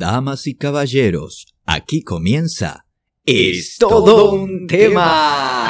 Damas 0.00 0.46
y 0.46 0.54
caballeros, 0.54 1.46
aquí 1.66 2.00
comienza. 2.00 2.86
Es 3.26 3.76
todo 3.78 4.32
un 4.32 4.66
tema. 4.66 5.69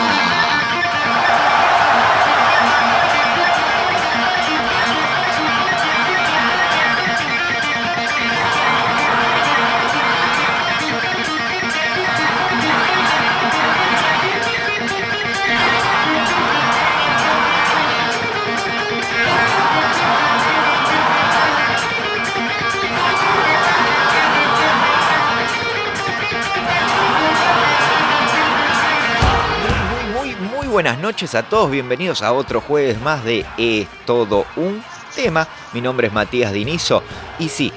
Noches 31.21 31.35
a 31.35 31.43
todos, 31.43 31.71
bienvenidos 31.71 32.23
a 32.23 32.33
otro 32.33 32.63
jueves 32.63 32.99
más 33.03 33.23
de 33.25 33.45
Es 33.59 33.87
todo 34.07 34.47
un 34.57 34.83
tema. 35.15 35.47
Mi 35.75 35.83
nombre 35.83 36.07
es 36.07 36.15
Matías 36.15 36.51
Dinizo 36.51 37.03
y 37.39 37.51
sí, 37.51 37.71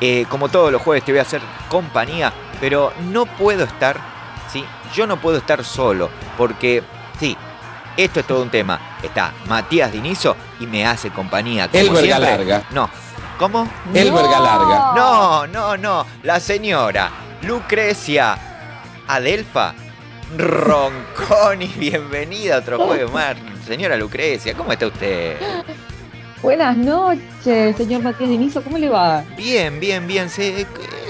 eh, 0.00 0.26
como 0.28 0.48
todos 0.48 0.72
los 0.72 0.82
jueves 0.82 1.04
te 1.04 1.12
voy 1.12 1.20
a 1.20 1.22
hacer 1.22 1.40
compañía, 1.68 2.32
pero 2.58 2.92
no 3.12 3.26
puedo 3.26 3.62
estar, 3.62 3.96
sí, 4.52 4.64
yo 4.92 5.06
no 5.06 5.20
puedo 5.20 5.36
estar 5.36 5.64
solo, 5.64 6.10
porque 6.36 6.82
sí, 7.20 7.36
esto 7.96 8.18
es 8.18 8.26
todo 8.26 8.42
un 8.42 8.50
tema. 8.50 8.96
Está 9.00 9.34
Matías 9.46 9.92
Dinizo 9.92 10.34
y 10.58 10.66
me 10.66 10.84
hace 10.84 11.10
compañía. 11.10 11.68
Como 11.68 11.80
El 11.80 11.90
verga 11.90 12.18
larga. 12.18 12.64
No. 12.72 12.90
¿Cómo? 13.38 13.70
El 13.94 14.10
verga 14.10 14.40
larga. 14.40 14.92
No, 14.96 15.46
no, 15.46 15.76
no. 15.76 16.06
La 16.24 16.40
señora 16.40 17.08
Lucrecia 17.42 18.36
Adelfa 19.06 19.74
Ronconi, 20.36 21.66
bienvenida 21.78 22.56
a 22.56 22.58
otro 22.60 22.78
juego 22.78 23.10
más. 23.10 23.36
Señora 23.66 23.96
Lucrecia, 23.96 24.54
¿cómo 24.54 24.72
está 24.72 24.86
usted? 24.86 25.36
Buenas 26.42 26.76
noches, 26.76 27.76
señor 27.76 28.02
Matías 28.02 28.30
Dinizo, 28.30 28.62
¿cómo 28.62 28.78
le 28.78 28.88
va? 28.88 29.24
Bien, 29.36 29.78
bien, 29.78 30.06
bien. 30.06 30.30
Se, 30.30 30.66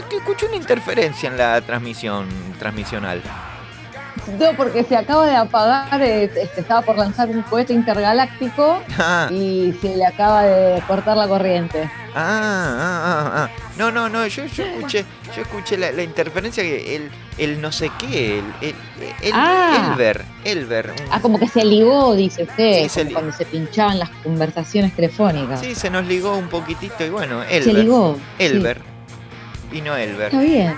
que 0.09 0.17
escucho 0.17 0.47
una 0.47 0.57
interferencia 0.57 1.29
en 1.29 1.37
la 1.37 1.61
transmisión 1.61 2.27
transmisional. 2.59 3.23
No, 4.39 4.57
porque 4.57 4.85
se 4.85 4.97
acaba 4.97 5.27
de 5.27 5.37
apagar, 5.37 6.03
este, 6.03 6.43
estaba 6.61 6.83
por 6.83 6.97
lanzar 6.97 7.29
un 7.29 7.43
cohete 7.43 7.73
intergaláctico 7.73 8.81
ah. 8.99 9.29
y 9.31 9.75
se 9.81 9.97
le 9.97 10.07
acaba 10.07 10.43
de 10.43 10.81
cortar 10.83 11.17
la 11.17 11.27
corriente. 11.27 11.91
Ah, 12.15 12.77
ah, 12.79 13.03
ah, 13.05 13.33
ah. 13.35 13.49
No, 13.79 13.91
no, 13.91 14.09
no, 14.09 14.27
yo, 14.27 14.45
yo 14.47 14.65
escuché, 14.65 15.05
yo 15.35 15.43
escuché 15.43 15.77
la, 15.77 16.03
interferencia 16.03 16.63
que 16.63 16.97
el, 16.97 17.11
el 17.39 17.61
no 17.61 17.73
sé 17.73 17.91
qué, 17.99 18.41
el, 18.41 18.75
el, 19.23 19.33
ah. 19.33 19.93
Elber, 19.93 20.25
Elber. 20.45 20.93
Ah, 21.11 21.21
como 21.21 21.39
que 21.39 21.49
se 21.49 21.65
ligó, 21.65 22.15
dice 22.15 22.43
usted, 22.45 22.91
cuando 23.13 23.33
se 23.33 23.45
pinchaban 23.45 23.99
las 23.99 24.11
conversaciones 24.23 24.95
telefónicas. 24.95 25.61
Sí, 25.61 25.75
se 25.75 25.91
nos 25.91 26.07
ligó 26.07 26.37
un 26.37 26.49
poquitito 26.49 27.05
y 27.05 27.11
bueno, 27.11 27.43
Elber. 27.45 27.63
Se 27.63 27.73
ligó. 27.73 28.19
Elber. 28.39 28.81
Vino 29.71 29.97
Elber. 29.97 30.27
Está 30.27 30.41
bien. 30.41 30.75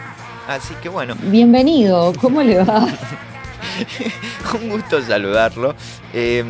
Así 0.49 0.75
que 0.83 0.89
bueno. 0.89 1.15
Bienvenido, 1.23 2.13
¿cómo 2.21 2.43
le 2.43 2.63
va? 2.63 2.87
un 4.55 4.69
gusto 4.69 5.03
saludarlo. 5.03 5.75
Eh, 6.13 6.45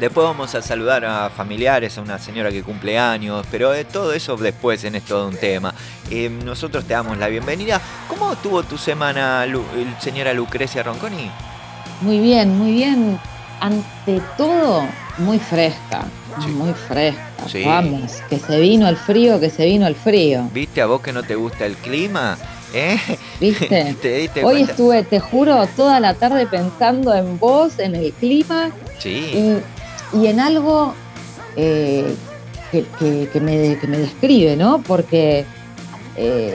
Después 0.00 0.26
vamos 0.26 0.54
a 0.54 0.60
saludar 0.60 1.06
a 1.06 1.30
familiares, 1.30 1.96
a 1.96 2.02
una 2.02 2.18
señora 2.18 2.50
que 2.50 2.62
cumple 2.62 2.98
años, 2.98 3.46
pero 3.50 3.70
de 3.70 3.86
todo 3.86 4.12
eso 4.12 4.36
después 4.36 4.84
en 4.84 4.94
es 4.94 5.04
todo 5.04 5.26
un 5.26 5.36
tema. 5.36 5.72
Eh, 6.10 6.28
nosotros 6.28 6.84
te 6.84 6.92
damos 6.92 7.16
la 7.16 7.28
bienvenida. 7.28 7.80
¿Cómo 8.06 8.34
estuvo 8.34 8.62
tu 8.62 8.76
semana, 8.76 9.46
señora 9.98 10.34
Lucrecia 10.34 10.82
Ronconi? 10.82 11.30
Muy 12.02 12.18
bien, 12.18 12.58
muy 12.58 12.72
bien. 12.72 13.18
Ante 13.58 14.20
todo, 14.36 14.86
muy 15.16 15.38
fresca. 15.38 16.04
Muy 16.46 16.74
fresca. 16.74 17.22
Vamos, 17.64 18.20
que 18.28 18.38
se 18.38 18.60
vino 18.60 18.86
el 18.88 18.98
frío, 18.98 19.40
que 19.40 19.48
se 19.48 19.64
vino 19.64 19.86
el 19.86 19.94
frío. 19.94 20.46
¿Viste 20.52 20.82
a 20.82 20.86
vos 20.86 21.00
que 21.00 21.14
no 21.14 21.22
te 21.22 21.36
gusta 21.36 21.64
el 21.64 21.74
clima? 21.74 22.36
¿Eh? 22.74 22.98
¿Viste? 23.40 23.96
Hoy 24.44 24.62
estuve, 24.62 25.02
te 25.04 25.20
juro, 25.20 25.66
toda 25.76 26.00
la 26.00 26.14
tarde 26.14 26.46
pensando 26.46 27.14
en 27.14 27.38
vos, 27.38 27.78
en 27.78 27.94
el 27.94 28.12
clima. 28.12 28.70
Sí 28.98 29.62
y 30.12 30.26
en 30.26 30.40
algo 30.40 30.94
eh, 31.56 32.14
que, 32.70 33.40
me, 33.40 33.56
describe, 33.98 34.56
¿no? 34.56 34.82
Porque 34.82 35.44
eh, 36.16 36.54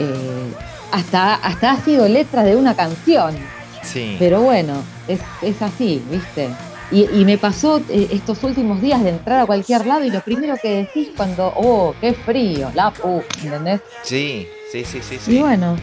hasta, 0.92 1.36
hasta 1.36 1.72
ha 1.72 1.84
sido 1.84 2.08
letra 2.08 2.44
de 2.44 2.56
una 2.56 2.76
canción. 2.76 3.36
Sí. 3.84 4.16
Pero 4.20 4.42
bueno, 4.42 4.84
es, 5.08 5.62
así, 5.62 6.02
¿viste? 6.10 6.50
Y, 6.92 7.24
me 7.24 7.38
pasó 7.38 7.82
estos 7.90 8.44
últimos 8.44 8.82
días 8.82 9.02
de 9.02 9.12
entrar 9.12 9.40
a 9.40 9.46
cualquier 9.46 9.86
lado 9.86 10.04
y 10.04 10.10
lo 10.10 10.20
primero 10.22 10.56
que 10.62 10.70
decís 10.70 11.10
cuando, 11.16 11.54
oh, 11.56 11.96
qué 12.02 12.14
frío, 12.14 12.70
la 12.76 12.92
pu, 12.92 13.24
¿entendés? 13.42 13.80
Sí, 14.04 14.46
sí, 14.72 14.84
sí, 14.84 15.00
sí. 15.02 15.18
sí. 15.18 15.38
Y 15.38 15.40
bueno, 15.40 15.78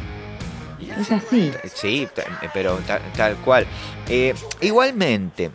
es 0.81 1.11
así. 1.11 1.53
Sí, 1.75 2.09
pero 2.53 2.79
tal, 3.17 3.37
cual. 3.37 3.67
igualmente, 4.61 5.51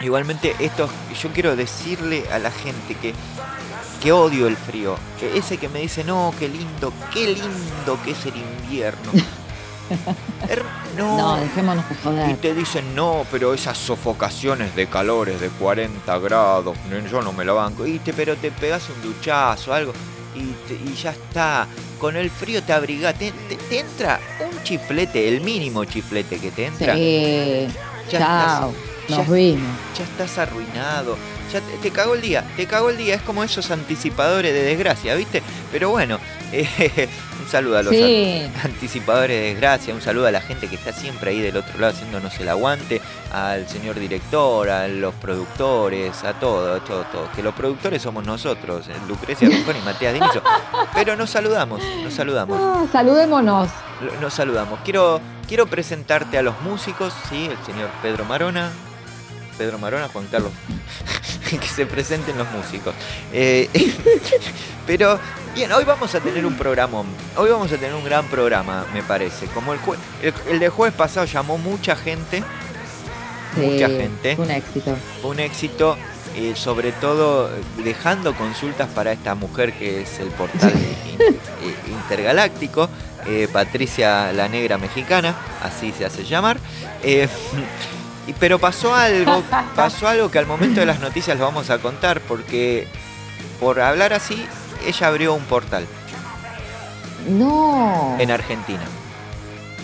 Igualmente, 0.00 0.56
esto 0.58 0.88
yo 1.20 1.28
quiero 1.30 1.56
decirle 1.56 2.24
a 2.32 2.38
la 2.38 2.50
gente 2.50 2.94
que, 2.94 3.12
que 4.02 4.12
odio 4.12 4.46
el 4.46 4.56
frío. 4.56 4.96
Que 5.18 5.36
ese 5.36 5.58
que 5.58 5.68
me 5.68 5.80
dice, 5.80 6.04
no, 6.04 6.32
qué 6.38 6.48
lindo, 6.48 6.90
qué 7.12 7.34
lindo 7.34 7.98
que 8.02 8.12
es 8.12 8.24
el 8.24 8.34
invierno. 8.36 9.12
no, 10.96 11.18
no, 11.18 11.36
dejémonos 11.36 11.84
joder. 12.02 12.30
Y 12.30 12.34
te 12.34 12.54
dicen, 12.54 12.94
no, 12.94 13.26
pero 13.30 13.52
esas 13.52 13.76
sofocaciones 13.76 14.74
de 14.74 14.86
calores 14.86 15.38
de 15.38 15.50
40 15.50 16.18
grados, 16.18 16.78
yo 17.10 17.20
no 17.20 17.32
me 17.32 17.44
lo 17.44 17.56
banco. 17.56 17.86
Y 17.86 17.98
te, 17.98 18.14
pero 18.14 18.36
te 18.36 18.50
pegas 18.50 18.88
un 18.88 19.02
duchazo, 19.02 19.74
algo, 19.74 19.92
y, 20.34 20.90
y 20.90 20.94
ya 20.94 21.10
está. 21.10 21.66
Con 21.98 22.16
el 22.16 22.30
frío 22.30 22.62
te 22.62 22.72
abrigas, 22.72 23.14
te, 23.18 23.32
entra 23.70 24.20
un 24.40 24.62
chiflete, 24.62 25.28
el 25.28 25.40
mínimo 25.40 25.84
chiflete 25.84 26.38
que 26.38 26.50
te 26.50 26.66
entra. 26.66 26.94
Sí. 26.94 27.68
Ya 28.10 28.18
Chao 28.18 28.74
ya, 29.10 29.24
Ya 29.24 30.04
estás 30.04 30.38
arruinado. 30.38 31.16
Ya 31.52 31.60
te, 31.82 31.90
cago 31.90 32.14
el 32.14 32.20
día, 32.20 32.44
te 32.56 32.66
cago 32.66 32.90
el 32.90 32.96
día. 32.96 33.16
Es 33.16 33.22
como 33.22 33.42
esos 33.42 33.70
anticipadores 33.70 34.52
de 34.52 34.62
desgracia, 34.62 35.14
¿viste? 35.14 35.42
Pero 35.72 35.90
bueno, 35.90 36.18
eh, 36.52 37.08
saludo 37.50 37.78
a 37.78 37.82
los 37.82 37.94
anticipadores 38.64 39.36
de 39.36 39.48
desgracia, 39.50 39.92
un 39.92 40.00
saludo 40.00 40.26
a 40.26 40.30
la 40.30 40.40
gente 40.40 40.68
que 40.68 40.76
está 40.76 40.92
siempre 40.92 41.30
ahí 41.30 41.40
del 41.40 41.56
otro 41.56 41.78
lado 41.78 41.92
haciéndonos 41.92 42.38
el 42.38 42.48
aguante, 42.48 43.00
al 43.32 43.68
señor 43.68 43.98
director, 43.98 44.70
a 44.70 44.88
los 44.88 45.14
productores, 45.14 46.22
a 46.24 46.34
todo, 46.34 46.76
a 46.76 46.84
todo, 46.84 47.04
todo. 47.04 47.28
Que 47.34 47.42
los 47.42 47.54
productores 47.54 48.02
somos 48.02 48.24
nosotros, 48.24 48.88
eh, 48.88 48.92
Lucrecia 49.08 49.48
Rincón 49.48 49.76
y 49.76 49.80
Matías 49.80 50.14
Dinizo. 50.14 50.42
Pero 50.94 51.16
nos 51.16 51.30
saludamos, 51.30 51.82
nos 52.02 52.14
saludamos. 52.14 52.58
Ah, 52.60 52.86
saludémonos. 52.90 53.68
Nos 54.20 54.32
saludamos. 54.32 54.80
Quiero, 54.84 55.20
quiero 55.46 55.66
presentarte 55.66 56.38
a 56.38 56.42
los 56.42 56.60
músicos, 56.62 57.12
¿sí? 57.28 57.46
El 57.46 57.66
señor 57.66 57.90
Pedro 58.00 58.24
Marona, 58.24 58.70
Pedro 59.58 59.78
Marona, 59.78 60.08
Juan 60.08 60.26
Carlos, 60.30 60.52
que 61.50 61.68
se 61.68 61.84
presenten 61.84 62.38
los 62.38 62.50
músicos. 62.52 62.94
Eh, 63.32 63.68
pero 64.86 65.18
bien, 65.54 65.72
hoy 65.72 65.84
vamos 65.84 66.14
a 66.14 66.20
tener 66.20 66.44
un 66.46 66.54
programa, 66.54 67.02
hoy 67.36 67.50
vamos 67.50 67.70
a 67.72 67.76
tener 67.76 67.94
un 67.94 68.04
gran 68.04 68.26
programa, 68.26 68.86
me 68.92 69.02
parece. 69.02 69.46
Como 69.46 69.72
el, 69.72 69.80
el, 70.48 70.58
de 70.58 70.68
jueves 70.68 70.94
pasado 70.94 71.26
llamó 71.26 71.58
mucha 71.58 71.96
gente, 71.96 72.42
mucha 73.56 73.88
gente. 73.88 74.36
un 74.38 74.50
éxito. 74.50 74.96
un 75.22 75.40
éxito. 75.40 75.96
Eh, 76.36 76.54
sobre 76.54 76.92
todo 76.92 77.50
dejando 77.78 78.36
consultas 78.36 78.88
para 78.94 79.10
esta 79.10 79.34
mujer 79.34 79.72
que 79.72 80.02
es 80.02 80.20
el 80.20 80.28
portal 80.28 80.72
eh, 81.18 81.36
intergaláctico, 81.88 82.88
Patricia 83.52 84.32
la 84.32 84.46
Negra 84.46 84.78
Mexicana, 84.78 85.34
así 85.60 85.92
se 85.92 86.04
hace 86.04 86.24
llamar. 86.24 86.58
Pero 88.38 88.58
pasó 88.58 88.94
algo, 88.94 89.42
pasó 89.76 90.08
algo 90.08 90.30
que 90.30 90.38
al 90.38 90.46
momento 90.46 90.80
de 90.80 90.86
las 90.86 91.00
noticias 91.00 91.38
lo 91.38 91.44
vamos 91.44 91.70
a 91.70 91.78
contar, 91.78 92.20
porque 92.20 92.86
por 93.58 93.80
hablar 93.80 94.12
así, 94.12 94.46
ella 94.86 95.06
abrió 95.08 95.34
un 95.34 95.44
portal. 95.44 95.86
No. 97.28 98.16
En 98.18 98.30
Argentina. 98.30 98.82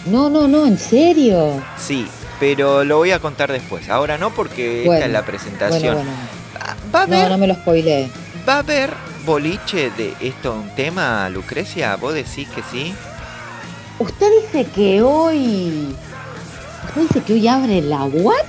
No, 0.06 0.30
no, 0.30 0.46
no, 0.46 0.66
¿en 0.66 0.78
serio? 0.78 1.62
Sí, 1.76 2.06
pero 2.38 2.84
lo 2.84 2.98
voy 2.98 3.10
a 3.10 3.18
contar 3.18 3.52
después. 3.52 3.88
Ahora 3.88 4.18
no, 4.18 4.30
porque 4.30 4.82
esta 4.82 5.06
es 5.06 5.12
la 5.12 5.24
presentación. 5.24 5.98
¿Va 6.94 7.02
a 7.02 7.06
no, 7.06 7.28
no 7.28 7.38
me 7.38 7.46
lo 7.46 7.54
spoilé. 7.54 8.08
¿Va 8.48 8.54
a 8.54 8.58
haber 8.58 8.90
boliche 9.24 9.90
de 9.90 10.14
esto 10.20 10.54
un 10.54 10.70
tema, 10.74 11.28
Lucrecia? 11.28 11.96
¿Vos 11.96 12.14
decís 12.14 12.48
que 12.48 12.62
sí? 12.70 12.94
Usted 13.98 14.26
dice 14.42 14.66
que 14.70 15.02
hoy 15.02 15.94
dice 16.94 17.22
que 17.22 17.32
hoy 17.34 17.48
abre 17.48 17.82
la 17.82 18.04
UAT? 18.04 18.46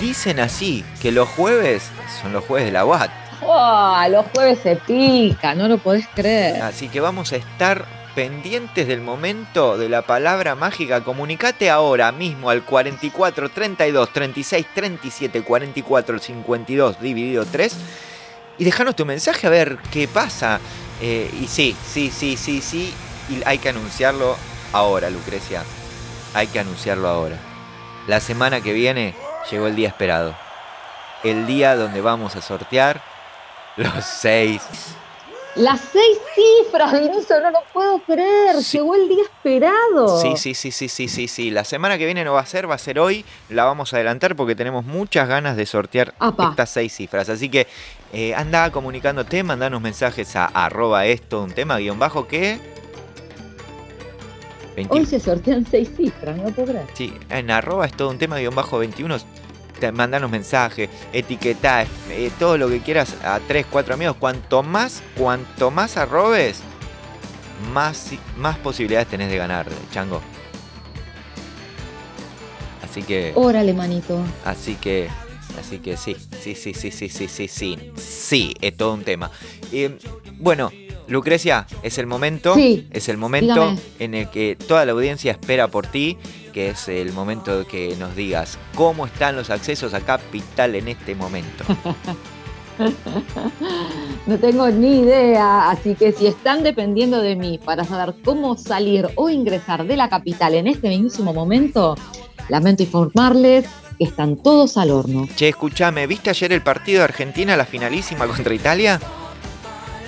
Dicen 0.00 0.40
así, 0.40 0.84
que 1.00 1.10
los 1.10 1.28
jueves 1.28 1.84
son 2.20 2.32
los 2.32 2.44
jueves 2.44 2.66
de 2.66 2.72
la 2.72 2.84
UAT. 2.84 3.10
Oh, 3.42 4.02
los 4.10 4.26
jueves 4.34 4.60
se 4.60 4.76
pica, 4.76 5.54
no 5.54 5.68
lo 5.68 5.78
podés 5.78 6.06
creer. 6.14 6.62
Así 6.62 6.88
que 6.88 7.00
vamos 7.00 7.32
a 7.32 7.36
estar 7.36 7.84
pendientes 8.14 8.88
del 8.88 9.02
momento 9.02 9.76
de 9.76 9.90
la 9.90 10.02
palabra 10.02 10.54
mágica, 10.54 11.04
comunicate 11.04 11.68
ahora 11.68 12.12
mismo 12.12 12.48
al 12.48 12.64
44 12.64 13.50
32 13.50 14.12
36 14.12 14.66
37 14.74 15.42
44 15.42 16.18
52 16.18 17.00
dividido 17.00 17.44
3 17.44 17.76
y 18.56 18.64
dejanos 18.64 18.96
tu 18.96 19.04
mensaje 19.04 19.46
a 19.46 19.50
ver 19.50 19.76
qué 19.92 20.08
pasa. 20.08 20.60
Eh, 21.02 21.30
y 21.42 21.46
sí, 21.46 21.76
sí, 21.86 22.10
sí, 22.10 22.38
sí, 22.38 22.62
sí, 22.62 22.94
y 23.28 23.42
hay 23.44 23.58
que 23.58 23.68
anunciarlo 23.68 24.36
ahora, 24.72 25.10
Lucrecia. 25.10 25.62
Hay 26.32 26.46
que 26.46 26.58
anunciarlo 26.58 27.08
ahora. 27.08 27.36
La 28.06 28.20
semana 28.20 28.62
que 28.62 28.72
viene 28.72 29.14
llegó 29.50 29.66
el 29.66 29.76
día 29.76 29.88
esperado. 29.88 30.34
El 31.22 31.46
día 31.46 31.76
donde 31.76 32.00
vamos 32.00 32.36
a 32.36 32.42
sortear 32.42 33.02
los 33.76 34.04
seis 34.04 34.62
las 35.56 35.80
seis 35.80 36.18
cifras, 36.34 36.92
Vinicio, 36.92 37.40
no 37.40 37.50
lo 37.50 37.60
puedo 37.72 37.98
creer. 38.00 38.56
Llegó 38.56 38.94
el 38.94 39.08
día 39.08 39.22
esperado. 39.22 40.20
Sí, 40.20 40.36
sí, 40.36 40.52
sí, 40.52 40.70
sí, 40.70 40.86
sí, 40.86 41.08
sí, 41.08 41.28
sí. 41.28 41.50
La 41.50 41.64
semana 41.64 41.96
que 41.96 42.04
viene 42.04 42.24
no 42.24 42.34
va 42.34 42.40
a 42.40 42.46
ser, 42.46 42.68
va 42.68 42.74
a 42.74 42.78
ser 42.78 42.98
hoy. 42.98 43.24
La 43.48 43.64
vamos 43.64 43.92
a 43.92 43.96
adelantar 43.96 44.36
porque 44.36 44.54
tenemos 44.54 44.84
muchas 44.84 45.26
ganas 45.26 45.56
de 45.56 45.64
sortear 45.64 46.14
estas 46.50 46.68
seis 46.68 46.94
cifras. 46.94 47.30
Así 47.30 47.48
que 47.48 47.66
eh, 48.12 48.34
anda 48.34 48.70
comunicándote, 48.70 49.42
mandanos 49.44 49.80
mensajes 49.80 50.36
a 50.36 50.44
arroba 50.44 51.06
esto, 51.06 51.42
un 51.42 51.52
tema, 51.52 51.78
guion 51.78 51.98
bajo, 51.98 52.28
que... 52.28 52.60
Hoy 54.90 55.06
se 55.06 55.18
sortean 55.18 55.64
seis 55.64 55.90
cifras, 55.96 56.36
¿no 56.36 56.50
podrás? 56.50 56.84
Sí, 56.92 57.14
en 57.30 57.50
arroba 57.50 57.86
es 57.86 57.94
todo 57.94 58.10
un 58.10 58.18
tema, 58.18 58.36
guion 58.36 58.54
bajo 58.54 58.76
21 58.76 59.16
mandanos 59.92 60.30
mensajes, 60.30 60.88
etiquetá, 61.12 61.86
eh, 62.10 62.30
todo 62.38 62.58
lo 62.58 62.68
que 62.68 62.80
quieras 62.80 63.14
a 63.24 63.40
3, 63.40 63.66
4 63.70 63.94
amigos. 63.94 64.16
Cuanto 64.16 64.62
más, 64.62 65.02
cuanto 65.16 65.70
más 65.70 65.96
arrobes, 65.96 66.60
más, 67.72 68.12
más 68.36 68.58
posibilidades 68.58 69.08
tenés 69.08 69.30
de 69.30 69.36
ganar, 69.36 69.66
chango. 69.92 70.20
Así 72.82 73.02
que. 73.02 73.32
Órale, 73.34 73.74
manito. 73.74 74.18
Así 74.44 74.74
que. 74.76 75.08
Así 75.60 75.78
que 75.78 75.96
sí, 75.96 76.16
sí, 76.40 76.54
sí, 76.54 76.74
sí, 76.74 76.90
sí, 76.90 77.08
sí, 77.08 77.28
sí, 77.28 77.48
sí. 77.48 77.92
Sí, 77.96 78.54
es 78.60 78.76
todo 78.76 78.94
un 78.94 79.04
tema. 79.04 79.30
Eh, 79.72 79.98
bueno, 80.38 80.70
Lucrecia, 81.08 81.66
es 81.82 81.98
el 81.98 82.06
momento. 82.06 82.54
es 82.56 83.08
el 83.08 83.16
momento 83.16 83.74
en 83.98 84.14
el 84.14 84.30
que 84.30 84.56
toda 84.56 84.84
la 84.84 84.92
audiencia 84.92 85.32
espera 85.32 85.68
por 85.68 85.86
ti 85.86 86.18
que 86.56 86.70
es 86.70 86.88
el 86.88 87.12
momento 87.12 87.58
de 87.58 87.66
que 87.66 87.94
nos 87.96 88.16
digas 88.16 88.58
cómo 88.74 89.04
están 89.04 89.36
los 89.36 89.50
accesos 89.50 89.92
a 89.92 90.00
Capital 90.00 90.74
en 90.74 90.88
este 90.88 91.14
momento. 91.14 91.64
No 94.26 94.38
tengo 94.38 94.68
ni 94.68 95.00
idea, 95.00 95.70
así 95.70 95.94
que 95.94 96.12
si 96.12 96.26
están 96.26 96.62
dependiendo 96.62 97.22
de 97.22 97.36
mí 97.36 97.58
para 97.64 97.84
saber 97.84 98.14
cómo 98.24 98.56
salir 98.58 99.08
o 99.14 99.30
ingresar 99.30 99.86
de 99.86 99.96
la 99.96 100.08
capital 100.08 100.54
en 100.54 100.66
este 100.66 100.88
mismo 100.88 101.32
momento, 101.32 101.96
lamento 102.48 102.82
informarles 102.82 103.66
que 103.96 104.04
están 104.04 104.36
todos 104.36 104.76
al 104.76 104.90
horno. 104.90 105.26
Che, 105.36 105.48
escúchame, 105.48 106.06
¿viste 106.06 106.28
ayer 106.28 106.52
el 106.52 106.60
partido 106.60 106.98
de 106.98 107.04
Argentina, 107.04 107.56
la 107.56 107.64
finalísima 107.64 108.26
contra 108.26 108.52
Italia? 108.52 109.00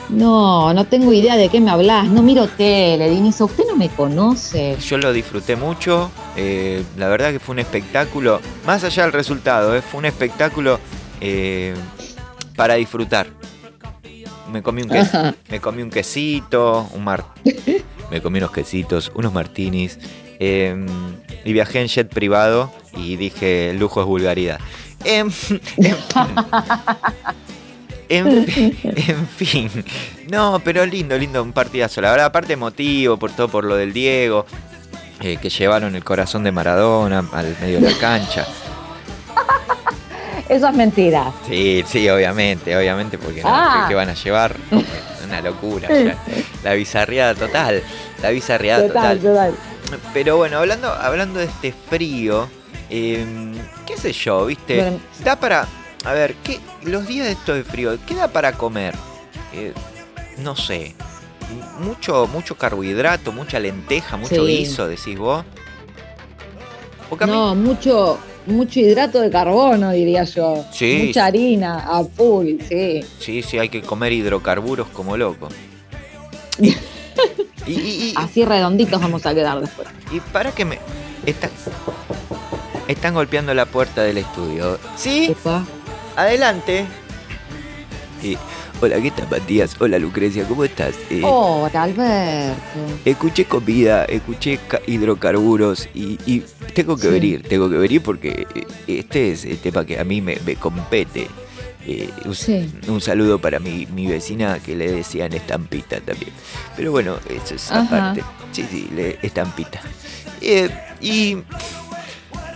No, 0.08 0.72
no 0.72 0.87
tengo 0.87 1.12
idea 1.12 1.37
de 1.37 1.49
qué 1.49 1.60
me 1.60 1.70
hablas. 1.70 2.08
No 2.08 2.22
miro 2.22 2.49
tele, 2.49 3.10
Dinizo. 3.10 3.44
Usted 3.44 3.64
no 3.69 3.76
me 3.76 3.88
conoce. 3.90 4.76
Yo 4.81 4.99
lo 4.99 5.12
disfruté 5.12 5.56
mucho. 5.56 6.10
Eh, 6.37 6.82
la 6.96 7.08
verdad 7.08 7.32
que 7.32 7.38
fue 7.38 7.55
un 7.55 7.58
espectáculo. 7.58 8.40
Más 8.66 8.84
allá 8.84 9.05
del 9.05 9.12
resultado, 9.12 9.76
eh, 9.76 9.82
fue 9.82 9.99
un 9.99 10.06
espectáculo 10.06 10.81
eh, 11.20 11.75
para 12.56 12.75
disfrutar. 12.75 13.26
Me 14.50 14.62
comí 14.62 14.82
un 14.82 14.88
quesito, 14.88 15.34
me 15.50 15.60
comí 15.60 15.82
un 15.82 15.90
quesito, 15.90 16.88
un 16.94 17.04
mar... 17.04 17.22
me 18.11 18.22
comí 18.22 18.38
unos 18.38 18.50
quesitos, 18.50 19.12
unos 19.14 19.34
martinis. 19.34 19.99
y 20.40 21.52
viajé 21.52 21.82
en 21.82 21.88
jet 21.88 22.08
privado 22.08 22.72
y 22.96 23.16
dije, 23.16 23.75
lujo 23.75 24.00
es 24.00 24.06
vulgaridad. 24.06 24.58
Em, 28.08 28.26
em, 28.26 28.72
En, 28.84 29.26
fin, 29.28 29.70
no, 30.31 30.60
pero 30.64 30.84
lindo, 30.87 31.16
lindo, 31.16 31.43
un 31.43 31.52
partidazo. 31.52 32.00
La 32.00 32.10
verdad, 32.10 32.26
aparte 32.26 32.55
emotivo, 32.55 33.16
por 33.16 33.32
todo 33.32 33.49
por 33.49 33.64
lo 33.64 33.76
del 33.76 33.93
Diego, 33.93 34.46
eh, 35.20 35.37
que 35.40 35.50
llevaron 35.50 35.94
el 35.94 36.05
corazón 36.05 36.43
de 36.44 36.52
Maradona 36.52 37.25
al 37.32 37.56
medio 37.60 37.81
de 37.81 37.90
la 37.90 37.99
cancha. 37.99 38.46
Eso 40.49 40.69
es 40.69 40.75
mentira. 40.75 41.31
Sí, 41.46 41.84
sí, 41.87 42.08
obviamente, 42.08 42.75
obviamente, 42.76 43.19
porque 43.19 43.43
no, 43.43 43.49
ah. 43.50 43.84
¿qué, 43.88 43.94
van 43.94 44.08
a 44.08 44.14
llevar? 44.14 44.56
Una 45.25 45.43
locura. 45.43 45.88
La 46.64 46.72
bizarriada 46.72 47.34
total. 47.34 47.82
La 48.22 48.31
bizarriada 48.31 48.87
total. 48.87 49.19
total. 49.19 49.54
Pero 50.14 50.38
bueno, 50.38 50.58
hablando, 50.58 50.90
hablando 50.90 51.38
de 51.38 51.46
este 51.46 51.75
frío, 51.90 52.49
em, 52.88 53.54
qué 53.87 53.99
sé 53.99 54.12
yo, 54.12 54.46
¿viste? 54.46 54.99
Da 55.22 55.37
para 55.37 55.69
a 56.05 56.12
ver, 56.12 56.35
¿qué, 56.45 56.61
los 56.85 57.06
días 57.06 57.27
de 57.27 57.33
esto 57.33 57.55
de 57.55 57.65
frío, 57.65 57.99
¿qué 58.06 58.15
da 58.15 58.29
para 58.29 58.53
comer? 58.53 58.95
Eh, 59.53 59.73
no 60.39 60.56
sé. 60.56 60.95
Mucho, 61.81 62.27
mucho 62.27 62.56
carbohidrato, 62.56 63.33
mucha 63.33 63.59
lenteja, 63.59 64.17
mucho 64.17 64.45
guiso, 64.45 64.87
decís 64.87 65.19
vos. 65.19 65.45
no, 67.27 67.55
mucho, 67.55 68.19
mucho 68.47 68.81
hidrato 68.81 69.21
de 69.21 69.31
carbono, 69.31 69.93
diría 69.93 70.25
yo. 70.25 70.65
Sí. 70.73 71.05
Mucha 71.06 71.27
harina, 71.27 71.79
a 71.89 72.05
full, 72.05 72.56
sí. 72.69 73.05
Sí, 73.19 73.43
sí, 73.43 73.59
hay 73.59 73.69
que 73.69 73.83
comer 73.83 74.12
hidrocarburos 74.12 74.89
como 74.89 75.17
loco. 75.17 75.49
y, 77.67 78.12
Así 78.17 78.45
redonditos 78.45 79.00
vamos 79.00 79.25
a 79.25 79.35
quedar 79.35 79.61
después. 79.61 79.89
Y 80.12 80.21
para 80.21 80.53
que 80.53 80.65
me. 80.65 80.79
están 82.89 83.15
golpeando 83.15 83.55
la 83.55 83.67
puerta 83.67 84.03
del 84.03 84.19
estudio. 84.19 84.79
¿Sí? 84.97 85.35
Adelante. 86.19 86.85
hola, 88.81 89.00
¿qué 89.00 89.12
tal, 89.12 89.29
Matías? 89.31 89.76
Hola, 89.79 90.00
Lucrecia, 90.00 90.49
¿cómo 90.49 90.65
estás? 90.65 90.97
Eh, 91.11 91.20
hola, 91.23 91.85
Alberto. 91.85 92.61
Escuché 93.05 93.44
comida, 93.44 94.05
escuché 94.05 94.59
hidrocarburos 94.88 95.88
y, 95.94 96.43
tengo 96.75 96.97
que 96.97 97.06
venir, 97.06 97.44
tengo 97.44 97.70
que 97.70 97.76
venir 97.76 98.03
porque 98.03 98.49
eh, 98.53 98.67
este 98.88 99.31
es 99.31 99.44
el 99.44 99.59
tema 99.59 99.87
que 99.87 100.00
a 100.00 100.03
mí 100.03 100.20
me, 100.20 100.56
compete. 100.56 101.29
Eh, 101.87 102.11
un, 102.88 103.00
saludo 103.00 103.38
para 103.38 103.61
mi, 103.61 103.87
vecina 104.09 104.59
que 104.59 104.75
le 104.75 104.91
decían 104.91 105.32
estampita 105.35 106.00
también. 106.00 106.32
Pero 106.76 106.91
bueno, 106.91 107.14
eso 107.31 107.55
es 107.55 107.71
aparte. 107.71 108.25
Sí, 108.50 108.67
sí, 108.69 108.88
le, 108.93 109.21
estampita. 109.23 109.81
y 111.00 111.37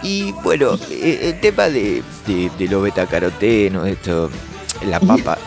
y 0.03 0.33
bueno, 0.43 0.77
eh, 0.91 1.21
el 1.23 1.41
tema 1.41 1.69
de, 1.69 2.03
de, 2.27 2.69
los 2.69 2.83
betacarotenos, 2.83 3.87
esto, 3.87 4.31
la 4.87 4.99
papa, 4.99 5.39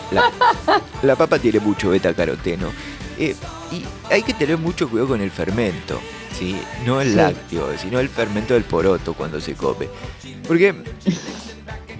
la, 1.02 1.16
papa 1.16 1.38
tiene 1.38 1.60
mucho 1.60 1.90
betacaroteno. 1.90 2.70
Eh, 3.18 3.34
y 3.70 3.84
hay 4.12 4.22
que 4.22 4.32
tener 4.32 4.56
mucho 4.56 4.88
cuidado 4.88 5.08
con 5.08 5.20
el 5.20 5.30
fermento, 5.30 6.00
¿sí? 6.38 6.56
No 6.86 7.00
el 7.00 7.16
lácteo, 7.16 7.76
sino 7.78 8.00
el 8.00 8.08
fermento 8.08 8.54
del 8.54 8.64
poroto 8.64 9.14
cuando 9.14 9.40
se 9.40 9.54
come. 9.54 9.88
Porque, 10.46 10.74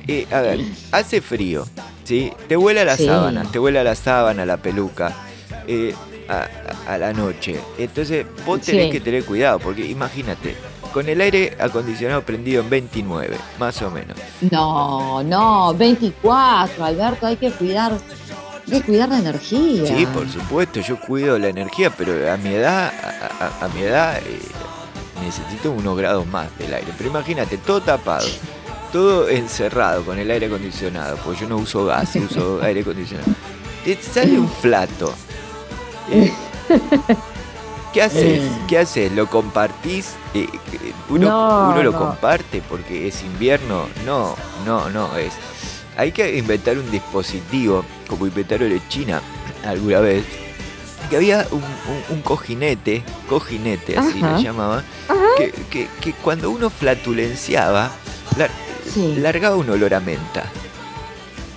eh, 0.08 0.26
a 0.30 0.40
ver, 0.40 0.60
hace 0.92 1.20
frío, 1.20 1.66
¿sí? 2.04 2.32
Te 2.48 2.56
vuela 2.56 2.84
la 2.84 2.96
sábana, 2.96 3.44
te 3.50 3.58
vuela 3.58 3.84
la 3.84 3.94
sábana, 3.94 4.46
la 4.46 4.56
peluca. 4.56 5.14
a, 6.28 6.98
la 6.98 7.12
noche. 7.12 7.60
Entonces 7.78 8.26
vos 8.44 8.60
tenés 8.60 8.90
que 8.90 9.00
tener 9.00 9.24
cuidado, 9.24 9.58
porque 9.58 9.86
imagínate, 9.86 10.56
con 10.96 11.10
el 11.10 11.20
aire 11.20 11.54
acondicionado 11.60 12.22
prendido 12.22 12.62
en 12.62 12.70
29, 12.70 13.36
más 13.58 13.82
o 13.82 13.90
menos. 13.90 14.16
No, 14.50 15.22
no, 15.22 15.74
24, 15.74 16.82
Alberto, 16.82 17.26
hay 17.26 17.36
que 17.36 17.50
cuidar, 17.50 17.92
hay 18.64 18.80
que 18.80 18.82
cuidar 18.82 19.10
la 19.10 19.18
energía. 19.18 19.94
Sí, 19.94 20.06
por 20.06 20.26
supuesto, 20.26 20.80
yo 20.80 20.98
cuido 20.98 21.38
la 21.38 21.48
energía, 21.48 21.90
pero 21.90 22.32
a 22.32 22.38
mi 22.38 22.54
edad, 22.54 22.90
a, 23.60 23.68
mi 23.74 23.82
edad 23.82 24.16
eh, 24.24 24.40
necesito 25.22 25.70
unos 25.70 25.98
grados 25.98 26.26
más 26.28 26.48
del 26.56 26.72
aire. 26.72 26.90
Pero 26.96 27.10
imagínate, 27.10 27.58
todo 27.58 27.82
tapado, 27.82 28.26
todo 28.90 29.28
encerrado 29.28 30.02
con 30.02 30.18
el 30.18 30.30
aire 30.30 30.46
acondicionado, 30.46 31.18
porque 31.22 31.42
yo 31.42 31.48
no 31.50 31.58
uso 31.58 31.84
gas, 31.84 32.16
uso 32.16 32.58
aire 32.62 32.80
acondicionado. 32.80 33.30
Te 33.84 34.00
sale 34.00 34.38
un 34.38 34.48
flato. 34.48 35.12
Eh, 36.10 36.32
¿Qué 37.92 38.02
haces? 38.02 38.42
Eh. 38.42 38.50
¿Qué 38.68 38.78
haces? 38.78 39.12
¿Lo 39.12 39.28
compartís? 39.28 40.14
Eh, 40.34 40.46
eh, 40.72 40.92
uno, 41.08 41.70
uno 41.70 41.82
lo 41.82 41.92
comparte 41.92 42.62
porque 42.68 43.08
es 43.08 43.22
invierno. 43.22 43.88
No, 44.04 44.36
no, 44.64 44.90
no 44.90 45.16
es. 45.16 45.32
Hay 45.96 46.12
que 46.12 46.36
inventar 46.36 46.78
un 46.78 46.90
dispositivo, 46.90 47.84
como 48.06 48.26
inventaron 48.26 48.70
en 48.70 48.86
China 48.88 49.22
alguna 49.64 50.00
vez, 50.00 50.24
que 51.08 51.16
había 51.16 51.46
un, 52.10 52.20
cojinete, 52.22 53.02
cojinete 53.28 53.96
así 53.96 54.20
lo 54.20 54.38
llamaban, 54.38 54.84
que, 55.38 56.14
cuando 56.22 56.50
uno 56.50 56.68
flatulenciaba, 56.68 57.90
largaba 59.18 59.56
un 59.56 59.70
olor 59.70 59.94
a 59.94 60.00
menta. 60.00 60.50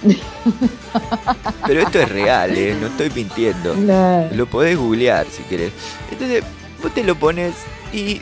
Pero 1.67 1.81
esto 1.81 1.99
es 1.99 2.09
real, 2.09 2.57
¿eh? 2.57 2.75
no 2.79 2.87
estoy 2.87 3.09
mintiendo. 3.09 3.75
Lo 4.33 4.45
podés 4.45 4.77
googlear 4.77 5.27
si 5.27 5.43
querés. 5.43 5.73
Entonces, 6.11 6.43
vos 6.81 6.93
te 6.93 7.03
lo 7.03 7.15
pones 7.15 7.55
y 7.91 8.21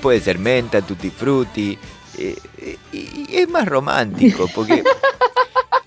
puede 0.00 0.20
ser 0.20 0.38
menta, 0.38 0.82
tutti 0.82 1.10
frutti. 1.10 1.78
Eh, 2.18 2.36
eh, 2.58 2.78
y 2.92 3.36
es 3.36 3.48
más 3.48 3.66
romántico, 3.66 4.48
porque 4.54 4.82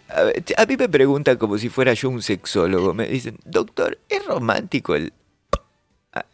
a, 0.58 0.65
mí 0.65 0.77
me 0.77 0.89
preguntan 0.89 1.38
como 1.38 1.58
si 1.58 1.69
fuera 1.69 1.93
yo 1.93 2.10
un 2.10 2.22
sexólogo. 2.22 2.93
Me 2.93 3.08
dicen, 3.08 3.38
doctor, 3.46 3.98
¿es 4.10 4.25
romántico 4.25 4.96
el... 4.96 5.13
Ah, 6.12 6.25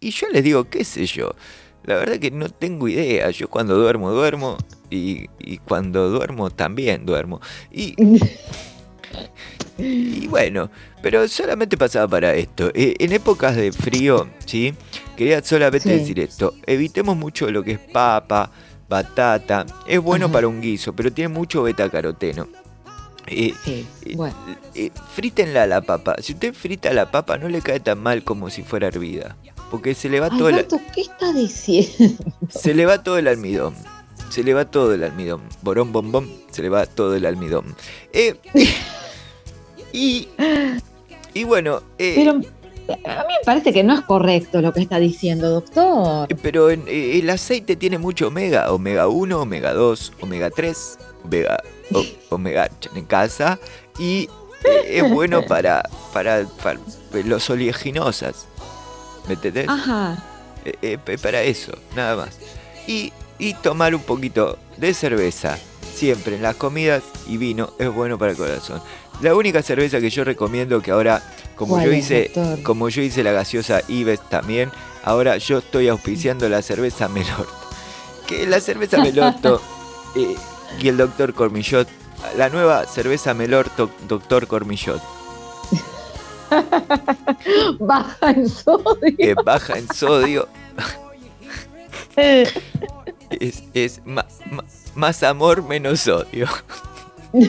y 0.00 0.10
yo 0.10 0.28
les 0.28 0.44
digo, 0.44 0.64
qué 0.64 0.84
sé 0.84 1.06
yo. 1.06 1.32
La 1.84 1.96
verdad 1.96 2.18
que 2.18 2.30
no 2.30 2.48
tengo 2.50 2.88
idea. 2.88 3.30
Yo 3.30 3.48
cuando 3.48 3.76
duermo, 3.76 4.10
duermo. 4.10 4.58
Y, 4.90 5.28
cuando 5.66 6.10
duermo, 6.10 6.50
también 6.50 7.04
duermo. 7.04 7.40
Y, 7.70 7.94
y 9.78 10.26
bueno, 10.26 10.70
pero 11.02 11.26
solamente 11.28 11.76
pasaba 11.76 12.08
para 12.08 12.34
esto. 12.34 12.70
E, 12.74 12.96
en 12.98 13.12
épocas 13.12 13.56
de 13.56 13.72
frío, 13.72 14.28
¿sí? 14.44 14.74
Quería 15.16 15.42
solamente 15.42 15.90
decir 15.90 16.20
esto. 16.20 16.54
Evitemos 16.66 17.16
mucho 17.16 17.50
lo 17.50 17.62
que 17.62 17.72
es 17.72 17.78
papa, 17.78 18.50
batata. 18.88 19.66
Es 19.86 20.00
bueno 20.00 20.30
para 20.30 20.48
un 20.48 20.60
guiso, 20.60 20.94
pero 20.94 21.12
tiene 21.12 21.28
mucho 21.28 21.62
beta-caroteno. 21.62 22.48
Eh, 23.26 23.52
sí, 23.62 23.86
eh, 24.06 24.16
bueno. 24.16 24.34
Eh, 24.74 24.90
frítenla 25.14 25.66
la 25.66 25.82
papa. 25.82 26.16
Si 26.20 26.32
usted 26.32 26.54
frita 26.54 26.92
la 26.92 27.10
papa, 27.10 27.36
no 27.36 27.48
le 27.48 27.60
cae 27.60 27.80
tan 27.80 28.02
mal 28.02 28.24
como 28.24 28.50
si 28.50 28.62
fuera 28.62 28.88
hervida. 28.88 29.36
Porque 29.70 29.94
se 29.94 30.08
le 30.08 30.18
va 30.18 30.30
todo 30.30 30.48
el. 30.48 30.66
¿Qué 30.94 31.02
está 31.02 31.32
diciendo? 31.32 32.24
Se 32.48 32.72
le 32.72 32.86
va 32.86 33.02
todo 33.02 33.18
el 33.18 33.28
almidón. 33.28 33.74
Se 34.30 34.42
le 34.42 34.54
va 34.54 34.64
todo 34.64 34.94
el 34.94 35.04
almidón. 35.04 35.42
Borón, 35.62 35.92
bom, 35.92 36.28
se 36.50 36.62
le 36.62 36.68
va 36.68 36.86
todo 36.86 37.14
el 37.16 37.26
almidón. 37.26 37.74
Eh, 38.12 38.36
y. 39.92 40.28
Y 41.34 41.44
bueno. 41.44 41.82
Eh, 41.98 42.14
pero 42.16 42.32
a 42.32 43.24
mí 43.24 43.34
me 43.38 43.44
parece 43.44 43.72
que 43.72 43.84
no 43.84 43.94
es 43.94 44.00
correcto 44.02 44.60
lo 44.60 44.72
que 44.72 44.80
está 44.80 44.98
diciendo, 44.98 45.50
doctor. 45.50 46.28
Pero 46.42 46.70
eh, 46.70 47.18
el 47.18 47.28
aceite 47.30 47.76
tiene 47.76 47.98
mucho 47.98 48.28
omega: 48.28 48.72
omega 48.72 49.08
1, 49.08 49.40
omega 49.40 49.72
2, 49.72 50.12
omega 50.20 50.50
3, 50.50 50.98
omega, 51.24 51.62
omega 52.30 52.70
en 52.94 53.04
casa. 53.04 53.58
Y 53.98 54.28
es 54.86 55.10
bueno 55.10 55.42
para, 55.48 55.88
para, 56.12 56.46
para 56.62 56.80
los 57.24 57.48
oleaginosas. 57.50 58.46
¿Me 59.26 59.34
entendés? 59.34 59.68
Ajá. 59.68 60.22
Para 61.22 61.42
eso, 61.42 61.72
nada 61.94 62.16
más. 62.16 62.38
Y, 62.86 63.12
tomar 63.62 63.94
un 63.94 64.02
poquito 64.02 64.58
de 64.76 64.94
cerveza, 64.94 65.58
siempre 65.94 66.36
en 66.36 66.42
las 66.42 66.56
comidas 66.56 67.02
y 67.26 67.36
vino, 67.36 67.70
es 67.78 67.92
bueno 67.92 68.18
para 68.18 68.32
el 68.32 68.36
corazón. 68.36 68.80
La 69.20 69.34
única 69.34 69.62
cerveza 69.62 70.00
que 70.00 70.10
yo 70.10 70.24
recomiendo 70.24 70.80
que 70.80 70.90
ahora, 70.90 71.22
como 71.56 71.82
yo 71.82 71.92
hice, 71.92 72.30
como 72.62 72.88
yo 72.88 73.02
hice 73.02 73.22
la 73.22 73.32
gaseosa 73.32 73.82
Ives 73.88 74.20
también, 74.28 74.70
ahora 75.02 75.38
yo 75.38 75.58
estoy 75.58 75.88
auspiciando 75.88 76.48
la 76.48 76.62
cerveza 76.62 77.08
Melorto. 77.08 77.48
Que 78.26 78.46
la 78.46 78.60
cerveza 78.60 78.98
Melorto 78.98 79.60
eh, 80.16 80.36
y 80.80 80.88
el 80.88 80.96
doctor 80.96 81.34
Cormillot, 81.34 81.88
la 82.36 82.48
nueva 82.48 82.86
cerveza 82.86 83.34
Melorto, 83.34 83.90
doctor 84.06 84.46
Cormillot 84.46 85.02
baja 87.78 88.30
en 88.30 88.48
sodio. 88.48 89.16
Que 89.16 89.34
baja 89.34 89.78
en 89.78 89.88
sodio. 89.92 90.48
es, 93.30 94.02
más 94.94 95.22
amor, 95.22 95.62
menos 95.62 96.06
odio. 96.08 96.46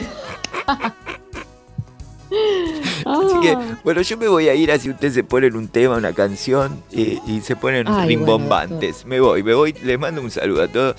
Así 2.30 3.40
que, 3.42 3.50
ah. 3.50 3.80
bueno, 3.82 4.02
yo 4.02 4.16
me 4.16 4.28
voy 4.28 4.48
a 4.48 4.54
ir 4.54 4.70
así 4.70 4.88
ustedes 4.90 5.14
se 5.14 5.24
ponen 5.24 5.56
un 5.56 5.66
tema, 5.66 5.96
una 5.96 6.12
canción 6.12 6.80
y, 6.92 7.40
se 7.40 7.56
ponen 7.56 7.86
rimbombantes. 8.06 9.04
me 9.04 9.18
voy, 9.18 9.42
me 9.42 9.52
voy, 9.52 9.72
les 9.82 9.98
mando 9.98 10.20
un 10.20 10.30
saludo 10.30 10.62
a 10.62 10.68
todos. 10.68 10.94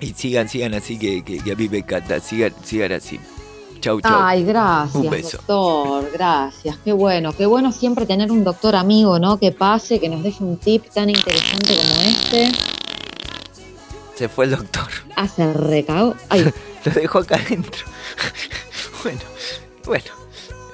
Y 0.00 0.14
sigan, 0.14 0.48
sigan 0.48 0.74
así 0.74 0.98
que, 0.98 1.22
que 1.22 1.52
a 1.52 1.54
mí 1.54 1.68
me 1.68 1.78
encanta, 1.78 2.18
sigan, 2.20 2.52
sigan 2.64 2.92
así. 2.92 3.20
Chau, 3.80 4.00
chau. 4.00 4.12
Ay, 4.22 4.44
gracias, 4.44 5.32
doctor, 5.32 6.10
gracias. 6.12 6.76
Qué 6.84 6.92
bueno, 6.92 7.32
qué 7.32 7.46
bueno 7.46 7.72
siempre 7.72 8.04
tener 8.04 8.30
un 8.30 8.44
doctor 8.44 8.76
amigo, 8.76 9.18
¿no? 9.18 9.38
Que 9.38 9.52
pase, 9.52 9.98
que 9.98 10.08
nos 10.08 10.22
deje 10.22 10.44
un 10.44 10.58
tip 10.58 10.84
tan 10.92 11.08
interesante 11.08 11.76
como 11.76 12.00
este. 12.02 12.79
Se 14.20 14.28
fue 14.28 14.44
el 14.44 14.50
doctor. 14.50 14.86
Ah, 15.16 15.26
se 15.26 15.50
recagó. 15.50 16.14
Ay. 16.28 16.44
Lo 16.84 16.92
dejó 16.92 17.20
acá 17.20 17.36
adentro. 17.36 17.86
bueno, 19.02 19.20
bueno. 19.86 20.04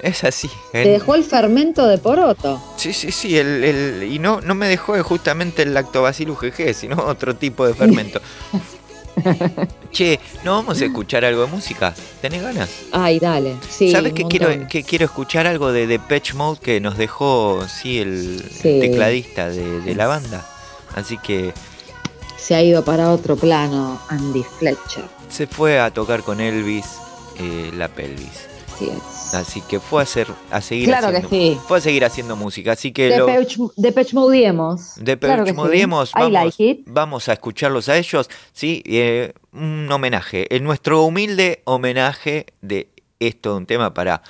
Es 0.01 0.25
así. 0.25 0.49
Te 0.73 0.79
dejó 0.79 1.15
el 1.15 1.23
fermento 1.23 1.87
de 1.87 1.97
poroto. 1.97 2.61
Sí, 2.75 2.91
sí, 2.91 3.09
sí. 3.09 3.37
El, 3.37 4.03
y 4.03 4.19
no, 4.19 4.41
no 4.41 4.53
me 4.53 4.67
dejó 4.67 5.01
justamente 5.01 5.61
el 5.61 5.73
lactobacillus 5.73 6.37
GG, 6.41 6.73
sino 6.73 6.97
otro 7.05 7.37
tipo 7.37 7.65
de 7.65 7.73
fermento. 7.73 8.19
che, 9.93 10.19
¿no 10.43 10.51
vamos 10.51 10.81
a 10.81 10.85
escuchar 10.85 11.23
algo 11.23 11.45
de 11.45 11.47
música? 11.47 11.95
¿Tenés 12.21 12.43
ganas? 12.43 12.69
Ay, 12.91 13.17
dale. 13.17 13.55
Sí, 13.69 13.93
¿Sabes 13.93 14.11
que 14.11 14.25
quiero, 14.25 14.49
que 14.67 14.83
quiero 14.83 15.05
escuchar 15.05 15.47
algo 15.47 15.71
de 15.71 15.87
Depeche 15.87 16.33
Mode 16.33 16.59
que 16.59 16.81
nos 16.81 16.97
dejó, 16.97 17.65
sí, 17.69 17.99
el, 17.99 18.43
tecladista 18.61 19.47
de, 19.47 19.95
la 19.95 20.07
banda? 20.07 20.45
Así 20.95 21.17
que... 21.17 21.53
Se 22.37 22.55
ha 22.55 22.61
ido 22.61 22.83
para 22.83 23.11
otro 23.11 23.35
plano 23.35 23.99
Andy 24.09 24.43
Fletcher. 24.43 25.03
Se 25.29 25.47
fue 25.47 25.79
a 25.79 25.91
tocar 25.91 26.23
con 26.23 26.39
Elvis 26.39 26.85
eh, 27.39 27.71
la 27.73 27.87
pelvis. 27.87 28.47
Así 28.73 28.89
es. 28.89 29.33
Así 29.33 29.61
que 29.61 29.79
fue 29.79 30.01
a 30.01 30.03
hacer, 30.03 30.27
a 30.51 30.61
seguir 30.61 30.85
claro 30.85 31.07
haciendo, 31.07 31.29
que 31.29 31.35
sí. 31.35 31.59
fue 31.67 31.79
a 31.79 31.81
seguir 31.81 32.05
haciendo 32.05 32.35
música. 32.35 32.73
Así 32.73 32.91
que 32.91 33.09
de 33.09 33.47
Depeche 33.75 34.15
Modiemos. 34.15 34.93
Depeche 34.97 35.53
Modiemos, 35.53 36.11
vamos, 36.13 36.57
vamos 36.85 37.29
a 37.29 37.33
escucharlos 37.33 37.89
a 37.89 37.97
ellos, 37.97 38.29
sí, 38.53 38.83
eh, 38.85 39.33
un 39.51 39.91
homenaje, 39.91 40.55
en 40.55 40.63
nuestro 40.63 41.03
humilde 41.03 41.61
homenaje 41.65 42.45
de 42.61 42.89
esto 43.19 43.57
un 43.57 43.65
tema 43.65 43.93
para 43.93 44.21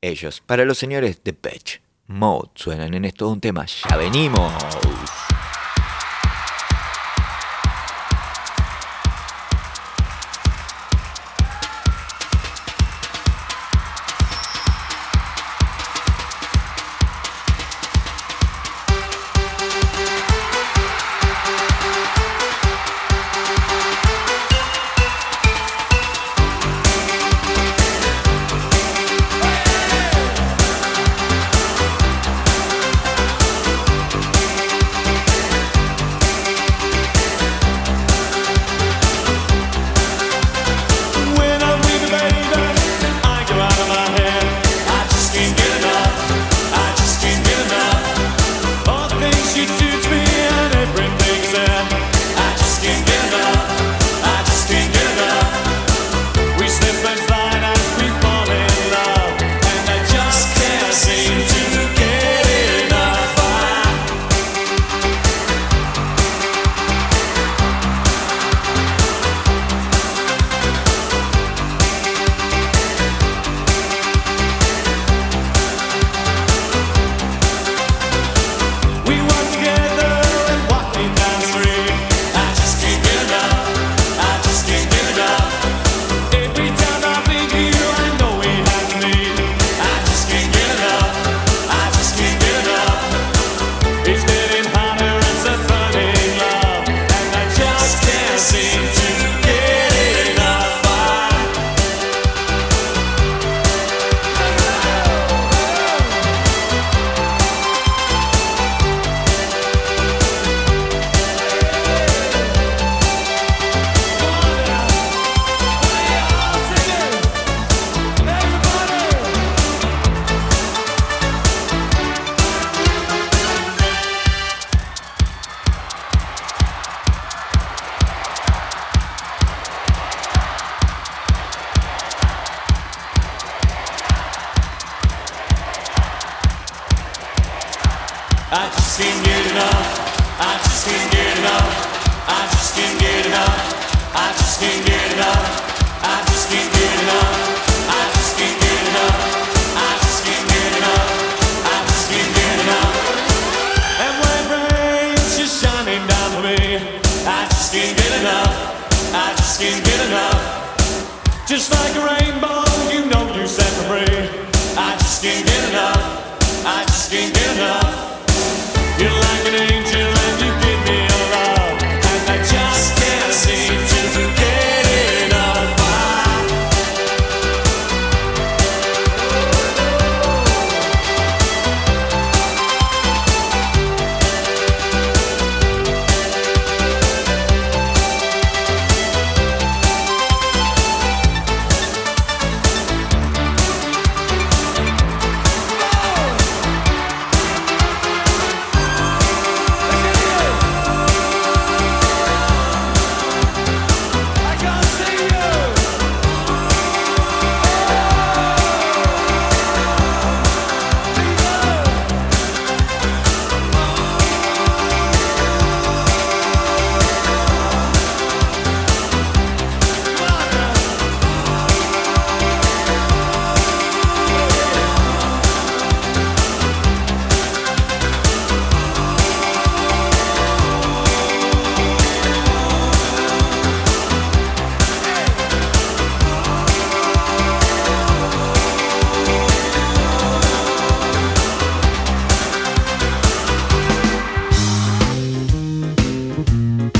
ellos, 0.00 0.42
para 0.44 0.64
los 0.64 0.78
señores 0.78 1.16
de 1.16 1.32
Depeche 1.32 1.82
Mode 2.08 2.50
suenan 2.54 2.94
en 2.94 3.04
esto 3.04 3.28
un 3.28 3.40
tema. 3.40 3.64
Ya 3.88 3.96
venimos. 3.96 4.52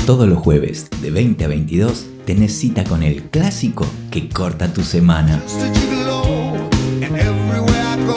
Todos 0.05 0.27
los 0.27 0.39
jueves 0.39 0.89
de 1.01 1.11
20 1.11 1.45
a 1.45 1.47
22 1.47 2.05
tenés 2.25 2.59
cita 2.59 2.83
con 2.83 3.03
el 3.03 3.23
clásico 3.29 3.85
que 4.11 4.27
corta 4.27 4.73
tu 4.73 4.83
semana. 4.83 5.41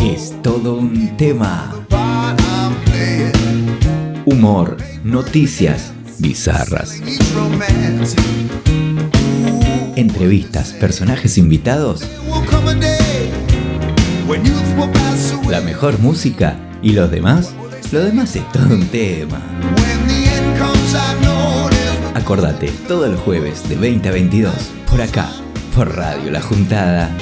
Es 0.02 0.34
todo 0.42 0.74
un 0.74 1.16
tema. 1.16 1.72
Humor, 4.24 4.78
noticias 5.04 5.92
bizarras, 6.18 7.00
entrevistas, 9.94 10.72
personajes 10.72 11.38
invitados, 11.38 12.02
la 15.48 15.60
mejor 15.60 16.00
música 16.00 16.58
y 16.82 16.92
los 16.94 17.12
demás. 17.12 17.54
Lo 17.92 18.00
demás 18.00 18.34
es 18.34 18.50
todo 18.50 18.74
un 18.74 18.88
tema. 18.88 19.40
Acordate, 22.26 22.72
todos 22.88 23.08
los 23.08 23.20
jueves 23.20 23.68
de 23.68 23.76
20 23.76 24.08
a 24.08 24.10
22, 24.10 24.52
por 24.90 25.00
acá, 25.00 25.30
por 25.76 25.94
Radio 25.94 26.32
La 26.32 26.42
Juntada. 26.42 27.16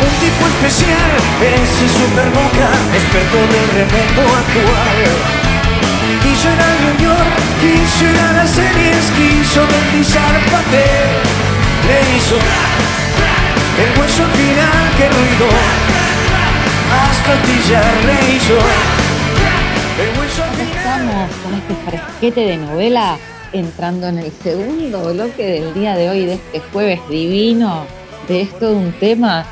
Un 0.00 0.97
ese 1.42 1.88
super 1.88 2.28
boca, 2.30 2.68
experto 2.94 3.38
del 3.38 3.68
remoto 3.78 4.22
actual. 4.42 4.98
Quiso 6.22 6.48
ir 6.50 6.60
a 6.60 6.72
New 6.82 6.96
York, 6.98 7.32
quiso 7.60 8.04
ir 8.10 8.18
a 8.18 8.32
las 8.32 8.50
series, 8.50 9.10
quiso 9.12 9.60
deslizar 9.66 10.34
papel. 10.50 11.22
Le 11.86 12.16
hizo 12.16 12.36
el 13.78 13.90
hueso 14.00 14.24
al 14.24 14.30
final, 14.30 14.84
que 14.96 15.08
ruido. 15.08 15.48
Hasta 16.90 17.32
astillar 17.34 17.94
le 18.04 18.34
hizo 18.34 18.56
el 20.02 20.10
hueso 20.18 20.42
al 20.42 20.50
final. 20.50 20.76
Estamos 20.76 21.30
con 21.44 21.54
este 21.54 21.74
fresquete 21.86 22.40
de 22.40 22.56
novela 22.56 23.16
entrando 23.52 24.08
en 24.08 24.18
el 24.18 24.32
segundo 24.42 25.12
bloque 25.12 25.46
del 25.46 25.74
día 25.74 25.94
de 25.94 26.10
hoy, 26.10 26.26
de 26.26 26.34
este 26.34 26.60
jueves 26.72 27.00
divino, 27.08 27.86
de 28.26 28.42
esto 28.42 28.70
de 28.70 28.76
un 28.76 28.92
tema. 28.92 29.46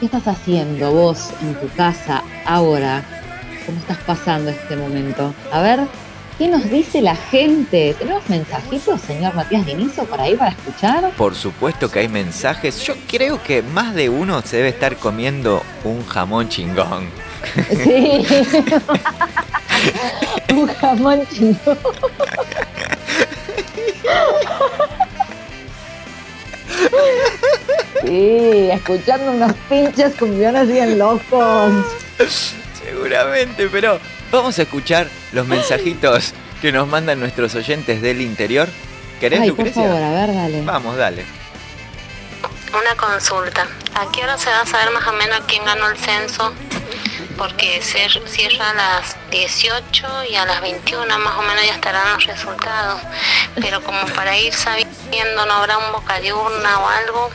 ¿Qué 0.00 0.06
estás 0.06 0.26
haciendo 0.28 0.92
vos 0.92 1.28
en 1.42 1.54
tu 1.56 1.68
casa 1.76 2.24
ahora? 2.46 3.04
¿Cómo 3.66 3.78
estás 3.78 3.98
pasando 3.98 4.48
este 4.48 4.74
momento? 4.74 5.34
A 5.52 5.60
ver, 5.60 5.80
¿qué 6.38 6.48
nos 6.48 6.70
dice 6.70 7.02
la 7.02 7.14
gente? 7.14 7.94
¿Tenemos 7.98 8.26
mensajitos, 8.30 9.02
señor 9.02 9.34
Matías 9.34 9.66
Dinizo, 9.66 10.06
por 10.06 10.18
ahí 10.18 10.36
para 10.36 10.52
escuchar? 10.52 11.10
Por 11.18 11.34
supuesto 11.34 11.90
que 11.90 11.98
hay 11.98 12.08
mensajes. 12.08 12.82
Yo 12.82 12.94
creo 13.06 13.42
que 13.42 13.60
más 13.60 13.94
de 13.94 14.08
uno 14.08 14.40
se 14.40 14.56
debe 14.56 14.70
estar 14.70 14.96
comiendo 14.96 15.62
un 15.84 16.02
jamón 16.06 16.48
chingón. 16.48 17.06
Sí. 17.68 18.26
un 20.54 20.66
jamón 20.66 21.20
chino. 21.30 21.58
Sí, 28.04 28.68
escuchando 28.72 29.30
unos 29.32 29.52
pinches 29.68 30.14
cumbiones 30.14 30.68
bien 30.68 30.98
locos. 30.98 31.72
Seguramente, 32.82 33.68
pero 33.68 34.00
vamos 34.32 34.58
a 34.58 34.62
escuchar 34.62 35.08
los 35.32 35.46
mensajitos 35.46 36.32
que 36.62 36.72
nos 36.72 36.88
mandan 36.88 37.20
nuestros 37.20 37.54
oyentes 37.54 38.00
del 38.02 38.20
interior. 38.20 38.68
¿Querés, 39.20 39.40
Ay, 39.40 39.50
por 39.50 39.58
Lucrecia? 39.66 39.82
favor, 39.82 40.02
a 40.02 40.10
ver, 40.12 40.34
dale. 40.34 40.62
Vamos, 40.62 40.96
dale. 40.96 41.24
Una 42.72 42.94
consulta. 42.96 43.66
¿A 43.94 44.10
qué 44.12 44.22
hora 44.24 44.38
se 44.38 44.48
va 44.48 44.60
a 44.62 44.66
saber 44.66 44.90
más 44.92 45.06
o 45.06 45.12
menos 45.12 45.40
quién 45.46 45.64
ganó 45.64 45.88
el 45.90 45.96
censo? 45.98 46.52
Porque 47.40 47.80
cierra 47.80 48.68
a 48.68 48.74
las 48.74 49.16
18 49.30 50.24
y 50.28 50.36
a 50.36 50.44
las 50.44 50.60
21 50.60 51.18
más 51.20 51.38
o 51.38 51.40
menos 51.40 51.64
ya 51.64 51.72
estarán 51.72 52.12
los 52.12 52.26
resultados. 52.26 53.00
Pero 53.54 53.82
como 53.82 53.98
para 54.14 54.36
ir 54.36 54.52
sabiendo, 54.52 55.46
¿no 55.46 55.54
habrá 55.54 55.78
un 55.78 55.90
boca 55.90 56.20
de 56.20 56.34
urna 56.34 56.80
o 56.80 56.86
algo? 56.86 57.30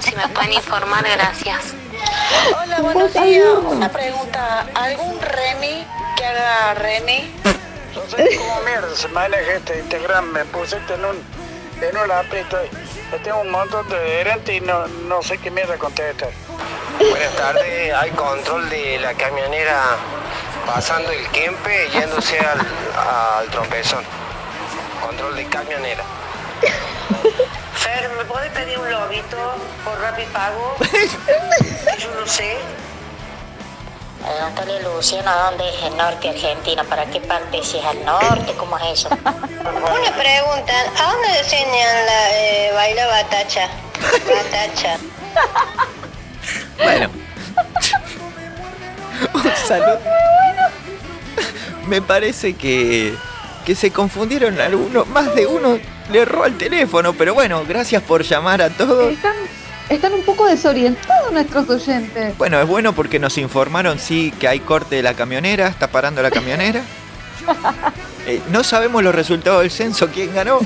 Si 0.00 0.16
me 0.16 0.26
pueden 0.26 0.54
informar, 0.54 1.04
gracias. 1.04 1.66
Hola, 2.60 2.80
buenos 2.80 3.12
días. 3.12 3.46
Una 3.64 3.88
pregunta. 3.92 4.66
¿Algún 4.74 5.20
Remy 5.20 5.86
que 6.16 6.26
haga 6.26 6.74
Remy? 6.74 7.32
No 7.94 8.10
sé 8.10 8.36
cómo 8.36 8.60
mierda 8.62 8.96
se 8.96 9.06
maneja 9.06 9.52
este 9.52 9.78
Instagram. 9.78 10.32
Me 10.32 10.44
pusiste 10.46 10.94
en 10.94 11.04
un, 11.04 11.22
en 11.80 11.96
un 11.96 12.10
aprieto. 12.10 12.58
Y 13.12 13.18
Tengo 13.22 13.40
un 13.40 13.50
montón 13.50 13.88
de 13.88 13.96
adherentes 13.96 14.54
y 14.54 14.60
no, 14.60 14.86
no 14.86 15.22
sé 15.22 15.38
qué 15.38 15.50
mierda 15.50 15.76
contestar. 15.76 16.30
Buenas 16.98 17.32
tardes, 17.36 17.92
hay 17.92 18.10
control 18.12 18.68
de 18.70 18.98
la 19.00 19.14
camionera 19.14 19.96
pasando 20.66 21.10
el 21.10 21.28
Kempe 21.30 21.88
yéndose 21.92 22.38
al, 22.38 22.60
al 22.60 23.48
tropezón. 23.50 24.04
Control 25.02 25.36
de 25.36 25.46
camionera. 25.46 26.04
Fer, 27.74 28.10
¿me 28.16 28.24
puedes 28.24 28.50
pedir 28.52 28.78
un 28.78 28.90
lobito 28.90 29.36
por 29.84 30.00
Rapipago? 30.00 30.76
Yo 31.98 32.10
no 32.18 32.26
sé. 32.26 32.56
Pregúntale 34.24 34.82
Luciano 34.82 35.30
a 35.30 35.50
dónde 35.50 35.68
es 35.68 35.82
el 35.84 35.96
norte 35.98 36.30
argentino, 36.30 36.82
para 36.84 37.04
qué 37.06 37.20
parte, 37.20 37.62
si 37.62 37.76
es 37.76 37.84
al 37.84 38.02
norte, 38.06 38.54
cómo 38.58 38.78
es 38.78 39.00
eso. 39.00 39.08
Una 39.20 40.16
pregunta. 40.16 40.72
¿A 40.98 41.12
dónde 41.12 41.38
enseñan 41.38 42.06
la 42.06 42.30
eh, 42.32 42.70
baila 42.72 43.06
batacha? 43.06 43.68
Batacha. 44.00 44.96
Bueno. 46.82 47.10
Un 49.34 49.52
saludo. 49.68 50.00
Me 51.86 52.00
parece 52.00 52.54
que, 52.54 53.14
que 53.66 53.74
se 53.74 53.90
confundieron 53.90 54.58
algunos, 54.58 55.06
más 55.06 55.34
de 55.34 55.46
uno 55.46 55.78
le 56.10 56.20
erró 56.20 56.44
al 56.44 56.56
teléfono, 56.56 57.12
pero 57.12 57.34
bueno, 57.34 57.62
gracias 57.66 58.02
por 58.02 58.22
llamar 58.22 58.62
a 58.62 58.70
todos. 58.70 59.14
Están, 59.88 60.14
un 60.14 60.22
poco 60.22 60.46
desorientados 60.46 61.32
nuestros 61.32 61.68
oyentes. 61.68 62.36
Bueno, 62.38 62.60
es 62.60 62.66
bueno 62.66 62.94
porque 62.94 63.18
nos 63.18 63.36
informaron, 63.38 63.98
sí, 63.98 64.32
que 64.40 64.48
hay 64.48 64.60
corte 64.60 64.96
de 64.96 65.02
la 65.02 65.14
camionera, 65.14 65.68
está 65.68 65.88
parando 65.88 66.22
la 66.22 66.30
camionera. 66.30 66.82
Eh, 68.26 68.40
no 68.48 68.64
sabemos 68.64 69.02
los 69.02 69.14
resultados 69.14 69.60
del 69.60 69.70
censo, 69.70 70.08
quién 70.08 70.34
ganó. 70.34 70.58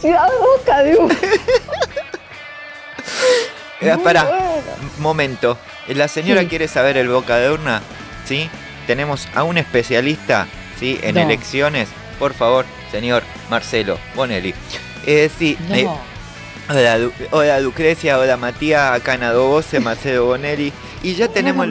Ciudad 0.00 0.28
Boca 0.40 0.82
de 0.84 0.96
un... 0.96 1.10
Eh, 3.80 3.94
pará, 4.02 4.22
bueno. 4.24 4.62
momento. 4.98 5.58
Eh, 5.88 5.94
La 5.96 6.06
señora 6.08 6.42
Sí. 6.42 6.46
quiere 6.46 6.68
saber 6.68 6.96
el 6.96 7.08
boca 7.08 7.36
de 7.38 7.50
urna, 7.50 7.82
¿sí? 8.24 8.48
Tenemos 8.86 9.28
a 9.34 9.42
un 9.42 9.58
especialista, 9.58 10.46
¿sí? 10.78 10.98
En 11.02 11.16
No. 11.16 11.22
elecciones. 11.22 11.88
Por 12.20 12.32
favor, 12.32 12.64
señor 12.92 13.22
Marcelo 13.50 13.98
Bonelli. 14.14 14.54
Eh, 15.06 15.28
sí, 15.36 15.58
No. 15.68 16.00
Hola, 16.68 16.98
Du- 16.98 17.12
hola 17.30 17.60
Lucrecia, 17.60 18.18
hola 18.18 18.36
Matías, 18.36 18.92
acá 18.92 19.14
en 19.14 19.22
Adoboce, 19.24 19.80
Marcelo 19.80 20.26
Bonelli. 20.26 20.72
Y 21.02 21.14
ya 21.14 21.28
tenemos, 21.28 21.68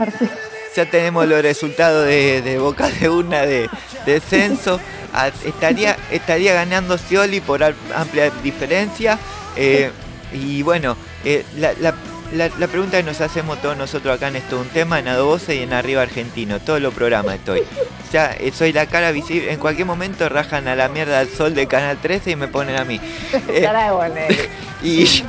ya 0.76 0.86
tenemos 0.90 1.28
los 1.28 1.42
resultados 1.42 2.06
de, 2.06 2.42
de 2.42 2.58
boca 2.60 2.90
de 2.90 3.10
urna 3.10 3.42
de, 3.46 3.70
de 4.06 4.20
censo. 4.20 4.80
Ah, 5.14 5.30
estaría, 5.46 5.96
estaría 6.12 6.54
ganando 6.54 6.98
Scioli 6.98 7.40
por 7.42 7.64
am- 7.64 7.74
amplia 7.96 8.30
diferencia. 8.44 9.18
eh, 9.56 9.92
y 10.34 10.62
bueno, 10.64 10.98
eh, 11.24 11.46
la, 11.58 11.74
la- 11.80 11.96
la- 12.34 12.50
la 12.58 12.68
pregunta 12.68 12.98
que 12.98 13.04
nos 13.04 13.22
hacemos 13.22 13.62
todos 13.62 13.78
nosotros 13.78 14.16
acá 14.16 14.28
en 14.28 14.36
esto 14.38 14.60
un 14.60 14.68
tema, 14.68 15.00
en 15.00 15.08
Adoboce 15.08 15.56
y 15.56 15.60
en 15.64 15.74
Arriba 15.74 16.02
Argentino, 16.02 16.60
todos 16.60 16.82
los 16.82 16.94
programas 16.94 17.36
estoy. 17.36 17.64
Ya 18.14 18.32
eh, 18.40 18.52
soy 18.56 18.72
la 18.72 18.86
cara 18.86 19.12
visible, 19.12 19.52
en 19.52 19.60
cualquier 19.60 19.88
momento 19.88 20.30
rajan 20.30 20.68
a 20.70 20.76
la 20.76 20.88
mierda 20.88 21.20
al 21.20 21.28
sol 21.28 21.54
de 21.54 21.68
Canal 21.68 21.98
13 21.98 22.32
y 22.32 22.36
me 22.38 22.48
ponen 22.48 22.78
a 22.78 22.86
mí. 22.86 23.00
Eh, 23.50 23.62
y 24.84 25.24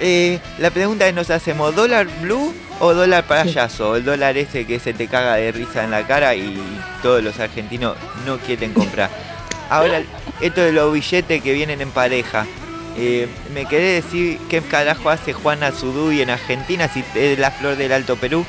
eh, 0.00 0.40
la 0.58 0.70
pregunta 0.70 1.04
que 1.06 1.12
nos 1.12 1.30
hacemos, 1.30 1.74
¿dólar 1.76 2.08
blue 2.22 2.52
o 2.80 2.92
dólar 2.94 3.24
payaso? 3.24 3.94
El 3.94 4.04
dólar 4.04 4.36
ese 4.36 4.66
que 4.66 4.80
se 4.80 4.92
te 4.94 5.06
caga 5.06 5.36
de 5.36 5.52
risa 5.52 5.84
en 5.84 5.92
la 5.92 6.04
cara 6.06 6.34
y 6.34 6.58
todos 7.02 7.22
los 7.22 7.38
argentinos 7.38 7.96
no 8.26 8.38
quieren 8.38 8.72
comprar. 8.72 9.10
Ahora, 9.70 10.02
esto 10.40 10.60
de 10.62 10.72
los 10.72 10.92
billetes 10.92 11.40
que 11.42 11.52
vienen 11.52 11.80
en 11.82 11.90
pareja. 11.90 12.46
Eh, 12.96 13.28
me 13.52 13.66
quedé 13.66 14.00
decir 14.00 14.38
qué 14.48 14.60
carajo 14.62 15.10
hace 15.10 15.32
Juana 15.32 15.72
Zudui 15.72 16.20
en 16.22 16.30
Argentina 16.30 16.88
si 16.88 17.04
es 17.14 17.38
la 17.38 17.50
flor 17.50 17.76
del 17.76 17.92
Alto 17.92 18.16
Perú. 18.16 18.44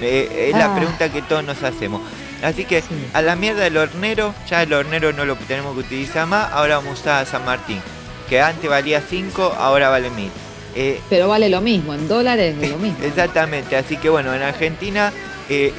Eh, 0.00 0.48
es 0.50 0.56
la 0.56 0.66
Ah. 0.72 0.76
pregunta 0.76 1.10
que 1.10 1.22
todos 1.22 1.42
nos 1.44 1.62
hacemos. 1.62 2.00
Así 2.42 2.64
que 2.64 2.84
a 3.14 3.20
la 3.22 3.34
mierda 3.34 3.64
del 3.64 3.76
hornero, 3.76 4.32
ya 4.48 4.62
el 4.62 4.72
hornero 4.72 5.12
no 5.12 5.24
lo 5.24 5.34
tenemos 5.36 5.74
que 5.74 5.80
utilizar 5.80 6.26
más, 6.28 6.52
ahora 6.52 6.76
vamos 6.76 6.98
a 6.98 7.00
usar 7.00 7.22
a 7.22 7.26
San 7.26 7.44
Martín, 7.44 7.80
que 8.28 8.40
antes 8.40 8.70
valía 8.70 9.00
5, 9.00 9.56
ahora 9.58 9.88
vale 9.88 10.08
1000. 10.10 10.30
Eh, 10.76 11.00
Pero 11.10 11.26
vale 11.26 11.48
lo 11.48 11.60
mismo, 11.60 11.94
en 11.94 12.06
dólares 12.06 12.54
es 12.60 12.70
lo 12.70 12.78
mismo. 12.78 13.04
exactamente, 13.04 13.74
así 13.76 13.96
que 13.96 14.08
bueno, 14.08 14.32
en 14.34 14.42
Argentina, 14.42 15.12
eh, 15.48 15.72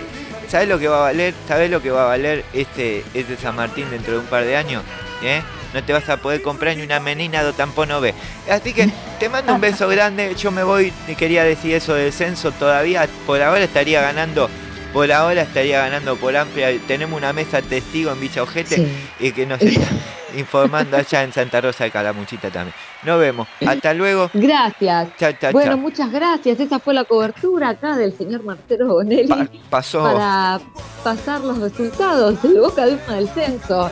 ¿sabes 0.50 0.68
lo 0.68 0.78
que 0.80 0.90
va 0.90 0.98
a 0.98 1.02
valer? 1.04 1.34
¿Sabes 1.48 1.72
lo 1.72 1.82
que 1.82 1.92
va 1.92 2.04
a 2.04 2.08
valer 2.08 2.44
este, 2.52 3.06
este 3.14 3.38
San 3.38 3.56
Martín 3.56 3.90
dentro 3.90 4.12
de 4.16 4.20
un 4.20 4.26
par 4.26 4.44
de 4.44 4.58
años? 4.58 4.84
¿Eh? 5.24 5.42
No 5.74 5.84
te 5.84 5.94
vas 5.94 6.10
a 6.10 6.18
poder 6.18 6.42
comprar 6.42 6.76
ni 6.76 6.84
una 6.84 7.00
menina 7.00 7.44
do 7.44 7.54
tampono 7.54 8.02
B. 8.02 8.14
Así 8.50 8.74
que 8.74 8.90
te 9.20 9.30
mando 9.30 9.54
un 9.54 9.62
beso 9.62 9.88
grande, 9.88 10.34
yo 10.36 10.50
me 10.52 10.64
voy, 10.64 10.92
y 11.08 11.16
quería 11.16 11.44
decir 11.44 11.76
eso 11.76 11.94
del 11.94 12.12
censo 12.12 12.52
todavía, 12.52 13.08
por 13.28 13.42
ahora 13.42 13.64
estaría 13.64 14.02
ganando, 14.02 14.50
por 14.94 15.12
ahora 15.12 15.44
estaría 15.44 15.80
ganando 15.82 16.16
por 16.16 16.36
amplia, 16.36 16.70
tenemos 16.88 17.16
una 17.18 17.34
mesa 17.34 17.62
testigo 17.62 18.12
en 18.12 18.20
Villa 18.20 18.42
Ojete 18.42 18.76
Sí. 18.78 18.88
y 19.20 19.32
que 19.32 19.46
nos 19.46 19.62
está 19.62 19.88
informando 20.36 20.98
allá 20.98 21.22
en 21.24 21.34
Santa 21.34 21.62
Rosa 21.62 21.84
de 21.84 21.92
Calamuchita 21.92 22.50
también. 22.50 22.74
Nos 23.04 23.20
vemos, 23.20 23.48
hasta 23.66 23.94
luego. 23.94 24.30
Gracias. 24.34 25.10
Chao, 25.18 25.32
chao, 25.40 25.52
Bueno, 25.52 25.72
chao. 25.74 25.78
muchas 25.78 26.12
gracias. 26.12 26.60
Esa 26.60 26.80
fue 26.80 26.94
la 26.96 27.04
cobertura 27.06 27.70
acá 27.70 27.96
del 27.96 28.18
señor 28.18 28.44
Marcelo 28.44 28.88
Bonelli 28.88 29.28
Pa- 29.28 29.48
pasó, 29.70 30.02
para 30.04 30.60
pasar 31.04 31.42
los 31.42 31.60
resultados 31.60 32.42
del 32.42 32.60
boca 32.60 32.86
de 32.88 32.94
urna 32.96 33.14
del 33.16 33.30
censo. 33.30 33.90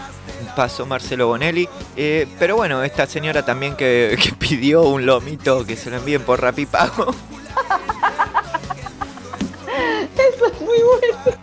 Pasó 0.55 0.85
Marcelo 0.85 1.27
Bonelli. 1.27 1.67
eh, 1.95 2.27
pero 2.39 2.55
bueno, 2.55 2.83
esta 2.83 3.05
señora 3.07 3.43
también 3.45 3.75
que, 3.75 4.17
que 4.23 4.31
pidió 4.33 4.83
un 4.83 5.05
lomito 5.05 5.65
que 5.65 5.75
se 5.75 5.89
lo 5.89 5.97
envíen 5.97 6.21
por 6.23 6.41
Rapipago. 6.41 7.13
Eso 10.17 10.45
es 10.47 10.61
muy 10.61 10.77
bueno. 10.81 11.37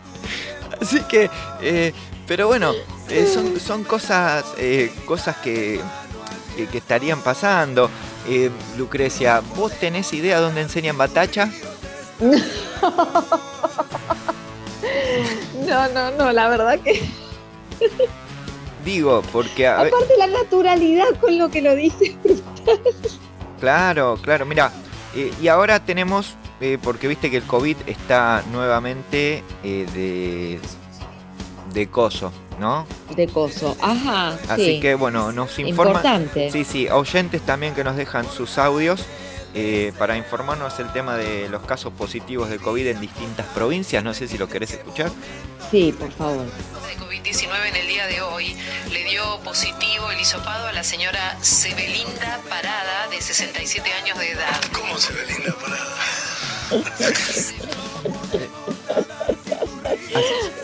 Así 0.80 1.00
que, 1.04 1.30
eh, 1.62 1.92
pero 2.26 2.46
bueno, 2.46 2.72
eh, 3.08 3.30
son, 3.32 3.58
son 3.60 3.84
cosas, 3.84 4.44
eh, 4.58 4.92
cosas 5.06 5.36
que, 5.38 5.80
que, 6.56 6.66
que 6.66 6.78
estarían 6.78 7.20
pasando. 7.20 7.90
Lucrecia, 8.78 9.42
¿vos 9.54 9.72
tenés 9.78 10.12
idea 10.14 10.40
dónde 10.40 10.62
enseñan 10.62 10.96
batacha? 10.98 11.50
No, 15.66 15.88
no, 15.88 16.10
no, 16.10 16.32
la 16.32 16.48
verdad 16.48 16.78
que. 16.80 17.02
Digo, 18.84 19.22
porque 19.32 19.66
a 19.66 19.80
Aparte, 19.80 20.16
la 20.18 20.26
naturalidad 20.26 21.14
con 21.20 21.38
lo 21.38 21.50
que 21.50 21.62
lo 21.62 21.74
dice. 21.74 22.16
Claro, 23.60 24.18
claro, 24.20 24.44
mira, 24.44 24.72
eh, 25.14 25.32
y 25.40 25.48
ahora 25.48 25.82
tenemos, 25.82 26.34
eh, 26.60 26.76
porque 26.82 27.08
viste 27.08 27.30
que 27.30 27.38
el 27.38 27.44
COVID 27.44 27.76
está 27.86 28.44
nuevamente 28.52 29.42
eh, 29.62 29.86
de, 29.94 30.60
de 31.72 31.86
coso, 31.88 32.30
¿no? 32.60 32.86
De 33.16 33.26
coso. 33.26 33.76
Ajá. 33.80 34.36
Así 34.48 34.74
sí. 34.74 34.80
que 34.80 34.94
bueno, 34.96 35.32
nos 35.32 35.58
informan. 35.58 35.96
Importante. 35.96 36.50
Sí, 36.50 36.64
sí, 36.64 36.88
oyentes 36.88 37.40
también 37.42 37.74
que 37.74 37.84
nos 37.84 37.96
dejan 37.96 38.26
sus 38.28 38.58
audios 38.58 39.06
eh, 39.56 39.92
para 39.98 40.16
informarnos 40.16 40.80
el 40.80 40.90
tema 40.92 41.16
de 41.16 41.48
los 41.48 41.62
casos 41.62 41.92
positivos 41.92 42.50
de 42.50 42.58
COVID 42.58 42.88
en 42.88 43.00
distintas 43.00 43.46
provincias. 43.46 44.02
No 44.02 44.12
sé 44.12 44.26
si 44.26 44.36
lo 44.36 44.48
querés 44.48 44.72
escuchar. 44.72 45.12
Sí, 45.70 45.94
por 45.96 46.10
favor. 46.10 46.44
De 47.24 47.30
COVID-19 47.30 47.68
en 47.68 47.76
el 47.76 47.86
día 47.86 48.06
de 48.06 48.22
hoy 48.22 48.56
le 48.90 49.04
dio 49.04 49.40
positivo 49.40 50.10
el 50.10 50.20
hisopado 50.20 50.66
a 50.68 50.72
la 50.72 50.84
señora 50.84 51.36
Sebelinda 51.40 52.40
Parada, 52.48 53.08
de 53.08 53.20
67 53.20 53.92
años 53.92 54.18
de 54.18 54.32
edad. 54.32 54.60
¿Cómo 54.72 54.96
se 54.98 55.12
ve 55.12 55.26
linda 55.26 55.54
parada? 55.60 55.96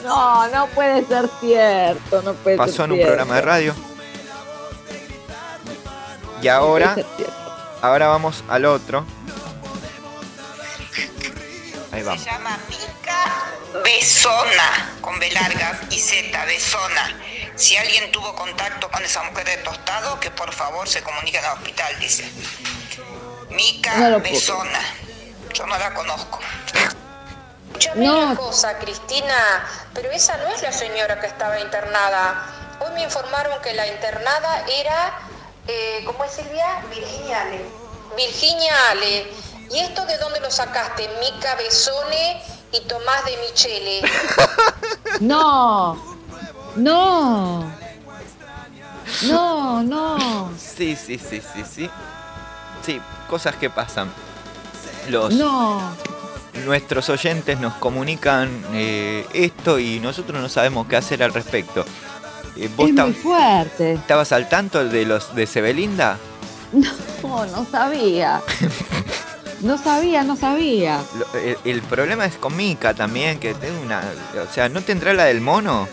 No, 0.05 0.49
no 0.49 0.67
puede 0.69 1.05
ser 1.07 1.29
cierto. 1.41 2.23
No 2.23 2.35
puede 2.35 2.57
Pasó 2.57 2.73
ser 2.73 2.85
en 2.87 2.93
un 2.93 2.97
cierto. 2.99 3.15
programa 3.15 3.35
de 3.37 3.43
radio. 3.43 3.75
Y 6.43 6.49
ahora, 6.49 6.97
ahora 7.83 8.09
vamos 8.09 8.43
al 8.49 8.65
otro. 8.65 9.05
Ahí 11.93 12.03
vamos. 12.03 12.23
Se 12.23 12.31
llama 12.31 12.59
Mica 12.69 13.50
Besona, 13.73 14.97
con 15.01 15.19
B 15.21 15.31
larga 15.31 15.81
y 15.91 15.99
Z, 16.01 16.45
Besona. 16.45 17.17
Si 17.57 17.77
alguien 17.77 18.11
tuvo 18.11 18.35
contacto 18.35 18.91
con 18.91 19.05
esa 19.05 19.23
mujer 19.25 19.45
de 19.47 19.57
tostado, 19.59 20.19
que 20.19 20.31
por 20.31 20.53
favor 20.53 20.89
se 20.89 21.03
comuniquen 21.03 21.45
al 21.45 21.59
hospital, 21.59 21.99
dice. 22.01 22.29
Mica 23.51 23.95
No. 23.95 24.21
Besona. 24.21 24.81
Yo 25.53 25.67
no 25.67 25.79
la 25.79 25.95
conozco. 25.95 26.41
Escúchame 27.69 28.07
No. 28.07 28.19
una 28.19 28.37
cosa, 28.37 28.79
Cristina, 28.79 29.65
pero 29.95 30.11
esa 30.11 30.37
no 30.39 30.49
es 30.49 30.63
la 30.63 30.73
señora 30.73 31.21
que 31.21 31.27
estaba 31.27 31.61
internada. 31.61 32.47
Hoy 32.81 32.91
me 32.95 33.03
informaron 33.03 33.61
que 33.63 33.73
la 33.75 33.87
internada 33.87 34.65
era, 34.69 35.19
eh, 35.69 36.03
¿cómo 36.07 36.25
es 36.25 36.33
Silvia? 36.33 36.83
Virginia 36.91 37.43
Ale. 37.43 37.61
Virginia 38.17 38.75
Ale. 38.91 39.33
¿Y 39.71 39.79
esto 39.79 40.05
de 40.07 40.19
dónde 40.19 40.41
lo 40.41 40.51
sacaste? 40.51 41.09
Mica 41.21 41.55
Besone 41.55 42.43
y 42.73 42.81
Tomás 42.87 43.25
de 43.25 43.37
Michele. 43.47 44.03
No. 45.21 45.97
No. 46.77 47.71
No, 49.27 49.83
no. 49.83 50.51
Sí, 50.59 50.97
sí, 50.97 51.19
sí, 51.19 51.43
sí, 51.55 51.63
sí. 51.71 51.91
Sí, 52.87 53.01
cosas 53.29 53.57
que 53.57 53.69
pasan. 53.69 54.11
Los 55.09 55.35
No. 55.35 55.81
nuestros 56.65 57.09
oyentes 57.11 57.59
nos 57.61 57.75
comunican 57.75 58.49
eh, 58.73 59.27
esto 59.35 59.79
y 59.79 60.01
nosotros 60.01 60.41
no 60.41 60.49
sabemos 60.49 60.87
qué 60.87 60.97
hacer 60.97 61.23
al 61.23 61.35
respecto. 61.35 61.85
Eh, 62.57 62.71
¿Vos 62.77 62.89
Es 62.89 62.95
muy 62.95 63.13
fuerte. 63.13 63.95
estabas 63.95 64.33
al 64.33 64.49
tanto 64.49 64.83
de 64.85 65.05
los 65.05 65.35
de 65.35 65.47
Sebelinda? 65.47 66.19
No, 67.23 67.45
no 67.47 67.67
sabía. 67.71 68.41
No 69.63 69.77
sabía, 69.79 70.23
no 70.25 70.37
sabía. 70.37 71.03
Lo- 71.19 71.39
el, 71.41 71.57
el 71.65 71.83
problema 71.83 72.25
es 72.25 72.37
con 72.37 72.57
Mika 72.57 72.95
también, 72.95 73.39
que 73.39 73.55
tiene 73.55 73.79
una. 73.79 74.03
O 74.49 74.53
sea, 74.53 74.69
¿no 74.69 74.81
tendrá 74.81 75.13
la 75.13 75.25
del 75.25 75.41
mono? 75.41 75.87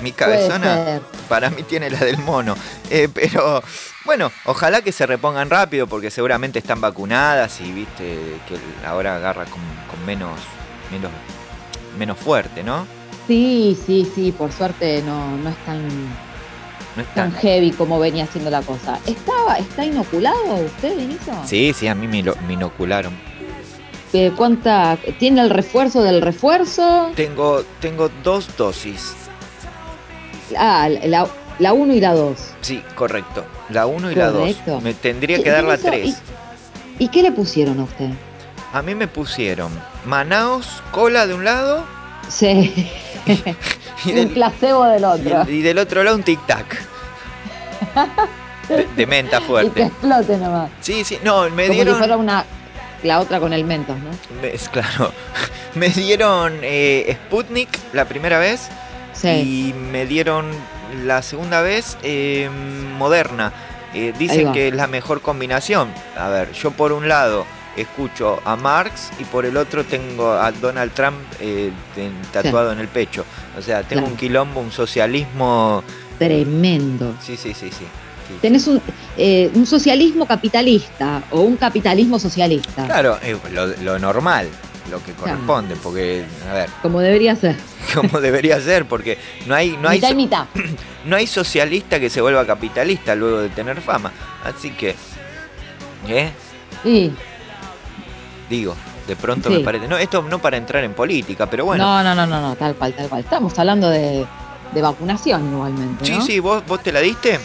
Mi 0.00 0.10
cabezona 0.12 1.00
para 1.28 1.48
mí 1.50 1.62
tiene 1.62 1.88
la 1.88 2.00
del 2.00 2.18
mono. 2.18 2.56
Eh, 2.90 3.08
pero 3.12 3.62
bueno, 4.04 4.30
ojalá 4.46 4.82
que 4.82 4.90
se 4.92 5.06
repongan 5.06 5.48
rápido 5.48 5.86
porque 5.86 6.10
seguramente 6.10 6.58
están 6.58 6.80
vacunadas 6.80 7.60
y 7.60 7.70
viste 7.72 8.18
que 8.48 8.58
ahora 8.86 9.16
agarra 9.16 9.44
con, 9.44 9.60
con 9.90 10.04
menos, 10.04 10.38
menos, 10.90 11.10
menos 11.96 12.18
fuerte, 12.18 12.62
¿no? 12.64 12.86
Sí, 13.28 13.78
sí, 13.86 14.10
sí, 14.12 14.32
por 14.32 14.50
suerte 14.52 15.00
no, 15.06 15.36
no 15.36 15.50
es 15.50 15.56
tan, 15.64 15.88
No 16.96 17.02
es 17.02 17.08
tan 17.14 17.30
tan- 17.32 17.40
heavy 17.40 17.70
como 17.72 17.98
venía 17.98 18.26
siendo 18.26 18.50
la 18.50 18.60
cosa. 18.62 18.98
¿Estaba, 19.06 19.56
¿Está 19.58 19.84
inoculado 19.84 20.54
usted, 20.66 20.96
Vinicio? 20.96 21.32
Sí, 21.46 21.72
sí, 21.74 21.88
a 21.88 21.94
mí 21.94 22.06
me, 22.06 22.22
lo- 22.22 22.36
me 22.46 22.54
inocularon. 22.54 23.12
Eh, 24.12 24.30
¿Cuánta? 24.36 24.98
¿Tiene 25.18 25.40
el 25.40 25.48
refuerzo 25.50 26.02
del 26.02 26.20
refuerzo? 26.20 27.10
Tengo, 27.16 27.64
tengo 27.80 28.10
dos 28.22 28.46
dosis. 28.58 29.14
Ah, 30.58 30.88
la, 31.04 31.26
la 31.58 31.72
1 31.72 31.94
y 31.94 32.00
la 32.00 32.12
2. 32.12 32.38
Sí, 32.60 32.82
correcto. 32.94 33.44
La 33.70 33.86
1 33.86 34.10
y 34.12 34.14
la 34.14 34.26
2. 34.30 34.40
Correcto. 34.40 34.80
Me 34.82 34.92
tendría 34.92 35.38
¿Qué- 35.38 35.44
que 35.44 35.50
dar 35.50 35.64
la 35.64 35.76
Vinicio, 35.76 35.90
3. 35.92 36.16
¿Y 36.98 37.08
qué 37.08 37.22
le 37.22 37.32
pusieron 37.32 37.80
a 37.80 37.84
usted? 37.84 38.10
A 38.74 38.82
mí 38.82 38.94
me 38.94 39.08
pusieron 39.08 39.72
Manaos, 40.04 40.82
cola 40.92 41.26
de 41.26 41.34
un 41.34 41.44
lado 41.44 41.84
Sí. 42.28 42.90
y 44.04 44.10
un 44.10 44.16
del, 44.16 44.28
placebo 44.28 44.84
del 44.84 45.04
otro. 45.04 45.44
y 45.48 45.62
del 45.62 45.78
otro 45.78 46.02
lado 46.02 46.16
un 46.16 46.24
tic-tac. 46.24 46.64
De, 48.68 48.86
de 48.96 49.06
menta 49.06 49.36
Y 49.38 49.40
que 49.40 49.46
fuerte. 49.46 49.82
explote 49.82 50.36
nomás. 50.38 50.70
Sí, 50.80 51.04
sí, 51.04 51.18
no, 51.24 51.42
me 51.50 51.64
Como 51.64 51.74
dieron. 51.74 51.94
si 51.94 51.98
fuera 51.98 52.16
una. 52.16 52.44
La 53.02 53.18
otra 53.18 53.40
con 53.40 53.52
el 53.52 53.64
mentos, 53.64 53.96
¿no? 53.98 54.10
es 54.46 54.68
claro. 54.68 55.12
Me 55.74 55.88
dieron 55.88 56.60
eh, 56.62 57.16
Sputnik 57.26 57.68
la 57.92 58.04
primera 58.04 58.38
vez. 58.38 58.68
Sí. 59.12 59.28
Y 59.28 59.72
me 59.74 60.06
dieron 60.06 60.50
la 61.04 61.22
segunda 61.22 61.62
vez 61.62 61.96
eh, 62.04 62.48
Moderna. 62.98 63.52
Eh, 63.94 64.12
dicen 64.18 64.52
que 64.52 64.68
es 64.68 64.74
la 64.74 64.86
mejor 64.86 65.20
combinación. 65.20 65.88
A 66.16 66.28
ver, 66.28 66.52
yo 66.52 66.70
por 66.70 66.92
un 66.92 67.08
lado 67.08 67.44
escucho 67.76 68.40
a 68.44 68.56
Marx 68.56 69.10
y 69.18 69.24
por 69.24 69.44
el 69.46 69.56
otro 69.56 69.84
tengo 69.84 70.32
a 70.32 70.50
Donald 70.52 70.92
Trump 70.92 71.16
eh, 71.40 71.70
tatuado 72.32 72.72
en 72.72 72.80
el 72.80 72.88
pecho. 72.88 73.24
O 73.58 73.62
sea, 73.62 73.82
tengo 73.82 74.02
Claro. 74.02 74.12
un 74.12 74.16
quilombo, 74.18 74.60
un 74.60 74.72
socialismo. 74.72 75.82
Tremendo. 76.18 77.14
Sí, 77.20 77.36
sí, 77.36 77.54
sí, 77.54 77.70
sí. 77.70 77.84
sí. 78.28 78.34
Tenés 78.40 78.66
un, 78.66 78.80
eh, 79.16 79.50
un 79.54 79.66
socialismo 79.66 80.26
capitalista 80.26 81.22
o 81.30 81.40
un 81.40 81.56
capitalismo 81.56 82.18
socialista. 82.18 82.84
Claro, 82.86 83.18
eh, 83.22 83.36
lo, 83.52 83.66
lo 83.66 83.98
normal, 83.98 84.48
lo 84.90 84.98
que 85.02 85.12
Claro. 85.12 85.32
corresponde, 85.32 85.76
porque, 85.82 86.24
a 86.50 86.54
ver, 86.54 86.70
Como 86.82 87.00
debería 87.00 87.34
ser. 87.36 87.56
como 87.94 88.20
debería 88.20 88.60
ser, 88.60 88.86
porque 88.86 89.18
no 89.46 89.54
hay, 89.54 89.76
no 89.76 89.88
hay, 89.88 90.00
y 90.10 90.14
mitad. 90.14 90.46
no 91.04 91.16
hay 91.16 91.26
socialista 91.26 91.98
que 91.98 92.08
se 92.08 92.20
vuelva 92.20 92.46
capitalista 92.46 93.14
luego 93.14 93.40
de 93.40 93.48
tener 93.48 93.80
fama. 93.80 94.12
Así 94.44 94.70
que, 94.70 94.94
¿eh? 96.08 96.30
Y 96.84 97.12
Digo, 98.52 98.74
de 99.08 99.16
pronto 99.16 99.48
Sí. 99.48 99.56
me 99.56 99.60
parece. 99.64 99.88
No, 99.88 99.96
esto 99.96 100.20
no 100.22 100.38
para 100.38 100.58
entrar 100.58 100.84
en 100.84 100.92
política, 100.92 101.48
pero 101.48 101.64
bueno. 101.64 101.82
no, 101.82 102.02
no, 102.04 102.14
no, 102.14 102.26
no, 102.26 102.38
no, 102.50 102.54
tal 102.54 102.74
cual, 102.74 102.92
tal 102.92 103.08
cual. 103.08 103.22
Estamos 103.22 103.58
hablando 103.58 103.88
de, 103.88 104.26
de 104.74 104.82
vacunación 104.82 105.50
igualmente, 105.50 106.04
sí, 106.04 106.12
¿no? 106.12 106.20
sí, 106.20 106.38
¿vos, 106.38 106.62
vos 106.66 106.82
te 106.82 106.92
la 106.92 107.00
diste. 107.00 107.40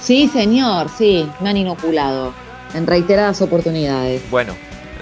Sí, 0.00 0.28
señor, 0.28 0.88
sí, 0.96 1.28
me 1.40 1.48
han 1.50 1.56
inoculado 1.56 2.32
en 2.74 2.86
reiteradas 2.86 3.42
oportunidades. 3.42 4.22
Bueno, 4.30 4.54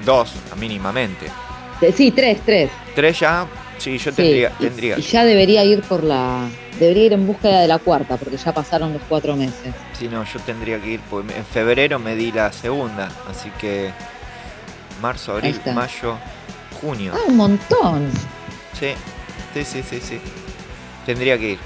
dos, 0.07 0.33
mínimamente. 0.59 1.27
Eh, 1.83 1.93
Sí, 1.95 2.11
tres, 2.11 2.41
tres. 2.47 2.71
Tres 2.95 3.21
ya, 3.21 3.47
sí, 3.77 3.99
yo 3.99 4.11
Sí, 4.13 4.17
tendría. 4.17 4.53
y- 4.59 4.63
tendría. 4.65 4.99
Y, 4.99 5.03
ya 5.03 5.25
debería 5.25 5.63
ir 5.65 5.83
por 5.83 6.03
la. 6.05 6.49
Debería 6.81 7.05
ir 7.05 7.13
en 7.13 7.27
búsqueda 7.27 7.61
de 7.61 7.69
la 7.69 7.79
cuarta, 7.79 8.17
porque 8.17 8.39
ya 8.39 8.55
pasaron 8.55 8.95
los 8.95 9.03
cuatro 9.09 9.37
meses. 9.37 9.75
Sí, 9.93 10.09
no, 10.09 10.25
yo 10.25 10.41
tendría 10.41 10.81
que 10.81 10.93
ir. 10.93 11.01
porque 11.11 11.37
en 11.37 11.45
febrero 11.45 11.99
me 11.99 12.15
di 12.15 12.33
la 12.33 12.51
segunda, 12.51 13.11
así 13.31 13.51
que. 13.61 13.93
Marzo, 15.01 15.33
abril, 15.33 15.61
mayo, 15.75 16.17
junio. 16.81 17.13
Ah, 17.15 17.21
un 17.29 17.37
montón. 17.37 18.11
Sí, 18.79 18.89
sí, 19.55 19.65
sí, 19.65 19.83
sí, 19.89 20.01
sí. 20.01 20.21
Tendría 21.05 21.39
que 21.39 21.51
ir. 21.53 21.59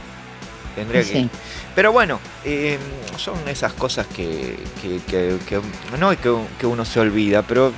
Tendría 0.75 1.03
que 1.05 1.19
ir. 1.21 1.29
Pero 1.75 1.93
bueno, 1.93 2.19
eh, 2.45 2.79
son 3.17 3.37
esas 3.49 3.73
cosas 3.73 4.07
que, 4.07 4.59
que, 4.83 5.01
que- 5.09 5.39
que- 5.49 5.61
no 5.99 6.13
es 6.13 6.19
que, 6.19 6.35
que 6.59 6.67
uno 6.67 6.85
se 6.85 7.01
olvida, 7.01 7.43
pero 7.43 7.73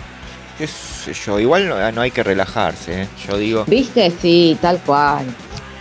qué 0.59 0.67
sé 0.67 1.12
yo, 1.15 1.38
igual 1.38 1.69
no, 1.69 1.93
no 1.93 2.01
hay 2.01 2.11
que 2.11 2.23
relajarse, 2.23 3.03
¿eh? 3.03 3.09
yo 3.27 3.37
digo. 3.38 3.65
¿Viste? 3.67 4.11
Sí, 4.21 4.57
tal 4.61 4.79
cual. 4.81 5.27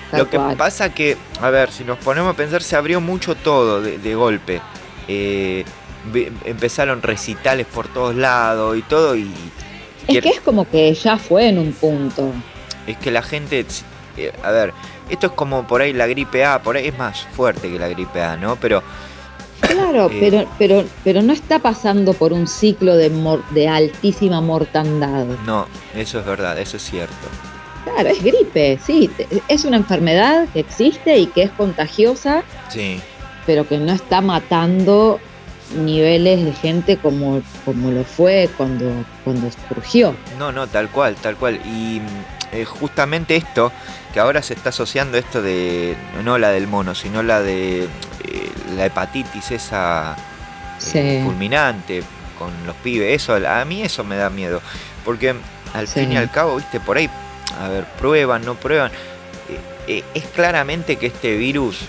Tal 0.10 0.20
Lo 0.22 0.30
que 0.30 0.38
cual. 0.38 0.58
pasa 0.58 0.94
que, 0.94 1.18
a 1.42 1.50
ver, 1.50 1.72
si 1.72 1.84
nos 1.86 1.98
ponemos 2.00 2.34
a 2.34 2.38
pensar, 2.38 2.62
se 2.62 2.76
abrió 2.76 3.00
mucho 3.00 3.36
todo 3.36 3.82
de, 3.82 3.98
de 3.98 4.16
golpe. 4.16 4.62
Eh, 5.08 5.64
empezaron 6.46 7.02
recitales 7.02 7.66
por 7.68 7.88
todos 7.88 8.16
lados 8.16 8.78
y 8.78 8.82
todo, 8.84 9.16
y 9.16 9.30
Es 10.08 10.22
que 10.22 10.30
es 10.30 10.40
como 10.42 10.70
que 10.70 10.94
ya 10.94 11.18
fue 11.18 11.48
en 11.50 11.60
un 11.60 11.72
punto. 11.74 12.32
es 12.88 12.98
que 12.98 13.12
la 13.12 13.22
gente, 13.22 13.66
eh, 14.18 14.32
a 14.44 14.52
ver, 14.52 14.74
esto 15.10 15.28
es 15.28 15.34
como 15.34 15.68
por 15.68 15.82
ahí 15.82 15.94
la 15.94 16.08
gripe 16.08 16.44
A, 16.46 16.62
por 16.62 16.76
ahí 16.78 16.88
es 16.88 16.98
más 16.98 17.22
fuerte 17.34 17.70
que 17.72 17.78
la 17.80 17.88
gripe 17.88 18.22
A, 18.22 18.38
¿no? 18.38 18.56
Pero 18.56 18.82
Claro, 19.62 20.10
Eh. 20.12 20.18
pero, 20.20 20.48
pero, 20.58 20.84
pero 21.04 21.22
no 21.22 21.32
está 21.34 21.60
pasando 21.60 22.14
por 22.14 22.34
un 22.34 22.48
ciclo 22.48 22.96
de, 22.96 23.12
mor- 23.12 23.44
de 23.52 23.68
altísima 23.68 24.42
mortandad. 24.42 25.26
no, 25.46 25.68
eso 25.96 26.20
es 26.20 26.26
verdad, 26.26 26.58
eso 26.60 26.78
es 26.78 26.84
cierto. 26.84 27.14
Claro, 27.84 28.10
es 28.10 28.24
gripe, 28.24 28.80
sí. 28.84 29.10
Es 29.48 29.64
una 29.66 29.78
enfermedad 29.78 30.48
que 30.52 30.62
existe 30.62 31.16
y 31.18 31.28
que 31.28 31.44
es 31.44 31.52
contagiosa, 31.52 32.44
Sí, 32.70 33.00
pero 33.46 33.68
que 33.68 33.78
no 33.78 33.92
está 33.94 34.20
matando 34.22 35.20
niveles 35.76 36.44
de 36.46 36.54
gente 36.54 36.98
como, 36.98 37.42
como 37.66 37.92
lo 37.92 38.04
fue 38.04 38.50
cuando, 38.58 38.92
cuando 39.24 39.50
surgió. 39.70 40.16
no, 40.38 40.52
no, 40.52 40.68
tal 40.68 40.90
cual, 40.90 41.16
tal 41.16 41.36
cual. 41.38 41.60
Y 41.66 42.00
mm, 42.02 42.56
eh, 42.58 42.66
justamente 42.66 43.36
esto, 43.36 43.72
que 44.14 44.20
ahora 44.20 44.42
se 44.42 44.54
está 44.54 44.70
asociando 44.70 45.18
esto 45.18 45.42
de, 45.42 45.96
no 46.24 46.38
la 46.38 46.50
del 46.50 46.68
mono, 46.68 46.96
sino 46.96 47.24
la 47.24 47.42
de 47.42 47.84
eh, 47.84 47.88
la 48.76 48.86
hepatitis 48.86 49.52
esa 49.52 50.16
eh, 50.18 50.22
Sí. 50.80 51.22
fulminante 51.24 52.04
con 52.40 52.50
los 52.66 52.76
pibes, 52.78 53.22
eso, 53.22 53.36
a 53.48 53.64
mí 53.66 53.84
eso 53.84 54.04
me 54.04 54.16
da 54.18 54.30
miedo. 54.30 54.62
Porque 55.06 55.36
al 55.74 55.88
Sí. 55.88 56.02
fin 56.02 56.14
y 56.14 56.18
al 56.18 56.32
cabo, 56.32 56.56
viste, 56.58 56.80
por 56.80 56.98
ahí, 56.98 57.10
a 57.64 57.68
ver, 57.70 57.86
prueban, 58.00 58.44
no 58.44 58.56
prueban. 58.56 58.92
Eh, 59.88 60.04
es 60.14 60.24
claramente 60.26 60.98
que 60.98 61.08
este 61.08 61.36
virus, 61.38 61.80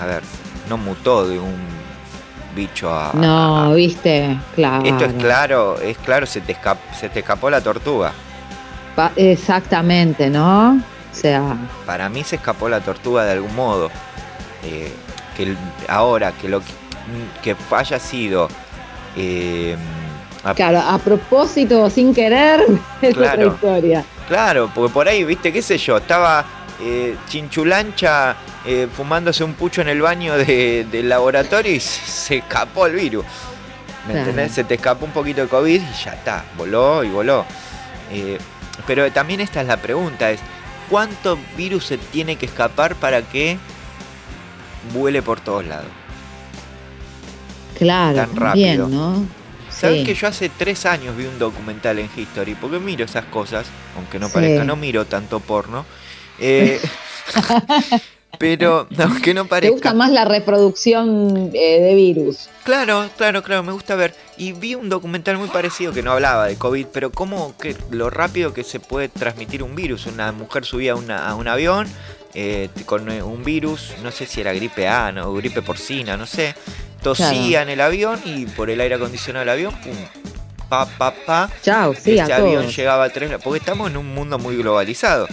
a 0.00 0.06
ver, 0.06 0.22
no 0.68 0.76
mutó 0.78 1.26
de 1.28 1.38
un 1.38 1.56
bicho 2.54 2.90
a... 2.92 3.10
No, 3.14 3.72
viste, 3.74 4.38
claro. 4.54 4.84
Esto 4.84 5.04
es 5.04 5.12
claro, 5.14 5.78
es 5.80 5.98
claro, 5.98 6.26
se 6.26 6.40
te, 6.40 6.54
escap- 6.56 6.78
se 6.98 7.08
te 7.08 7.20
escapó 7.20 7.50
la 7.50 7.60
tortuga. 7.60 8.12
Pa- 8.96 9.12
Exactamente, 9.16 10.30
¿no? 10.30 10.72
O 10.76 11.16
sea, 11.16 11.56
Para 11.86 12.08
mí 12.08 12.24
se 12.24 12.36
escapó 12.36 12.68
la 12.68 12.80
tortuga 12.80 13.24
de 13.24 13.32
algún 13.32 13.54
modo. 13.54 13.90
Eh, 14.64 14.92
que 15.36 15.54
ahora 15.88 16.32
que 16.32 16.48
lo 16.48 16.60
que, 17.42 17.56
haya 17.72 17.98
sido 17.98 18.48
eh, 19.16 19.76
a- 20.44 20.54
claro, 20.54 20.80
a 20.80 20.98
propósito 20.98 21.82
o 21.82 21.90
sin 21.90 22.14
querer, 22.14 22.60
es 23.02 23.14
Claro. 23.14 23.32
otra 23.50 23.54
historia. 23.54 24.04
claro, 24.28 24.70
porque 24.74 24.92
por 24.92 25.08
ahí, 25.08 25.24
viste, 25.24 25.52
qué 25.52 25.60
sé 25.62 25.76
yo, 25.78 25.96
estaba 25.98 26.44
eh, 26.80 27.16
chinchulancha 27.28 28.36
eh, 28.66 28.88
fumándose 28.94 29.44
un 29.44 29.54
pucho 29.54 29.80
en 29.82 29.88
el 29.88 30.00
baño 30.00 30.36
de- 30.36 30.86
del 30.90 31.08
laboratorio 31.08 31.72
y 31.72 31.80
se, 31.80 32.00
se 32.06 32.36
escapó 32.38 32.86
el 32.86 32.94
virus. 32.94 33.24
¿Me 34.06 34.12
Claro. 34.12 34.30
entendés? 34.30 34.52
Se 34.52 34.64
te 34.64 34.74
escapó 34.74 35.06
un 35.06 35.12
poquito 35.12 35.40
de 35.42 35.48
COVID 35.48 35.80
y 35.80 36.04
ya 36.04 36.12
está, 36.12 36.44
voló 36.56 37.02
y 37.04 37.08
voló. 37.08 37.44
Eh, 38.10 38.38
pero 38.86 39.10
también 39.12 39.40
esta 39.40 39.60
es 39.62 39.66
la 39.66 39.76
pregunta, 39.78 40.30
es 40.30 40.40
¿cuánto 40.90 41.38
virus 41.56 41.86
se 41.86 41.96
tiene 41.98 42.36
que 42.36 42.46
escapar 42.46 42.94
para 42.96 43.22
que 43.22 43.56
vuele 44.92 45.22
por 45.22 45.40
todos 45.40 45.64
lados? 45.64 45.86
Claro, 47.78 48.16
Tan 48.16 48.36
rápido. 48.36 48.88
¿no? 48.88 49.26
¿Sabes 49.70 50.00
Sí. 50.00 50.04
que 50.06 50.14
yo 50.14 50.28
hace 50.28 50.48
tres 50.50 50.86
años 50.86 51.16
vi 51.16 51.24
un 51.26 51.38
documental 51.38 51.98
en 51.98 52.08
History? 52.14 52.54
Porque 52.54 52.78
miro 52.78 53.04
esas 53.04 53.24
cosas, 53.24 53.66
aunque 53.96 54.18
no 54.18 54.28
Sí. 54.28 54.34
parezca, 54.34 54.64
no 54.64 54.76
miro 54.76 55.04
tanto 55.06 55.40
porno. 55.40 55.84
Eh, 56.38 56.80
pero, 58.38 58.86
aunque 58.98 59.34
no 59.34 59.44
¿Te 59.44 59.48
parezca. 59.48 59.72
gusta 59.72 59.94
más 59.94 60.10
la 60.10 60.24
reproducción 60.24 61.50
eh, 61.54 61.80
de 61.80 61.94
virus? 61.94 62.48
Claro, 62.64 63.08
claro, 63.16 63.42
claro, 63.42 63.62
me 63.62 63.72
gusta 63.72 63.94
ver. 63.94 64.14
Y 64.36 64.52
vi 64.52 64.74
un 64.74 64.88
documental 64.88 65.36
muy 65.38 65.48
parecido 65.48 65.92
que 65.92 66.02
no 66.02 66.12
hablaba 66.12 66.46
de 66.46 66.56
COVID, 66.56 66.86
pero 66.92 67.10
cómo 67.12 67.56
que 67.58 67.76
lo 67.90 68.10
rápido 68.10 68.52
que 68.54 68.64
se 68.64 68.80
puede 68.80 69.08
transmitir 69.08 69.62
un 69.62 69.74
virus. 69.74 70.06
Una 70.06 70.32
mujer 70.32 70.64
subía 70.64 70.92
a, 70.92 70.96
una- 70.96 71.28
a 71.28 71.34
un 71.34 71.46
avión 71.48 71.86
eh, 72.34 72.68
con 72.86 73.10
eh, 73.10 73.22
un 73.22 73.44
virus, 73.44 73.92
no 74.02 74.10
sé 74.10 74.26
si 74.26 74.40
era 74.40 74.52
gripe 74.52 74.88
A 74.88 75.12
no, 75.12 75.28
o 75.28 75.34
gripe 75.34 75.62
porcina, 75.62 76.16
no 76.16 76.26
sé. 76.26 76.54
Tosía 77.02 77.62
en 77.62 77.68
el 77.68 77.80
avión 77.80 78.18
y 78.24 78.46
por 78.46 78.70
el 78.70 78.80
aire 78.80 78.94
acondicionado 78.94 79.40
del 79.40 79.50
avión, 79.50 79.74
pum, 79.82 79.92
pa, 80.70 80.86
pa, 80.86 81.14
pa. 81.26 81.50
Chao, 81.62 81.94
sí, 81.94 82.18
a 82.18 82.24
Ese 82.24 82.32
avión 82.32 82.62
todos. 82.62 82.76
llegaba 82.76 83.04
a 83.04 83.10
tres, 83.10 83.30
porque 83.44 83.58
estamos 83.58 83.90
en 83.90 83.98
un 83.98 84.14
mundo 84.14 84.38
muy 84.38 84.56
globalizado. 84.56 85.28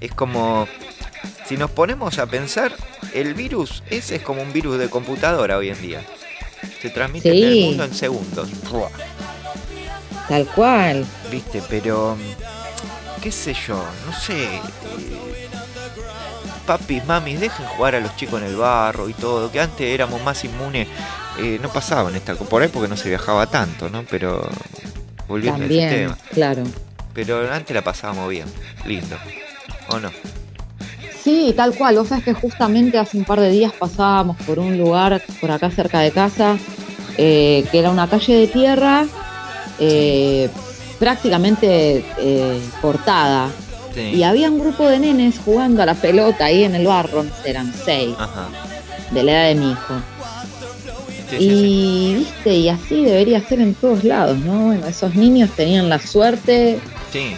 Es 0.00 0.12
como 0.14 0.68
si 1.46 1.56
nos 1.56 1.70
ponemos 1.70 2.18
a 2.18 2.26
pensar, 2.26 2.72
el 3.14 3.34
virus 3.34 3.82
ese 3.90 4.16
es 4.16 4.22
como 4.22 4.42
un 4.42 4.52
virus 4.52 4.78
de 4.78 4.88
computadora 4.90 5.56
hoy 5.56 5.70
en 5.70 5.80
día. 5.82 6.02
Se 6.82 6.90
transmite 6.90 7.30
en 7.30 7.44
el 7.48 7.64
mundo 7.66 7.84
en 7.84 7.94
segundos. 7.94 8.48
Buah. 8.70 8.90
Tal 10.28 10.46
cual. 10.46 11.06
Viste, 11.30 11.62
pero. 11.68 12.16
¿Qué 13.22 13.32
sé 13.32 13.54
yo? 13.54 13.82
No 14.06 14.12
sé. 14.18 14.44
eh, 14.44 14.60
Papis, 16.66 17.04
mamis, 17.06 17.40
dejen 17.40 17.66
jugar 17.66 17.94
a 17.94 18.00
los 18.00 18.14
chicos 18.16 18.40
en 18.42 18.48
el 18.48 18.56
barro 18.56 19.08
y 19.08 19.14
todo. 19.14 19.50
Que 19.50 19.60
antes 19.60 19.86
éramos 19.86 20.22
más 20.22 20.44
inmunes. 20.44 20.86
eh, 21.38 21.58
no 21.62 21.68
pasaban 21.72 22.14
esta 22.16 22.34
por 22.34 22.62
ahí 22.62 22.68
porque 22.68 22.88
no 22.88 22.96
se 22.96 23.08
viajaba 23.08 23.46
tanto, 23.46 23.88
¿no? 23.88 24.04
Pero. 24.10 24.48
Volviendo 25.26 25.62
a 25.62 25.66
ese 25.66 25.74
También, 25.76 25.90
tema. 25.90 26.18
claro. 26.32 26.64
Pero 27.14 27.52
antes 27.52 27.74
la 27.74 27.82
pasábamos 27.82 28.28
bien. 28.28 28.46
Lindo. 28.84 29.16
¿O 29.88 29.98
no? 29.98 30.10
Sí, 31.28 31.52
tal 31.54 31.74
cual. 31.74 31.96
Vos 31.96 32.08
sabés 32.08 32.24
que 32.24 32.32
justamente 32.32 32.96
hace 32.96 33.18
un 33.18 33.24
par 33.24 33.38
de 33.38 33.50
días 33.50 33.70
pasábamos 33.78 34.38
por 34.46 34.58
un 34.58 34.78
lugar 34.78 35.22
por 35.42 35.50
acá 35.50 35.70
cerca 35.70 36.00
de 36.00 36.10
casa, 36.10 36.56
eh, 37.18 37.66
que 37.70 37.78
era 37.80 37.90
una 37.90 38.08
calle 38.08 38.34
de 38.34 38.46
tierra 38.46 39.04
eh, 39.78 40.48
prácticamente 40.98 42.02
eh, 42.18 42.58
cortada. 42.80 43.50
Sí. 43.94 44.00
Y 44.14 44.22
había 44.22 44.50
un 44.50 44.58
grupo 44.58 44.88
de 44.88 45.00
nenes 45.00 45.38
jugando 45.44 45.82
a 45.82 45.86
la 45.86 45.94
pelota 45.94 46.46
ahí 46.46 46.64
en 46.64 46.74
el 46.74 46.86
barro, 46.86 47.26
eran 47.44 47.74
seis, 47.84 48.14
Ajá. 48.18 48.48
de 49.10 49.22
la 49.22 49.32
edad 49.32 49.48
de 49.48 49.54
mi 49.56 49.72
hijo. 49.72 49.94
Sí, 51.28 51.36
sí, 51.36 51.44
y 51.44 52.14
viste, 52.14 52.54
y 52.54 52.68
así 52.70 53.04
debería 53.04 53.46
ser 53.46 53.60
en 53.60 53.74
todos 53.74 54.02
lados, 54.02 54.38
¿no? 54.38 54.68
Bueno, 54.68 54.86
esos 54.86 55.14
niños 55.14 55.50
tenían 55.54 55.90
la 55.90 55.98
suerte, 55.98 56.78
Sí. 57.12 57.36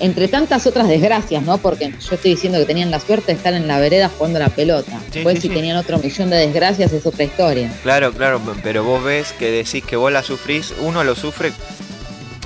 Entre 0.00 0.28
tantas 0.28 0.66
otras 0.66 0.88
desgracias, 0.88 1.42
¿no? 1.42 1.58
Porque 1.58 1.90
yo 1.90 2.14
estoy 2.14 2.32
diciendo 2.32 2.58
que 2.58 2.64
tenían 2.64 2.90
la 2.90 3.00
suerte 3.00 3.32
de 3.32 3.38
estar 3.38 3.54
en 3.54 3.66
la 3.68 3.78
vereda 3.78 4.10
jugando 4.16 4.38
a 4.38 4.42
la 4.42 4.48
pelota. 4.48 4.92
Sí, 5.10 5.14
Después, 5.20 5.36
sí, 5.36 5.42
si 5.42 5.48
sí. 5.48 5.54
tenían 5.54 5.76
otro 5.76 5.98
millón 5.98 6.30
de 6.30 6.36
desgracias, 6.36 6.92
es 6.92 7.06
otra 7.06 7.24
historia. 7.24 7.72
Claro, 7.82 8.12
claro, 8.12 8.40
pero 8.62 8.84
vos 8.84 9.02
ves 9.04 9.32
que 9.32 9.50
decís 9.50 9.84
que 9.84 9.96
vos 9.96 10.12
la 10.12 10.22
sufrís, 10.22 10.72
uno 10.80 11.04
lo 11.04 11.14
sufre. 11.14 11.52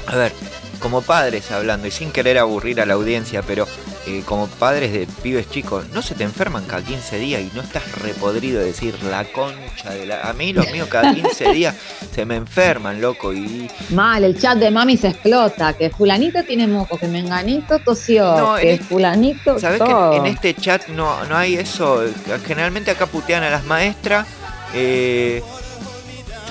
A 0.06 0.16
ver, 0.16 0.32
como 0.80 1.02
padres 1.02 1.50
hablando, 1.50 1.86
y 1.86 1.90
sin 1.90 2.10
querer 2.10 2.38
aburrir 2.38 2.80
a 2.80 2.86
la 2.86 2.94
audiencia, 2.94 3.42
pero 3.42 3.66
eh, 4.06 4.22
como 4.26 4.46
padres 4.48 4.92
de 4.92 5.06
pibes 5.22 5.48
chicos, 5.50 5.88
no 5.90 6.02
se 6.02 6.14
te 6.14 6.24
enferman 6.24 6.64
cada 6.66 6.82
15 6.82 7.18
días 7.18 7.40
y 7.42 7.50
no 7.54 7.62
estás 7.62 7.82
repodrido 8.02 8.60
de 8.60 8.66
decir 8.66 8.94
la 9.04 9.24
concha 9.24 9.90
de 9.90 10.06
la. 10.06 10.20
A 10.22 10.32
mí 10.32 10.52
los 10.52 10.70
míos 10.72 10.88
cada 10.90 11.14
15 11.14 11.52
días 11.52 11.74
se 12.14 12.24
me 12.26 12.36
enferman, 12.36 13.00
loco, 13.00 13.32
y. 13.32 13.68
Mal, 13.90 14.24
el 14.24 14.38
chat 14.38 14.58
de 14.58 14.70
mami 14.70 14.96
se 14.96 15.08
explota, 15.08 15.72
que 15.72 15.90
fulanito 15.90 16.42
tiene 16.44 16.66
moco, 16.66 16.98
que 16.98 17.08
menganito 17.08 17.78
tosió, 17.78 18.36
No, 18.36 18.56
que 18.56 18.72
este- 18.74 18.84
fulanito 18.84 19.58
¿Sabés 19.58 19.80
que 19.80 19.86
todo. 19.86 20.12
en, 20.14 20.26
en 20.26 20.32
este 20.34 20.54
chat 20.54 20.88
no, 20.88 21.24
no 21.24 21.36
hay 21.36 21.54
eso? 21.54 22.04
Generalmente 22.46 22.90
acá 22.90 23.06
putean 23.06 23.42
a 23.42 23.50
las 23.50 23.64
maestras. 23.64 24.26
eh, 24.74 25.42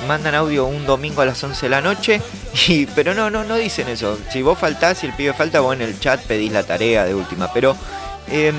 mandan 0.08 0.36
audio 0.36 0.66
un 0.66 0.86
domingo 0.86 1.22
a 1.22 1.26
las 1.26 1.44
11 1.44 1.66
de 1.66 1.70
la 1.70 1.82
noche. 1.82 2.22
Y, 2.68 2.86
pero 2.88 3.14
no, 3.14 3.30
no, 3.30 3.44
no 3.44 3.56
dicen 3.56 3.88
eso. 3.88 4.18
Si 4.32 4.42
vos 4.42 4.58
faltás, 4.60 5.00
si 5.00 5.08
el 5.08 5.14
pibe 5.14 5.34
falta, 5.34 5.60
vos 5.60 5.76
en 5.76 5.82
el 5.82 6.00
chat 6.00 6.22
pedís 6.22 6.52
la 6.52 6.64
tarea 6.64 7.04
de 7.06 7.16
última. 7.16 7.52
Pero 7.54 7.76
em, 8.28 8.56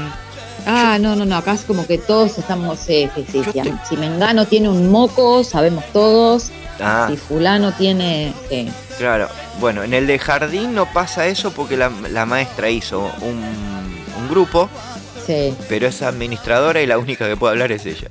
Ah, 0.66 0.96
no, 0.98 1.14
no, 1.14 1.24
no, 1.26 1.36
acá 1.36 1.52
es 1.52 1.60
como 1.62 1.86
que 1.86 1.98
todos 1.98 2.38
estamos, 2.38 2.78
sí, 2.78 3.08
sí, 3.14 3.26
sí. 3.30 3.42
Si 3.88 3.96
Mengano 3.98 4.46
tiene 4.46 4.68
un 4.70 4.90
moco, 4.90 5.44
sabemos 5.44 5.84
todos. 5.92 6.50
ah, 6.80 7.06
Si 7.10 7.16
fulano 7.18 7.72
tiene... 7.72 8.32
sí. 8.48 8.70
claro. 8.98 9.28
Bueno, 9.60 9.82
en 9.84 9.92
el 9.94 10.06
de 10.06 10.18
jardín 10.18 10.74
no 10.74 10.86
pasa 10.92 11.26
eso 11.28 11.52
porque 11.52 11.76
la, 11.76 11.90
la 12.10 12.24
maestra 12.26 12.70
hizo 12.70 13.00
un, 13.20 13.42
un 14.18 14.28
grupo. 14.28 14.68
Sí. 15.26 15.54
Pero 15.68 15.86
es 15.86 16.02
administradora 16.02 16.80
y 16.82 16.86
la 16.86 16.98
única 16.98 17.28
que 17.28 17.36
puede 17.36 17.52
hablar 17.52 17.70
es 17.70 17.86
ella. 17.86 18.08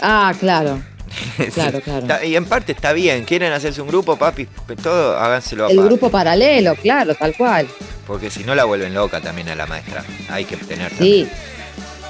Ah, 0.00 0.32
claro. 0.38 0.82
Claro, 1.54 1.80
claro. 1.80 2.24
Y 2.24 2.36
en 2.36 2.44
parte 2.46 2.72
está 2.72 2.92
bien, 2.92 3.24
quieren 3.24 3.52
hacerse 3.52 3.80
un 3.82 3.88
grupo, 3.88 4.16
papi, 4.16 4.46
todo 4.82 5.16
háganselo 5.18 5.66
El 5.68 5.78
aparte. 5.78 5.88
grupo 5.88 6.10
paralelo, 6.10 6.74
claro, 6.76 7.14
tal 7.14 7.34
cual. 7.36 7.68
Porque 8.06 8.30
si 8.30 8.44
no 8.44 8.54
la 8.54 8.64
vuelven 8.64 8.94
loca 8.94 9.20
también 9.20 9.48
a 9.48 9.54
la 9.54 9.66
maestra. 9.66 10.04
Hay 10.30 10.44
que 10.44 10.56
tener 10.56 10.92
Sí. 10.96 11.28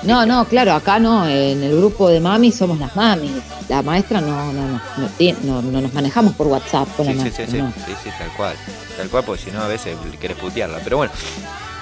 No, 0.03 0.27
no, 0.27 0.45
claro, 0.47 0.73
acá 0.73 0.99
no, 0.99 1.29
en 1.29 1.63
el 1.63 1.77
grupo 1.77 2.09
de 2.09 2.19
mami 2.19 2.51
somos 2.51 2.79
las 2.81 2.97
mamis. 2.97 3.31
La 3.69 3.83
maestra 3.83 4.21
no, 4.21 4.53
no, 4.53 4.67
no, 4.69 4.81
no, 4.97 5.07
tiene- 5.17 5.39
no, 5.45 5.63
no 5.63 5.81
nos 5.81 5.93
manejamos 5.95 6.35
por 6.35 6.49
WhatsApp 6.49 6.89
con 6.97 7.07
Sí, 7.07 7.15
la 7.15 7.23
sí, 7.23 7.31
sí, 7.31 7.43
maestra, 7.43 7.47
sí, 7.47 7.59
no. 7.59 7.73
sí, 7.87 7.93
sí, 8.03 8.11
tal 8.19 8.29
cual. 8.37 8.55
Tal 8.97 9.09
cual, 9.09 9.25
porque 9.25 9.43
si 9.45 9.51
no 9.53 9.63
a 9.63 9.69
veces 9.69 9.97
querés 10.21 10.37
putearla. 10.39 10.81
Pero 10.83 10.97
bueno, 10.97 11.13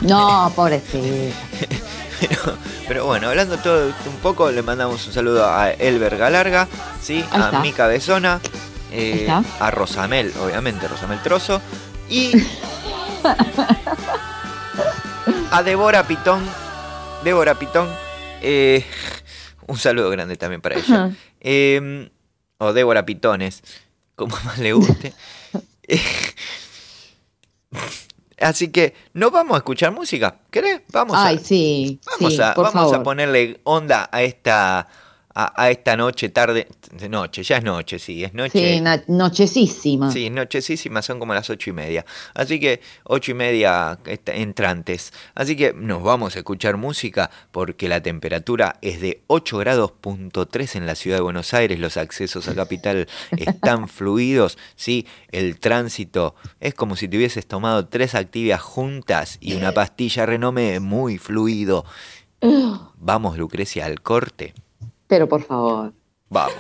No, 0.03 0.53
pobrecito. 0.55 0.99
pero, 2.21 2.59
pero 2.89 3.07
bueno, 3.07 3.29
hablando 3.29 3.59
todo 3.59 3.87
un 3.87 4.17
poco, 4.23 4.51
le 4.51 4.63
mandamos 4.63 5.07
un 5.07 5.13
saludo 5.13 5.47
a 5.49 5.71
Elber 5.71 6.17
Galarga, 6.17 6.69
¿sí? 7.01 7.25
Ahí 7.31 7.41
a 7.41 7.45
está. 7.47 7.61
Mica 7.61 7.87
Besona, 7.87 8.41
eh, 8.93 9.29
a 9.29 9.71
Rosamel, 9.71 10.33
obviamente, 10.43 10.89
Rosamel 10.89 11.23
Trozo, 11.23 11.61
y 12.09 12.33
a 15.51 15.63
Débora 15.63 16.07
Pitón. 16.07 16.43
Débora 17.25 17.55
Pitón, 17.55 17.89
eh, 18.43 18.85
un 19.67 19.79
saludo 19.79 20.11
grande 20.11 20.37
también 20.37 20.61
para 20.61 20.79
ella. 20.79 21.11
Eh, 21.41 22.11
o 22.59 22.73
Débora 22.73 23.07
Pitones, 23.07 23.63
como 24.17 24.37
más 24.45 24.59
le 24.59 24.73
guste. 24.73 25.15
Así 28.41 28.69
que, 28.73 28.95
¿no 29.13 29.31
vamos 29.31 29.55
a 29.55 29.59
escuchar 29.59 29.93
música? 29.93 30.39
¿Querés? 30.51 30.83
Vamos 30.93 31.17
a, 31.17 31.27
Ay, 31.27 31.39
sí, 31.39 32.01
vamos 32.19 32.35
sí, 32.35 32.43
a, 32.43 32.55
por 32.55 32.73
vamos 32.73 32.93
a 32.93 33.03
ponerle 33.03 33.61
onda 33.65 34.09
a 34.11 34.23
esta, 34.23 34.89
a, 35.35 35.63
a 35.63 35.71
esta 35.71 35.97
noche, 35.97 36.29
tarde, 36.29 36.67
de 36.93 37.09
noche, 37.09 37.43
ya 37.43 37.59
es 37.59 37.65
noche, 37.65 37.99
sí, 37.99 38.25
es 38.25 38.35
noche. 38.35 38.77
Sí, 38.77 38.83
nochecísima. 39.09 40.11
Sí, 40.11 40.31
nochecísimas, 40.31 41.07
son 41.07 41.19
como 41.19 41.35
las 41.35 41.49
ocho 41.51 41.71
y 41.71 41.73
media. 41.73 42.05
Así 42.35 42.59
que 42.59 42.81
ocho 43.05 43.31
y 43.31 43.35
media 43.35 43.99
entrantes. 44.27 45.13
Así 45.35 45.57
que 45.57 45.73
nos 45.73 46.03
vamos 46.03 46.35
a 46.37 46.39
escuchar 46.41 46.77
música 46.77 47.31
porque 47.53 47.89
la 47.89 48.03
temperatura 48.03 48.77
es 48.83 49.01
de 49.01 49.23
8 49.29 49.59
grados 49.59 49.93
punto 49.93 50.47
3 50.47 50.77
en 50.77 50.87
la 50.87 50.95
ciudad 50.95 51.19
de 51.19 51.23
Buenos 51.23 51.55
Aires. 51.55 51.79
Los 51.79 51.97
accesos 51.97 52.49
a 52.49 52.55
capital 52.55 53.07
están 53.37 53.89
fluidos. 53.89 54.59
Sí, 54.75 55.07
el 55.31 55.59
tránsito 55.59 56.35
es 56.59 56.75
como 56.75 56.97
si 56.97 57.09
te 57.09 57.17
hubieses 57.17 57.47
tomado 57.47 57.87
tres 57.87 58.15
actividades 58.15 58.63
juntas 58.63 59.39
y 59.41 59.55
una 59.55 59.73
pastilla 59.73 60.27
renome 60.27 60.81
muy 60.81 61.19
fluido. 61.19 61.85
Vamos, 62.97 63.39
Lucrecia, 63.39 63.87
al 63.87 64.01
corte. 64.01 64.55
Pero 65.11 65.29
por 65.29 65.43
favor. 65.43 65.93
Vamos. 66.29 66.55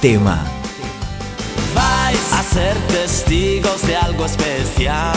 Tema. 0.00 0.44
Vais 1.74 2.32
a 2.32 2.42
ser 2.42 2.76
testigos 2.88 3.86
de 3.86 3.96
algo 3.96 4.26
especial. 4.26 5.12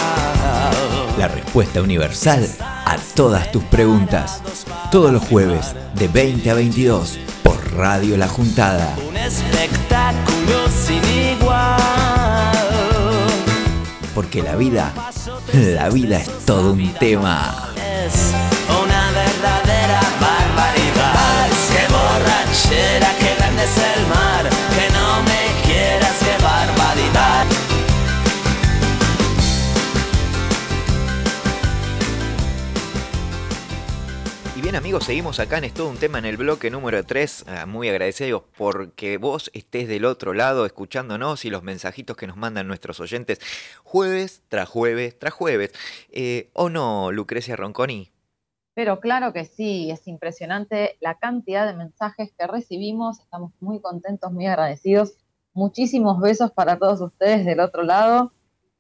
La 1.18 1.28
respuesta 1.28 1.82
universal 1.82 2.48
a 2.60 2.98
todas 3.16 3.52
tus 3.52 3.64
preguntas. 3.66 4.42
Todos 4.92 5.12
los 5.12 5.24
jueves 5.24 5.76
de 5.96 6.08
20 6.08 6.50
a 6.50 6.54
22 6.56 7.20
por 7.44 7.74
Radio 7.74 8.18
La 8.18 8.28
Juntada. 8.28 8.96
Un 9.08 9.18
espectáculo 9.18 10.68
sin 10.70 11.04
igual. 11.38 11.78
Porque 14.16 14.42
la 14.42 14.56
vida, 14.56 14.94
la 15.54 15.90
vida 15.90 16.18
es 16.18 16.46
todo 16.46 16.74
un 16.74 16.94
tema. 16.96 17.61
Seguimos 35.00 35.40
acá 35.40 35.58
en 35.58 35.64
Es 35.64 35.80
un 35.80 35.96
tema 35.98 36.20
en 36.20 36.26
el 36.26 36.36
bloque 36.36 36.70
número 36.70 37.06
3. 37.06 37.46
Ah, 37.48 37.66
muy 37.66 37.88
agradecidos 37.88 38.44
porque 38.58 39.18
vos 39.18 39.50
estés 39.54 39.88
del 39.88 40.04
otro 40.04 40.34
lado 40.34 40.66
escuchándonos 40.66 41.46
y 41.46 41.50
los 41.50 41.64
mensajitos 41.64 42.18
que 42.18 42.28
nos 42.28 42.36
mandan 42.36 42.68
nuestros 42.68 43.00
oyentes 43.00 43.40
jueves 43.84 44.44
tras 44.50 44.68
jueves 44.68 45.18
tras 45.18 45.34
jueves. 45.34 45.72
Eh, 46.12 46.50
¿O 46.54 46.70
no, 46.70 47.12
Lucrecia 47.12 47.56
Ronconi? 47.56 48.12
Pero 48.74 49.00
claro 49.00 49.32
que 49.32 49.46
sí, 49.46 49.90
es 49.92 50.08
impresionante 50.08 50.98
la 51.00 51.18
cantidad 51.18 51.66
de 51.66 51.74
mensajes 51.74 52.34
que 52.38 52.46
recibimos. 52.46 53.22
Estamos 53.22 53.54
muy 53.62 53.80
contentos, 53.80 54.32
muy 54.34 54.46
agradecidos. 54.48 55.14
Muchísimos 55.54 56.20
besos 56.20 56.52
para 56.52 56.78
todos 56.78 57.00
ustedes 57.00 57.46
del 57.46 57.62
otro 57.62 57.84
lado. 57.84 58.34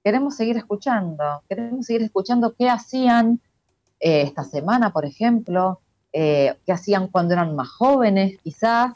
Queremos 0.03 0.35
seguir 0.35 0.57
escuchando, 0.57 1.43
queremos 1.47 1.85
seguir 1.85 2.01
escuchando 2.01 2.53
qué 2.57 2.69
hacían 2.69 3.39
eh, 3.99 4.23
esta 4.23 4.43
semana, 4.43 4.91
por 4.91 5.05
ejemplo, 5.05 5.79
eh, 6.13 6.55
qué 6.65 6.71
hacían 6.71 7.07
cuando 7.07 7.33
eran 7.33 7.55
más 7.55 7.69
jóvenes, 7.69 8.37
quizás. 8.43 8.93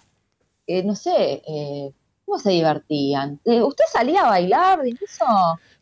Eh, 0.67 0.83
no 0.83 0.95
sé, 0.95 1.41
eh, 1.47 1.91
¿cómo 2.25 2.39
se 2.39 2.51
divertían? 2.51 3.39
Eh, 3.45 3.61
¿Usted 3.61 3.85
salía 3.91 4.21
a 4.21 4.29
bailar 4.29 4.85
incluso? 4.87 5.25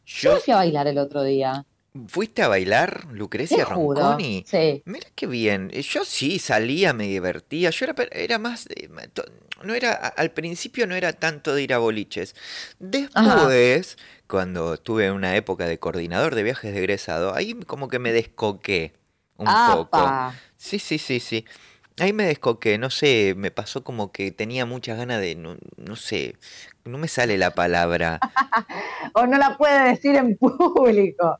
Yo 0.05 0.35
Yo- 0.35 0.39
fui 0.39 0.53
a 0.53 0.57
bailar 0.57 0.87
el 0.87 0.97
otro 0.97 1.23
día. 1.23 1.65
¿Fuiste 2.07 2.41
a 2.41 2.47
bailar, 2.47 3.05
Lucrecia 3.11 3.65
Ronconi? 3.65 4.43
Sí. 4.47 4.81
Mira 4.85 5.07
qué 5.13 5.27
bien. 5.27 5.69
Yo 5.69 6.03
sí 6.03 6.39
salía, 6.39 6.91
me 6.91 7.03
divertía. 7.03 7.69
Yo 7.69 7.85
era, 7.85 7.95
era 8.11 8.39
más. 8.39 8.67
No 9.63 9.75
era, 9.75 9.93
al 9.93 10.31
principio 10.31 10.87
no 10.87 10.95
era 10.95 11.13
tanto 11.13 11.53
de 11.53 11.61
ir 11.61 11.71
a 11.71 11.77
boliches. 11.77 12.35
Después, 12.79 13.97
cuando 14.27 14.77
tuve 14.77 15.11
una 15.11 15.35
época 15.35 15.67
de 15.67 15.77
coordinador 15.77 16.33
de 16.33 16.41
viajes 16.41 16.73
de 16.73 16.79
egresado, 16.79 17.35
ahí 17.35 17.53
como 17.53 17.87
que 17.87 17.99
me 17.99 18.11
descoqué 18.11 18.93
un 19.37 19.47
poco. 19.75 19.97
Sí, 20.63 20.79
sí, 20.79 20.97
sí, 20.97 21.19
sí. 21.19 21.43
Ahí 21.99 22.13
me 22.13 22.23
descoqué, 22.25 22.77
no 22.77 22.89
sé, 22.89 23.33
me 23.35 23.51
pasó 23.51 23.83
como 23.83 24.13
que 24.13 24.31
tenía 24.31 24.65
muchas 24.65 24.97
ganas 24.97 25.19
de, 25.19 25.35
no, 25.35 25.57
no 25.75 25.95
sé, 25.97 26.37
no 26.85 26.97
me 26.97 27.09
sale 27.09 27.37
la 27.37 27.51
palabra. 27.51 28.19
O 29.13 29.27
no 29.27 29.37
la 29.37 29.57
puede 29.57 29.89
decir 29.89 30.15
en 30.15 30.37
público. 30.37 31.37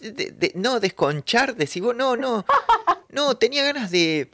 de- 0.00 0.30
de- 0.30 0.52
no, 0.54 0.78
desconchar, 0.78 1.56
decir, 1.56 1.82
vos, 1.82 1.96
no, 1.96 2.16
no, 2.16 2.46
no, 3.10 3.36
tenía 3.36 3.64
ganas 3.64 3.90
de, 3.90 4.30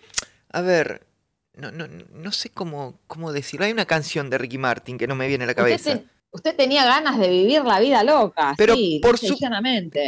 a 0.52 0.60
ver, 0.60 1.06
no, 1.54 1.72
no, 1.72 1.86
no 1.88 2.30
sé 2.30 2.50
cómo, 2.50 2.98
cómo 3.06 3.32
decirlo. 3.32 3.64
Hay 3.64 3.72
una 3.72 3.86
canción 3.86 4.28
de 4.28 4.36
Ricky 4.36 4.58
Martin 4.58 4.98
que 4.98 5.06
no 5.06 5.14
me 5.14 5.28
viene 5.28 5.44
a 5.44 5.46
la 5.46 5.52
Usted, 5.52 5.62
cabeza. 5.62 5.94
te- 5.98 6.04
usted 6.30 6.56
tenía 6.56 6.84
ganas 6.84 7.18
de 7.18 7.28
vivir 7.30 7.64
la 7.64 7.80
vida 7.80 8.04
loca, 8.04 8.54
Pero 8.58 8.74
sí, 8.74 9.00
por 9.02 9.16
su-. 9.18 9.38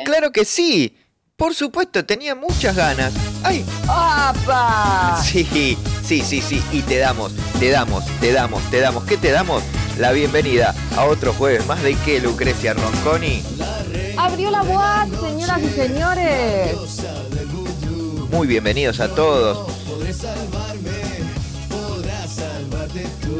Claro 0.04 0.32
que 0.32 0.44
sí, 0.44 0.98
por 1.36 1.54
supuesto, 1.54 2.04
tenía 2.04 2.34
muchas 2.34 2.76
ganas. 2.76 3.12
¡Ay! 3.42 3.64
¡Apa! 3.88 5.20
Sí, 5.22 5.76
sí, 6.04 6.22
sí, 6.22 6.40
sí, 6.40 6.62
y 6.72 6.80
te 6.82 6.98
damos, 6.98 7.32
te 7.58 7.70
damos, 7.70 8.04
te 8.20 8.32
damos, 8.32 8.62
te 8.70 8.80
damos, 8.80 9.04
¿qué 9.04 9.16
te 9.16 9.30
damos? 9.32 9.62
La 9.98 10.12
bienvenida 10.12 10.74
a 10.96 11.04
otro 11.04 11.32
jueves 11.32 11.66
más 11.66 11.82
de 11.82 11.96
que 11.96 12.20
Lucrecia 12.20 12.74
Ronconi. 12.74 13.42
Abrió 14.16 14.50
la 14.50 14.62
boat, 14.62 15.08
señoras 15.20 15.60
y 15.62 15.68
señores. 15.70 16.76
Muy 18.30 18.46
bienvenidos 18.46 19.00
a 19.00 19.14
todos. 19.14 19.70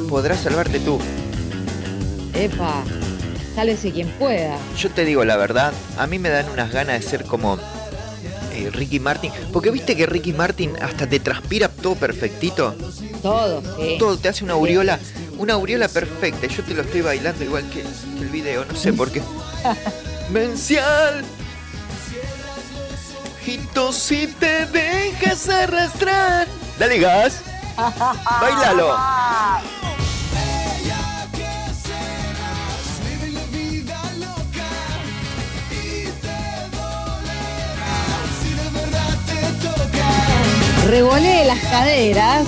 Podrás 0.09 0.41
salvarte 0.41 0.81
tú. 0.81 0.99
Epa, 2.35 2.83
sálvese 3.55 3.93
quien 3.93 4.09
pueda. 4.19 4.59
Yo 4.77 4.91
te 4.91 5.05
digo 5.05 5.25
la 5.25 5.37
verdad, 5.37 5.73
a 5.97 6.07
mí 6.07 6.19
me 6.19 6.29
dan 6.29 6.49
unas 6.49 6.73
ganas 6.73 7.01
de 7.01 7.09
ser 7.09 7.25
como 7.25 7.59
eh, 8.55 8.71
Ricky 8.71 9.01
Martin. 9.01 9.33
Porque 9.53 9.71
viste 9.71 9.97
que 9.97 10.07
Ricky 10.07 10.33
Martin 10.33 10.73
hasta 10.81 11.07
te 11.07 11.21
transpira 11.21 11.69
todo 11.69 11.95
perfectito. 11.97 12.75
Todo, 13.23 13.63
sí. 13.77 13.97
Todo 13.99 14.17
te 14.17 14.29
hace 14.29 14.45
una 14.45 14.55
aureola, 14.55 14.99
una 15.39 15.55
aureola 15.55 15.89
perfecta. 15.89 16.47
Yo 16.47 16.63
te 16.63 16.75
lo 16.75 16.83
estoy 16.83 17.03
bailando 17.03 17.45
igual 17.45 17.69
que, 17.71 17.83
que 17.83 18.23
el 18.23 18.29
video, 18.29 18.65
no 18.65 18.77
sé 18.77 18.93
por 18.93 19.11
qué. 19.11 19.23
Mencial. 20.31 21.25
Ojito, 23.41 23.93
si 23.93 24.27
te 24.27 24.67
dejas 24.67 25.49
arrastrar. 25.49 26.47
Dale 26.79 26.99
gas. 26.99 27.41
Bailalo. 28.41 28.97
Revolé 40.87 41.47
las 41.47 41.59
caderas. 41.61 42.47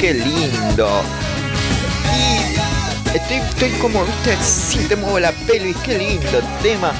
Qué 0.00 0.14
lindo. 0.14 1.02
Y 3.12 3.16
estoy, 3.16 3.36
estoy 3.38 3.70
como, 3.80 4.04
viste, 4.04 4.36
sí 4.42 4.78
te 4.88 4.94
muevo 4.94 5.18
la 5.18 5.32
pelvis, 5.32 5.76
qué 5.78 5.98
lindo 5.98 6.40
tema. 6.62 6.92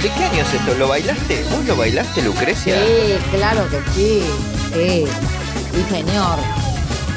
¿De 0.00 0.08
qué 0.08 0.24
año 0.24 0.42
es 0.42 0.54
esto? 0.54 0.74
¿Lo 0.74 0.88
bailaste? 0.88 1.44
¿Vos 1.50 1.64
lo 1.66 1.76
bailaste, 1.76 2.22
Lucrecia? 2.22 2.76
Sí, 2.76 3.36
claro 3.36 3.68
que 3.70 3.78
sí. 3.92 4.22
Sí, 4.72 5.04
sí, 5.72 5.84
señor. 5.90 6.38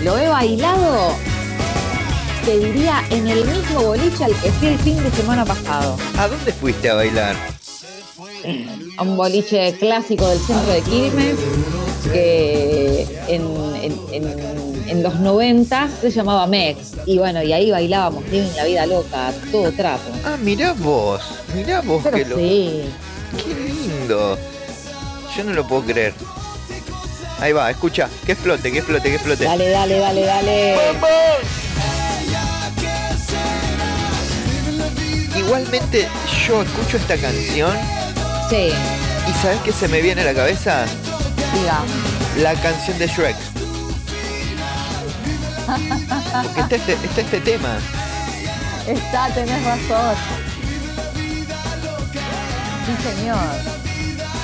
Lo 0.04 0.18
he 0.18 0.28
bailado, 0.28 1.16
te 2.46 2.60
diría, 2.60 3.04
en 3.12 3.28
el 3.28 3.46
mismo 3.46 3.82
boliche 3.82 4.26
al 4.26 4.36
que 4.36 4.52
fui 4.52 4.68
el 4.70 4.80
fin 4.80 5.04
de 5.04 5.12
semana 5.12 5.46
pasado. 5.46 5.98
¿A 6.18 6.28
dónde 6.28 6.52
fuiste 6.52 6.90
a 6.90 6.96
bailar? 6.96 7.55
A 8.98 9.04
un 9.04 9.18
boliche 9.18 9.74
clásico 9.80 10.28
del 10.28 10.40
centro 10.40 10.72
de 10.74 10.82
Quilmes, 10.82 11.36
que 12.12 13.02
en, 13.28 13.42
en- 13.82 14.00
en- 14.14 14.86
en 14.88 15.02
los 15.04 15.16
90 15.20 15.90
se 16.02 16.12
llamaba 16.12 16.46
Mex. 16.48 16.92
Y 17.06 17.18
bueno, 17.18 17.42
y 17.44 17.52
ahí 17.54 17.72
bailábamos, 17.72 18.24
Living 18.30 18.56
la 18.56 18.66
vida 18.66 18.86
loca, 18.86 19.34
todo 19.52 19.72
trapo. 19.72 20.04
Ah, 20.24 20.38
mirá 20.42 20.74
vos, 20.74 21.22
mirá 21.56 21.82
vos 21.82 22.02
Pero 22.04 22.18
que 22.18 22.26
lo... 22.26 22.36
sí. 22.38 22.82
Qué 23.36 23.54
lindo. 23.54 24.38
Yo 25.36 25.44
no 25.44 25.54
lo 25.54 25.68
puedo 25.68 25.82
creer. 25.84 26.14
Ahí 27.42 27.52
va, 27.52 27.70
escucha, 27.70 28.08
que 28.26 28.32
explote, 28.32 28.72
que 28.72 28.78
explote, 28.78 29.10
que 29.10 29.16
explote. 29.16 29.44
Dale, 29.44 29.70
dale, 29.70 29.98
dale, 30.00 30.22
dale. 30.22 30.76
Igualmente, 35.38 36.08
yo 36.48 36.62
escucho 36.62 36.98
esta 36.98 37.18
canción 37.18 37.72
Sí, 38.50 38.70
y 39.28 39.34
¿sabes 39.42 39.60
qué 39.64 39.72
se 39.72 39.88
me 39.88 40.02
viene 40.02 40.22
a 40.22 40.26
la 40.26 40.34
cabeza? 40.34 40.86
diga. 41.54 41.82
La 42.38 42.54
canción 42.56 42.98
de 43.00 43.08
Shrek. 43.08 43.36
Porque 45.66 46.62
está 46.62 46.76
este, 46.76 46.94
está 46.94 47.22
este 47.22 47.40
tema. 47.40 47.78
Está, 48.88 49.30
tenés 49.34 49.64
razón. 49.64 50.16
Sí, 52.86 53.10
señor. 53.10 53.38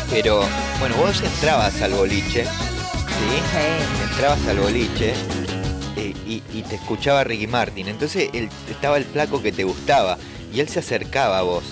Pero, 0.09 0.43
bueno, 0.79 0.95
vos 0.95 1.21
entrabas 1.21 1.79
al 1.81 1.93
boliche, 1.93 2.45
¿sí? 2.45 4.09
Entrabas 4.09 4.39
al 4.47 4.57
boliche 4.57 5.13
eh, 5.95 6.13
y, 6.25 6.41
y 6.51 6.63
te 6.63 6.75
escuchaba 6.75 7.23
Ricky 7.23 7.47
Martin. 7.47 7.87
Entonces 7.87 8.29
él, 8.33 8.49
estaba 8.69 8.97
el 8.97 9.05
flaco 9.05 9.41
que 9.43 9.51
te 9.51 9.63
gustaba 9.63 10.17
y 10.51 10.59
él 10.59 10.67
se 10.69 10.79
acercaba 10.79 11.37
a 11.37 11.43
vos, 11.43 11.63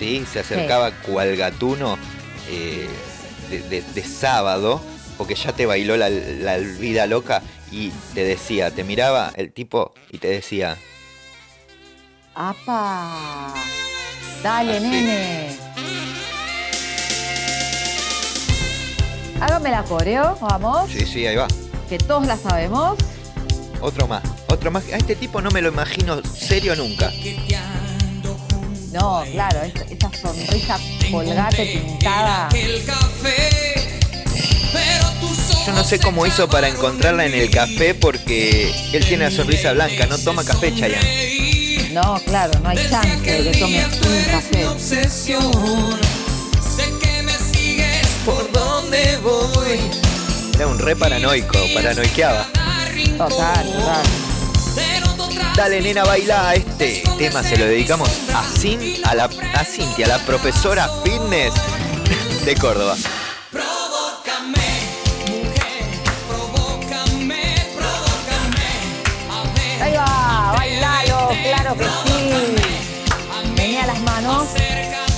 ¿sí? 0.00 0.24
Se 0.32 0.40
acercaba 0.40 0.90
cual 0.90 1.36
gatuno 1.36 1.96
eh, 2.48 2.88
de, 3.50 3.60
de- 3.68 3.82
de 3.82 4.02
sábado, 4.04 4.80
porque 5.18 5.34
ya 5.36 5.52
te 5.52 5.66
bailó 5.66 5.96
la, 5.96 6.08
la 6.08 6.56
vida 6.56 7.06
loca 7.06 7.42
y 7.70 7.90
te 8.14 8.24
decía, 8.24 8.70
te 8.72 8.82
miraba 8.82 9.30
el 9.36 9.52
tipo 9.52 9.92
y 10.10 10.18
te 10.18 10.28
decía, 10.28 10.76
¡Apa! 12.34 13.52
Dale, 14.42 14.80
nene. 14.80 15.56
Hágame 19.40 19.70
la 19.70 19.82
coreo, 19.84 20.36
vamos. 20.40 20.90
Sí, 20.90 21.04
sí, 21.06 21.26
ahí 21.26 21.36
va. 21.36 21.46
Que 21.88 21.98
todos 21.98 22.26
la 22.26 22.36
sabemos. 22.36 22.98
Otro 23.80 24.06
más, 24.06 24.22
otro 24.48 24.70
más. 24.70 24.84
A 24.92 24.96
este 24.96 25.16
tipo 25.16 25.40
no 25.40 25.50
me 25.50 25.60
lo 25.62 25.68
imagino 25.70 26.22
serio 26.24 26.76
nunca. 26.76 27.10
No, 28.92 29.22
claro, 29.32 29.60
es- 29.62 29.72
esa 29.90 30.10
sonrisa 30.20 30.78
colgate 31.10 31.66
pintada. 31.66 32.48
Yo 35.66 35.72
no 35.72 35.84
sé 35.84 35.98
cómo 36.00 36.26
hizo 36.26 36.48
para 36.48 36.68
encontrarla 36.68 37.26
en 37.26 37.34
el 37.34 37.50
café 37.50 37.94
porque 37.94 38.72
él 38.92 39.04
tiene 39.06 39.24
la 39.24 39.30
sonrisa 39.30 39.72
blanca, 39.72 40.06
no 40.06 40.18
toma 40.18 40.42
café, 40.44 40.74
Chayanne. 40.74 41.90
No, 41.92 42.20
claro, 42.24 42.52
no 42.62 42.68
hay 42.68 42.78
chance 42.88 43.42
de 43.42 43.50
que 43.52 43.58
tome 43.58 43.84
un 43.84 44.24
café. 44.30 44.64
¿Por 48.24 48.50
dónde 48.52 49.18
voy? 49.22 49.80
Era 50.54 50.66
un 50.66 50.78
re 50.78 50.94
paranoico, 50.96 51.58
paranoiqueaba. 51.74 52.46
Total, 53.16 53.72
total. 53.72 54.02
Dale, 55.56 55.80
nena, 55.80 56.04
baila. 56.04 56.54
Este 56.54 57.02
tema 57.18 57.42
se 57.42 57.56
lo 57.56 57.64
dedicamos 57.66 58.08
a, 58.34 58.42
Cin- 58.58 59.00
a, 59.04 59.14
la, 59.14 59.24
a 59.54 59.64
Cintia, 59.64 60.06
la 60.06 60.18
profesora 60.20 60.88
fitness 61.04 61.54
de 62.44 62.54
Córdoba. 62.56 62.96
Ahí 69.80 69.94
va, 69.94 70.52
bailalo, 70.56 71.28
claro 71.42 71.76
que 71.76 71.84
sí. 71.84 72.54
Venía 73.56 73.86
las 73.86 74.00
manos. 74.00 74.48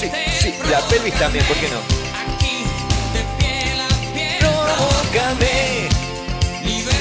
Sí, 0.01 0.11
sí, 0.41 0.55
la 0.71 0.81
pelvis 0.89 1.15
también, 1.15 1.45
¿por 1.47 1.57
qué 1.57 1.69
no? 1.69 1.81
Provócame. 4.39 5.89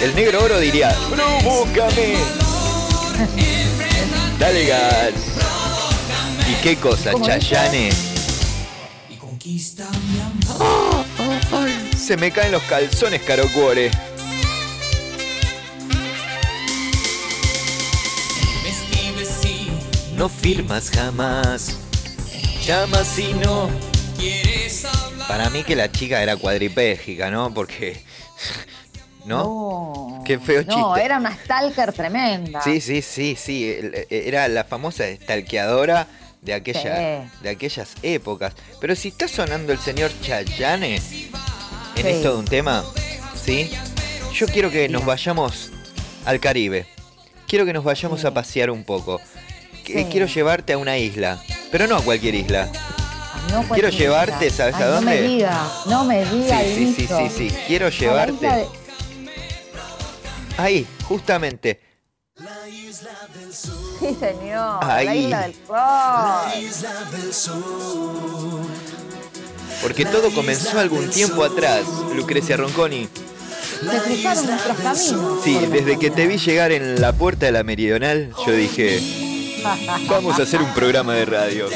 El 0.03 0.15
negro 0.15 0.43
oro 0.43 0.59
diría, 0.59 0.95
provócame. 1.09 2.15
Dale 4.39 4.65
gas. 4.65 5.13
¿Y 6.49 6.53
qué 6.63 6.75
cosa, 6.77 7.11
¿Cómo 7.11 7.25
dice? 7.25 7.39
Chayane? 7.39 7.89
Ah, 10.59 11.03
ay, 11.51 11.91
se 11.97 12.17
me 12.17 12.31
caen 12.31 12.51
los 12.51 12.63
calzones, 12.63 13.21
caro 13.21 13.47
cuore. 13.53 13.91
No 20.15 20.29
firmas 20.29 20.91
jamás. 20.91 21.77
Llamas 22.63 23.07
si 23.07 23.33
no. 23.33 23.69
Para 25.27 25.49
mí 25.49 25.63
que 25.63 25.75
la 25.75 25.91
chica 25.91 26.21
era 26.21 26.35
cuadripégica, 26.35 27.31
¿no? 27.31 27.51
Porque. 27.53 28.03
¿No? 29.25 30.21
Qué 30.25 30.39
feo 30.39 30.63
No, 30.63 30.93
chiste. 30.93 31.05
era 31.05 31.17
una 31.17 31.35
stalker 31.35 31.93
tremenda. 31.93 32.61
Sí, 32.61 32.81
sí, 32.81 33.01
sí, 33.01 33.35
sí. 33.39 33.69
el- 33.69 34.07
Era 34.09 34.47
la 34.47 34.63
famosa 34.63 35.03
stalkeadora 35.15 36.07
de, 36.41 36.53
aquella, 36.53 37.21
Sí. 37.23 37.29
de 37.43 37.49
aquellas 37.49 37.89
épocas. 38.01 38.53
Pero 38.79 38.95
si 38.95 39.09
está 39.09 39.27
sonando 39.27 39.71
el 39.73 39.79
señor 39.79 40.11
Chayane 40.21 40.95
en 40.95 41.01
Sí. 41.01 41.29
esto 42.03 42.33
de 42.33 42.39
un 42.39 42.45
tema, 42.45 42.83
¿sí? 43.43 43.71
Yo 44.33 44.47
quiero 44.47 44.71
que 44.71 44.89
nos 44.89 45.05
vayamos 45.05 45.71
al 46.25 46.39
Caribe. 46.39 46.87
Quiero 47.47 47.65
que 47.65 47.73
nos 47.73 47.83
vayamos 47.83 48.23
a 48.25 48.33
pasear 48.33 48.69
un 48.71 48.83
poco. 48.83 49.19
Quiero 49.83 50.25
llevarte 50.25 50.73
a 50.73 50.77
una 50.77 50.97
isla. 50.97 51.39
Pero 51.71 51.85
no 51.87 51.97
a 51.97 52.01
cualquier 52.01 52.35
isla. 52.35 52.69
No 53.51 53.63
Quiero 53.63 53.89
llevarte. 53.89 54.49
¿sabes 54.49 54.75
Ay, 54.75 54.83
a 54.83 54.85
No 54.87 55.01
me 55.01 55.15
dónde? 55.17 55.21
diga, 55.27 55.67
no 55.87 56.03
me 56.05 56.25
diga. 56.25 56.59
Sí, 56.61 56.93
sí, 56.95 57.07
sí, 57.07 57.07
sí, 57.07 57.49
sí. 57.49 57.55
Quiero 57.67 57.89
llevarte. 57.89 58.67
Isla 60.61 60.63
Ahí, 60.63 60.87
justamente. 61.07 61.79
Sí, 63.51 64.17
señor. 64.19 64.83
La 64.85 64.95
Ahí. 64.95 65.25
isla 65.25 67.03
del 67.11 67.33
sol. 67.33 68.61
Porque 69.81 70.05
todo 70.05 70.31
comenzó 70.33 70.79
algún 70.79 71.09
tiempo 71.09 71.43
atrás, 71.43 71.83
Lucrecia 72.15 72.55
Ronconi. 72.57 73.07
Se 73.81 73.97
cruzaron 73.99 74.45
nuestros 74.45 74.77
caminos. 74.77 75.43
Sí, 75.43 75.57
desde 75.71 75.97
que 75.97 76.11
te 76.11 76.27
vi 76.27 76.37
llegar 76.37 76.71
en 76.71 77.01
la 77.01 77.13
puerta 77.13 77.47
de 77.47 77.51
la 77.51 77.63
Meridional, 77.63 78.31
yo 78.45 78.53
dije, 78.53 79.01
vamos 80.07 80.39
a 80.39 80.43
hacer 80.43 80.61
un 80.61 80.71
programa 80.73 81.13
de 81.15 81.25
radio. 81.25 81.67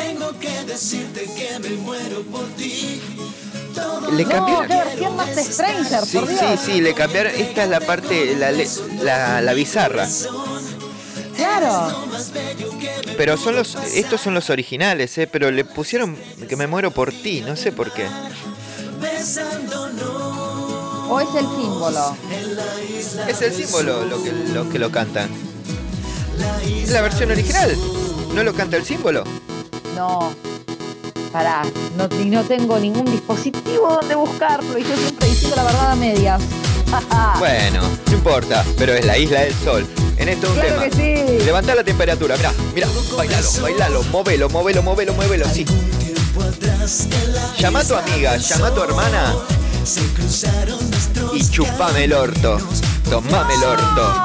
Le 4.11 4.23
No, 4.23 4.29
cambiaron. 4.29 4.67
Versión 4.95 5.15
más 5.15 5.35
de 5.35 5.43
Stranger, 5.43 6.05
Sí, 6.05 6.17
por 6.17 6.27
Dios. 6.27 6.39
sí, 6.39 6.71
sí, 6.73 6.81
le 6.81 6.93
cambiaron. 6.93 7.33
Esta 7.35 7.63
es 7.63 7.69
la 7.69 7.79
parte, 7.81 8.35
la, 8.35 8.51
la, 9.03 9.41
la 9.41 9.53
bizarra. 9.53 10.07
Claro. 11.35 12.05
Pero 13.17 13.37
son 13.37 13.55
los, 13.55 13.75
estos 13.93 14.21
son 14.21 14.33
los 14.33 14.49
originales, 14.49 15.17
¿eh? 15.17 15.27
Pero 15.27 15.51
le 15.51 15.65
pusieron 15.65 16.17
que 16.47 16.55
me 16.55 16.67
muero 16.67 16.91
por 16.91 17.11
ti, 17.11 17.41
no 17.45 17.55
sé 17.55 17.71
por 17.71 17.91
qué. 17.91 18.07
O 21.07 21.19
es 21.19 21.27
el 21.35 21.45
símbolo. 21.45 22.17
Es 23.27 23.41
el 23.41 23.53
símbolo 23.53 24.05
lo 24.05 24.23
que 24.23 24.31
lo, 24.53 24.69
que 24.69 24.79
lo 24.79 24.91
cantan. 24.91 25.29
Es 26.65 26.89
la 26.89 27.01
versión 27.01 27.31
original. 27.31 27.75
¿No 28.33 28.43
lo 28.43 28.53
canta 28.53 28.77
el 28.77 28.85
símbolo? 28.85 29.23
No. 29.95 30.33
Pará, 31.35 31.63
no, 31.97 32.07
y 32.17 32.29
no 32.29 32.45
tengo 32.45 32.79
ningún 32.79 33.03
dispositivo 33.11 33.89
donde 33.99 34.15
buscarlo 34.15 34.77
y 34.77 34.83
yo 34.83 34.95
siempre 34.95 35.27
diciendo 35.27 35.57
la 35.57 35.63
verdad 35.65 35.91
a 35.91 35.95
medias. 35.95 36.41
Bueno, 37.39 37.81
no 38.07 38.13
importa, 38.13 38.63
pero 38.77 38.93
es 38.93 39.05
la 39.05 39.17
isla 39.17 39.41
del 39.41 39.53
sol. 39.55 39.85
En 40.15 40.29
esto 40.29 40.47
un 40.47 40.53
Claro 40.53 40.79
tema. 40.79 40.83
que 40.85 40.91
sí. 41.39 41.43
Levantá 41.43 41.75
la 41.75 41.83
temperatura, 41.83 42.37
mirá, 42.37 42.53
mirá, 42.73 42.87
bailalo, 43.17 43.49
bailalo, 43.61 44.03
movelo, 44.03 44.49
movelo, 44.49 44.81
movelo, 44.81 45.13
movelo, 45.13 45.45
sí. 45.53 45.65
Llama 47.59 47.79
a 47.81 47.83
tu 47.83 47.95
amiga, 47.95 48.37
llama 48.37 48.67
a 48.67 48.73
tu 48.73 48.83
hermana 48.83 49.35
y 51.33 51.49
chupame 51.49 52.05
el 52.05 52.13
orto. 52.13 52.59
Tomame 53.09 53.55
el 53.55 53.63
orto. 53.65 54.23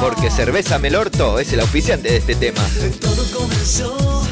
Porque 0.00 0.30
cerveza 0.30 0.78
Melorto 0.78 1.38
es 1.38 1.52
el 1.52 1.60
auspiciante 1.60 2.08
de 2.08 2.16
este 2.16 2.34
tema. 2.36 2.62
Todo 3.02 3.22
comenzó 3.38 4.22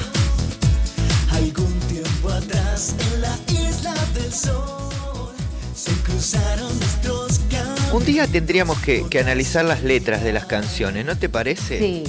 Un 7.92 8.04
día 8.04 8.26
tendríamos 8.26 8.78
que, 8.78 9.06
que 9.08 9.18
analizar 9.18 9.64
las 9.64 9.82
letras 9.82 10.22
de 10.22 10.32
las 10.32 10.46
canciones, 10.46 11.04
¿no 11.04 11.18
te 11.18 11.28
parece? 11.28 11.78
Sí. 11.78 12.04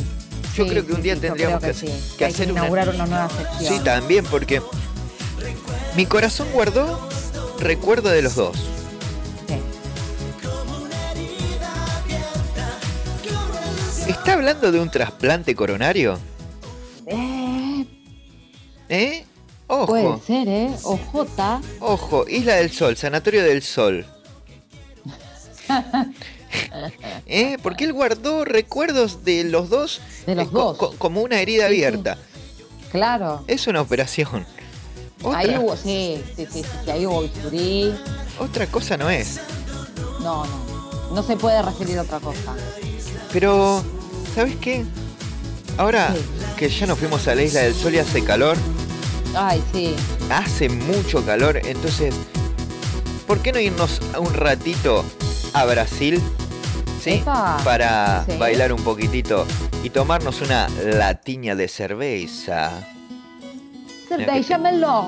Yo 0.56 0.66
sí, 0.66 0.70
creo 0.70 0.86
que 0.86 0.94
un 0.94 1.02
día 1.02 1.16
sí, 1.16 1.22
tendríamos 1.22 1.62
que, 1.62 1.70
hacer 1.70 1.90
que 2.18 2.52
una... 2.52 2.62
inaugurar 2.62 2.90
una 2.90 3.06
nueva 3.06 3.30
sección. 3.30 3.74
Sí, 3.74 3.84
también, 3.84 4.26
porque 4.26 4.62
mi 5.96 6.06
corazón 6.06 6.48
guardó 6.54 7.10
recuerdo 7.60 8.10
de 8.10 8.22
los 8.22 8.36
dos. 8.36 8.58
¿Está 14.08 14.34
hablando 14.34 14.72
de 14.72 14.80
un 14.80 14.92
trasplante 14.92 15.56
coronario? 15.56 16.20
Eh, 17.08 17.86
¿Eh? 18.90 19.26
Ojo. 19.74 19.86
puede 19.88 20.20
ser, 20.26 20.48
¿eh? 20.50 20.70
Ojota. 20.84 21.62
Ojo, 21.80 22.26
Isla 22.28 22.56
del 22.56 22.72
Sol, 22.72 22.98
Sanatorio 22.98 23.44
del 23.44 23.62
Sol. 23.64 24.06
¿Eh? 27.26 27.58
Porque 27.64 27.86
él 27.86 27.94
guardó 27.94 28.44
recuerdos 28.46 29.24
de 29.24 29.44
los 29.46 29.70
dos, 29.70 30.02
De 30.26 30.36
los 30.36 30.48
eh, 30.48 30.50
dos. 30.52 30.78
co- 30.78 30.94
como 30.98 31.22
una 31.22 31.40
herida 31.40 31.68
Sí, 31.70 31.76
sí. 31.76 31.84
abierta. 31.86 32.18
Claro. 32.92 33.44
Es 33.48 33.68
una 33.68 33.82
operación. 33.82 34.46
Otra, 35.24 35.40
Ahí 35.40 35.56
hubo, 35.58 35.78
sí, 35.78 36.22
sí, 36.36 36.48
sí, 36.52 36.64
sí, 36.84 36.92
ahí 36.92 37.06
hubo 37.06 37.22
bisturí. 37.22 37.94
otra 38.40 38.68
cosa 38.68 38.98
no 38.98 39.10
es. 39.10 39.40
No, 40.22 40.46
no. 40.46 40.72
No 41.14 41.24
se 41.24 41.36
puede 41.38 41.62
referir 41.62 41.98
a 42.00 42.02
otra 42.02 42.20
cosa. 42.20 42.54
Pero, 43.32 43.84
¿sabes 44.36 44.56
qué? 44.58 44.84
Ahora 45.78 46.14
que 46.58 46.70
ya 46.70 46.86
nos 46.86 46.98
fuimos 47.00 47.28
a 47.28 47.36
la 47.36 47.44
Isla 47.44 47.62
del 47.62 47.74
Sol 47.76 47.94
y 47.94 48.00
hace 48.00 48.24
calor, 48.24 48.58
Ay, 49.36 49.62
sí. 49.74 49.96
hace 50.30 50.70
mucho 50.70 51.26
calor, 51.26 51.58
entonces, 51.66 52.14
¿por 53.28 53.40
qué 53.40 53.52
no 53.52 53.60
irnos 53.60 54.02
un 54.20 54.34
ratito 54.34 55.06
a 55.54 55.66
Brasil? 55.66 56.22
¿Sí? 57.02 57.12
Epa. 57.14 57.58
Para 57.64 58.26
Sí. 58.30 58.38
bailar 58.38 58.72
un 58.74 58.84
poquitito 58.84 59.46
y 59.84 59.90
tomarnos 59.90 60.42
una 60.42 60.68
latiña 60.70 61.56
de 61.56 61.68
cerveza. 61.68 62.72
Cerveja 64.08 64.58
melón. 64.58 65.08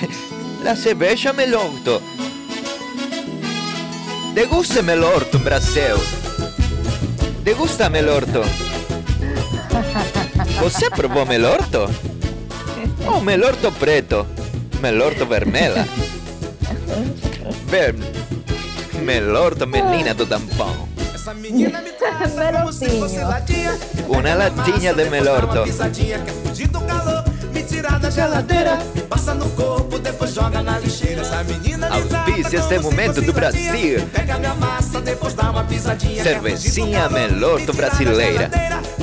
La 0.64 0.74
cerveja 0.74 1.32
melorto. 1.34 2.00
Degústeme 4.34 4.94
el 4.94 5.04
orto 5.04 5.36
en 5.36 5.44
Brasil. 5.44 5.94
Degústame 7.44 7.98
el 8.00 8.08
orto. 8.08 8.42
¿Você 10.60 10.88
provou 10.90 11.24
melorto? 11.26 11.88
Oh, 13.06 13.20
melorto 13.20 13.70
preto. 13.72 14.26
Melorto 14.80 15.26
vermelha. 15.26 15.86
ver 17.66 17.94
melorto 19.02 19.66
menina 19.66 20.14
do 20.14 20.26
tampão. 20.26 20.88
Melotinho. 22.34 23.72
Una 24.08 24.34
latinha 24.34 24.92
de 24.94 25.10
melorto. 25.10 25.64
da 27.98 28.10
geladeira, 28.10 28.78
passa 29.08 29.34
no 29.34 29.48
corpo, 29.50 29.98
depois 29.98 30.34
joga 30.34 30.62
na 30.62 30.78
lixeira. 30.78 31.22
Essa 31.22 31.42
menina 31.44 31.88
me 31.88 31.96
Auspicia 31.96 32.58
este 32.58 32.78
momento 32.78 33.22
do 33.22 33.32
Brasil. 33.32 34.06
pega 34.12 34.38
minha 34.38 34.54
massa, 34.54 35.00
depois 35.00 35.34
dá 35.34 35.50
uma 35.50 35.64
pisadinha. 35.64 36.22
Cervecinha 36.22 37.08
Melorto 37.08 37.72
brasileira. 37.72 38.50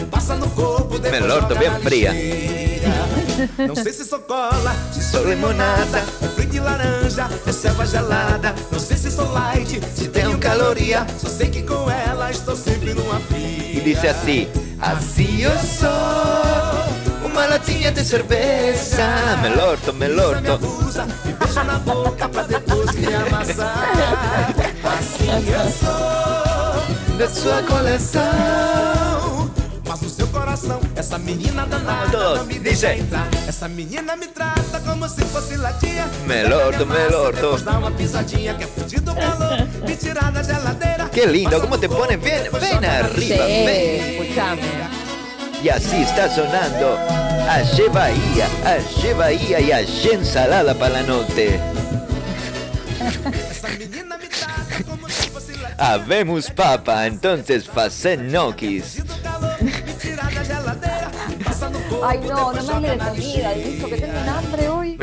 Passa 0.10 0.36
no 0.36 0.50
corpo, 0.52 1.00
depois 1.00 1.22
Melorto 1.22 1.48
joga 1.48 1.60
bem 1.60 1.70
na 1.70 1.80
fria. 1.80 3.21
Não 3.68 3.76
sei 3.76 3.94
se 3.94 4.06
sou 4.06 4.20
cola, 4.20 4.76
se 4.92 5.02
Sou 5.04 5.28
limonada. 5.28 6.00
é 6.22 6.28
frio 6.28 6.50
de 6.50 6.60
laranja, 6.60 7.30
é 7.46 7.52
selva 7.52 7.86
gelada. 7.86 8.54
Não 8.72 8.80
sei 8.80 8.98
se 8.98 9.12
sou 9.12 9.32
light, 9.32 9.80
se 9.96 10.08
tenho 10.10 10.38
caloria. 10.38 11.06
Só 11.20 11.28
sei 11.30 11.50
que 11.50 11.62
com 11.64 11.90
ela 11.90 12.32
estou 12.32 12.56
sempre 12.56 12.94
numa 12.94 13.20
fria. 13.20 13.78
E 13.78 13.82
disse 13.82 14.08
assim: 14.08 14.48
Assim 14.80 15.42
eu 15.42 15.52
sou. 15.60 17.26
Uma 17.26 17.46
latinha 17.46 17.92
de 17.92 18.04
cerveja. 18.04 19.08
Melorto, 19.42 19.94
melorto. 19.94 20.68
Usa 20.86 21.08
e 21.26 21.32
beija 21.32 21.64
na 21.64 21.80
boca 21.80 22.28
pra 22.28 22.44
depois 22.44 22.92
me 22.96 23.14
amassar. 23.14 24.52
Assim 25.00 25.50
eu 25.50 25.72
sou 25.72 27.18
da 27.18 27.30
sua 27.30 27.64
coleção. 27.64 29.11
Coração, 30.32 30.80
essa 30.96 31.18
menina 31.18 31.66
danada 31.66 32.10
Todos, 32.12 32.38
não 32.40 32.46
me 32.46 32.54
dice. 32.54 32.64
deixa 32.64 32.96
entrar. 32.96 33.28
Essa 33.48 33.68
menina 33.68 34.16
me 34.16 34.28
trata 34.28 34.80
como 34.80 35.08
se 35.10 35.22
fosse 35.26 35.58
latinha. 35.58 36.08
Melorto, 36.26 36.86
melorto. 36.86 37.58
Dá 37.64 37.78
uma 37.78 37.92
pisadinha 37.92 38.54
que 38.56 38.64
é 38.64 38.68
fudido 38.68 39.14
calor. 39.14 39.68
Me 39.86 39.96
tirar 39.96 40.32
da 40.32 40.44
geladeira. 40.44 41.10
Qué 41.10 41.26
lindo, 41.26 41.60
cómo 41.60 41.78
te 41.78 41.90
pone 41.90 42.16
bien, 42.18 42.44
bien 42.60 42.86
arriba. 42.86 43.46
ven. 43.46 44.22
escuchame. 44.22 44.62
Y 45.64 45.70
así 45.70 46.02
está 46.02 46.28
sonando 46.34 46.98
Aye 47.48 47.88
Bahía, 47.90 48.48
Aye 48.66 49.14
Bahía 49.14 49.60
y 49.60 49.72
Aye 49.72 50.14
Ensalada 50.14 50.74
para 50.74 51.02
la 51.02 51.04
noche. 51.04 51.60
Habemos 55.78 56.50
papa, 56.52 57.08
entonces 57.08 57.68
facen 57.68 58.28
gnocchis. 58.30 59.01
Ay, 62.04 62.20
no, 62.28 62.52
no 62.52 62.64
me 62.64 62.72
hable 62.72 62.90
de 62.90 62.98
comida, 62.98 63.54
he 63.54 63.64
visto 63.70 63.88
que 63.88 63.98
tengo 63.98 64.20
un 64.22 64.30
hambre 64.30 64.70
hoy. 64.70 64.98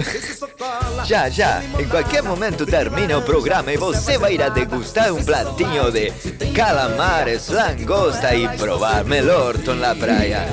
Ya, 1.06 1.28
ya, 1.28 1.62
en 1.78 1.88
cualquier 1.88 2.24
momento 2.24 2.66
termina 2.66 3.16
el 3.16 3.22
programa 3.22 3.72
y 3.72 3.76
você 3.76 4.18
va 4.18 4.26
a 4.28 4.30
ir 4.30 4.42
a 4.42 4.50
degustar 4.50 5.12
un 5.12 5.24
platillo 5.24 5.90
de 5.90 6.12
calamares, 6.54 7.48
langosta 7.50 8.34
y 8.34 8.48
probar 8.58 9.04
melorto 9.04 9.72
en 9.72 9.80
la 9.80 9.94
playa. 9.94 10.44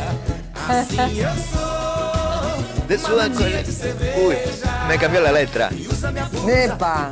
De 2.87 2.97
su 2.99 3.07
cole- 3.07 3.65
Uy, 4.27 4.35
me 4.87 4.97
cambió 4.99 5.19
la 5.21 5.31
letra. 5.31 5.69
Epa. 6.47 7.09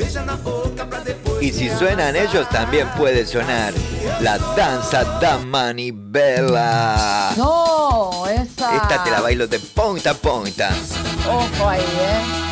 Y 1.41 1.51
si 1.51 1.67
suenan 1.69 2.15
ellos, 2.15 2.47
también 2.49 2.88
puede 2.95 3.25
sonar 3.25 3.73
la 4.21 4.38
danza 4.55 5.03
da 5.19 5.39
manivela. 5.39 7.31
No. 7.36 8.22
Esta 8.76 9.03
te 9.03 9.11
la 9.11 9.21
bailo 9.21 9.47
de 9.47 9.59
punta 9.59 10.11
a 10.11 10.13
punta. 10.13 10.69
Ojo 11.28 11.69
ahí, 11.69 11.82
¿eh? 11.82 12.43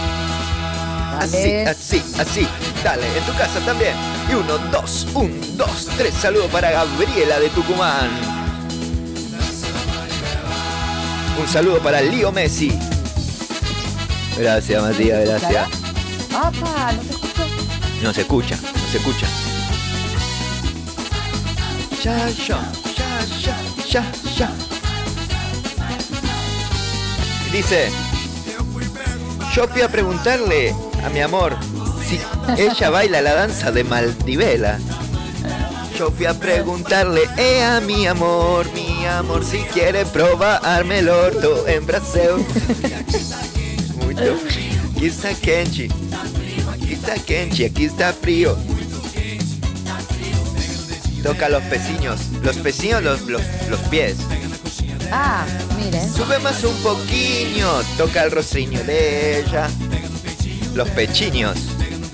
Así, 1.19 1.37
Dale. 1.37 1.67
así, 1.69 2.03
así. 2.19 2.47
Dale, 2.83 3.05
en 3.17 3.23
tu 3.25 3.33
casa 3.33 3.59
también. 3.65 3.93
Y 4.29 4.33
uno, 4.33 4.57
dos, 4.71 5.07
un, 5.13 5.39
dos, 5.57 5.87
tres. 5.97 6.13
Saludo 6.15 6.47
para 6.47 6.71
Gabriela 6.71 7.39
de 7.39 7.49
Tucumán. 7.49 8.09
Un 11.39 11.47
saludo 11.47 11.79
para 11.79 12.01
Lío 12.01 12.31
Messi. 12.31 12.71
Gracias, 14.37 14.81
Matías, 14.81 15.25
gracias. 15.25 15.67
Apa, 16.33 16.93
no 16.93 17.01
te 17.01 17.11
escucho. 17.11 18.01
No 18.01 18.13
se 18.13 18.21
escucha, 18.21 18.55
no 18.55 18.91
se 18.91 18.97
escucha. 18.97 19.27
Ya, 22.03 22.29
ya, 22.29 22.71
ya, 22.97 23.25
ya, 23.43 23.55
ya, 23.87 24.11
ya. 24.35 24.70
Dice, 27.51 27.89
yo 29.53 29.67
fui 29.67 29.81
a 29.81 29.89
preguntarle 29.89 30.73
a 31.03 31.09
mi 31.09 31.19
amor 31.19 31.57
si 32.07 32.17
ella 32.57 32.89
baila 32.89 33.21
la 33.21 33.33
danza 33.33 33.71
de 33.71 33.83
Maldivela. 33.83 34.79
Yo 35.97 36.11
fui 36.11 36.25
a 36.25 36.33
preguntarle, 36.33 37.27
eh, 37.37 37.61
a 37.61 37.81
mi 37.81 38.07
amor, 38.07 38.65
mi 38.73 39.05
amor, 39.05 39.43
si 39.43 39.57
quiere 39.73 40.05
probarme 40.05 40.99
el 40.99 41.09
orto 41.09 41.67
en 41.67 41.85
Brasil. 41.85 42.45
Frio. 43.99 44.37
Aquí 44.95 45.07
está 45.07 45.33
Kenchi. 45.33 45.89
Aquí 46.71 46.93
está 46.93 47.15
Kenchi, 47.15 47.65
aquí 47.65 47.85
está 47.85 48.13
frío. 48.13 48.57
Toca 51.21 51.49
los 51.49 51.63
peciños. 51.63 52.19
Los 52.43 52.57
peciños, 52.57 53.03
los, 53.03 53.21
los, 53.23 53.41
los 53.69 53.79
pies. 53.89 54.15
Ah, 55.11 55.45
miren. 55.77 56.09
Sube 56.13 56.39
más 56.39 56.63
un 56.63 56.75
poquillo. 56.77 57.81
Toca 57.97 58.23
el 58.23 58.31
rostriño 58.31 58.83
de 58.83 59.39
ella. 59.41 59.67
Los 60.73 60.89
pechiños. 60.89 61.57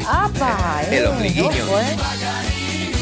Apa, 0.08 0.82
eh. 0.90 0.98
El 0.98 1.08
ombliguiño. 1.08 1.48
ojo, 1.48 1.80
eh. 1.80 1.96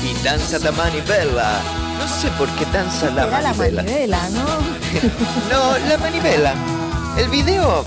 Y 0.04 0.24
danza 0.24 0.60
la 0.60 0.72
manivela. 0.72 1.60
No 1.98 2.08
sé 2.08 2.28
por 2.38 2.50
qué 2.56 2.66
danza 2.74 3.10
la 3.12 3.26
la 3.26 3.42
manivela. 3.54 3.84
manivela, 3.84 4.30
¿no? 4.30 4.46
No, 5.52 5.78
la 5.88 5.98
manivela. 5.98 6.54
El 7.18 7.30
video. 7.30 7.84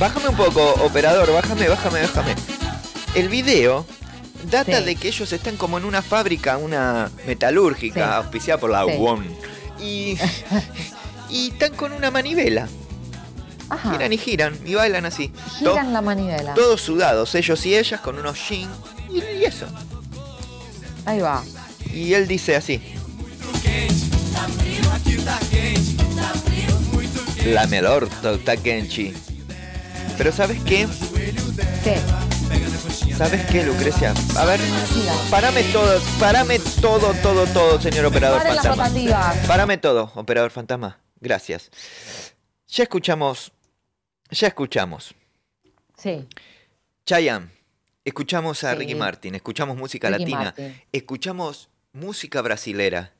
Bájame 0.00 0.28
un 0.28 0.36
poco, 0.36 0.70
operador. 0.84 1.32
Bájame, 1.32 1.68
bájame, 1.68 2.00
bájame. 2.02 2.34
El 3.14 3.28
video 3.28 3.86
data 4.50 4.78
Sí. 4.78 4.84
de 4.84 4.96
que 4.96 5.08
ellos 5.08 5.32
están 5.32 5.56
como 5.56 5.76
en 5.78 5.84
una 5.84 6.02
fábrica, 6.02 6.56
una 6.56 7.10
metalúrgica, 7.26 8.06
Sí. 8.06 8.14
auspiciada 8.14 8.60
por 8.60 8.70
la 8.70 8.84
Sí. 8.84 8.92
WON. 8.98 9.26
Y, 9.80 10.16
y 11.30 11.48
están 11.48 11.74
con 11.74 11.92
una 11.92 12.10
manivela. 12.10 12.68
Ajá. 13.68 13.90
Giran 13.92 14.12
y 14.12 14.18
giran 14.18 14.58
y 14.64 14.74
bailan 14.74 15.06
así. 15.06 15.32
Giran 15.58 15.92
la 15.92 16.00
manivela. 16.00 16.54
To- 16.54 16.60
todos 16.60 16.80
sudados, 16.82 17.34
ellos 17.34 17.64
y 17.66 17.76
ellas, 17.76 18.00
con 18.00 18.18
unos 18.18 18.38
jeans. 18.48 18.70
Y, 19.12 19.18
y 19.18 19.44
eso. 19.44 19.66
Ahí 21.04 21.20
va. 21.20 21.42
Y 21.92 22.12
él 22.14 22.26
dice 22.28 22.56
así. 22.56 22.80
La 27.46 27.66
melor 27.66 28.08
Takenchi. 28.44 29.12
Pero 30.18 30.32
¿sabes 30.32 30.58
qué? 30.64 30.88
¿Qué? 31.84 31.98
¿Sabes 33.16 33.46
qué, 33.46 33.62
Lucrecia? 33.64 34.12
A 34.36 34.44
ver, 34.44 34.60
parame 35.30 35.62
todo, 35.72 36.00
parame 36.20 36.58
todo, 36.80 37.14
todo, 37.22 37.46
todo, 37.46 37.80
señor 37.80 38.04
operador 38.06 38.42
Paren 38.42 38.56
fantasma. 38.62 39.34
Parame 39.46 39.78
todo, 39.78 40.12
operador 40.14 40.50
fantasma. 40.50 40.98
Gracias. 41.20 41.70
Ya 42.68 42.82
escuchamos, 42.84 43.52
ya 44.30 44.48
escuchamos. 44.48 45.14
Sí. 45.96 46.26
Chayanne, 47.06 47.48
escuchamos 48.04 48.62
a 48.64 48.72
Sí. 48.72 48.78
Ricky 48.78 48.94
Martin, 48.94 49.34
escuchamos 49.34 49.76
música 49.76 50.08
Ricky 50.10 50.20
latina, 50.20 50.38
Martin. 50.44 50.82
escuchamos 50.92 51.68
música 51.92 52.42
brasilera. 52.42 53.12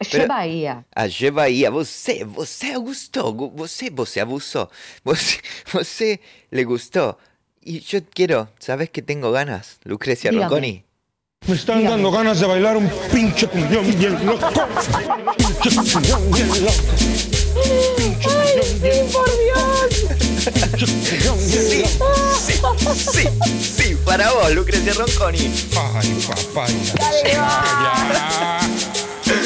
Che 0.00 0.26
Bahía. 0.26 0.84
A 0.96 1.06
G 1.08 1.30
Bahia, 1.30 1.70
você, 1.70 2.24
você 2.24 2.74
gustou, 2.76 3.32
gu- 3.34 3.52
você, 3.54 3.88
você 3.90 4.18
abusó, 4.20 4.68
você, 5.04 5.40
você 5.72 6.20
le 6.50 6.64
gustó. 6.64 7.18
Y 7.64 7.80
yo 7.80 8.00
quiero, 8.12 8.48
¿sabes 8.58 8.90
qué 8.90 9.02
tengo 9.02 9.30
ganas, 9.32 9.78
Lucrecia 9.84 10.30
Dígame. 10.30 10.48
Ronconi? 10.48 10.84
Me 11.46 11.54
están 11.56 11.84
dando 11.84 12.10
ganas 12.10 12.38
de 12.40 12.46
bailar 12.46 12.76
un 12.76 12.88
pinche 13.12 13.46
cuñón 13.48 13.98
bien 13.98 14.26
loco. 14.26 14.48
Pinche 15.62 15.70
cuñón 15.76 16.30
bien 16.32 16.48
loco. 16.48 16.72
Pinche 17.96 18.28
cuñón 18.28 18.80
bien 18.82 19.06
por 19.12 19.28
Dios! 19.38 20.06
Pinche 20.44 20.86
cuñón 20.86 21.38
bien 21.38 21.62
Sí, 21.62 21.82
loco. 21.82 22.94
sí, 22.94 23.22
sí, 23.22 23.28
sí, 23.60 23.96
para 24.04 24.32
vos, 24.32 24.52
Lucrecia 24.54 24.94
Ronconi. 24.94 25.50
Ay, 25.76 26.26
papaya. 26.26 26.94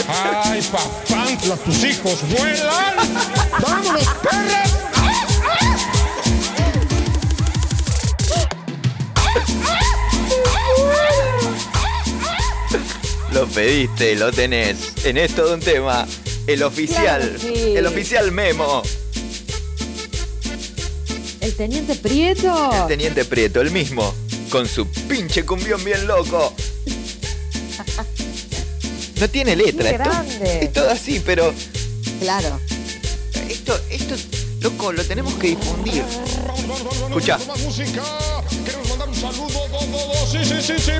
Ay, 0.09 0.63
papantla, 0.71 1.57
tus 1.57 1.85
hijos 1.85 2.19
vuelan. 2.31 2.95
¡Vámonos, 3.61 4.05
perras! 4.23 4.86
Lo 13.37 13.47
pediste, 13.49 14.15
lo 14.17 14.33
tenés. 14.33 14.79
En 15.05 15.19
esto 15.19 15.47
de 15.47 15.55
un 15.57 15.61
tema, 15.61 16.07
el 16.47 16.63
oficial, 16.63 17.21
Claro 17.21 17.33
que 17.39 17.55
sí. 17.55 17.77
el 17.77 17.85
oficial 17.87 18.33
Memo, 18.33 18.83
¿El 21.43 21.55
teniente 21.55 21.97
Prieto? 21.97 22.71
el 22.73 22.87
teniente 22.89 23.27
Prieto, 23.27 23.61
el 23.61 23.71
mismo. 23.71 24.15
con 24.49 24.67
su 24.67 24.87
pinche 24.89 25.45
cumbión 25.45 25.85
bien 25.85 26.07
loco. 26.07 26.55
No 29.21 29.29
tiene 29.29 29.55
letra, 29.55 29.91
Qué 29.91 29.97
es, 29.97 30.03
to- 30.03 30.09
grande. 30.11 30.65
es 30.65 30.73
todo 30.73 30.91
así, 30.91 31.21
pero 31.25 31.53
Claro. 32.21 32.59
esto, 33.51 33.79
esto, 33.91 34.15
loco, 34.63 34.93
lo 34.93 35.05
tenemos 35.05 35.35
que 35.35 35.49
difundir. 35.49 36.03
Escucha. 37.09 37.39
Saludo. 39.33 39.69
Do, 39.69 39.87
do, 39.87 39.99
do. 40.09 40.27
Sí, 40.27 40.45
sí, 40.45 40.61
sí, 40.61 40.79
sí. 40.79 40.93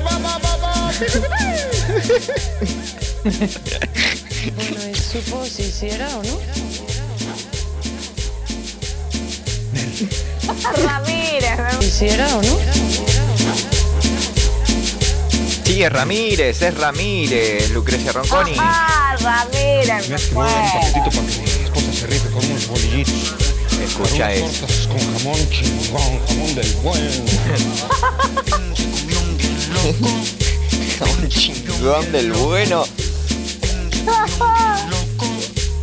Pi, 0.99 1.05
pi. 1.05 1.47
Bueno, 4.55 4.79
y 4.89 4.95
supo 4.95 5.45
si 5.45 5.63
hiciera 5.63 6.07
o 6.17 6.23
no. 6.23 6.39
Ramírez, 10.85 11.59
¿Hiciera 11.81 12.37
o 12.37 12.41
no? 12.41 12.57
Sí, 15.65 15.83
es 15.83 15.91
Ramírez, 15.91 16.61
es 16.61 16.77
Ramírez, 16.77 17.69
Lucrecia 17.71 18.11
Ronconi. 18.13 18.55
Ah, 18.57 19.15
Ramírez, 19.19 20.07
que 20.07 20.33
voy 20.33 20.47
a 20.47 20.51
dar 20.51 20.63
un 20.63 20.71
paquetito 20.71 21.09
para 21.11 21.27
que 21.27 21.39
mi 21.39 21.49
esposa 21.63 21.93
se 21.93 22.07
rife 22.07 22.29
con 22.29 22.45
unos 22.45 22.67
bolillitos. 22.67 23.56
Escucha 23.83 24.33
eso. 24.33 24.65
con 24.87 24.99
jamón 25.17 25.49
chingón, 25.49 26.19
jamón 26.27 26.55
del 26.55 26.71
bueno. 26.83 27.09
Un 31.21 31.29
chingón 31.29 32.11
del 32.11 32.31
bueno. 32.33 32.85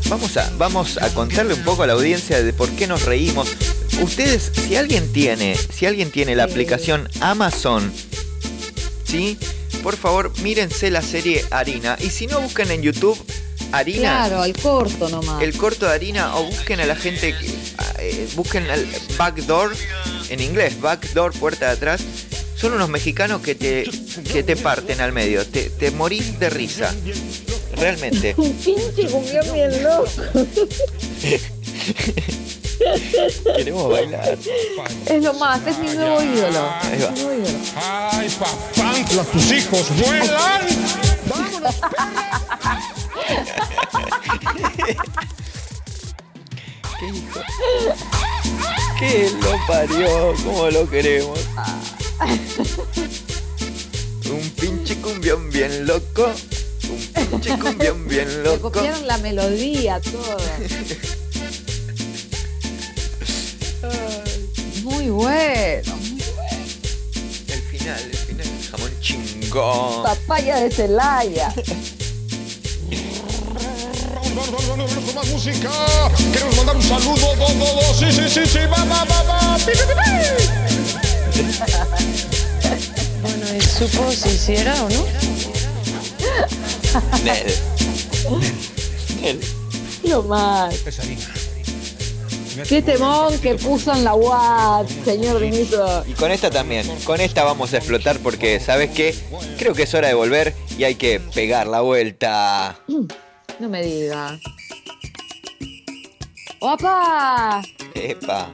Vamos 0.09 0.37
a, 0.37 0.51
vamos 0.59 0.99
a 0.99 1.09
contarle 1.15 1.55
un 1.55 1.63
poco 1.63 1.83
a 1.83 1.87
la 1.87 1.95
audiencia 1.95 2.43
de 2.43 2.53
por 2.53 2.69
qué 2.71 2.87
nos 2.87 3.03
reímos. 3.05 3.49
Ustedes, 4.03 4.51
si 4.55 4.77
alguien 4.77 5.13
tiene, 5.13 5.57
si 5.73 5.87
alguien 5.87 6.11
tiene 6.11 6.35
la 6.37 6.45
aplicación 6.45 7.09
Amazon, 7.21 7.93
¿sí? 9.05 9.39
Por 9.83 9.97
favor, 9.97 10.33
mírense 10.41 10.91
la 10.91 11.03
serie 11.03 11.45
Harina. 11.51 11.97
Y 12.01 12.11
si 12.11 12.27
no, 12.27 12.41
busquen 12.41 12.71
en 12.71 12.83
YouTube 12.83 13.19
Harina. 13.73 14.27
Claro, 14.29 14.45
el 14.45 14.57
corto 14.57 15.09
nomás. 15.09 15.43
el 15.43 15.57
corto 15.57 15.87
de 15.87 15.93
harina 15.93 16.37
o 16.37 16.45
busquen 16.45 16.81
a 16.81 16.87
la 16.87 16.97
gente, 16.97 17.35
que- 17.37 17.51
eh, 18.11 18.29
busquen 18.35 18.71
al 18.71 18.87
backdoor, 19.17 19.75
en 20.29 20.41
inglés, 20.41 20.81
backdoor, 20.81 21.33
puerta 21.33 21.67
de 21.67 21.73
atrás. 21.73 22.03
Son 22.57 22.73
unos 22.73 22.89
mexicanos 22.89 23.43
que 23.43 23.55
te, 23.55 23.89
que 24.33 24.43
te 24.43 24.57
parten 24.57 25.01
al 25.01 25.13
medio, 25.13 25.47
te, 25.47 25.71
te 25.71 25.91
morís 25.91 26.39
de 26.39 26.51
risa. 26.51 26.95
Realmente. 27.77 28.35
Un 28.39 28.53
pinche 28.55 29.07
cumbión 29.11 29.53
bien 29.53 29.83
loco. 29.83 30.09
Queremos 33.57 33.91
bailar. 33.91 34.39
Es 35.07 35.23
lo 35.23 35.33
más, 35.35 35.67
es 35.67 35.79
mi 35.79 35.89
nuevo 35.89 36.23
ídolo. 36.23 36.71
Ahí 36.83 37.01
va. 37.01 37.11
Nuevo 37.11 37.35
ídolo. 37.35 37.59
Ay, 37.77 38.29
papantla, 38.39 39.25
tus 39.25 39.53
hijos 39.53 39.91
vuelan. 39.97 40.69
¿Qué 47.05 47.19
hijo? 47.19 47.41
¿Qué 48.99 49.31
lo 49.43 49.67
parió? 49.67 50.35
¿Cómo 50.45 50.71
lo 50.71 50.89
queremos? 50.89 51.39
Un 54.31 54.51
pinche 54.51 54.97
cumbión 55.01 55.51
bien 55.51 55.87
loco. 55.87 56.33
Un 56.89 57.29
pinche 57.31 57.59
cumbión 57.59 58.09
bien 58.09 58.29
Le 58.43 58.45
loco. 58.45 58.73
copiaron 58.73 59.07
la 59.07 59.19
melodía, 59.19 60.01
todo. 60.01 60.39
Muy 64.83 65.09
bueno. 65.11 65.93
El 67.49 67.61
final, 67.63 68.03
el 68.03 68.17
final, 68.17 68.47
el 68.47 68.71
jamón 68.71 69.01
chingón. 69.01 70.03
Papaya 70.05 70.57
de 70.61 70.71
Celaya. 70.71 71.55
Vamos, 74.35 74.51
vamos, 74.51 74.69
vamos, 74.69 74.91
vamos 74.91 75.05
con 75.05 75.15
más 75.15 75.29
música. 75.29 75.71
Queremos 76.33 76.57
mandar 76.57 76.75
un 76.77 76.83
saludo. 76.83 77.37
Do, 77.37 77.47
do, 77.47 77.65
do. 77.65 77.95
Sí, 77.95 78.11
sí, 78.11 78.29
sí, 78.29 78.47
sí. 78.47 78.59
Va, 78.67 78.85
va, 78.85 79.05
va, 79.05 79.23
va. 79.23 79.59
Bueno, 83.23 83.47
y 83.57 83.61
supo 83.61 84.11
si 84.11 84.31
hiciera 84.31 84.75
o 84.83 84.89
no. 84.89 85.07
Nel. 87.23 87.55
Nel. 89.23 89.41
Lo 90.03 90.23
más. 90.25 90.75
Qué 92.69 92.83
temón 92.83 93.39
que 93.39 93.55
puso 93.55 93.93
en 93.93 94.03
la 94.03 94.15
WhatsApp, 94.15 94.89
señor 95.05 95.39
Benito. 95.41 96.05
Y 96.09 96.13
con 96.15 96.33
esta 96.33 96.51
también, 96.51 96.89
con 97.05 97.21
esta 97.21 97.45
vamos 97.45 97.73
a 97.73 97.77
explotar 97.77 98.19
porque, 98.19 98.59
¿sabes 98.59 98.91
qué? 98.91 99.15
Creo 99.59 99.75
que 99.75 99.85
es 99.85 99.95
hora 99.95 100.09
de 100.09 100.15
volver 100.15 100.55
y 100.77 100.83
hay 100.83 100.97
que 100.97 101.21
pegar 101.21 101.69
la 101.69 101.83
vuelta. 101.83 102.81
No 103.61 103.69
me 103.69 103.83
diga. 103.83 104.39
¡Opa! 106.61 107.63
Epa. 107.95 108.49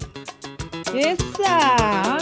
¡Esa! 0.95 2.19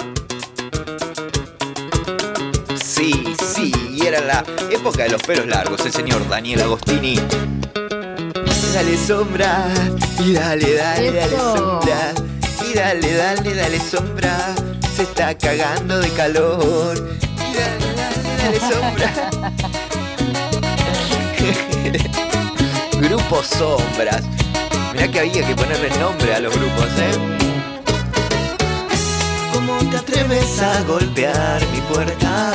Sí, 2.80 3.34
sí, 3.54 3.72
y 3.90 4.06
era 4.06 4.20
la 4.20 4.44
época 4.70 5.02
de 5.04 5.08
los 5.10 5.22
pelos 5.22 5.46
largos, 5.46 5.84
el 5.86 5.92
señor 5.92 6.28
Daniel 6.28 6.62
Agostini. 6.62 7.18
Dale 8.74 8.96
sombra, 8.96 9.68
y 10.20 10.34
dale, 10.34 10.74
dale, 10.74 11.12
dale 11.12 11.34
Eso. 11.34 11.56
sombra, 11.56 12.12
y 12.64 12.74
dale, 12.74 13.14
dale, 13.14 13.54
dale 13.54 13.80
sombra, 13.80 14.54
se 14.94 15.02
está 15.02 15.36
cagando 15.36 15.98
de 15.98 16.10
calor, 16.10 16.96
y 17.50 17.54
dale, 17.54 17.94
dale, 17.96 18.58
dale 18.58 18.60
sombra. 18.60 19.30
Grupo 23.00 23.42
Sombras. 23.44 24.24
Mirá 24.92 25.08
que 25.08 25.20
había 25.20 25.46
que 25.46 25.54
ponerle 25.54 25.88
nombre 25.98 26.34
a 26.34 26.40
los 26.40 26.52
grupos, 26.52 26.88
¿eh? 26.98 27.12
¿Cómo 29.52 29.78
te 29.90 29.96
atreves 29.98 30.60
a 30.60 30.82
golpear 30.82 31.64
mi 31.68 31.80
puerta? 31.92 32.52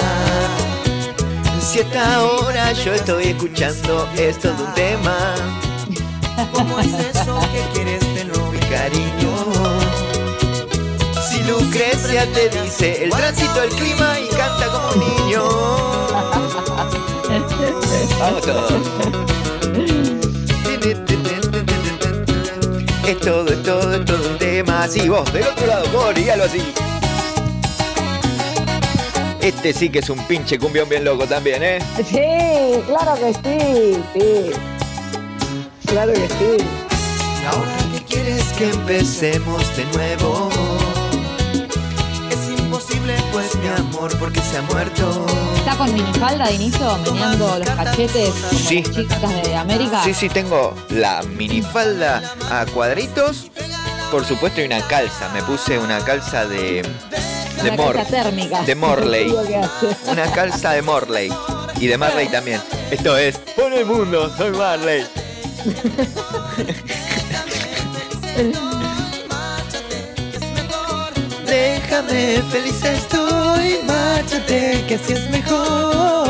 Si 1.62 1.80
esta 1.80 2.24
hora 2.24 2.74
yo 2.74 2.94
estoy 2.94 3.28
escuchando 3.28 4.08
esto 4.18 4.54
de 4.54 4.64
un 4.64 4.74
tema. 4.74 5.34
¿Cómo 6.52 6.78
es 6.80 6.94
eso 6.94 7.40
que 7.54 7.62
quieres 7.74 8.02
de 8.14 8.26
mi 8.26 8.60
cariño? 8.60 9.32
Si 11.26 11.42
Lucrecia 11.44 12.26
te 12.34 12.50
dice 12.50 13.06
el 13.06 13.12
tránsito, 13.12 13.64
el 13.64 13.70
clima 13.70 14.20
y 14.20 14.28
canta 14.28 14.68
como 14.68 14.90
un 14.92 15.00
niño. 15.00 15.44
Vamos 18.20 18.42
todos. 18.42 19.33
Es 23.14 23.20
todo, 23.20 23.48
es 23.48 23.62
todo, 23.62 23.94
es 23.94 24.06
todo 24.06 24.28
un 24.28 24.38
tema. 24.40 24.84
Así, 24.84 25.08
vos, 25.08 25.32
del 25.32 25.44
otro 25.44 25.68
lado, 25.68 25.86
vos, 25.94 26.16
dígalo 26.16 26.46
así. 26.46 26.74
Este 29.40 29.72
sí 29.72 29.90
que 29.90 30.00
es 30.00 30.10
un 30.10 30.18
pinche 30.26 30.58
cumbión 30.58 30.90
bien 30.90 31.06
loco 31.06 31.28
también, 31.28 31.62
¿eh? 31.62 31.80
Sí, 31.98 32.82
claro 32.88 33.14
que 33.14 33.34
sí, 33.34 34.04
sí. 34.14 34.52
Claro 35.86 36.14
que 36.14 36.28
sí. 36.28 36.66
Ahora 37.48 37.72
que 37.94 38.04
quieres 38.06 38.46
que 38.54 38.72
empecemos 38.72 39.78
de 39.78 39.86
nuevo. 39.86 40.50
Pues 43.34 43.56
mi 43.56 43.68
amor, 43.68 44.18
porque 44.20 44.40
se 44.42 44.58
ha 44.58 44.62
muerto. 44.62 45.26
¿Está 45.58 45.76
con 45.76 45.92
minifalda 45.94 46.46
de 46.48 46.54
inicio, 46.54 46.98
meneando 47.00 47.58
los 47.60 47.70
cachetes 47.72 48.30
Sí. 48.68 48.84
chicas 48.84 49.44
de 49.44 49.56
América? 49.56 50.02
Sí, 50.04 50.14
sí, 50.14 50.30
tengo 50.30 50.74
la 50.90 51.22
minifalda 51.24 52.22
a 52.52 52.66
cuadritos. 52.68 53.48
Por 54.12 54.24
supuesto, 54.26 54.62
y 54.62 54.66
una 54.66 54.82
calza. 54.88 55.28
Me 55.34 55.42
puse 55.44 55.78
una 55.80 56.00
calza 56.06 56.46
de. 56.46 56.84
de 57.64 57.70
Una 57.72 57.76
Mor. 57.76 57.96
calza 57.96 58.24
térmica. 58.24 58.62
De 58.62 58.76
Morley. 58.76 59.36
Una 60.08 60.32
calza 60.32 60.72
de 60.72 60.82
Morley. 60.84 61.34
Y 61.80 61.88
de 61.88 61.98
Marley 61.98 62.28
también. 62.30 62.62
Esto 62.92 63.18
es. 63.18 63.38
Por 63.38 63.74
el 63.74 63.86
mundo, 63.86 64.32
soy 64.38 64.52
Marley. 64.52 65.06
Déjame, 71.54 72.42
feliz 72.50 72.84
estoy, 72.84 73.78
márchate, 73.86 74.84
que 74.88 74.96
así 74.96 75.14
es 75.14 75.30
mejor. 75.30 76.28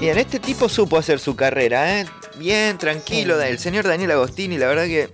Bien, 0.00 0.16
este 0.16 0.40
tipo 0.40 0.66
supo 0.70 0.96
hacer 0.96 1.20
su 1.20 1.36
carrera, 1.36 2.00
¿eh? 2.00 2.06
Bien, 2.38 2.78
tranquilo, 2.78 3.38
el 3.42 3.58
señor 3.58 3.86
Daniel 3.86 4.12
Agostini, 4.12 4.56
la 4.56 4.66
verdad 4.66 4.86
que 4.86 5.10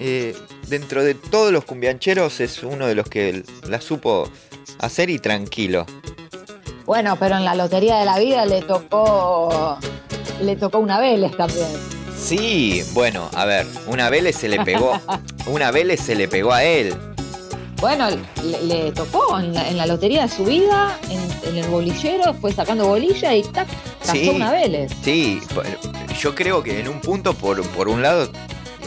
eh, 0.00 0.36
dentro 0.68 1.02
de 1.02 1.14
todos 1.14 1.50
los 1.50 1.64
cumbiancheros 1.64 2.40
es 2.40 2.62
uno 2.62 2.86
de 2.86 2.94
los 2.94 3.08
que 3.08 3.42
la 3.66 3.80
supo 3.80 4.28
hacer 4.80 5.08
y 5.08 5.18
tranquilo. 5.18 5.86
Bueno, 6.84 7.16
pero 7.18 7.38
en 7.38 7.46
la 7.46 7.54
lotería 7.54 7.96
de 8.00 8.04
la 8.04 8.18
vida 8.18 8.44
le 8.44 8.60
tocó. 8.60 9.78
Le 10.42 10.56
tocó 10.56 10.78
una 10.78 11.00
Vélez 11.00 11.34
también. 11.38 12.01
Sí, 12.22 12.82
bueno, 12.92 13.28
a 13.34 13.44
ver, 13.44 13.66
una 13.86 14.08
Vélez 14.10 14.36
se 14.36 14.48
le 14.48 14.64
pegó, 14.64 14.98
una 15.46 15.70
Vélez 15.70 16.00
se 16.00 16.14
le 16.14 16.28
pegó 16.28 16.52
a 16.52 16.64
él. 16.64 16.94
Bueno, 17.80 18.08
le, 18.44 18.62
le 18.62 18.92
tocó 18.92 19.38
en 19.40 19.52
la, 19.54 19.68
en 19.68 19.76
la 19.76 19.86
lotería 19.86 20.22
de 20.22 20.28
su 20.28 20.44
vida, 20.44 20.96
en, 21.10 21.48
en 21.50 21.64
el 21.64 21.68
bolillero, 21.68 22.32
fue 22.34 22.52
sacando 22.52 22.86
bolilla 22.86 23.34
y 23.34 23.42
tac, 23.42 23.66
cazó 24.00 24.12
Sí. 24.12 24.28
una 24.28 24.52
Vélez. 24.52 24.92
Sí, 25.02 25.40
yo 26.20 26.34
creo 26.34 26.62
que 26.62 26.78
en 26.78 26.88
un 26.88 27.00
punto, 27.00 27.34
por, 27.34 27.60
por 27.70 27.88
un 27.88 28.02
lado, 28.02 28.30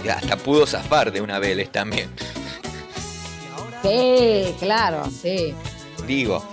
hasta 0.10 0.38
pudo 0.38 0.66
zafar 0.66 1.12
de 1.12 1.20
una 1.20 1.40
Vélez 1.40 1.70
también. 1.72 2.10
Sí, 3.84 4.56
claro, 4.60 5.04
sí. 5.22 5.54
Digo, 6.08 6.44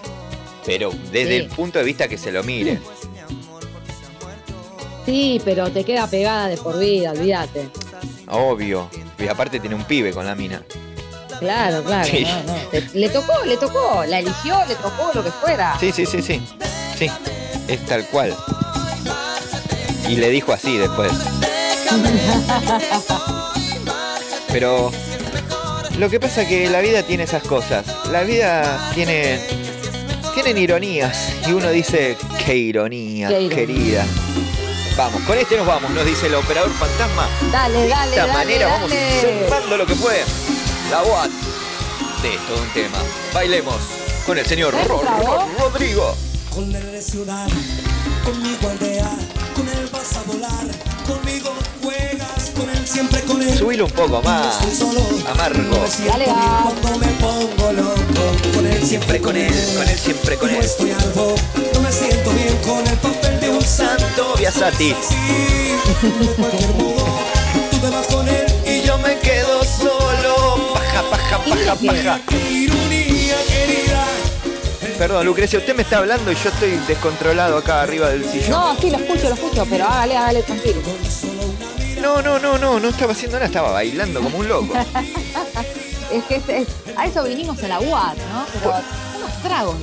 pero 0.66 0.90
desde 1.12 1.36
Sí. 1.38 1.44
el 1.44 1.46
punto 1.48 1.78
de 1.78 1.84
vista 1.84 2.08
que 2.08 2.18
se 2.18 2.32
lo 2.32 2.42
mire. 2.42 2.80
Sí, 5.04 5.40
pero 5.44 5.70
te 5.70 5.84
queda 5.84 6.06
pegada 6.06 6.46
de 6.48 6.56
por 6.56 6.78
vida, 6.78 7.10
olvídate. 7.12 7.68
Obvio. 8.28 8.88
Y 9.18 9.28
aparte 9.28 9.60
tiene 9.60 9.74
un 9.76 9.84
pibe 9.84 10.12
con 10.12 10.26
la 10.26 10.34
mina. 10.34 10.62
Claro, 11.40 11.82
claro, 11.82 12.08
Sí. 12.08 12.24
no, 12.24 12.52
no. 12.52 12.58
Te- 12.70 12.88
le 12.94 13.08
tocó, 13.08 13.32
le 13.44 13.56
tocó, 13.56 14.04
la 14.06 14.20
eligió, 14.20 14.56
le 14.68 14.74
tocó 14.76 15.10
lo 15.12 15.24
que 15.24 15.30
fuera. 15.32 15.76
Sí, 15.80 15.90
sí, 15.92 16.06
sí, 16.06 16.22
sí. 16.22 16.40
Sí, 16.96 17.10
es 17.68 17.84
tal 17.86 18.06
cual. 18.08 18.34
Y 20.08 20.16
le 20.16 20.30
dijo 20.30 20.52
así 20.52 20.76
después. 20.78 21.10
Pero 24.52 24.90
lo 25.98 26.10
que 26.10 26.20
pasa 26.20 26.46
que 26.46 26.68
la 26.68 26.80
vida 26.80 27.02
tiene 27.02 27.24
esas 27.24 27.42
cosas. 27.42 27.84
La 28.10 28.22
vida 28.22 28.90
tiene 28.94 29.40
tienen 30.34 30.56
ironías 30.58 31.30
y 31.46 31.52
uno 31.52 31.70
dice 31.70 32.16
qué 32.46 32.56
ironía, 32.56 33.28
Qué 33.28 33.42
ironía. 33.42 33.56
querida. 33.56 34.06
Vamos, 34.96 35.22
con 35.22 35.38
este 35.38 35.56
nos 35.56 35.66
vamos, 35.66 35.90
nos 35.90 36.04
dice 36.04 36.26
el 36.26 36.34
operador 36.34 36.70
fantasma. 36.72 37.26
Dale, 37.50 37.78
De 37.82 37.88
dale, 37.88 38.10
esta 38.10 38.26
dale, 38.26 38.32
manera 38.38 38.68
vamos 38.68 38.90
dale. 38.90 39.20
cerrando 39.20 39.76
lo 39.78 39.86
que 39.86 39.94
fue 39.94 40.22
la 40.90 41.02
UAT 41.02 41.30
de 42.22 42.38
todo 42.46 42.62
un 42.62 42.68
tema. 42.74 42.98
Bailemos 43.32 43.76
con 44.26 44.38
el 44.38 44.46
señor 44.46 44.74
Rodrigo. 44.86 46.14
Con 46.54 46.70
de 46.70 47.00
ciudad, 47.00 47.48
conmigo 48.24 48.68
aldea, 48.68 49.10
con 49.56 49.66
él 49.68 49.88
vas 49.90 50.16
a 50.16 50.22
volar, 50.24 50.66
conmigo 51.06 51.54
juegas, 51.82 52.50
con 52.54 52.68
él 52.68 52.86
siempre 52.86 53.22
con 53.22 53.40
él. 53.40 53.56
Subilo 53.58 53.86
un 53.86 53.90
poco 53.92 54.20
más. 54.22 54.58
Amargo. 55.30 55.76
Dale. 56.06 56.26
Cuando 56.26 56.98
me 56.98 57.06
pongo 57.14 57.72
loco, 57.72 58.52
con 58.54 58.66
él 58.66 58.86
siempre 58.86 59.18
con 59.22 59.34
él, 59.36 59.74
Con 59.78 59.88
él 59.88 59.98
siempre 59.98 60.36
con 60.36 60.52
no 60.52 60.58
él. 60.58 60.64
estoy 60.64 60.90
algo, 60.90 61.34
no 61.72 61.80
me 61.80 61.90
siento 61.90 62.30
bien 62.32 62.56
con 62.58 62.86
el 62.86 62.98
papel 62.98 63.40
de 63.40 63.48
un 63.48 63.62
Santo 63.62 64.21
Biasati. 64.42 64.92
Sí, 65.08 65.76
de 66.18 66.26
cualquier 66.34 66.70
modo, 66.74 67.06
tú 67.70 67.76
te 67.78 67.90
vas 67.90 68.06
con 68.12 68.28
él 68.28 68.44
Y 68.66 68.82
yo 68.84 68.98
me 68.98 69.16
quedo 69.20 69.62
solo. 69.62 70.74
Paja, 70.74 71.02
paja, 71.08 71.38
paja, 71.38 71.74
paja. 71.76 72.20
ironía 72.50 73.36
querida. 73.46 74.04
Perdón, 74.98 75.26
Lucrecia, 75.26 75.60
usted 75.60 75.76
me 75.76 75.82
está 75.82 75.98
hablando 75.98 76.32
y 76.32 76.34
yo 76.34 76.50
estoy 76.50 76.70
descontrolado 76.88 77.56
acá 77.58 77.82
arriba 77.82 78.08
del 78.10 78.24
sillón. 78.28 78.50
No, 78.50 78.76
sí, 78.80 78.90
lo 78.90 78.96
escucho, 78.98 79.28
lo 79.28 79.34
escucho, 79.36 79.64
pero 79.70 79.84
hágale, 79.84 80.16
hágale 80.16 80.42
tranquilo. 80.42 80.80
No, 82.00 82.20
no, 82.20 82.40
no, 82.40 82.58
no, 82.58 82.80
no 82.80 82.88
estaba 82.88 83.12
haciendo 83.12 83.36
nada, 83.36 83.46
estaba 83.46 83.70
bailando 83.70 84.20
como 84.22 84.38
un 84.38 84.48
loco. 84.48 84.74
Es 86.12 86.24
que 86.24 86.34
es- 86.36 86.48
es- 86.48 86.68
a 86.96 87.06
eso 87.06 87.22
vinimos 87.24 87.62
a 87.62 87.68
la 87.68 87.80
UAT, 87.80 88.16
¿no? 88.16 88.44
Pero 88.52 88.74
unos 89.16 89.42
tragos 89.42 89.76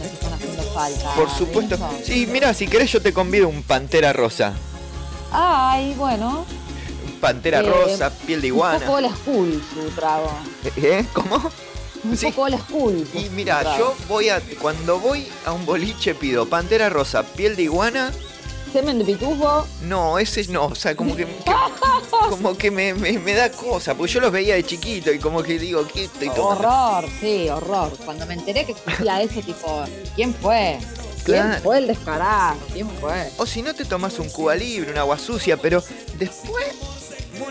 falta. 0.73 1.13
Por 1.15 1.29
supuesto. 1.29 1.77
Sí, 2.03 2.27
mira, 2.31 2.53
si 2.53 2.67
querés 2.67 2.91
yo 2.91 3.01
te 3.01 3.13
convido 3.13 3.47
un 3.47 3.63
pantera 3.63 4.13
rosa. 4.13 4.53
Ay, 5.31 5.93
bueno. 5.97 6.45
Pantera 7.21 7.59
Eh, 7.59 7.63
rosa, 7.63 8.09
piel 8.25 8.41
de 8.41 8.51
Un 8.51 8.57
poco 8.59 8.77
iguana. 8.79 8.91
old 8.91 9.15
school 9.17 9.63
su 9.73 9.89
trago. 9.91 10.31
¿Eh? 10.77 11.05
¿Cómo? 11.13 11.51
Un 12.05 12.15
Sí. 12.17 12.27
poco 12.27 12.43
old 12.43 12.57
school. 12.65 13.07
Y 13.13 13.29
mira, 13.31 13.77
yo 13.77 13.93
voy 14.07 14.29
a. 14.29 14.41
Cuando 14.61 14.99
voy 14.99 15.27
a 15.45 15.51
un 15.51 15.65
boliche 15.65 16.15
pido 16.15 16.45
pantera 16.47 16.89
rosa, 16.89 17.23
piel 17.23 17.55
de 17.57 17.63
iguana. 17.63 18.11
Semen 18.71 18.99
de 18.99 19.05
pitufo. 19.05 19.65
No, 19.81 20.19
ese 20.19 20.45
no, 20.47 20.65
o 20.65 20.75
sea, 20.75 20.95
como 20.95 21.15
que, 21.15 21.25
que- 21.25 21.43
como 22.29 22.55
que 22.57 22.69
me, 22.69 22.93
me- 22.93 23.17
me 23.19 23.33
da 23.33 23.51
cosa, 23.51 23.95
porque 23.95 24.13
yo 24.13 24.19
los 24.19 24.31
veía 24.31 24.55
de 24.55 24.63
chiquito 24.63 25.11
y 25.11 25.19
como 25.19 25.41
que 25.41 25.57
digo, 25.57 25.85
¿qué 25.87 26.05
estoy 26.05 26.29
tomando? 26.29 26.67
Horror, 26.69 27.05
sí, 27.19 27.49
horror. 27.49 27.91
Cuando 28.05 28.25
me 28.27 28.35
enteré 28.35 28.65
que 28.65 28.73
existía 28.73 29.21
eso, 29.21 29.41
tipo, 29.41 29.83
¿quién 30.15 30.33
fue? 30.35 30.77
¿Quién 31.25 31.41
Claro. 31.41 31.61
fue 31.63 31.77
el 31.79 31.87
descarado? 31.87 32.57
¿Quién 32.73 32.89
fue? 33.01 33.29
O 33.37 33.45
si 33.45 33.61
no 33.61 33.73
te 33.73 33.85
tomas 33.85 34.17
un 34.19 34.29
Cuba 34.29 34.55
libre, 34.55 34.91
un 34.91 34.97
agua 34.97 35.17
sucia, 35.17 35.57
pero 35.57 35.83
después, 36.17 36.65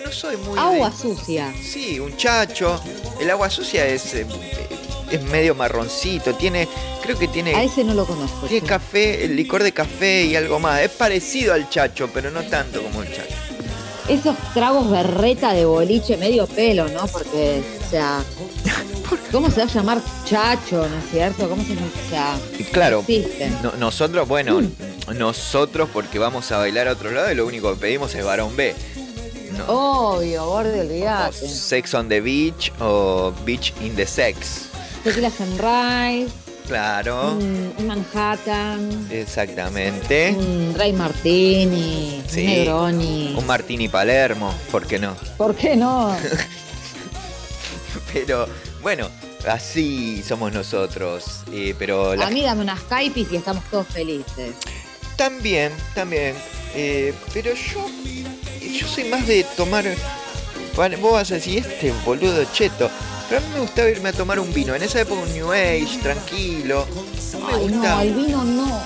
no 0.05 0.13
soy 0.13 0.37
muy 0.39 0.55
de- 0.55 0.61
Agua 0.61 0.93
sucia. 0.93 1.53
Sí, 1.63 1.99
un 2.01 2.17
chacho. 2.17 2.81
El 3.21 3.31
agua 3.31 3.51
sucia 3.51 3.85
es, 3.87 4.15
eh, 4.15 4.27
es 5.11 5.23
medio 5.23 5.55
marroncito, 5.55 6.35
tiene, 6.35 6.69
creo 7.03 7.19
que 7.19 7.29
tiene, 7.29 7.55
A 7.55 7.63
ese 7.63 7.85
no 7.85 7.95
lo 7.95 8.05
conozco. 8.07 8.47
tiene 8.47 8.67
café, 8.67 9.25
el 9.25 9.37
licor 9.37 9.63
de 9.63 9.73
café 9.73 10.25
y 10.25 10.37
algo 10.37 10.59
más. 10.59 10.81
Es 10.83 10.91
parecido 10.91 11.55
al 11.55 11.69
chacho, 11.71 12.09
pero 12.13 12.31
no 12.31 12.43
tanto 12.45 12.83
como 12.83 13.03
el 13.03 13.09
chacho. 13.13 13.35
Esos 14.09 14.37
tragos 14.55 14.91
berreta 14.91 15.53
de 15.53 15.67
boliche 15.67 16.17
medio 16.17 16.47
pelo, 16.47 16.89
¿no? 16.89 17.07
Porque, 17.09 17.63
o 17.87 17.91
sea, 17.91 18.23
¿cómo 19.33 19.51
se 19.51 19.57
va 19.61 19.71
a 19.71 19.73
llamar 19.75 20.01
chacho, 20.25 20.89
no 20.89 20.97
es 20.99 21.11
cierto? 21.11 21.49
¿Cómo 21.49 21.63
se 21.63 21.75
llama? 21.75 21.87
O 22.07 22.11
sea, 22.11 22.39
claro, 22.73 23.05
no- 23.63 23.73
nosotros, 23.73 24.27
bueno, 24.27 24.63
nosotros 25.15 25.91
porque 25.93 26.19
vamos 26.19 26.51
a 26.53 26.59
bailar 26.59 26.89
a 26.89 26.93
otro 26.93 27.11
lado 27.11 27.31
y 27.31 27.35
lo 27.35 27.47
único 27.47 27.75
que 27.75 27.81
pedimos 27.81 28.15
es 28.15 28.25
varón 28.25 28.57
B. 28.57 28.75
Obvio, 29.67 30.47
borde, 30.47 30.79
O 30.79 30.83
olvídate. 30.85 31.49
Sex 31.49 31.93
on 31.95 32.09
the 32.09 32.21
Beach 32.21 32.73
o 32.81 33.33
Beach 33.45 33.73
in 33.83 33.95
the 33.97 34.07
Sex. 34.07 34.68
Tequila 35.09 35.31
Sunrise, 35.31 36.29
Claro, 36.67 37.33
un, 37.33 37.73
un 37.79 37.87
Manhattan, 37.87 39.09
exactamente. 39.11 40.35
un 40.37 40.75
Dry 40.75 40.93
Martini, 40.93 42.23
Sí. 42.29 42.41
un 42.41 42.47
Negroni. 42.47 43.35
Un 43.39 43.47
Martini 43.47 43.89
Palermo, 43.89 44.53
¿por 44.71 44.87
qué 44.87 44.99
no? 44.99 45.17
¿Por 45.39 45.55
qué 45.57 45.77
no? 45.77 46.15
Pero 48.13 48.47
bueno, 48.83 49.09
así 49.49 50.23
somos 50.23 50.53
nosotros. 50.53 51.41
eh, 51.53 51.75
pero 51.79 52.15
la- 52.15 52.27
A 52.27 52.31
mí 52.31 52.43
dame 52.43 52.61
unas 52.63 52.81
caipis 52.83 53.29
y 53.33 53.37
estamos 53.37 53.65
todos 53.71 53.87
felices. 53.87 54.55
también, 55.17 55.73
también. 55.95 56.35
eh, 56.75 57.15
pero 57.33 57.53
yo, 57.55 57.87
yo 58.79 58.87
soy 58.87 59.05
más 59.05 59.27
de 59.27 59.45
tomar. 59.57 59.85
Vos 61.01 61.13
vas 61.13 61.31
a 61.33 61.37
decir, 61.37 61.59
este 61.67 61.93
boludo 62.05 62.45
cheto. 62.53 62.91
Pero 63.29 63.41
a 63.41 63.45
mí 63.45 63.55
me 63.55 63.61
gustaba 63.61 63.89
irme 63.91 64.09
a 64.09 64.13
tomar 64.13 64.41
un 64.41 64.53
vino. 64.55 64.75
En 64.75 64.83
esa 64.83 65.01
época 65.01 65.21
un 65.21 65.33
New 65.33 65.53
Age, 65.53 65.99
tranquilo. 66.03 66.87
No 67.35 67.47
me 67.47 67.53
Ay, 67.55 67.61
gustaba. 67.69 67.95
no, 67.97 68.01
el 68.03 68.15
vino 68.15 68.45
no. 68.45 68.81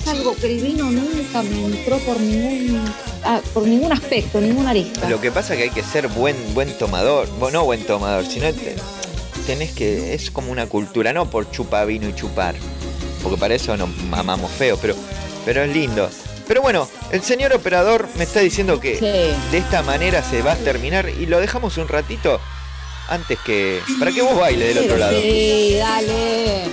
Es 0.00 0.08
algo 0.08 0.36
que 0.36 0.46
el 0.46 0.60
vino 0.62 0.90
nunca 0.90 1.42
me 1.42 1.64
entró 1.64 1.98
por 1.98 2.20
ningún, 2.20 2.82
ah, 3.24 3.40
por 3.54 3.64
ningún 3.64 3.92
aspecto, 3.92 4.40
ninguna 4.40 4.70
arista. 4.70 5.08
Lo 5.08 5.20
que 5.20 5.30
pasa 5.32 5.54
es 5.54 5.58
que 5.58 5.64
hay 5.64 5.70
que 5.70 5.82
ser 5.82 6.08
buen, 6.08 6.36
buen 6.54 6.76
tomador. 6.78 7.28
Bueno, 7.38 7.58
no 7.60 7.64
buen 7.64 7.84
tomador, 7.84 8.24
sino 8.26 8.52
te- 8.52 8.76
tenés 9.46 9.72
que. 9.72 10.14
Es 10.14 10.30
como 10.30 10.52
una 10.52 10.66
cultura, 10.66 11.12
no 11.12 11.28
por 11.30 11.50
chupar 11.50 11.86
vino 11.86 12.08
y 12.08 12.14
chupar. 12.14 12.54
Porque 13.22 13.38
para 13.38 13.54
eso 13.54 13.76
nos 13.76 13.88
amamos 14.12 14.50
feo, 14.52 14.78
pero, 14.80 14.94
pero 15.44 15.62
es 15.62 15.72
lindo. 15.72 16.08
Pero 16.46 16.62
bueno, 16.62 16.88
el 17.10 17.22
señor 17.22 17.52
operador 17.52 18.08
me 18.16 18.24
está 18.24 18.40
diciendo 18.40 18.80
que 18.80 18.94
Sí. 18.96 19.50
de 19.50 19.58
esta 19.58 19.82
manera 19.82 20.22
se 20.22 20.40
va 20.42 20.52
a 20.52 20.56
terminar 20.56 21.08
y 21.08 21.26
lo 21.26 21.40
dejamos 21.40 21.76
un 21.76 21.88
ratito 21.88 22.40
antes 23.08 23.38
que. 23.40 23.82
para 23.98 24.12
que 24.12 24.22
vos 24.22 24.38
bailes 24.38 24.74
del 24.74 24.84
otro 24.84 24.96
lado. 24.98 25.20
Sí, 25.20 25.76
dale. 25.78 26.64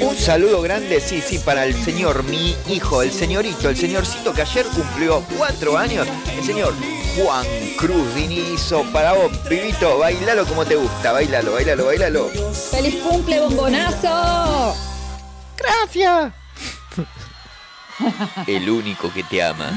Un 0.00 0.16
saludo 0.16 0.60
grande, 0.62 1.00
sí, 1.00 1.20
sí, 1.20 1.38
para 1.38 1.64
el 1.64 1.74
señor, 1.74 2.24
mi 2.24 2.54
hijo, 2.68 3.02
el 3.02 3.12
señorito, 3.12 3.68
el 3.68 3.76
señorcito 3.76 4.32
que 4.32 4.42
ayer 4.42 4.66
cumplió 4.66 5.22
cuatro 5.36 5.76
años, 5.78 6.06
el 6.36 6.44
señor 6.44 6.74
Juan 7.16 7.46
Cruz 7.76 8.14
Dinizo. 8.14 8.82
Para 8.92 9.12
vos, 9.12 9.36
pibito, 9.48 9.98
bailalo 9.98 10.46
como 10.46 10.64
te 10.64 10.76
gusta, 10.76 11.12
bailalo, 11.12 11.52
bailalo, 11.52 11.86
bailalo. 11.86 12.30
¡Feliz 12.70 12.96
cumple, 12.96 13.40
bombonazo! 13.40 14.74
¡Gracias! 15.56 16.32
El 18.46 18.68
único 18.68 19.12
que 19.12 19.22
te 19.24 19.42
ama. 19.42 19.70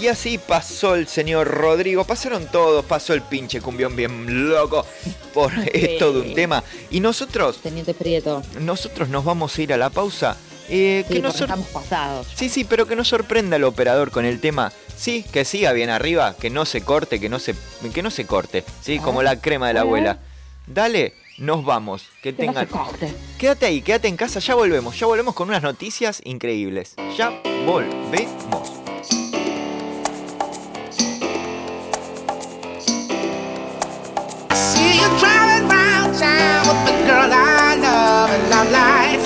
Y 0.00 0.08
así 0.08 0.36
pasó 0.38 0.94
el 0.94 1.08
señor 1.08 1.48
Rodrigo, 1.48 2.04
pasaron 2.04 2.46
todos, 2.46 2.84
pasó 2.84 3.14
el 3.14 3.22
pinche 3.22 3.60
cumbión 3.62 3.96
bien 3.96 4.48
loco, 4.50 4.84
por 5.32 5.52
es 5.72 5.98
todo 5.98 6.20
un 6.20 6.34
tema. 6.34 6.62
Y 6.90 7.00
nosotros, 7.00 7.58
Teniente 7.62 7.94
Prieto. 7.94 8.42
nosotros 8.60 9.08
nos 9.08 9.24
vamos 9.24 9.56
a 9.56 9.62
ir 9.62 9.72
a 9.72 9.76
la 9.78 9.88
pausa. 9.90 10.36
eh, 10.68 11.04
Sí, 11.08 11.20
que 11.22 11.26
estamos 11.28 11.68
pasados. 11.68 12.26
Sí, 12.34 12.48
sí, 12.50 12.64
pero 12.64 12.86
que 12.86 12.94
nos 12.96 13.08
sorprenda 13.08 13.56
el 13.56 13.64
operador 13.64 14.10
con 14.10 14.24
el 14.26 14.40
tema. 14.40 14.70
Sí, 14.96 15.24
que 15.32 15.44
siga 15.44 15.72
bien 15.72 15.88
arriba, 15.90 16.36
que 16.38 16.50
no 16.50 16.64
se 16.66 16.82
corte, 16.82 17.18
que 17.20 17.28
no 17.28 17.38
se, 17.38 17.54
que 17.94 18.02
no 18.02 18.10
se 18.10 18.26
corte. 18.26 18.64
Sí, 18.82 18.98
como 18.98 19.22
la 19.22 19.40
crema 19.40 19.68
de 19.68 19.74
la 19.74 19.80
abuela. 19.80 20.18
Dale, 20.66 21.14
nos 21.38 21.64
vamos. 21.64 22.02
Que 22.22 22.34
Que 22.34 22.46
no 22.46 22.52
tengan. 22.54 22.68
Quédate 23.38 23.66
ahí, 23.66 23.80
quédate 23.82 24.08
en 24.08 24.16
casa, 24.16 24.40
ya 24.40 24.54
volvemos. 24.54 24.98
Ya 24.98 25.06
volvemos 25.06 25.34
con 25.34 25.48
unas 25.48 25.62
noticias 25.62 26.20
increíbles. 26.24 26.94
Ya 27.16 27.30
volvemos. 27.66 28.75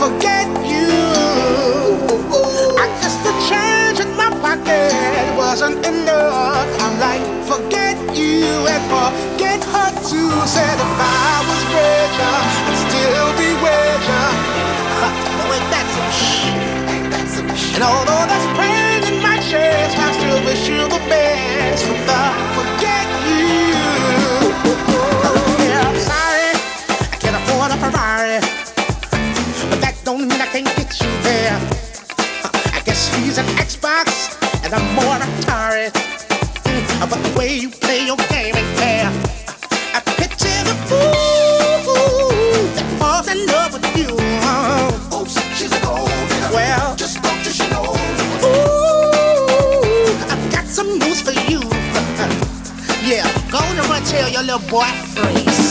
forget 0.00 0.48
you. 0.64 0.88
I 2.80 2.88
just 3.04 3.20
the 3.20 3.32
change 3.52 4.00
in 4.00 4.10
my 4.16 4.32
pocket 4.40 4.96
wasn't 5.36 5.84
enough. 5.84 6.68
I'm 6.80 6.96
like, 7.04 7.20
forget 7.44 7.96
you 8.16 8.48
and 8.72 8.82
forget 8.88 9.60
her 9.60 9.90
too. 10.08 10.32
Said 10.48 10.78
if 10.86 11.00
I 11.04 11.44
was 11.48 11.62
richer, 11.76 12.36
I'd 12.68 12.78
still 12.88 13.28
be 13.36 13.48
richer. 13.60 14.28
Ain't 15.52 15.68
that 15.68 15.86
some 15.92 16.10
shit? 16.16 17.74
And 17.76 17.84
although 17.84 18.24
that's 18.24 18.48
pain 18.56 19.04
in 19.04 19.20
my 19.20 19.36
chest, 19.52 19.98
I 20.00 20.08
still 20.16 20.40
wish 20.48 20.64
you 20.66 20.80
the 20.96 21.02
best. 21.12 21.84
But 21.84 22.00
the 22.08 22.22
forget 22.56 23.06
you. 23.28 23.76
Oh, 25.28 25.60
yeah, 25.68 25.84
I'm 25.84 26.00
sorry. 26.08 26.52
I 27.12 27.16
can't 27.20 27.36
afford 27.36 27.68
a 27.68 27.76
Ferrari 27.76 28.59
don't 30.62 30.66
mean 30.66 30.66
I 30.66 30.74
can't 30.74 30.76
get 30.76 31.00
you 31.00 31.22
there. 31.22 31.58
I 32.74 32.80
guess 32.84 33.14
he's 33.16 33.38
an 33.38 33.46
Xbox 33.56 34.36
and 34.64 34.74
I'm 34.74 34.94
more 34.94 35.16
Atari. 35.16 35.90
Mm, 36.64 37.10
But 37.10 37.22
the 37.22 37.38
way 37.38 37.56
you 37.56 37.70
play 37.70 38.06
your 38.06 38.16
game 38.28 38.54
ain't 38.56 38.78
fair. 38.78 39.06
I 39.94 40.00
picture 40.16 40.62
the 40.64 40.74
fool 40.88 42.68
that 42.74 42.86
falls 42.98 43.28
in 43.28 43.46
love 43.46 43.72
with 43.72 43.96
you. 43.96 44.10
Oops, 45.16 45.34
she's 45.56 45.72
a 45.72 45.80
gold. 45.82 46.10
Well, 46.52 46.96
just 46.96 47.22
don't 47.22 47.58
you 47.58 47.68
know? 47.70 47.94
Ooh, 48.44 50.32
I've 50.32 50.52
got 50.52 50.66
some 50.66 50.98
news 50.98 51.22
for 51.22 51.32
you. 51.50 51.60
yeah, 53.10 53.26
go 53.50 53.58
on 53.58 53.78
and 53.78 53.88
run 53.88 54.02
tell 54.04 54.28
your 54.28 54.42
little 54.42 54.68
boy 54.68 54.86
free. 55.14 55.69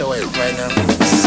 show 0.00 0.12
it 0.12 0.24
right 0.38 0.56
now. 0.56 1.19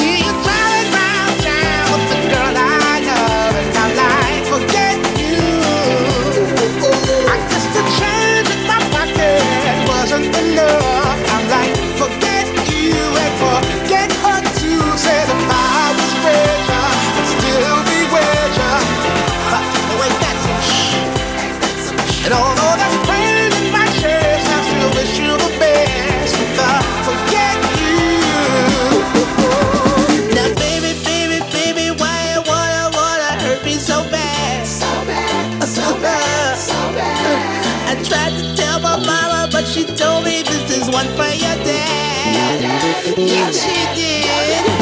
Yes, 43.16 43.64
she 43.64 43.95
did. 43.95 44.73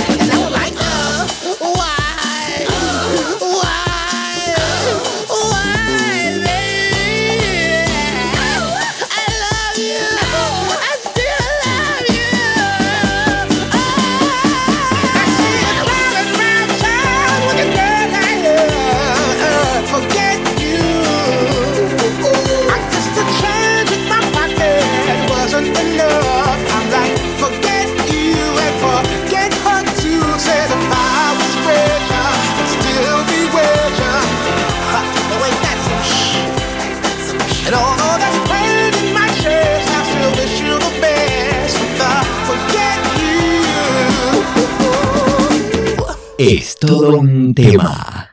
Es 46.53 46.77
todo 46.77 47.17
un 47.17 47.55
tema. 47.55 48.29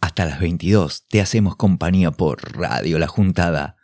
Hasta 0.00 0.24
las 0.24 0.38
22 0.38 1.08
te 1.08 1.20
hacemos 1.20 1.56
compañía 1.56 2.12
por 2.12 2.56
Radio 2.56 3.00
La 3.00 3.08
Juntada. 3.08 3.77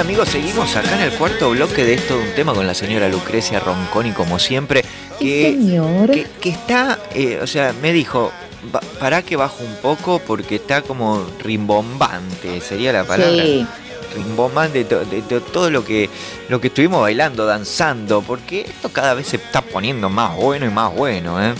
Amigos, 0.00 0.28
seguimos 0.28 0.74
acá 0.76 0.94
en 0.96 1.02
el 1.02 1.12
cuarto 1.12 1.50
bloque 1.50 1.84
de 1.84 1.94
esto 1.94 2.16
de 2.18 2.24
un 2.28 2.34
tema 2.34 2.54
con 2.54 2.66
la 2.66 2.74
señora 2.74 3.08
Lucrecia 3.08 3.60
Ronconi 3.60 4.12
como 4.12 4.38
siempre, 4.38 4.82
que, 5.18 5.52
señor. 5.52 6.10
que, 6.10 6.26
que 6.40 6.48
está, 6.50 6.98
eh, 7.14 7.38
o 7.42 7.46
sea, 7.46 7.74
me 7.82 7.92
dijo, 7.92 8.32
"Ba- 8.72 8.80
pará 8.98 9.22
que 9.22 9.36
bajo 9.36 9.62
un 9.62 9.76
poco 9.76 10.18
porque 10.26 10.56
está 10.56 10.82
como 10.82 11.26
rimbombante, 11.40 12.60
sería 12.60 12.92
la 12.92 13.04
palabra. 13.04 13.42
Sí. 13.42 13.66
Rimbombante 14.14 14.84
de, 14.84 15.04
de- 15.04 15.22
de 15.22 15.40
todo 15.40 15.70
lo 15.70 15.84
que, 15.84 16.08
lo 16.48 16.60
que 16.60 16.68
estuvimos 16.68 17.00
bailando, 17.02 17.44
danzando, 17.46 18.22
porque 18.22 18.62
esto 18.62 18.88
cada 18.88 19.14
vez 19.14 19.28
se 19.28 19.36
está 19.36 19.60
poniendo 19.62 20.08
más 20.08 20.34
bueno 20.36 20.66
y 20.66 20.70
más 20.70 20.94
bueno, 20.94 21.42
¿eh? 21.44 21.54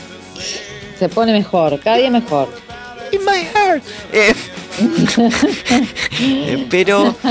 Se 0.99 1.09
pone 1.09 1.32
mejor, 1.32 1.78
cada 1.80 1.97
día 1.99 2.11
mejor. 2.11 2.49
In 3.12 3.24
my 3.24 3.44
heart. 3.54 3.82
Eh, 4.12 4.34
eh, 6.20 6.66
pero 6.70 7.14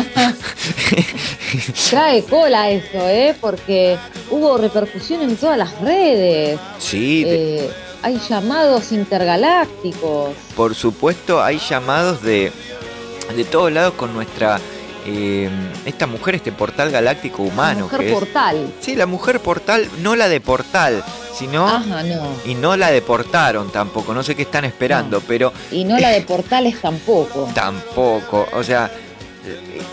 Trae 1.89 2.23
cola 2.23 2.69
eso, 2.69 3.07
¿eh? 3.07 3.35
Porque 3.39 3.97
hubo 4.29 4.57
repercusión 4.57 5.21
en 5.21 5.35
todas 5.35 5.57
las 5.57 5.79
redes. 5.81 6.59
sí, 6.79 7.23
Eh, 7.25 7.69
hay 8.01 8.19
llamados 8.29 8.91
intergalácticos. 8.91 10.29
Por 10.55 10.75
supuesto, 10.75 11.41
hay 11.43 11.59
llamados 11.59 12.21
de, 12.21 12.51
de 13.35 13.43
todos 13.45 13.71
lados 13.71 13.93
con 13.95 14.13
nuestra. 14.13 14.59
Eh, 15.05 15.49
esta 15.85 16.07
mujer, 16.07 16.35
este 16.35 16.51
portal 16.51 16.91
galáctico 16.91 17.43
humano. 17.43 17.85
Mujer 17.85 17.99
que 17.99 18.07
es- 18.07 18.13
portal. 18.13 18.73
Sí, 18.79 18.95
la 18.95 19.05
mujer 19.05 19.39
portal, 19.39 19.87
no 20.01 20.15
la 20.15 20.27
de 20.29 20.41
portal, 20.41 21.03
sino. 21.37 21.67
Ajá, 21.67 22.03
no. 22.03 22.27
Y 22.45 22.55
no 22.55 22.75
la 22.77 22.91
deportaron 22.91 23.71
tampoco, 23.71 24.13
no 24.13 24.23
sé 24.23 24.35
qué 24.35 24.41
están 24.43 24.65
esperando, 24.65 25.21
pero 25.21 25.53
Y 25.71 25.83
no 25.85 25.97
la 25.99 26.09
de 26.11 26.21
portales 26.21 26.79
tampoco. 26.81 27.49
tampoco. 27.55 28.47
O 28.53 28.63
sea, 28.63 28.91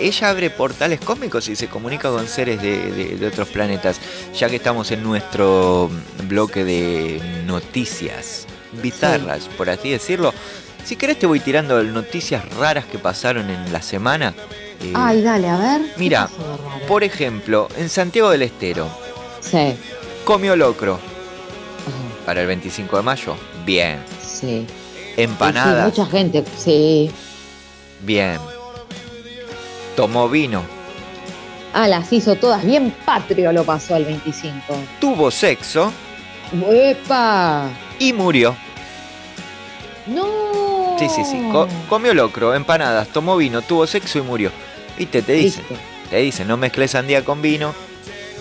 ella 0.01 0.29
abre 0.31 0.51
portales 0.51 1.01
cósmicos 1.01 1.49
y 1.49 1.57
se 1.57 1.69
comunica 1.69 2.11
con 2.11 2.27
seres 2.29 2.61
de, 2.61 2.91
de- 2.93 3.17
de 3.17 3.27
otros 3.27 3.49
planetas, 3.49 3.99
ya 4.37 4.49
que 4.51 4.57
estamos 4.57 4.91
en 4.91 5.03
nuestro 5.03 5.91
bloque 6.25 6.65
de 6.65 7.21
noticias. 7.47 8.47
bizarras, 8.83 9.49
por 9.57 9.71
así 9.71 9.91
decirlo. 9.91 10.35
Si 10.85 10.97
querés 10.97 11.19
te 11.19 11.27
voy 11.27 11.41
tirando 11.41 11.83
noticias 11.83 12.45
raras 12.57 12.85
que 12.85 12.99
pasaron 12.99 13.49
en 13.51 13.73
la 13.73 13.81
semana. 13.83 14.35
Eh, 14.83 14.93
Ay, 14.95 15.23
dale, 15.23 15.49
a 15.49 15.57
ver. 15.57 15.81
¿qué 15.83 15.93
Mira, 15.99 16.29
por 16.87 17.03
ejemplo, 17.05 17.69
en 17.77 17.89
Santiago 17.89 18.31
del 18.31 18.43
Estero, 18.43 18.89
Sí, 19.41 19.75
comió 20.25 20.57
locro 20.57 20.99
para 22.25 22.41
el 22.41 22.47
25 22.49 22.97
de 22.97 23.03
mayo. 23.03 23.37
Bien. 23.65 24.01
sí. 24.23 24.67
Empanadas. 25.17 25.95
Sí, 25.95 26.01
mucha 26.01 26.11
gente, 26.11 26.45
sí. 26.59 27.11
Bien. 28.03 28.39
Tomó 29.97 30.29
vino. 30.29 30.63
Ah, 31.73 31.89
las 31.89 32.13
hizo 32.13 32.35
todas. 32.37 32.65
Bien 32.65 32.95
patrio 33.05 33.51
lo 33.53 33.65
pasó 33.65 33.95
al 33.95 34.05
25. 34.05 34.63
Tuvo 35.01 35.31
sexo 35.31 35.91
¡Epa! 36.71 37.71
y 37.99 38.13
murió. 38.13 38.55
¡No! 40.07 40.97
Sí, 40.99 41.09
sí, 41.09 41.25
sí. 41.25 41.49
Co- 41.51 41.69
comió 41.89 42.15
locro, 42.15 42.55
empanadas, 42.55 43.09
tomó 43.09 43.37
vino, 43.37 43.63
tuvo 43.63 43.87
sexo 43.87 44.19
y 44.19 44.23
murió. 44.23 44.51
Viste, 44.99 45.23
te 45.23 45.33
dicen. 45.33 45.65
Listo. 45.69 45.85
Te 46.11 46.17
dicen, 46.19 46.49
no 46.49 46.57
mezcles 46.57 46.93
sandía 46.93 47.25
con 47.25 47.43
vino. 47.43 47.75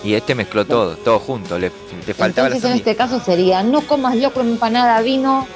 Y 0.04 0.14
este 0.14 0.34
mezcló 0.34 0.64
todo, 0.64 0.96
todo 0.96 1.18
junto. 1.18 1.58
Le, 1.58 1.70
faltaba 1.70 2.48
Entonces 2.48 2.50
la 2.50 2.54
en 2.54 2.60
sandía. 2.60 2.76
este 2.76 2.96
caso 2.96 3.20
sería, 3.20 3.62
no 3.62 3.80
comas 3.82 4.16
locro 4.16 4.42
empanada, 4.42 5.00
vino, 5.02 5.46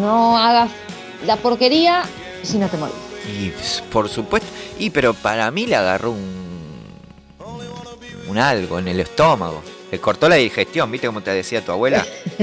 no 0.00 0.38
hagas 0.38 0.70
la 1.26 1.36
porquería 1.36 2.04
si 2.42 2.58
no 2.58 2.68
te 2.68 2.76
morís. 2.76 2.94
Y 3.26 3.52
por 3.90 4.08
supuesto. 4.08 4.48
Y 4.78 4.90
pero 4.90 5.14
para 5.14 5.50
mí 5.50 5.66
le 5.66 5.74
agarró 5.74 6.12
un. 6.12 6.46
un 8.28 8.38
algo 8.38 8.78
en 8.78 8.88
el 8.88 9.00
estómago. 9.00 9.62
Le 9.90 10.00
cortó 10.00 10.28
la 10.28 10.34
digestión, 10.34 10.90
¿viste 10.90 11.06
como 11.06 11.20
te 11.22 11.30
decía 11.30 11.64
tu 11.64 11.70
abuela? 11.72 12.04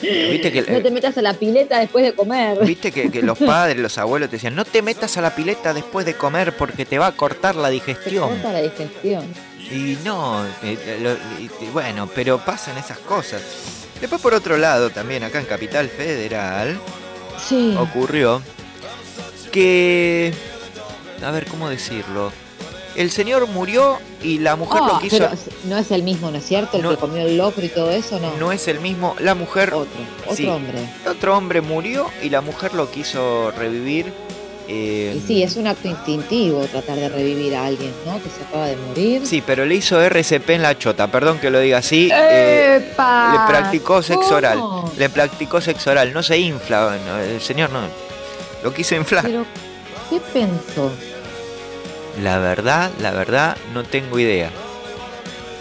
¿Viste 0.00 0.50
que, 0.52 0.64
No 0.68 0.80
te 0.82 0.90
metas 0.90 1.18
a 1.18 1.22
la 1.22 1.34
pileta 1.34 1.78
después 1.80 2.04
de 2.04 2.14
comer. 2.14 2.64
¿Viste 2.64 2.90
que, 2.92 3.10
que 3.10 3.22
los 3.22 3.38
padres, 3.46 3.76
los 3.78 3.98
abuelos 3.98 4.30
te 4.30 4.36
decían, 4.36 4.54
no 4.54 4.64
te 4.64 4.80
metas 4.80 5.16
a 5.18 5.20
la 5.20 5.34
pileta 5.34 5.74
después 5.74 6.06
de 6.06 6.14
comer 6.14 6.56
porque 6.56 6.86
te 6.86 6.98
va 6.98 7.08
a 7.08 7.12
cortar 7.12 7.56
la 7.56 7.68
digestión? 7.68 8.30
Corta 8.30 8.52
la 8.52 8.62
digestión. 8.62 9.24
Y 9.70 9.98
no, 10.04 10.46
eh, 10.62 11.16
bueno, 11.72 12.08
pero 12.14 12.38
pasan 12.38 12.78
esas 12.78 12.98
cosas. 12.98 13.42
Después 14.00 14.22
por 14.22 14.32
otro 14.32 14.56
lado, 14.56 14.90
también 14.90 15.24
acá 15.24 15.40
en 15.40 15.46
Capital 15.46 15.88
Federal, 15.88 16.78
Sí. 17.46 17.74
ocurrió 17.78 18.40
que... 19.52 20.32
A 21.22 21.30
ver, 21.30 21.46
¿cómo 21.46 21.68
decirlo? 21.68 22.32
El 22.96 23.10
señor 23.10 23.46
murió 23.48 23.98
y 24.22 24.38
la 24.38 24.56
mujer 24.56 24.80
lo 24.82 24.98
quiso... 24.98 25.18
pero 25.18 25.30
no 25.64 25.76
es 25.76 25.90
el 25.90 26.02
mismo, 26.02 26.30
¿no 26.30 26.38
es 26.38 26.46
cierto? 26.46 26.78
El 26.78 26.82
No. 26.82 26.90
que 26.90 26.96
comió 26.96 27.26
el 27.26 27.36
locro 27.36 27.64
y 27.64 27.68
todo 27.68 27.90
eso, 27.90 28.18
¿no? 28.18 28.34
No 28.38 28.52
es 28.52 28.66
el 28.68 28.80
mismo, 28.80 29.14
la 29.20 29.34
mujer... 29.34 29.74
Otro, 29.74 29.88
otro 30.24 30.34
Sí. 30.36 30.46
hombre. 30.46 30.78
Otro 31.06 31.36
hombre 31.36 31.60
murió 31.60 32.06
y 32.22 32.30
la 32.30 32.40
mujer 32.40 32.72
lo 32.74 32.90
quiso 32.90 33.50
revivir. 33.50 34.12
eh, 34.68 35.14
Y 35.16 35.20
sí, 35.26 35.42
es 35.42 35.56
un 35.56 35.66
acto 35.66 35.86
instintivo 35.88 36.64
tratar 36.66 36.96
de 36.98 37.08
revivir 37.08 37.54
a 37.54 37.66
alguien, 37.66 37.92
¿no? 38.06 38.14
Que 38.20 38.30
se 38.30 38.42
acaba 38.48 38.66
de 38.66 38.76
morir. 38.76 39.26
Sí, 39.26 39.42
pero 39.46 39.64
le 39.66 39.74
hizo 39.76 40.00
RCP 40.00 40.50
en 40.54 40.62
la 40.62 40.76
chota, 40.76 41.06
perdón 41.08 41.38
que 41.38 41.50
lo 41.50 41.60
diga 41.60 41.78
así. 41.78 42.08
eh, 42.12 42.76
¡Epa! 42.92 43.32
le 43.32 43.38
practicó 43.52 44.02
sexo 44.02 44.22
¿Cómo? 44.22 44.36
oral. 44.36 44.58
Le 44.96 45.08
practicó 45.10 45.60
sexo 45.60 45.90
oral. 45.90 46.12
No 46.12 46.22
se 46.22 46.38
infla, 46.38 46.98
no, 47.06 47.18
el 47.18 47.40
señor 47.42 47.70
no. 47.70 47.80
Lo 48.64 48.72
quiso 48.74 48.94
inflar. 48.96 49.24
Pero, 49.26 49.44
¿qué 50.10 50.18
pensó? 50.32 50.90
La 52.22 52.38
verdad, 52.38 52.90
la 53.00 53.10
verdad, 53.12 53.56
no 53.74 53.84
tengo 53.84 54.18
idea. 54.18 54.50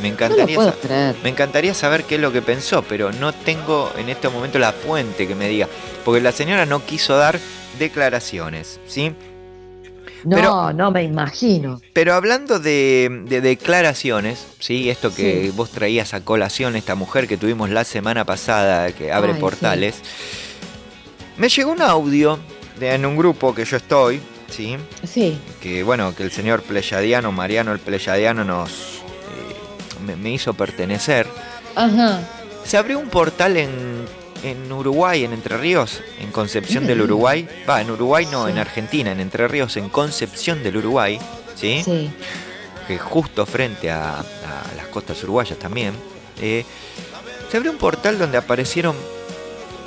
Me 0.01 0.09
encantaría, 0.09 0.57
me 1.69 1.73
saber 1.73 2.03
qué 2.03 2.15
es 2.15 2.21
lo 2.21 2.31
que 2.31 2.41
pensó, 2.41 2.83
pero 2.83 3.11
no 3.13 3.33
tengo 3.33 3.91
en 3.97 4.09
este 4.09 4.27
momento 4.29 4.59
la 4.59 4.71
fuente 4.73 5.27
que 5.27 5.35
me 5.35 5.47
diga. 5.47 5.67
Porque 6.03 6.21
la 6.21 6.31
señora 6.31 6.65
no 6.65 6.85
quiso 6.85 7.15
dar 7.17 7.39
declaraciones, 7.79 8.79
¿sí? 8.87 9.13
No, 10.23 10.35
Pero- 10.35 10.73
no 10.73 10.91
me 10.91 11.03
imagino. 11.03 11.79
Pero 11.93 12.13
hablando 12.13 12.59
de, 12.59 13.23
de 13.27 13.41
declaraciones, 13.41 14.45
¿sí? 14.59 14.89
Esto 14.89 15.13
que 15.13 15.43
Sí. 15.45 15.49
vos 15.55 15.69
traías 15.71 16.13
a 16.13 16.21
colación, 16.21 16.75
esta 16.75 16.95
mujer 16.95 17.27
que 17.27 17.37
tuvimos 17.37 17.69
la 17.69 17.83
semana 17.83 18.25
pasada, 18.25 18.91
que 18.91 19.11
abre 19.11 19.33
Ay, 19.33 19.39
portales, 19.39 19.95
me 21.37 21.47
llegó 21.47 21.71
un 21.71 21.81
audio 21.81 22.39
de, 22.79 22.93
en 22.95 23.05
un 23.05 23.15
grupo 23.17 23.53
que 23.53 23.65
yo 23.65 23.77
estoy, 23.77 24.19
¿sí? 24.55 24.77
Sí. 25.03 25.37
Que 25.61 25.83
bueno, 25.83 26.15
que 26.15 26.23
el 26.23 26.31
señor 26.31 26.61
Pleyadiano, 26.63 27.31
Mariano 27.31 27.71
el 27.73 27.79
Pleyadiano, 27.79 28.43
nos 28.43 28.69
eh, 28.71 30.01
me, 30.05 30.15
me 30.15 30.31
hizo 30.31 30.53
pertenecer. 30.53 31.27
Ajá. 31.75 32.21
Se 32.63 32.77
abrió 32.77 32.97
un 32.99 33.09
portal 33.09 33.57
en, 33.57 33.69
en 34.43 34.71
Uruguay, 34.71 35.23
en 35.23 35.33
Entre 35.33 35.57
Ríos, 35.57 36.01
en 36.19 36.31
Concepción 36.31 36.87
del 36.87 37.01
Uruguay. 37.01 37.47
Va, 37.69 37.81
en 37.81 37.91
Uruguay 37.91 38.27
no, 38.31 38.47
en 38.47 38.57
Argentina, 38.57 39.11
en 39.11 39.19
Entre 39.19 39.47
Ríos, 39.47 39.77
en 39.77 39.89
Concepción 39.89 40.63
del 40.63 40.77
Uruguay, 40.77 41.19
¿sí? 41.55 41.81
Sí. 41.83 42.09
que 42.87 42.97
justo 42.97 43.45
frente 43.45 43.91
a, 43.91 44.19
a 44.19 44.23
las 44.77 44.87
costas 44.87 45.21
uruguayas 45.23 45.59
también, 45.59 45.93
eh, 46.41 46.63
se 47.51 47.57
abrió 47.57 47.71
un 47.71 47.77
portal 47.77 48.17
donde 48.17 48.37
aparecieron 48.37 48.95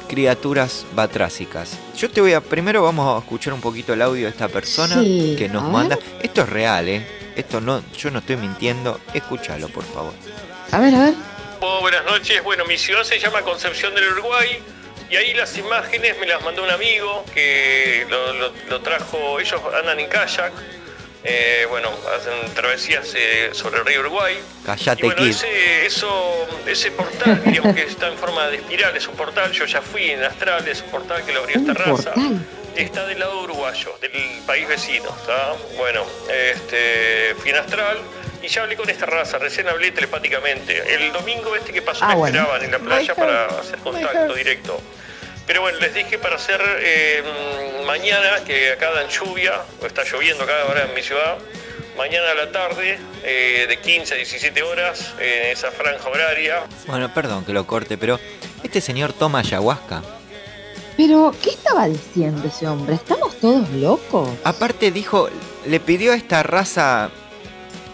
criaturas 0.09 0.85
batrásicas. 0.95 1.79
Yo 1.97 2.11
te 2.11 2.21
voy 2.21 2.33
a, 2.33 2.41
primero 2.41 2.83
vamos 2.83 3.15
a 3.15 3.19
escuchar 3.23 3.53
un 3.53 3.61
poquito 3.61 3.93
el 3.93 4.03
audio 4.03 4.25
de 4.25 4.31
esta 4.31 4.49
persona 4.49 5.01
Sí, 5.03 5.37
que 5.39 5.49
nos 5.49 5.63
manda. 5.65 5.97
ver. 5.97 6.05
Esto 6.23 6.43
es 6.43 6.49
real, 6.49 6.89
¿eh? 6.89 7.07
Esto 7.37 7.61
no, 7.61 7.83
yo 7.97 8.11
no 8.11 8.19
estoy 8.19 8.37
mintiendo. 8.37 9.01
Escúchalo, 9.15 9.69
por 9.69 9.85
favor. 9.85 10.13
A 10.73 10.79
ver, 10.81 10.95
a 10.95 11.05
ver. 11.05 11.15
Oh, 11.61 11.81
buenas 11.81 12.05
noches. 12.05 12.43
Bueno, 12.43 12.65
mi 12.65 12.77
ciudad 12.79 13.05
se 13.05 13.19
llama 13.19 13.43
Concepción 13.43 13.95
del 13.95 14.09
Uruguay 14.13 14.59
y 15.11 15.17
ahí 15.17 15.35
las 15.35 15.57
imágenes 15.57 16.17
me 16.19 16.27
las 16.27 16.43
mandó 16.45 16.63
un 16.65 16.71
amigo 16.71 17.25
que 17.35 18.07
lo, 18.11 18.33
lo- 18.35 18.53
lo 18.69 18.81
trajo. 18.81 19.39
Ellos 19.41 19.61
andan 19.79 20.01
en 20.01 20.09
kayak, 20.09 20.53
eh, 21.25 21.67
bueno, 21.69 21.91
hacen 22.17 22.55
travesías 22.55 23.13
eh, 23.17 23.51
sobre 23.53 23.79
el 23.81 23.87
río 23.87 24.01
Uruguay. 24.01 24.39
Callate, 24.65 25.01
Y 25.03 25.07
bueno, 25.07 25.25
ese, 25.25 25.87
eso, 25.87 26.47
ese 26.67 26.91
portal, 26.93 27.43
digamos 27.45 27.75
que 27.75 27.83
está 27.83 28.09
en 28.09 28.17
forma 28.19 28.47
de 28.49 28.57
espiral, 28.57 28.97
es 28.97 29.07
un 29.09 29.15
portal. 29.17 29.51
Yo 29.53 29.65
ya 29.67 29.83
fui 29.83 30.11
en 30.11 30.23
Astral, 30.25 30.67
es 30.69 30.81
un 30.83 30.91
portal 30.91 31.25
que 31.25 31.33
lo 31.33 31.41
abrió 31.41 31.57
esta 31.59 31.75
raza. 31.75 32.13
Está 32.77 33.05
del 33.07 33.19
lado 33.19 33.41
uruguayo, 33.43 33.99
del 34.01 34.13
país 34.47 34.69
vecino, 34.69 35.09
¿está? 35.21 35.55
Bueno, 35.77 36.05
este, 36.33 37.35
fui 37.39 37.51
en 37.51 37.57
Astral 37.57 37.99
y 38.41 38.47
ya 38.47 38.63
hablé 38.63 38.77
con 38.77 38.89
esta 38.89 39.05
raza, 39.05 39.39
recién 39.39 39.67
hablé 39.69 39.91
telepáticamente. 39.91 40.95
El 40.95 41.13
domingo 41.13 41.57
este 41.57 41.73
que 41.73 41.83
pasó 41.83 42.05
Ah, 42.05 42.11
me 42.11 42.15
bueno. 42.15 42.39
esperaban 42.39 42.65
en 42.65 42.71
la 42.71 42.79
playa 42.79 43.15
para 43.17 43.47
hacer 43.47 43.79
contacto 43.81 44.33
directo. 44.35 44.81
Pero 45.49 45.63
bueno, 45.63 45.79
les 45.81 45.95
dije 45.95 46.19
para 46.19 46.37
hacer 46.37 46.61
eh, 46.81 47.23
mañana, 47.87 48.45
que 48.47 48.71
acá 48.73 48.91
dan 48.93 49.09
lluvia, 49.09 49.63
o 49.83 49.87
está 49.87 50.05
lloviendo 50.05 50.45
acá 50.45 50.53
ahora 50.63 50.85
en 50.85 50.95
mi 50.95 51.03
ciudad, 51.03 51.39
mañana 51.97 52.31
a 52.33 52.35
la 52.35 52.53
tarde, 52.53 52.99
eh, 53.25 53.65
de 53.67 53.81
15 53.81 54.13
a 54.15 54.17
17 54.19 54.63
horas, 54.63 55.15
en 55.19 55.51
esa 55.51 55.71
franja 55.71 56.07
horaria, 56.09 56.65
Bueno, 56.87 57.13
perdón 57.15 57.45
que 57.47 57.53
lo 57.55 57.67
corte, 57.67 57.97
pero 57.97 58.21
este 58.63 58.81
señor 58.83 59.15
toma 59.15 59.39
ayahuasca. 59.41 60.03
Pero, 60.99 61.35
¿qué 61.43 61.51
estaba 61.51 61.89
diciendo 61.89 62.47
ese 62.47 62.67
hombre? 62.67 62.97
¿Estamos 62.97 63.35
todos 63.41 63.71
locos? 63.71 64.29
Aparte 64.45 64.91
dijo, 64.91 65.31
le 65.65 65.81
pidió 65.81 66.13
a 66.13 66.17
esta 66.17 66.43
raza, 66.43 67.09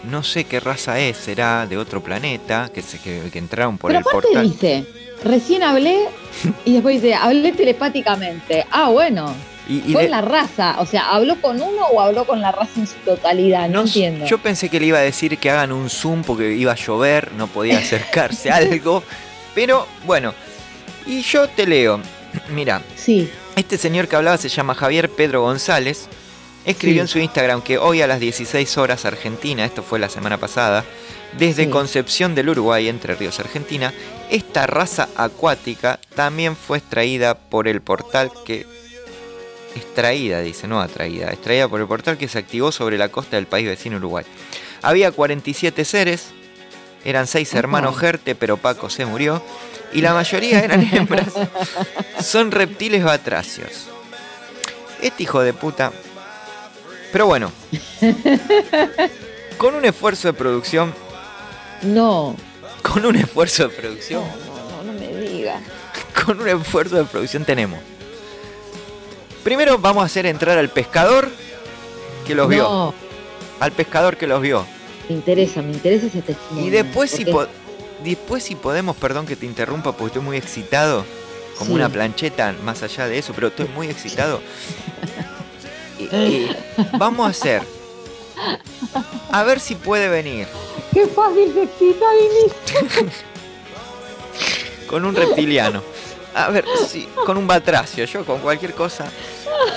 no 0.03 0.23
sé 0.23 0.43
qué 0.43 0.59
raza 0.59 0.99
es, 0.99 1.15
será 1.15 1.67
de 1.67 1.77
otro 1.77 2.01
planeta, 2.03 2.69
que, 2.73 2.81
se, 2.81 2.99
que, 2.99 3.29
que 3.31 3.39
entraron 3.39 3.77
por 3.77 3.91
Pero 3.91 3.99
el 3.99 4.05
aparte 4.07 4.27
portal. 4.27 4.51
dice, 4.51 4.85
recién 5.25 5.63
hablé 5.63 6.07
y 6.63 6.73
después 6.73 7.01
dice, 7.01 7.13
hablé 7.15 7.51
telepáticamente. 7.51 8.65
Ah, 8.71 8.89
bueno. 8.89 9.33
Y- 9.67 9.81
y 9.87 9.93
con 9.93 10.03
de- 10.03 10.09
la 10.09 10.21
raza. 10.21 10.75
O 10.79 10.85
sea, 10.85 11.09
¿habló 11.09 11.41
con 11.41 11.59
uno 11.59 11.85
o 11.87 11.99
habló 11.99 12.25
con 12.25 12.39
la 12.39 12.51
raza 12.51 12.79
en 12.79 12.87
su 12.87 12.95
totalidad? 13.03 13.67
No, 13.67 13.81
entiendo. 13.81 14.25
Yo 14.27 14.37
pensé 14.37 14.69
que 14.69 14.79
le 14.79 14.85
iba 14.87 14.99
a 14.99 15.01
decir 15.01 15.37
que 15.39 15.49
hagan 15.49 15.71
un 15.71 15.89
zoom 15.89 16.23
porque 16.23 16.53
iba 16.53 16.71
a 16.71 16.75
llover, 16.75 17.31
no 17.33 17.47
podía 17.47 17.79
acercarse 17.79 18.51
a 18.51 18.57
algo. 18.57 19.03
Pero 19.55 19.87
bueno, 20.05 20.33
y 21.07 21.21
yo 21.21 21.47
te 21.49 21.65
leo. 21.65 21.99
Mira, 22.49 22.81
sí. 22.95 23.29
este 23.55 23.77
señor 23.77 24.07
que 24.07 24.15
hablaba 24.17 24.37
se 24.37 24.49
llama 24.49 24.75
Javier 24.75 25.09
Pedro 25.09 25.41
González. 25.41 26.07
Escribió 26.65 26.97
Sí. 26.97 27.01
en 27.01 27.07
su 27.07 27.19
Instagram 27.19 27.61
que 27.61 27.77
hoy 27.77 28.01
a 28.01 28.07
las 28.07 28.19
16 28.19 28.77
horas 28.77 29.05
Argentina, 29.05 29.63
esto 29.65 29.83
fue 29.83 29.99
la 29.99 30.09
semana 30.09 30.37
pasada, 30.37 30.83
desde 31.37 31.65
Sí. 31.65 31.69
Concepción 31.69 32.35
del 32.35 32.49
Uruguay, 32.49 32.87
Entre 32.87 33.15
Ríos, 33.15 33.39
Argentina, 33.39 33.93
esta 34.29 34.67
raza 34.67 35.09
acuática 35.15 35.99
también 36.15 36.55
fue 36.55 36.77
extraída 36.77 37.35
por 37.35 37.67
el 37.67 37.81
portal 37.81 38.31
que 38.45 38.65
extraída, 39.75 40.39
dice, 40.41 40.67
no 40.67 40.79
atraída, 40.79 41.31
extraída 41.31 41.67
por 41.67 41.81
el 41.81 41.87
portal 41.87 42.17
que 42.17 42.27
se 42.27 42.39
activó 42.39 42.71
sobre 42.71 42.97
la 42.97 43.09
costa 43.09 43.35
del 43.35 43.45
país 43.45 43.67
vecino 43.67 43.97
Uruguay. 43.97 44.25
Había 44.81 45.11
47 45.11 45.83
seres, 45.83 46.27
eran 47.03 47.27
seis 47.27 47.53
hermanos 47.53 47.97
Gerte, 47.97 48.35
pero 48.35 48.57
Paco 48.57 48.89
se 48.89 49.05
murió, 49.05 49.43
y 49.93 50.01
la 50.01 50.13
mayoría 50.13 50.59
eran 50.59 50.81
hembras. 50.91 51.33
Son 52.21 52.51
reptiles 52.51 53.03
batracios. 53.03 53.87
Este 55.01 55.23
hijo 55.23 55.41
de 55.41 55.53
puta. 55.53 55.91
Pero 57.11 57.27
bueno, 57.27 57.51
con 59.57 59.75
un 59.75 59.85
esfuerzo 59.85 60.27
de 60.29 60.33
producción, 60.33 60.93
No, 61.85 62.35
con 62.81 63.05
un 63.05 63.15
esfuerzo 63.15 63.67
de 63.67 63.69
producción, 63.69 64.23
no, 64.83 64.91
no 64.91 64.99
me 64.99 65.07
diga. 65.29 65.59
con 66.25 66.39
un 66.39 66.47
esfuerzo 66.47 66.95
de 66.97 67.05
producción 67.05 67.45
tenemos. 67.45 67.79
Primero 69.43 69.77
vamos 69.77 70.01
a 70.03 70.05
hacer 70.07 70.25
entrar 70.25 70.57
al 70.57 70.69
pescador 70.69 71.29
que 72.25 72.33
los 72.35 72.47
vio. 72.49 72.63
No, 72.63 72.93
Al 73.59 73.71
pescador 73.71 74.17
que 74.17 74.25
los 74.27 74.41
vio. 74.41 74.65
me 75.07 75.15
interesa, 75.15 75.61
me 75.61 75.73
interesa 75.73 76.07
ese 76.07 76.21
testimonio. 76.21 76.67
Y 76.67 76.69
después 76.71 77.11
si, 77.11 77.25
po- 77.25 77.45
después 78.03 78.43
si 78.43 78.55
podemos, 78.55 78.95
perdón 78.97 79.25
que 79.27 79.35
te 79.35 79.45
interrumpa 79.45 79.91
porque 79.91 80.07
estoy 80.07 80.21
muy 80.23 80.37
excitado, 80.37 81.05
como 81.59 81.69
Sí. 81.71 81.75
una 81.75 81.89
plancheta 81.89 82.55
más 82.63 82.81
allá 82.81 83.07
de 83.07 83.19
eso, 83.19 83.33
pero 83.33 83.47
estoy 83.47 83.67
muy 83.75 83.87
excitado. 83.89 84.41
Y- 85.99 86.03
y 86.13 86.57
vamos 86.97 87.25
a 87.25 87.29
hacer. 87.29 87.61
A 89.31 89.43
ver 89.43 89.59
si 89.61 89.75
puede 89.75 90.09
venir 90.09 90.45
Qué 90.95 91.05
fácil 91.07 91.53
se 91.53 91.63
excita, 91.63 92.05
con 94.87 95.03
un 95.03 95.13
reptiliano. 95.13 95.83
A 96.33 96.49
ver 96.49 96.63
si 96.87 97.03
con 97.25 97.35
un 97.37 97.45
batracio, 97.45 98.05
yo 98.05 98.25
con 98.25 98.39
cualquier 98.39 98.73
cosa. 98.73 99.11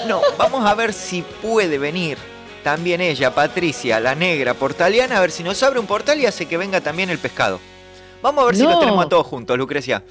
No, 0.07 0.21
vamos 0.37 0.65
a 0.65 0.75
ver 0.77 0.93
si 0.93 1.23
puede 1.23 1.77
venir 1.77 2.19
también 2.63 3.01
ella, 3.01 3.35
Patricia, 3.35 3.99
la 3.99 4.15
negra 4.15 4.55
portaliana, 4.55 5.19
a 5.19 5.21
ver 5.21 5.33
si 5.33 5.43
nos 5.43 5.61
abre 5.65 5.81
un 5.81 5.87
portal 5.89 6.21
y 6.21 6.27
hace 6.27 6.47
que 6.47 6.57
venga 6.57 6.81
también 6.81 7.11
el 7.11 7.19
pescado. 7.19 7.59
Vamos 8.23 8.45
a 8.45 8.47
ver 8.47 8.55
si 8.57 8.63
No. 8.63 8.71
los 8.71 8.79
tenemos 8.79 9.05
a 9.05 9.09
todos 9.09 9.27
juntos, 9.27 9.59
Lucrecia. 9.59 10.05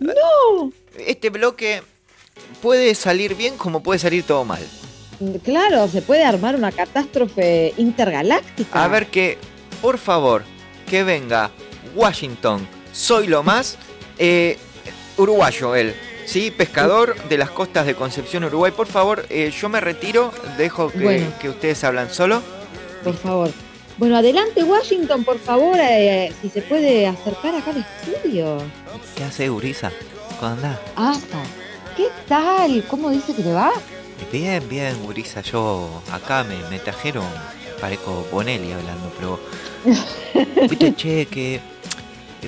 No. 0.00 0.72
Este 0.96 1.28
bloque 1.28 1.82
puede 2.62 2.94
salir 2.94 3.34
bien 3.34 3.58
como 3.58 3.82
puede 3.82 3.98
salir 3.98 4.24
todo 4.24 4.46
mal. 4.46 4.62
Claro, 5.44 5.88
se 5.88 6.00
puede 6.00 6.24
armar 6.24 6.56
una 6.56 6.72
catástrofe 6.72 7.74
intergaláctica. 7.76 8.82
A 8.82 8.88
ver 8.88 9.08
que, 9.08 9.36
por 9.82 9.98
favor, 9.98 10.42
que 10.84 11.04
venga 11.04 11.50
Washington, 11.94 12.66
soy 12.92 13.26
lo 13.26 13.42
más, 13.42 13.76
eh, 14.18 14.58
uruguayo 15.16 15.74
él, 15.74 15.94
¿sí? 16.26 16.50
Pescador 16.50 17.16
de 17.28 17.38
las 17.38 17.50
costas 17.50 17.86
de 17.86 17.94
Concepción, 17.94 18.44
Uruguay. 18.44 18.72
Por 18.72 18.86
favor, 18.86 19.26
eh, 19.30 19.52
yo 19.58 19.68
me 19.68 19.80
retiro, 19.80 20.32
dejo 20.58 20.90
que, 20.90 20.98
Bueno. 20.98 21.26
que 21.40 21.48
ustedes 21.48 21.82
hablan 21.84 22.10
solo. 22.10 22.42
Por 23.02 23.16
favor. 23.16 23.50
Bueno, 23.96 24.16
adelante 24.16 24.64
Washington, 24.64 25.22
por 25.24 25.38
favor, 25.38 25.76
eh, 25.80 26.32
si 26.42 26.48
se 26.48 26.62
puede 26.62 27.06
acercar 27.06 27.54
acá 27.54 27.70
al 27.70 27.84
estudio. 28.08 28.58
¿Qué 29.14 29.22
hace 29.24 29.50
Uriza? 29.50 29.92
¿Cómo 30.40 30.52
andás? 30.52 30.78
Ah, 30.96 31.16
¿qué 31.96 32.08
tal? 32.26 32.84
¿Cómo 32.88 33.10
dice 33.10 33.34
que 33.36 33.42
le 33.42 33.52
va? 33.52 33.72
Bien, 34.32 34.68
bien, 34.68 34.96
Uriza, 35.06 35.42
yo 35.42 36.02
acá 36.10 36.42
me, 36.44 36.56
me 36.70 36.80
trajeron, 36.80 37.26
parezco 37.84 38.26
Bonelli 38.32 38.72
hablando, 38.72 39.12
pero... 39.18 39.38
Viste, 40.70 40.94
che, 40.96 41.26
que 41.26 41.60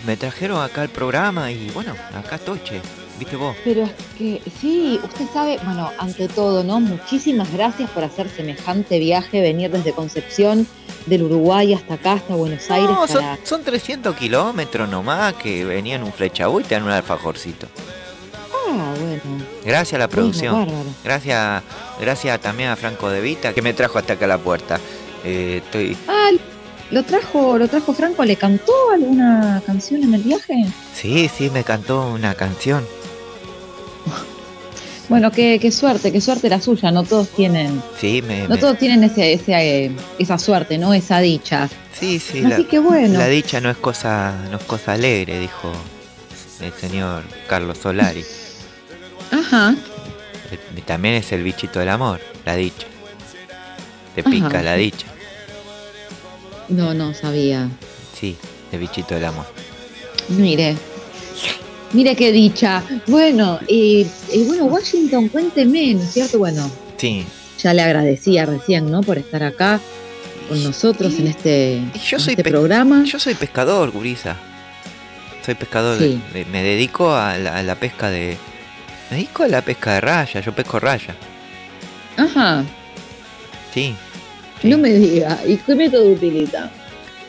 me 0.06 0.16
trajeron 0.16 0.62
acá 0.62 0.80
al 0.80 0.88
programa 0.88 1.52
y 1.52 1.68
bueno, 1.74 1.94
acá 2.14 2.36
estoy, 2.36 2.58
che, 2.64 2.80
viste 3.18 3.36
vos. 3.36 3.54
Pero 3.62 3.82
es 3.82 3.90
que 4.16 4.40
sí, 4.58 4.98
usted 5.04 5.26
sabe, 5.34 5.58
bueno, 5.62 5.90
ante 5.98 6.28
todo, 6.28 6.64
¿no? 6.64 6.80
Muchísimas 6.80 7.52
gracias 7.52 7.90
por 7.90 8.02
hacer 8.02 8.30
semejante 8.30 8.98
viaje, 8.98 9.42
venir 9.42 9.70
desde 9.70 9.92
Concepción, 9.92 10.66
del 11.04 11.24
Uruguay 11.24 11.74
hasta 11.74 11.94
acá, 11.94 12.14
hasta 12.14 12.34
Buenos 12.34 12.70
Aires. 12.70 12.88
No, 12.88 13.06
son, 13.06 13.20
para... 13.20 13.38
son 13.44 13.62
300 13.62 14.16
kilómetros 14.16 14.88
nomás 14.88 15.34
que 15.34 15.66
venían 15.66 16.02
un 16.02 16.14
flechabú 16.14 16.60
y 16.60 16.64
te 16.64 16.76
dan 16.76 16.84
un 16.84 16.92
alfajorcito. 16.92 17.66
Ah, 18.70 18.94
bueno. 18.98 19.44
Gracias 19.66 19.94
a 19.94 19.98
la 19.98 20.08
producción. 20.08 20.66
gracias, 21.04 21.62
gracias 22.00 22.40
también 22.40 22.70
a 22.70 22.76
Franco 22.76 23.10
De 23.10 23.20
Vita 23.20 23.52
que 23.52 23.60
me 23.60 23.74
trajo 23.74 23.98
hasta 23.98 24.14
acá 24.14 24.24
a 24.24 24.28
la 24.28 24.38
puerta. 24.38 24.80
Eh, 25.24 25.60
estoy. 25.64 25.96
Ah, 26.08 26.30
¿lo 26.90 27.02
trajo, 27.04 27.58
lo 27.58 27.68
trajo 27.68 27.92
Franco? 27.94 28.24
¿Le 28.24 28.36
cantó 28.36 28.72
alguna 28.94 29.62
canción 29.66 30.02
en 30.04 30.14
el 30.14 30.22
viaje? 30.22 30.66
Sí, 30.94 31.28
sí, 31.36 31.50
me 31.50 31.64
cantó 31.64 32.08
una 32.12 32.34
canción. 32.34 32.84
Bueno, 35.08 35.30
qué, 35.30 35.60
qué 35.60 35.70
suerte, 35.70 36.10
qué 36.10 36.20
suerte 36.20 36.48
la 36.48 36.60
suya, 36.60 36.90
no 36.90 37.04
todos 37.04 37.28
tienen, 37.28 37.80
Sí, 38.00 38.22
me. 38.26 38.42
no 38.42 38.56
me- 38.56 38.58
todos 38.60 38.76
tienen 38.76 39.04
ese, 39.04 39.34
ese, 39.34 39.84
eh, 39.84 39.92
esa 40.18 40.36
suerte, 40.36 40.78
¿no? 40.78 40.92
Esa 40.94 41.20
dicha. 41.20 41.68
Sí, 41.92 42.18
sí, 42.18 42.38
Así 42.44 42.62
la, 42.64 42.68
que 42.68 42.80
bueno. 42.80 43.16
la 43.16 43.28
dicha 43.28 43.60
no 43.60 43.70
es 43.70 43.76
cosa, 43.76 44.34
no 44.50 44.56
es 44.56 44.64
cosa 44.64 44.94
alegre, 44.94 45.38
dijo 45.38 45.70
el 46.60 46.72
señor 46.72 47.22
Carlos 47.48 47.78
Solari. 47.78 48.24
Ajá. 49.30 49.76
El- 50.74 50.82
también 50.82 51.14
es 51.14 51.30
el 51.30 51.44
bichito 51.44 51.78
del 51.78 51.90
amor, 51.90 52.20
la 52.44 52.56
dicha. 52.56 52.88
Te 54.16 54.22
Ajá. 54.22 54.30
pica 54.30 54.62
la 54.62 54.74
dicha. 54.74 55.06
No, 56.68 56.92
no 56.94 57.14
sabía. 57.14 57.68
Sí, 58.18 58.36
el 58.72 58.80
bichito 58.80 59.14
del 59.14 59.26
amor. 59.26 59.46
Mire. 60.30 60.76
Mire 61.92 62.16
qué 62.16 62.32
dicha. 62.32 62.82
Bueno, 63.06 63.60
y, 63.68 64.04
y 64.32 64.42
bueno, 64.44 64.64
Washington, 64.64 65.28
cuénteme, 65.28 65.94
¿no 65.94 66.02
es 66.02 66.12
cierto? 66.12 66.38
Bueno, 66.38 66.68
Sí. 66.96 67.24
ya 67.62 67.72
le 67.72 67.82
agradecía 67.82 68.44
recién, 68.46 68.90
¿no? 68.90 69.02
Por 69.02 69.18
estar 69.18 69.44
acá 69.44 69.80
con 70.48 70.62
nosotros 70.64 71.14
en 71.20 71.28
este, 71.28 71.80
Yo 72.04 72.16
en 72.16 72.22
soy 72.22 72.32
este 72.34 72.42
programa. 72.50 73.04
Yo 73.04 73.20
soy 73.20 73.34
pescador, 73.34 73.92
Gurisa. 73.92 74.36
Soy 75.44 75.54
pescador. 75.54 75.98
Sí. 75.98 76.20
de- 76.32 76.44
me 76.46 76.62
dedico 76.64 77.14
a 77.14 77.38
la, 77.38 77.58
a 77.58 77.62
la 77.62 77.76
pesca 77.76 78.10
de. 78.10 78.36
Me 79.10 79.18
dedico 79.18 79.44
a 79.44 79.48
la 79.48 79.62
pesca 79.62 79.94
de 79.94 80.00
raya. 80.00 80.40
Yo 80.40 80.52
pesco 80.52 80.80
raya. 80.80 81.14
Ajá. 82.16 82.64
Sí. 83.72 83.94
No 84.62 84.78
me 84.78 84.92
diga. 84.92 85.38
¿Y 85.46 85.56
qué 85.58 85.74
método 85.74 86.10
utiliza? 86.10 86.70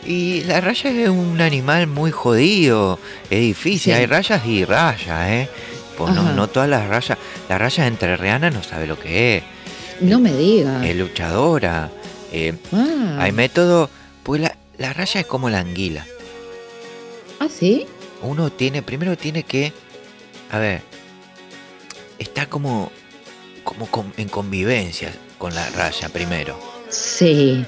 Y 0.05 0.41
la 0.43 0.61
raya 0.61 0.89
es 0.89 1.09
un 1.09 1.41
animal 1.41 1.87
muy 1.87 2.11
jodido. 2.11 2.99
Es 3.29 3.39
difícil. 3.41 3.79
Sí. 3.93 3.99
Hay 3.99 4.05
rayas 4.05 4.45
y 4.45 4.63
rayas, 4.65 5.29
¿eh? 5.29 5.49
Pues 5.97 6.13
no, 6.13 6.31
no 6.33 6.47
todas 6.47 6.69
las 6.69 6.87
rayas. 6.87 7.17
La 7.49 7.57
raya 7.57 7.87
entrerriana 7.87 8.49
no 8.49 8.63
sabe 8.63 8.87
lo 8.87 8.97
que 8.99 9.37
es. 9.37 9.43
No 10.01 10.19
me 10.19 10.31
diga. 10.33 10.85
Es 10.87 10.95
luchadora. 10.95 11.89
eh, 12.31 12.53
Ah. 12.71 13.17
Hay 13.19 13.31
método. 13.31 13.89
Pues 14.23 14.41
la, 14.41 14.55
la 14.77 14.93
raya 14.93 15.21
es 15.21 15.25
como 15.27 15.49
la 15.49 15.59
anguila. 15.59 16.05
¿Ah, 17.39 17.47
sí? 17.49 17.85
uno 18.23 18.49
tiene, 18.51 18.81
primero 18.81 19.15
tiene 19.15 19.43
que, 19.43 19.71
a 20.51 20.57
ver, 20.57 20.81
está 22.17 22.47
como, 22.47 22.91
como 23.63 23.85
con- 23.87 24.11
en 24.17 24.27
convivencia 24.27 25.11
con 25.37 25.53
la 25.53 25.69
raya 25.69 26.09
primero. 26.09 26.59
Sí, 26.89 27.65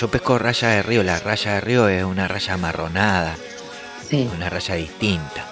Yo 0.00 0.08
pesco 0.08 0.38
raya 0.38 0.68
de 0.68 0.82
río, 0.82 1.02
la 1.02 1.18
raya 1.20 1.54
de 1.54 1.60
río 1.60 1.88
es 1.88 2.02
una 2.04 2.26
raya 2.28 2.54
amarronada, 2.54 3.36
sí. 4.08 4.28
una 4.34 4.48
raya 4.50 4.74
distinta, 4.74 5.46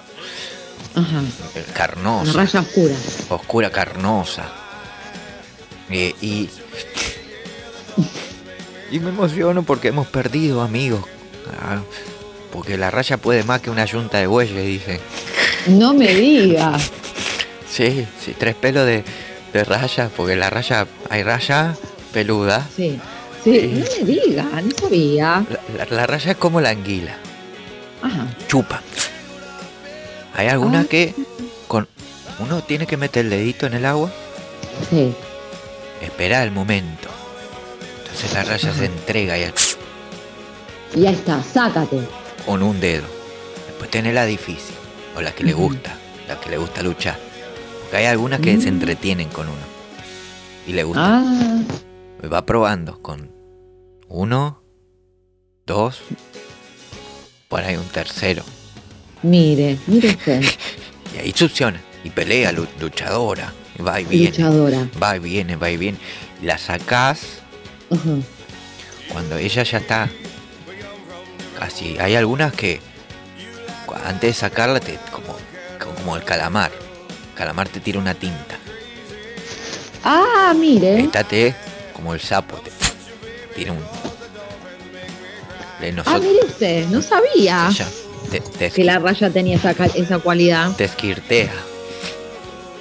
Ajá. 0.95 1.21
eh, 1.55 1.63
Una 1.65 1.73
carnosa, 1.73 2.33
raya 2.33 2.59
oscura. 2.61 2.95
oscura 3.29 3.69
carnosa. 3.71 4.43
Eh, 5.89 6.13
y, 6.21 6.49
y 8.91 8.99
me 8.99 9.09
emociono 9.09 9.63
porque 9.63 9.89
hemos 9.89 10.07
perdido 10.07 10.61
amigos. 10.61 11.03
Ah, 11.61 11.79
porque 12.51 12.77
la 12.77 12.89
raya 12.91 13.17
puede 13.17 13.43
más 13.43 13.61
que 13.61 13.69
una 13.69 13.85
yunta 13.85 14.17
de 14.17 14.27
bueyes, 14.27 14.65
dicen. 14.65 14.99
No 15.67 15.93
me 15.93 16.13
diga. 16.13 16.77
Sí, 17.69 18.07
sí, 18.25 18.33
tres 18.35 18.55
pelos 18.55 18.87
de, 18.87 19.03
de 19.53 19.63
raya, 19.63 20.09
porque 20.15 20.35
la 20.35 20.49
raya, 20.49 20.87
hay 21.11 21.21
raya 21.21 21.75
peluda. 22.21 22.67
Sí. 22.75 22.99
Sí, 23.43 23.73
no 23.75 24.05
me 24.05 24.11
diga, 24.11 24.43
no 24.63 24.71
sabía. 24.79 25.45
La, 25.77 25.85
la- 25.85 25.95
la 25.95 26.07
raya 26.07 26.31
es 26.31 26.37
como 26.37 26.59
la 26.59 26.69
anguila, 26.69 27.15
Ajá. 28.01 28.25
chupa. 28.47 28.81
Hay 30.35 30.47
algunas 30.47 30.85
Ah. 30.85 30.89
que 30.89 31.13
con 31.67 31.87
uno 32.39 32.61
tiene 32.63 32.87
que 32.87 32.97
meter 32.97 33.25
el 33.25 33.29
dedito 33.31 33.67
en 33.67 33.75
el 33.75 33.85
agua, 33.85 34.11
Sí. 34.89 35.13
esperar 36.01 36.43
el 36.43 36.51
momento. 36.51 37.07
Entonces 38.01 38.33
la 38.33 38.43
raya 38.43 38.73
se 38.73 38.85
entrega 38.85 39.37
y 39.37 39.43
al- 39.43 39.53
ya 40.95 41.11
está, 41.11 41.41
sácate. 41.43 41.99
con 42.47 42.63
un 42.63 42.79
dedo. 42.79 43.05
Después 43.67 43.91
tiene 43.91 44.11
la 44.13 44.25
difícil, 44.25 44.75
o 45.15 45.21
la 45.21 45.31
que 45.33 45.43
le 45.43 45.53
gusta, 45.53 45.93
la 46.27 46.39
que 46.39 46.49
le 46.49 46.57
gusta 46.57 46.81
luchar. 46.81 47.19
Porque 47.83 47.97
hay 47.97 48.05
algunas 48.05 48.39
que 48.41 48.53
se 48.59 48.65
Mm. 48.71 48.75
entretienen 48.75 49.29
con 49.29 49.47
uno. 49.47 49.67
Y 50.65 50.73
le 50.73 50.83
gusta. 50.83 51.03
Ah, 51.19 51.61
Va 52.25 52.45
probando 52.45 52.99
con 53.01 53.31
uno, 54.09 54.61
dos, 55.65 56.01
por 57.47 57.61
ahí 57.61 57.75
un 57.75 57.87
tercero. 57.87 58.43
mire, 59.23 59.77
mire 59.87 60.09
usted. 60.17 60.43
Y 61.15 61.19
ahí 61.19 61.33
succiona. 61.35 61.81
Y 62.03 62.09
pelea, 62.09 62.51
lu- 62.51 62.67
luchadora. 62.79 63.53
Va 63.85 63.99
y 64.01 64.05
viene. 64.05 64.29
Luchadora. 64.31 64.89
Va 65.01 65.15
y 65.17 65.19
viene, 65.19 65.55
va 65.55 65.69
y 65.69 65.77
viene. 65.77 65.97
La 66.41 66.57
sacás 66.57 67.21
Ajá. 67.91 68.15
cuando 69.11 69.37
ella 69.37 69.63
ya 69.63 69.77
está 69.77 70.09
casi. 71.59 71.97
Hay 71.99 72.15
algunas 72.15 72.53
que 72.53 72.79
antes 74.05 74.29
de 74.29 74.33
sacarla 74.33 74.79
te 74.79 74.97
como, 75.11 75.35
como 75.95 76.15
el 76.15 76.23
calamar. 76.23 76.71
El 77.29 77.33
calamar 77.35 77.69
te 77.69 77.79
tira 77.79 77.99
una 77.99 78.13
tinta. 78.15 78.57
Ah, 80.03 80.53
mire. 80.57 81.01
Esta 81.01 81.23
te 81.23 81.53
como 81.97 82.13
el 82.13 82.21
sapo 82.21 82.57
te 82.57 82.71
tira 83.55 83.73
un. 83.73 83.83
Ah, 86.05 86.19
mire 86.19 86.45
usted, 86.45 86.87
no 86.87 87.01
sabía 87.01 87.67
ella 87.69 87.87
te, 88.31 88.39
te 88.39 88.71
que 88.71 88.83
la 88.83 88.99
raya 88.99 89.29
tenía 89.29 89.57
esa, 89.57 89.71
esa 89.71 90.19
cualidad. 90.19 90.71
te 90.75 90.85
esquirtea. 90.85 91.51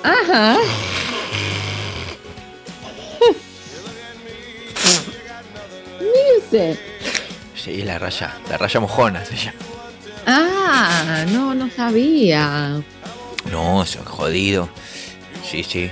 Ajá. 0.02 0.58
Mire 5.98 6.38
usted. 6.38 6.78
Sí, 7.54 7.82
la 7.82 7.98
raya, 7.98 8.36
la 8.48 8.58
raya 8.58 8.80
mojona 8.80 9.24
se 9.24 9.36
llama. 9.36 9.58
Ah, 10.26 11.24
no, 11.30 11.54
no 11.54 11.70
sabía. 11.70 12.82
No, 13.50 13.82
eso 13.82 14.00
es 14.00 14.06
jodido. 14.06 14.68
Sí, 15.48 15.62
sí. 15.62 15.90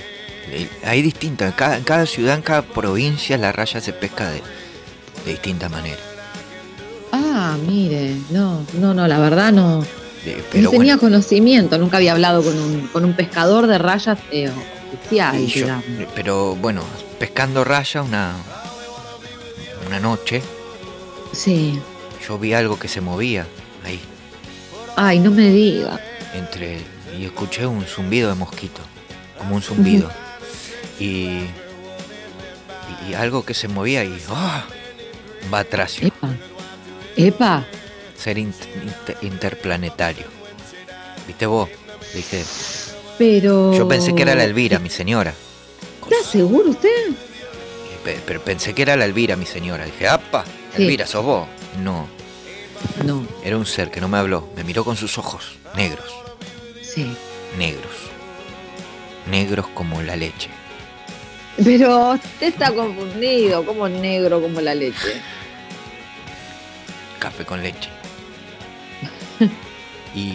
Eh, 0.49 0.69
Hay 0.85 1.03
distintas, 1.03 1.51
en 1.51 1.57
cada, 1.57 1.77
en 1.79 1.85
cada 1.85 2.07
ciudad, 2.07 2.35
en 2.37 2.43
cada 2.43 2.63
provincia 2.63 3.37
la 3.39 3.53
raya 3.53 3.81
se 3.81 3.93
pesca 3.93 4.31
de, 4.31 4.43
de 5.25 5.31
distinta 5.33 5.69
manera. 5.69 5.99
Ah, 7.13 7.57
mire, 7.67 8.17
no, 8.31 8.65
no, 8.75 8.93
no, 8.95 9.07
la 9.07 9.19
verdad 9.19 9.53
no. 9.53 9.85
Eh, 10.27 10.43
no 10.55 10.71
tenía 10.71 10.97
bueno, 10.97 10.99
conocimiento, 10.99 11.79
nunca 11.79 11.99
había 11.99 12.13
hablado 12.13 12.43
con 12.43 12.59
un, 12.59 12.87
con 12.89 13.05
un 13.05 13.15
pescador 13.15 13.67
de 13.67 13.79
rayas 13.79 14.19
eh, 14.31 14.51
oficial, 14.95 15.39
yo- 15.47 15.61
digamos. 15.63 15.85
pero 16.15 16.57
bueno, 16.57 16.83
pescando 17.19 17.63
raya 17.65 18.03
una, 18.03 18.33
una 19.87 20.01
noche, 20.01 20.43
Sí. 21.33 21.79
yo 22.27 22.39
vi 22.39 22.53
algo 22.55 22.79
que 22.79 22.89
se 22.89 23.01
movía 23.01 23.47
ahí, 23.85 24.01
Ay, 24.97 25.19
no 25.19 25.31
me 25.31 25.51
diga. 25.51 26.01
entre 26.35 26.79
y 27.19 27.25
escuché 27.25 27.67
un 27.67 27.85
zumbido 27.85 28.29
de 28.31 28.35
mosquito, 28.35 28.81
como 29.39 29.57
un 29.57 29.63
zumbido. 29.63 30.11
y, 31.01 31.41
y 33.09 33.15
algo 33.15 33.45
que 33.45 33.55
se 33.55 33.69
movía 33.69 34.05
y 34.05 34.11
un 35.45 35.51
batracio. 35.51 36.09
Epa. 36.09 36.29
Epa. 37.17 37.65
Ser 38.17 38.39
int- 38.39 38.55
inter- 38.83 39.17
interplanetario. 39.23 40.27
¿Viste 41.27 41.47
vos? 41.47 41.69
Dije, 42.15 42.45
Pero. 43.19 43.73
yo 43.75 43.89
pensé 43.89 44.15
que 44.15 44.23
era 44.23 44.35
la 44.35 44.45
Elvira, 44.45 44.79
mi 44.79 44.91
señora. 44.91 45.35
¿Está 46.11 46.29
seguro 46.31 46.71
usted? 46.71 47.11
Pe- 48.05 48.21
Pero 48.27 48.43
pensé 48.43 48.75
que 48.75 48.83
era 48.83 48.97
la 48.97 49.05
Elvira, 49.07 49.37
mi 49.37 49.47
señora. 49.47 49.85
Dije, 49.87 50.09
¡apa! 50.09 50.45
Sí. 50.77 50.83
Elvira, 50.83 51.07
¿sos 51.07 51.25
vos? 51.25 51.49
No, 51.83 52.07
No, 53.05 53.27
era 53.43 53.57
un 53.57 53.65
ser 53.67 53.91
que 53.91 54.01
no 54.01 54.09
me 54.09 54.19
habló. 54.19 54.49
Me 54.57 54.63
miró 54.65 54.85
con 54.85 54.97
sus 54.97 55.17
ojos, 55.19 55.57
negros, 55.75 56.07
sí. 56.83 57.17
negros. 57.59 57.93
Negros 59.31 59.67
como 59.69 60.03
la 60.03 60.17
leche. 60.17 60.51
Pero 61.63 62.13
usted 62.13 62.49
está 62.49 62.73
confundido, 62.73 63.65
como 63.65 63.89
negro 63.89 64.41
como 64.41 64.61
la 64.61 64.75
leche. 64.75 65.21
Café 67.19 67.45
con 67.45 67.63
leche. 67.63 67.89
Y 70.15 70.35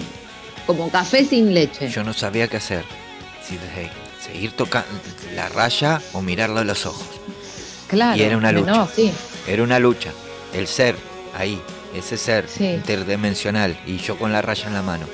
Como 0.66 0.90
café 0.91 1.24
sin 1.24 1.54
leche. 1.54 1.88
yo 1.90 2.04
no 2.04 2.14
sabía 2.14 2.48
qué 2.50 2.58
hacer. 2.58 2.84
Si 3.48 3.56
de- 3.56 3.90
seguir 4.22 4.52
tocando 4.52 4.90
la 5.34 5.48
raya 5.50 6.02
o 6.14 6.22
mirarlo 6.22 6.60
a 6.60 6.64
los 6.66 6.86
ojos. 6.86 7.08
Claro. 7.88 8.18
y 8.18 8.22
era 8.24 8.38
una 8.38 8.52
lucha. 8.52 8.72
No, 8.72 8.88
sí. 8.94 9.12
Era 9.48 9.64
una 9.64 9.80
lucha. 9.80 10.12
El 10.54 10.68
ser, 10.68 10.96
ahí, 11.36 11.60
ese 11.96 12.18
ser 12.18 12.48
Sí. 12.50 12.66
interdimensional. 12.66 13.80
Y 13.88 13.98
yo 13.98 14.18
con 14.18 14.32
la 14.34 14.41
raya 14.41 14.68
en 14.68 14.74
la 14.74 14.82
mano. 14.82 15.08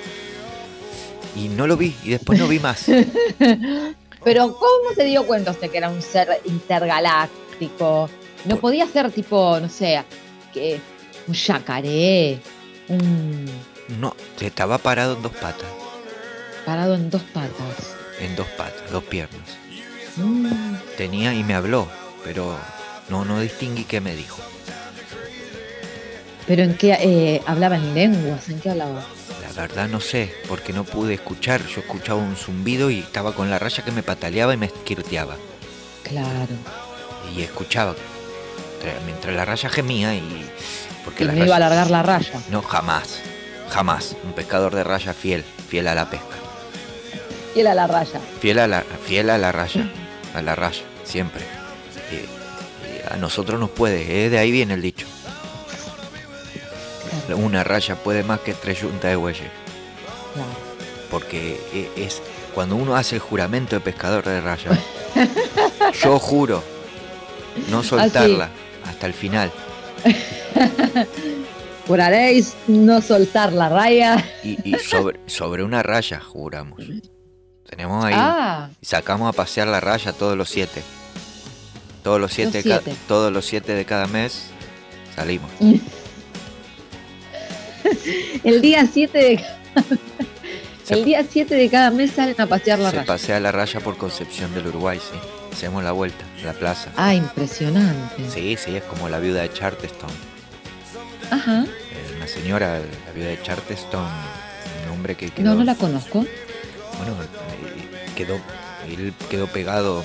Y 1.35 1.47
no 1.49 1.67
lo 1.67 1.77
vi, 1.77 1.95
y 2.03 2.09
después 2.09 2.39
no 2.39 2.47
vi 2.47 2.59
más. 2.59 2.85
Pero 4.25 4.53
¿cómo 4.57 4.93
se 4.95 5.05
dio 5.05 5.25
cuenta 5.25 5.51
usted 5.51 5.69
que 5.71 5.77
era 5.77 5.87
un 5.89 6.01
ser 6.01 6.27
intergaláctico? 6.45 8.09
No 8.45 8.57
podía 8.57 8.87
ser 8.87 9.11
tipo, 9.11 9.59
no 9.59 9.69
sé, 9.69 10.03
que 10.51 10.81
un 11.27 11.33
yacaré, 11.35 12.39
un 12.89 13.45
No, 13.99 14.15
estaba 14.41 14.79
parado 14.79 15.15
en 15.15 15.21
dos 15.21 15.31
patas. 15.33 15.69
parado 16.65 16.95
en 16.95 17.09
dos 17.11 17.21
patas. 17.33 17.95
En 18.19 18.35
dos 18.35 18.47
patas, 18.57 18.91
dos 18.91 19.03
piernas. 19.03 19.57
Mm, 20.17 20.75
Tenía 20.97 21.33
y 21.33 21.43
me 21.43 21.53
habló, 21.53 21.87
pero 22.23 22.57
no, 23.09 23.25
no 23.25 23.39
distinguí 23.39 23.83
qué 23.83 24.01
me 24.01 24.15
dijo. 24.15 24.41
Pero 26.47 26.63
en 26.63 26.75
qué 26.77 26.97
eh, 26.99 27.41
hablaba 27.45 27.75
en 27.75 27.93
lenguas, 27.93 28.49
¿en 28.49 28.59
qué 28.59 28.71
hablaba? 28.71 29.05
La 29.55 29.61
verdad 29.61 29.87
no 29.87 30.01
sé, 30.01 30.33
porque 30.47 30.73
no 30.73 30.83
pude 30.83 31.13
escuchar. 31.13 31.65
Yo 31.67 31.79
escuchaba 31.81 32.19
un 32.19 32.35
zumbido 32.35 32.89
y 32.89 32.99
estaba 32.99 33.33
con 33.33 33.49
la 33.49 33.57
raya 33.59 33.83
que 33.83 33.91
me 33.91 34.03
pataleaba 34.03 34.53
y 34.53 34.57
me 34.57 34.65
esquirteaba. 34.65 35.37
Claro. 36.03 36.55
Y 37.35 37.41
escuchaba 37.41 37.93
tra- 37.93 39.01
mientras 39.05 39.33
la 39.35 39.45
raya 39.45 39.69
gemía 39.69 40.13
y. 40.13 40.45
Porque 41.05 41.19
Que 41.19 41.25
la 41.25 41.31
me 41.33 41.45
iba 41.45 41.55
a 41.55 41.59
raya- 41.59 41.67
alargar 41.67 41.89
la 41.91 42.03
raya. 42.03 42.41
No, 42.49 42.61
jamás. 42.61 43.19
Jamás. 43.69 44.15
Un 44.23 44.33
pescador 44.33 44.75
de 44.75 44.83
raya 44.83 45.13
fiel, 45.13 45.43
fiel 45.69 45.87
a 45.87 45.95
la 45.95 46.09
pesca. 46.09 46.35
Y 47.55 47.61
era 47.61 47.73
la 47.73 47.87
raya. 47.87 48.19
Fiel 48.41 48.59
a 48.59 48.67
la, 48.67 48.83
fiel 49.05 49.29
a 49.29 49.37
la 49.37 49.51
raya. 49.53 49.89
A 50.33 50.41
la 50.41 50.53
raya, 50.55 50.83
siempre. 51.05 51.41
Eh, 52.11 52.25
eh, 52.87 53.05
a 53.09 53.15
nosotros 53.15 53.57
nos 53.59 53.69
puede, 53.69 54.25
eh, 54.25 54.29
de 54.29 54.37
ahí 54.37 54.51
viene 54.51 54.73
el 54.73 54.81
dicho. 54.81 55.07
Una 57.33 57.63
raya 57.63 57.95
puede 57.95 58.23
más 58.23 58.39
que 58.41 58.53
tres 58.53 58.81
yuntas 58.81 59.09
de 59.09 59.15
bueyes. 59.15 59.49
Porque 61.09 61.59
e- 61.73 61.91
es 62.05 62.21
cuando 62.53 62.75
uno 62.75 62.95
hace 62.95 63.15
el 63.15 63.21
juramento 63.21 63.75
de 63.75 63.79
pescador 63.81 64.23
de 64.25 64.41
raya. 64.41 64.71
yo 66.03 66.19
juro 66.19 66.63
no 67.69 67.83
soltarla 67.83 68.49
hasta 68.85 69.07
el 69.07 69.13
final. 69.13 69.51
Juraréis 71.87 72.55
no 72.67 73.01
soltar 73.01 73.53
la 73.53 73.69
raya. 73.69 74.23
Y, 74.43 74.57
y 74.69 74.77
sobre, 74.79 75.19
sobre 75.27 75.63
una 75.63 75.83
raya 75.83 76.19
juramos. 76.19 76.79
Tenemos 77.69 78.03
ahí. 78.03 78.13
Ah. 78.17 78.69
Y 78.81 78.85
sacamos 78.85 79.29
a 79.29 79.33
pasear 79.33 79.67
la 79.67 79.79
raya 79.79 80.11
todos 80.13 80.35
los 80.35 80.49
siete. 80.49 80.81
Todos 82.03 82.19
los 82.19 82.33
siete, 82.33 82.61
de 82.63 82.69
ca- 82.69 82.81
siete. 82.83 82.99
todos 83.07 83.31
los 83.31 83.45
siete 83.45 83.73
de 83.73 83.85
cada 83.85 84.07
mes 84.07 84.47
salimos. 85.15 85.49
El 88.43 88.61
día 88.61 88.87
7 88.91 89.17
de 89.17 89.43
El 90.89 91.03
día 91.03 91.25
7 91.27 91.55
de 91.55 91.69
cada 91.69 91.89
mes 91.89 92.11
salen 92.11 92.39
a 92.39 92.45
pasear 92.45 92.77
la 92.79 92.91
Se 92.91 92.97
raya. 92.97 93.07
pasea 93.07 93.39
la 93.39 93.51
raya 93.51 93.79
por 93.79 93.97
Concepción 93.97 94.53
del 94.53 94.67
Uruguay, 94.67 94.99
sí. 94.99 95.17
Hacemos 95.51 95.83
la 95.83 95.91
vuelta, 95.93 96.23
la 96.43 96.53
plaza. 96.53 96.91
Ah, 96.97 97.13
impresionante. 97.15 98.29
Sí, 98.29 98.55
sí, 98.57 98.75
es 98.75 98.83
como 98.83 99.09
la 99.09 99.19
viuda 99.19 99.41
de 99.41 99.51
Charleston. 99.53 100.09
Ajá. 101.31 101.63
Eh, 101.63 102.13
Una 102.17 102.27
señora, 102.27 102.79
la 103.07 103.11
viuda 103.13 103.29
de 103.29 103.41
Charleston, 103.41 104.05
un 104.85 104.91
hombre 104.91 105.15
que 105.15 105.31
quedó, 105.31 105.45
No, 105.49 105.55
no 105.55 105.63
la 105.63 105.75
conozco. 105.75 106.19
bueno, 106.97 107.13
eh, 107.23 108.11
quedó, 108.15 108.35
él 108.87 109.13
quedó 109.29 109.47
pegado 109.47 110.03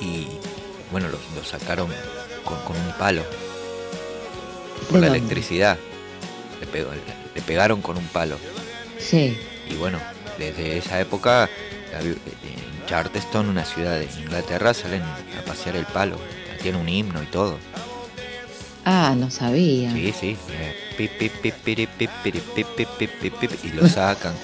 y, 0.00 0.26
bueno, 0.90 1.08
lo, 1.08 1.18
lo 1.34 1.44
sacaron 1.44 1.88
con, 2.44 2.58
con 2.60 2.76
un 2.76 2.92
palo 2.98 3.22
por 4.88 4.92
¿De 4.94 5.00
la 5.00 5.06
dónde? 5.08 5.18
electricidad. 5.18 5.76
Le, 6.76 6.82
pegó- 6.84 6.92
le 7.34 7.42
pegaron 7.42 7.80
con 7.82 7.96
un 7.96 8.06
palo. 8.08 8.36
Sí. 8.98 9.36
Y 9.70 9.74
bueno, 9.74 9.98
desde 10.38 10.78
esa 10.78 11.00
época, 11.00 11.48
en 12.00 12.86
Charleston, 12.86 13.48
una 13.48 13.64
ciudad 13.64 13.98
de 13.98 14.04
Inglaterra, 14.20 14.74
salen 14.74 15.02
a 15.02 15.42
pasear 15.46 15.76
el 15.76 15.86
palo. 15.86 16.18
Tiene 16.62 16.78
un 16.78 16.88
himno 16.88 17.22
y 17.22 17.26
todo. 17.26 17.58
Ah, 18.84 19.14
no 19.16 19.30
sabía. 19.30 19.90
Sí, 19.92 20.12
sí. 20.18 20.36
y 23.64 23.68
lo 23.72 23.88
sacan. 23.88 24.34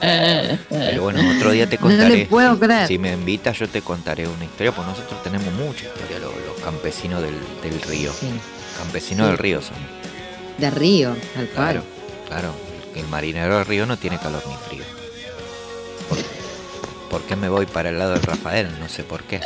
Pero 0.00 1.02
bueno, 1.02 1.20
otro 1.36 1.50
día 1.52 1.66
te 1.68 1.76
No 1.78 1.88
le 1.88 1.96
contaré. 1.96 2.26
puedo 2.26 2.58
creer. 2.58 2.88
Si 2.88 2.98
me 2.98 3.12
invitas, 3.12 3.58
yo 3.58 3.68
te 3.68 3.82
contaré 3.82 4.26
una 4.28 4.44
historia, 4.44 4.72
porque 4.72 4.90
nosotros 4.90 5.22
tenemos 5.22 5.52
mucha 5.54 5.84
historia, 5.86 6.18
los, 6.18 6.32
los 6.46 6.60
campesinos 6.64 7.22
del, 7.22 7.34
del 7.62 7.80
río. 7.82 8.12
Sí. 8.12 8.30
Campesinos 8.78 9.26
Sí. 9.26 9.30
del 9.30 9.38
río 9.38 9.60
son. 9.62 9.76
De 10.60 10.70
río, 10.70 11.16
cual. 11.34 11.48
Claro, 11.54 11.82
claro. 12.28 12.54
El 12.94 13.06
marinero 13.06 13.56
del 13.56 13.66
río 13.66 13.86
no 13.86 13.96
tiene 13.96 14.18
calor 14.18 14.42
ni 14.46 14.54
frío. 14.68 14.84
¿Por, 16.08 16.18
por 17.10 17.22
qué 17.22 17.36
me 17.36 17.48
voy 17.48 17.66
para 17.66 17.88
el 17.88 17.98
lado 17.98 18.12
del 18.12 18.22
Rafael? 18.22 18.68
No 18.78 18.88
sé 18.88 19.04
por 19.04 19.22
qué. 19.24 19.40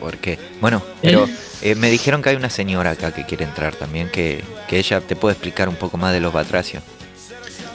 ¿Por 0.00 0.16
qué? 0.18 0.38
Bueno, 0.60 0.82
pero 1.00 1.28
eh, 1.62 1.74
me 1.74 1.90
dijeron 1.90 2.22
que 2.22 2.30
hay 2.30 2.36
una 2.36 2.50
señora 2.50 2.90
acá 2.90 3.12
que 3.12 3.24
quiere 3.24 3.44
entrar 3.44 3.76
también, 3.76 4.08
que, 4.10 4.42
que 4.68 4.78
ella 4.78 5.00
te 5.00 5.14
puede 5.14 5.34
explicar 5.34 5.68
un 5.68 5.76
poco 5.76 5.96
más 5.96 6.12
de 6.12 6.20
los 6.20 6.32
batracios. 6.32 6.82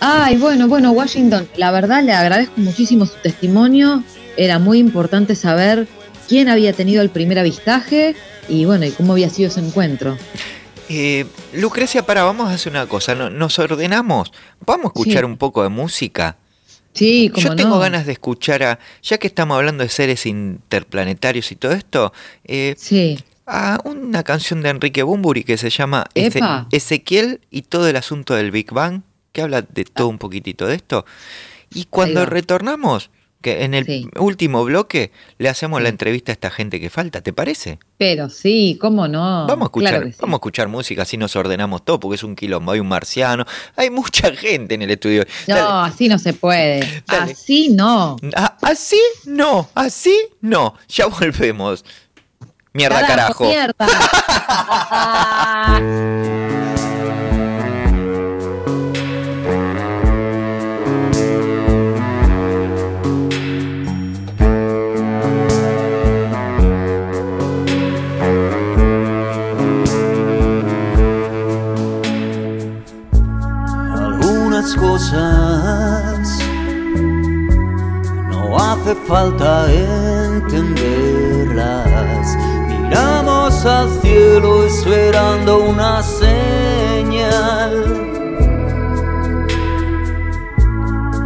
Ay, 0.02 0.38
bueno, 0.38 0.68
bueno, 0.68 0.92
Washington, 0.92 1.48
la 1.56 1.72
verdad 1.72 2.04
le 2.04 2.14
agradezco 2.14 2.54
muchísimo 2.58 3.06
su 3.06 3.16
testimonio. 3.22 4.04
Era 4.36 4.60
muy 4.60 4.80
importante 4.80 5.36
saber 5.36 5.88
quién 6.30 6.48
había 6.48 6.72
tenido 6.72 7.02
el 7.02 7.10
primer 7.10 7.40
avistaje 7.40 8.16
y 8.48 8.64
bueno, 8.66 8.86
y 8.86 8.92
cómo 8.92 9.12
había 9.14 9.30
sido 9.30 9.50
ese 9.50 9.60
encuentro. 9.60 10.18
Eh, 10.88 11.26
Lucrecia, 11.54 12.06
para, 12.06 12.24
vamos 12.24 12.50
a 12.50 12.54
hacer 12.54 12.72
una 12.72 12.86
cosa. 12.88 13.16
no- 13.16 13.30
Nos 13.30 13.60
ordenamos. 13.60 14.32
Vamos 14.66 14.86
a 14.86 14.88
escuchar 14.90 15.20
Sí. 15.24 15.26
un 15.26 15.38
poco 15.38 15.64
de 15.64 15.70
música. 15.70 16.38
Sí, 16.94 17.30
como 17.34 17.48
Yo 17.50 17.56
tengo 17.56 17.76
no. 17.76 17.80
ganas 17.80 18.06
de 18.06 18.14
escuchar 18.14 18.64
a, 18.64 18.80
ya 19.04 19.18
que 19.18 19.28
estamos 19.28 19.56
hablando 19.58 19.84
de 19.84 19.90
seres 19.90 20.26
interplanetarios 20.26 21.52
y 21.52 21.56
todo 21.56 21.74
esto, 21.74 22.14
eh, 22.46 22.76
Sí. 22.78 23.20
a 23.46 23.80
una 23.84 24.24
canción 24.24 24.62
de 24.62 24.70
Enrique 24.70 25.04
Bumburi 25.04 25.44
que 25.44 25.58
se 25.58 25.70
llama 25.70 26.06
Epa. 26.16 26.68
Ezequiel 26.72 27.42
y 27.52 27.64
todo 27.64 27.88
el 27.88 27.96
asunto 27.96 28.34
del 28.36 28.52
Big 28.52 28.72
Bang, 28.72 29.02
que 29.32 29.42
habla 29.44 29.62
de 29.62 29.86
todo 29.86 30.08
un 30.08 30.18
poquitito 30.18 30.66
de 30.68 30.76
esto. 30.76 31.06
Y 31.74 31.86
cuando 31.86 32.26
retornamos, 32.26 33.12
que 33.42 33.64
en 33.64 33.74
el 33.74 33.86
Sí. 33.86 34.08
último 34.18 34.66
bloque 34.66 35.12
le 35.38 35.48
hacemos 35.50 35.82
la 35.82 35.88
entrevista 35.90 36.32
a 36.32 36.34
esta 36.34 36.50
gente 36.50 36.80
que 36.82 36.90
falta, 36.90 37.22
¿te 37.22 37.32
parece? 37.32 37.80
Pero 37.98 38.30
sí, 38.30 38.78
¿cómo 38.82 39.08
no? 39.08 39.48
Vamos 39.48 39.62
a 39.62 39.66
escuchar, 39.68 39.92
Claro 39.92 40.06
que 40.08 40.12
sí. 40.12 40.18
vamos 40.22 40.34
a 40.34 40.40
escuchar 40.40 40.68
música, 40.68 41.02
así 41.04 41.16
nos 41.18 41.36
ordenamos 41.36 41.86
todo, 41.86 42.00
porque 42.00 42.16
es 42.16 42.24
un 42.24 42.36
quilombo, 42.36 42.72
hay 42.74 42.80
un 42.82 42.88
marciano, 42.90 43.46
hay 43.78 43.90
mucha 43.90 44.32
gente 44.36 44.76
en 44.76 44.82
el 44.82 44.92
estudio. 44.92 45.24
No, 45.48 45.56
Dale. 45.56 45.90
así 45.94 46.08
no 46.10 46.20
se 46.20 46.34
puede. 46.34 47.04
Dale. 47.08 47.32
Así 47.32 47.70
no. 47.70 48.18
Ah, 48.36 48.58
así 48.62 49.00
no, 49.26 49.70
así 49.74 50.16
no. 50.42 50.76
Ya 50.90 51.06
volvemos. 51.08 51.86
Mierda, 52.74 53.06
carajo. 53.08 53.46
Mierda. 53.48 53.88
falta 79.08 79.72
entenderlas. 79.72 82.36
Miramos 82.68 83.66
al 83.66 83.90
cielo 84.02 84.66
esperando 84.66 85.60
una 85.60 86.04
señal. 86.04 87.86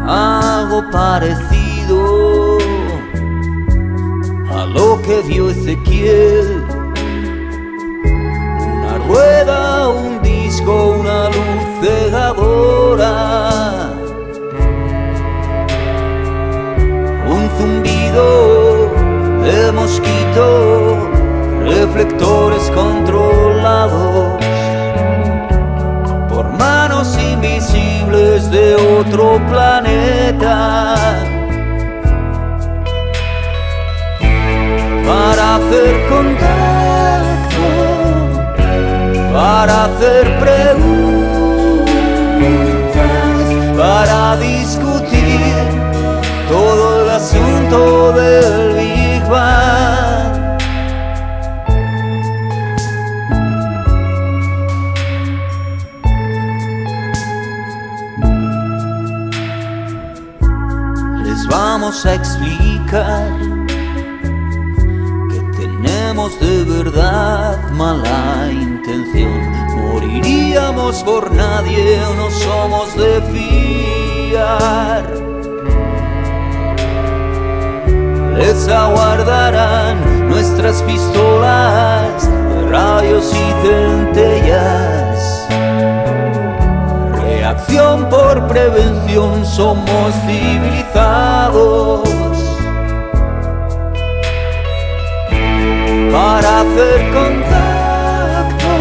Algo 0.08 0.84
parecido 0.92 2.60
a 4.52 4.66
lo 4.66 5.02
que 5.02 5.22
vio 5.22 5.50
Ezequiel. 5.50 6.64
Una 8.06 8.98
rueda, 9.08 9.88
un 9.90 10.22
disco, 10.22 10.98
una 11.00 11.30
luz 11.30 11.64
cegadora. 11.82 13.83
De 18.14 19.72
mosquito, 19.72 21.10
reflectores 21.64 22.70
controlados 22.70 24.40
por 26.30 26.46
manos 26.58 27.18
invisibles 27.18 28.52
de 28.52 28.76
otro 28.76 29.42
planeta. 29.50 30.96
Para 35.06 35.56
hacer 35.56 36.08
contacto 36.08 36.74
para 39.34 39.86
hacer 39.86 40.40
preguntas, 40.40 41.88
para 43.76 44.38
discutir 44.38 45.42
todo 46.48 47.03
del 48.14 48.74
Big. 48.76 49.04
Les 61.24 61.48
vamos 61.48 62.06
a 62.06 62.14
explicar 62.14 63.32
que 65.32 65.40
tenemos 65.58 66.40
de 66.40 66.64
verdad 66.64 67.58
mala 67.72 68.52
intención. 68.52 69.52
Moriríamos 69.78 71.04
por 71.04 71.32
nadie, 71.32 72.00
no 72.18 72.30
somos 72.30 72.96
de 72.96 73.22
fiar. 74.32 75.23
Les 78.46 78.68
aguardarán 78.68 80.28
nuestras 80.28 80.82
pistolas, 80.82 82.30
rayos 82.70 83.32
y 83.32 83.54
centellas. 83.66 85.48
Reacción 87.22 88.10
por 88.10 88.46
prevención, 88.50 89.46
somos 89.46 90.14
civilizados. 90.28 92.02
para 96.12 96.62
hacer 96.62 97.00
contacto, 97.12 98.74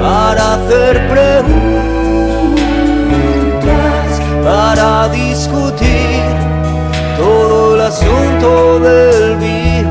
para 0.00 0.54
hacer 0.54 0.94
preguntas, 1.08 1.80
para 4.44 5.08
discutir 5.08 6.13
asunto 7.94 8.80
del 8.80 9.36
Big 9.36 9.86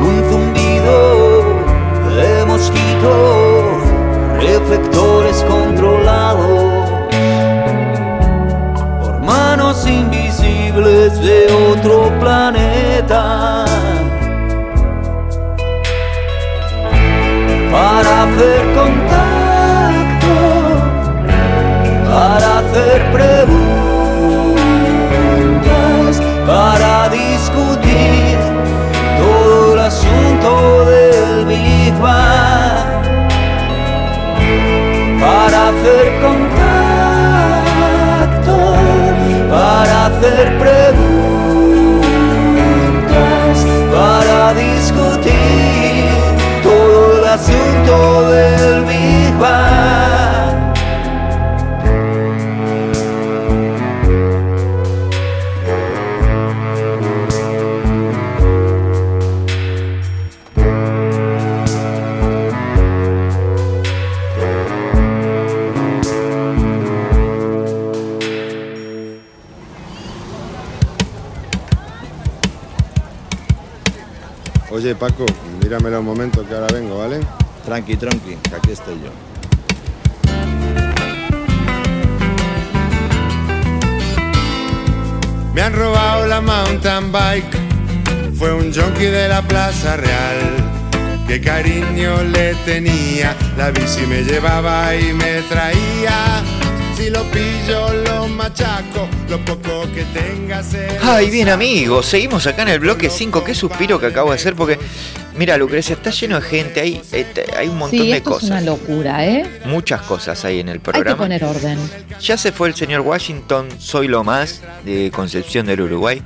un 0.00 0.30
zumbido 0.30 1.42
de 2.14 2.44
mosquito, 2.46 3.10
reflectores 4.40 5.07
invisibles 10.78 11.20
de 11.20 11.46
otro 11.70 12.10
planeta. 12.20 13.64
Para 17.70 18.22
hacer 18.24 18.60
contacto, 18.74 20.34
para 22.10 22.58
hacer 22.58 22.98
preguntas, 23.12 23.42
para 26.46 27.08
discutir 27.10 28.38
todo 29.18 29.74
el 29.74 29.80
asunto 29.80 30.84
del 30.86 31.44
Big 31.46 31.94
Bang 32.00 32.98
para 35.20 35.68
hacer 35.68 36.20
contacto, 36.20 36.47
hacer 40.28 40.58
preguntas, 40.58 41.98
para 43.90 44.54
discutir 44.54 45.67
Paco, 74.98 75.26
míramelo 75.62 76.00
un 76.00 76.06
momento 76.06 76.44
que 76.44 76.54
ahora 76.54 76.66
vengo, 76.72 76.98
¿vale? 76.98 77.20
Tranqui, 77.64 77.96
tranqui, 77.96 78.34
que 78.34 78.54
aquí 78.56 78.72
estoy 78.72 78.94
yo. 78.94 79.10
Me 85.54 85.62
han 85.62 85.72
robado 85.72 86.26
la 86.26 86.40
mountain 86.40 87.12
bike. 87.12 88.34
Fue 88.34 88.52
un 88.52 88.72
junkie 88.74 89.06
de 89.06 89.28
la 89.28 89.42
Plaza 89.42 89.96
Real. 89.96 91.24
Qué 91.28 91.40
cariño 91.40 92.24
le 92.24 92.54
tenía. 92.64 93.36
La 93.56 93.70
bici 93.70 94.04
me 94.06 94.24
llevaba 94.24 94.96
y 94.96 95.12
me 95.12 95.42
traía. 95.42 96.42
Si 96.96 97.08
lo 97.10 97.22
pillo, 97.30 97.92
lo 98.04 98.26
machaco, 98.26 99.06
lo 99.28 99.44
Ay, 101.02 101.30
bien 101.30 101.48
amigos, 101.48 102.06
seguimos 102.06 102.46
acá 102.46 102.62
en 102.62 102.68
el 102.68 102.80
bloque 102.80 103.10
5. 103.10 103.42
Qué 103.44 103.54
suspiro 103.54 103.98
que 103.98 104.06
acabo 104.06 104.30
de 104.30 104.36
hacer 104.36 104.54
porque, 104.54 104.78
mira 105.36 105.56
Lucrecia, 105.56 105.94
está 105.94 106.10
lleno 106.10 106.36
de 106.36 106.42
gente, 106.42 106.80
hay, 106.80 107.00
eh, 107.12 107.26
hay 107.56 107.68
un 107.68 107.78
montón 107.78 108.00
Sí, 108.00 108.10
de 108.10 108.16
esto 108.18 108.36
es 108.38 108.44
una 108.44 108.56
cosas. 108.60 108.64
locura, 108.64 109.26
¿eh? 109.26 109.60
Muchas 109.66 110.02
cosas 110.02 110.44
hay 110.44 110.60
en 110.60 110.68
el 110.68 110.74
Hay 110.74 110.78
que 110.80 110.90
programa. 110.92 111.16
poner 111.18 111.44
orden. 111.44 111.78
Ya 112.20 112.36
se 112.36 112.52
fue 112.52 112.68
el 112.68 112.74
señor 112.74 113.00
Washington, 113.00 113.68
soy 113.78 114.08
lo 114.08 114.24
más, 114.24 114.62
de 114.84 115.10
Concepción 115.12 115.66
del 115.66 115.80
Uruguay. 115.82 116.22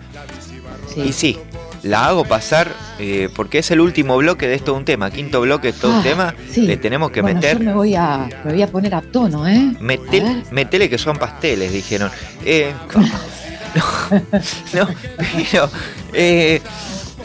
Y 0.96 1.12
sí, 1.12 1.38
la 1.82 2.06
hago 2.06 2.24
pasar 2.24 2.68
eh, 2.98 3.28
porque 3.34 3.58
es 3.58 3.70
el 3.70 3.80
último 3.80 4.16
bloque 4.18 4.46
de 4.46 4.54
esto 4.54 4.74
un 4.74 4.84
tema. 4.84 5.10
Quinto 5.10 5.40
bloque 5.40 5.70
es 5.70 5.76
todo 5.76 5.92
un 5.92 6.00
Ah, 6.00 6.02
tema. 6.02 6.34
sí. 6.50 6.62
Le 6.62 6.76
tenemos 6.76 7.10
que 7.10 7.22
bueno, 7.22 7.36
meter. 7.40 7.58
Yo 7.58 7.64
me 7.64 7.72
voy 7.74 7.94
a, 7.94 8.28
me 8.44 8.52
voy 8.52 8.62
a 8.62 8.66
poner 8.66 8.94
a 8.94 9.00
tono, 9.02 9.48
¿eh? 9.48 9.72
Metel- 9.80 10.44
metele 10.50 10.88
que 10.90 10.98
son 10.98 11.16
pasteles, 11.16 11.72
dijeron. 11.72 12.10
Eh, 12.44 12.72
no, 13.74 13.82
no, 14.86 14.88
pero 15.50 15.70
eh, 16.12 16.60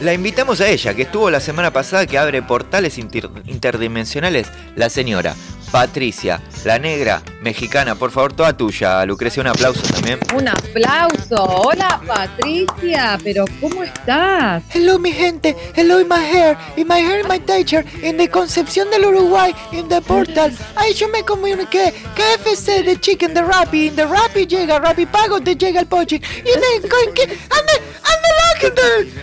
la 0.00 0.12
invitamos 0.14 0.60
a 0.60 0.68
ella, 0.68 0.94
que 0.94 1.02
estuvo 1.02 1.30
la 1.30 1.40
semana 1.40 1.72
pasada, 1.72 2.06
que 2.06 2.18
abre 2.18 2.42
portales 2.42 2.98
inter- 2.98 3.30
interdimensionales, 3.46 4.46
la 4.76 4.88
señora 4.90 5.34
Patricia, 5.70 6.40
la 6.64 6.78
negra 6.78 7.22
mexicana, 7.42 7.94
por 7.94 8.10
favor, 8.10 8.32
toda 8.32 8.56
tuya, 8.56 9.04
Lucrecia, 9.04 9.42
un 9.42 9.48
aplauso 9.48 9.82
también. 9.82 10.18
Un 10.34 10.48
aplauso. 10.48 11.44
Hola, 11.44 12.00
Patricia, 12.06 13.18
pero 13.22 13.44
¿cómo 13.60 13.84
estás? 13.84 14.62
Hello, 14.72 14.98
mi 14.98 15.12
gente. 15.12 15.54
Hello, 15.74 15.98
my 16.04 16.24
hair. 16.24 16.56
In 16.76 16.88
my 16.88 17.00
hair, 17.00 17.26
my 17.28 17.38
teacher. 17.38 17.84
In 18.02 18.16
the 18.16 18.28
Concepción 18.30 18.90
del 18.90 19.04
Uruguay. 19.04 19.54
In 19.72 19.88
the 19.88 20.00
portal. 20.00 20.56
Ahí 20.76 20.94
yo 20.94 21.08
me 21.08 21.22
comuniqué. 21.22 21.92
KFC, 22.14 22.84
the 22.84 22.96
chicken, 22.98 23.34
the 23.34 23.42
Rappi. 23.42 23.88
In 23.88 23.96
the 23.96 24.06
Rappi 24.06 24.46
llega 24.46 24.78
Rappi 24.78 25.06
Pago, 25.06 25.40
te 25.40 25.54
llega 25.54 25.80
el 25.80 25.88
de 25.88 26.88
con 26.88 27.14
que. 27.14 27.22
And 27.22 27.66
the, 27.66 27.76
and 28.04 28.20
the 28.24 28.32
lucky. 28.42 28.66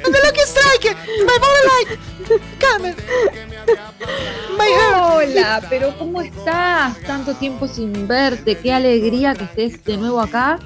And 0.05 0.13
the 0.13 0.21
lucky 0.23 0.41
strike. 0.45 0.95
My 1.25 1.37
body 1.39 1.89
light. 1.89 2.14
Hair. 2.29 2.95
Hola, 5.11 5.61
pero 5.69 5.97
¿cómo 5.97 6.21
estás? 6.21 6.99
Tanto 7.01 7.33
tiempo 7.35 7.67
sin 7.67 8.07
verte. 8.07 8.57
Qué 8.57 8.73
alegría 8.73 9.33
que 9.33 9.45
estés 9.45 9.83
de 9.83 9.97
nuevo 9.97 10.21
acá. 10.21 10.59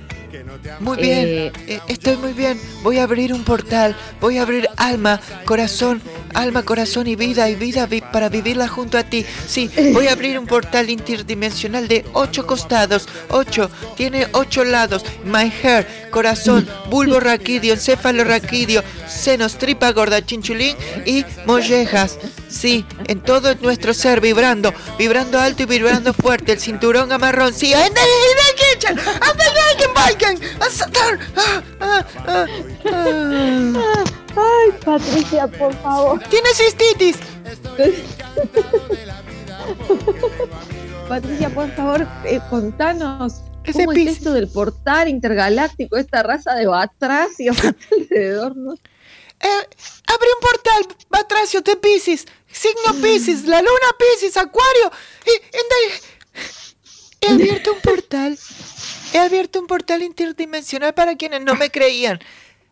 Muy 0.79 0.97
bien, 0.97 1.27
Eh, 1.27 1.51
eh, 1.67 1.79
estoy 1.87 2.17
muy 2.17 2.33
bien. 2.33 2.59
Voy 2.83 2.97
a 2.99 3.03
abrir 3.03 3.33
un 3.33 3.43
portal, 3.43 3.95
voy 4.21 4.37
a 4.37 4.43
abrir 4.43 4.67
alma, 4.77 5.19
corazón, 5.45 6.01
alma, 6.33 6.63
corazón 6.63 7.07
y 7.07 7.15
vida 7.15 7.49
y 7.49 7.55
vida 7.55 7.85
vi- 7.85 8.01
para 8.01 8.29
vivirla 8.29 8.67
junto 8.67 8.97
a 8.97 9.03
ti. 9.03 9.25
Sí, 9.47 9.69
voy 9.93 10.07
a 10.07 10.13
abrir 10.13 10.37
un 10.39 10.45
portal 10.45 10.89
interdimensional 10.89 11.87
de 11.87 12.05
ocho 12.13 12.45
costados, 12.45 13.07
ocho, 13.29 13.69
tiene 13.97 14.27
ocho 14.33 14.63
lados. 14.63 15.03
My 15.25 15.51
hair, 15.63 16.09
corazón, 16.11 16.67
bulbo 16.89 17.19
raquídeo, 17.19 17.73
encéfalo 17.73 18.23
raquídeo, 18.23 18.83
senos, 19.07 19.57
tripa 19.57 19.91
gorda, 19.91 20.23
chinchulín 20.25 20.75
y 21.05 21.25
mollejas. 21.45 22.17
Sí, 22.49 22.83
en 23.07 23.21
todo 23.21 23.53
nuestro 23.61 23.93
ser 23.93 24.21
vibrando, 24.21 24.73
vibrando 24.97 25.39
alto 25.39 25.63
y 25.63 25.65
vibrando 25.67 26.13
fuerte, 26.13 26.51
el 26.53 26.59
cinturón 26.59 27.11
amarrón. 27.11 27.53
Sí, 27.53 27.71
en 27.73 27.93
the, 27.93 28.01
in 30.21 30.35
the 30.35 30.41
kitchen, 30.41 30.59
and 30.59 30.59
the 30.59 30.59
Dragon 30.59 30.59
Bacon, 30.59 30.61
a 30.61 30.69
Saturn. 30.69 31.19
Ah, 31.35 31.63
ah, 31.79 32.05
ah, 32.27 32.45
ah. 32.85 34.03
Ay, 34.35 34.71
Patricia, 34.85 35.47
por 35.47 35.73
favor. 35.81 36.19
Tienes 36.29 36.57
cistitis. 36.57 37.17
Patricia, 41.07 41.49
por 41.49 41.71
favor, 41.71 42.07
eh, 42.25 42.39
contanos. 42.49 43.41
Ese 43.63 43.85
¿Cómo 43.85 43.91
es 43.91 44.17
esto 44.17 44.33
del 44.33 44.47
portal 44.47 45.09
intergaláctico, 45.09 45.97
esta 45.97 46.23
raza 46.23 46.55
de 46.55 46.67
batracios 46.67 47.57
alrededor? 47.91 48.55
¿no? 48.55 48.73
Eh, 48.73 49.67
abre 50.07 50.27
un 50.35 50.41
portal, 50.41 50.97
Batracio 51.09 51.61
de 51.61 51.75
Pisces, 51.75 52.25
signo 52.51 53.01
Pisces, 53.01 53.45
la 53.45 53.59
luna 53.59 53.89
Pisces, 53.97 54.37
Acuario. 54.37 54.91
Y, 55.25 55.31
He 57.21 57.29
abierto 57.29 57.73
un 57.73 57.81
portal. 57.81 58.39
He 59.13 59.17
abierto 59.19 59.59
un 59.59 59.67
portal 59.67 60.03
interdimensional 60.03 60.93
para 60.93 61.15
quienes 61.15 61.41
no 61.41 61.55
me 61.55 61.69
creían. 61.71 62.19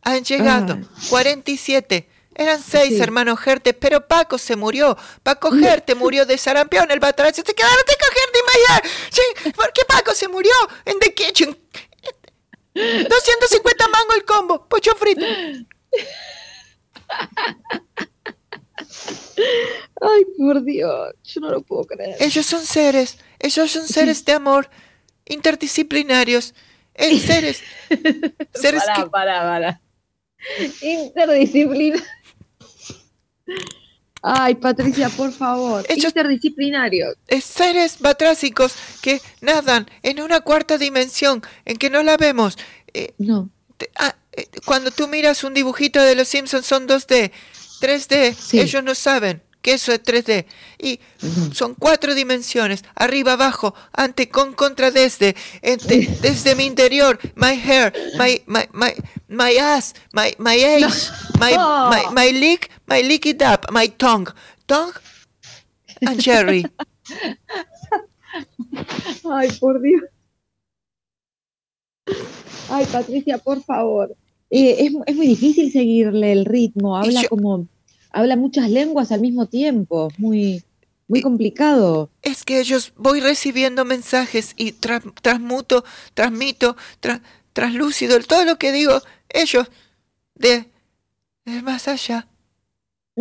Han 0.03 0.23
llegado 0.23 0.77
47. 1.09 2.07
Eran 2.35 2.61
seis 2.61 2.95
Sí. 2.95 3.01
hermanos 3.01 3.39
Gerte, 3.39 3.73
pero 3.73 4.07
Paco 4.07 4.38
se 4.38 4.55
murió. 4.55 4.95
Paco 5.23 5.51
Gerte 5.51 5.95
murió 5.95 6.26
de 6.26 6.38
sarampión. 6.38 6.91
El 6.91 6.99
batracio 6.99 7.43
se 7.45 7.55
quedaron 7.55 7.84
de 7.88 7.93
Gerte 7.93 8.39
y 8.39 8.43
Mayer. 8.76 8.91
Sí, 9.11 9.51
porque 9.55 9.81
Paco 9.88 10.14
se 10.14 10.27
murió 10.27 10.51
en 10.85 10.99
The 10.99 11.14
Kitchen. 11.15 11.57
250 12.76 13.88
mango 13.88 14.14
el 14.14 14.23
combo. 14.23 14.68
Pocho 14.68 14.93
frito. 14.95 15.26
Ay, 20.01 20.26
por 20.38 20.64
Dios, 20.64 21.14
yo 21.23 21.41
no 21.41 21.49
lo 21.49 21.61
puedo 21.61 21.85
creer. 21.85 22.15
Ellos 22.19 22.45
son 22.45 22.64
seres, 22.65 23.18
ellos 23.39 23.72
son 23.72 23.88
seres 23.88 24.23
de 24.26 24.34
amor, 24.34 24.69
interdisciplinarios, 25.30 26.54
eh, 26.94 27.18
seres, 27.28 27.62
seres 28.54 28.84
Pará, 28.84 28.95
que- 29.04 29.10
pará, 29.10 29.40
pará. 29.41 29.82
Interdisciplina. 30.82 32.04
Ay, 34.22 34.56
Patricia, 34.56 35.10
por 35.10 35.32
favor. 35.32 35.86
Interdisciplinario. 35.90 37.08
eh, 37.28 37.40
seres 37.41 37.99
batrásicos 37.99 38.74
que 39.02 39.22
nadan 39.41 39.90
en 40.04 40.22
una 40.22 40.41
cuarta 40.41 40.78
dimensión 40.78 41.41
en 41.66 41.78
que 41.78 41.90
no 41.90 42.04
la 42.04 42.18
vemos. 42.18 42.58
Eh, 42.94 43.14
no. 43.20 43.49
cuando 44.66 44.91
tú 44.91 45.08
miras 45.08 45.44
un 45.44 45.54
dibujito 45.54 46.02
de 46.02 46.16
los 46.16 46.28
Simpsons 46.28 46.66
son 46.66 46.88
2D, 46.88 47.32
3D, 47.80 48.36
ellos 48.60 48.84
no 48.84 48.95
saben 48.95 49.44
que 49.62 49.74
eso 49.74 49.92
es 49.92 50.02
3D. 50.04 50.46
Y 50.80 51.00
son 51.54 51.76
cuatro 51.76 52.14
dimensiones, 52.16 52.84
arriba, 52.96 53.34
abajo, 53.34 53.74
ante, 53.92 54.30
con, 54.30 54.54
contra, 54.54 54.92
desde, 54.92 55.36
ente- 55.62 56.08
desde 56.22 56.56
mi 56.56 56.66
interior, 56.66 57.20
my 57.36 57.56
hair, 57.60 57.94
my, 58.18 58.42
my, 58.46 58.64
my, 58.72 58.94
my 59.28 59.58
ass, 59.58 59.94
my, 60.14 60.34
my 60.38 60.56
age, 60.56 60.86
my, 61.40 61.54
my, 61.90 62.04
my 62.14 62.32
lick, 62.32 62.70
my 62.86 63.02
lick 63.04 63.26
it 63.26 63.42
up, 63.42 63.70
my 63.72 63.88
tongue, 63.90 64.28
tongue 64.66 64.94
and 66.02 66.20
cherry. 66.22 66.66
Ay, 69.30 69.50
por 69.60 69.82
Dios. 69.82 70.04
Ay, 72.70 72.86
Patricia, 72.92 73.38
por 73.38 73.62
favor. 73.64 74.16
Eh, 74.50 74.76
es, 74.86 74.94
es 75.06 75.16
muy 75.16 75.28
difícil 75.28 75.72
seguirle 75.72 76.32
el 76.32 76.46
ritmo. 76.46 76.98
Habla 76.98 77.24
como. 77.28 77.68
Habla 78.18 78.35
muchas 78.35 78.69
lenguas 78.72 79.11
al 79.11 79.22
mismo 79.22 79.45
tiempo. 79.45 80.07
Muy, 80.18 80.64
muy 81.07 81.22
complicado. 81.22 82.10
Es 82.23 82.44
que 82.44 82.60
ellos 82.60 82.94
voy 82.95 83.19
recibiendo 83.19 83.85
mensajes 83.85 84.53
y 84.57 84.72
tra- 84.72 85.14
transmuto, 85.22 85.85
transmito, 86.15 86.76
tra- 86.99 87.22
translúcido 87.53 88.19
todo 88.22 88.44
lo 88.44 88.57
que 88.57 88.72
digo 88.72 89.02
ellos 89.30 89.68
de, 90.34 90.65
de 91.45 91.61
más 91.61 91.88
allá. 91.88 92.27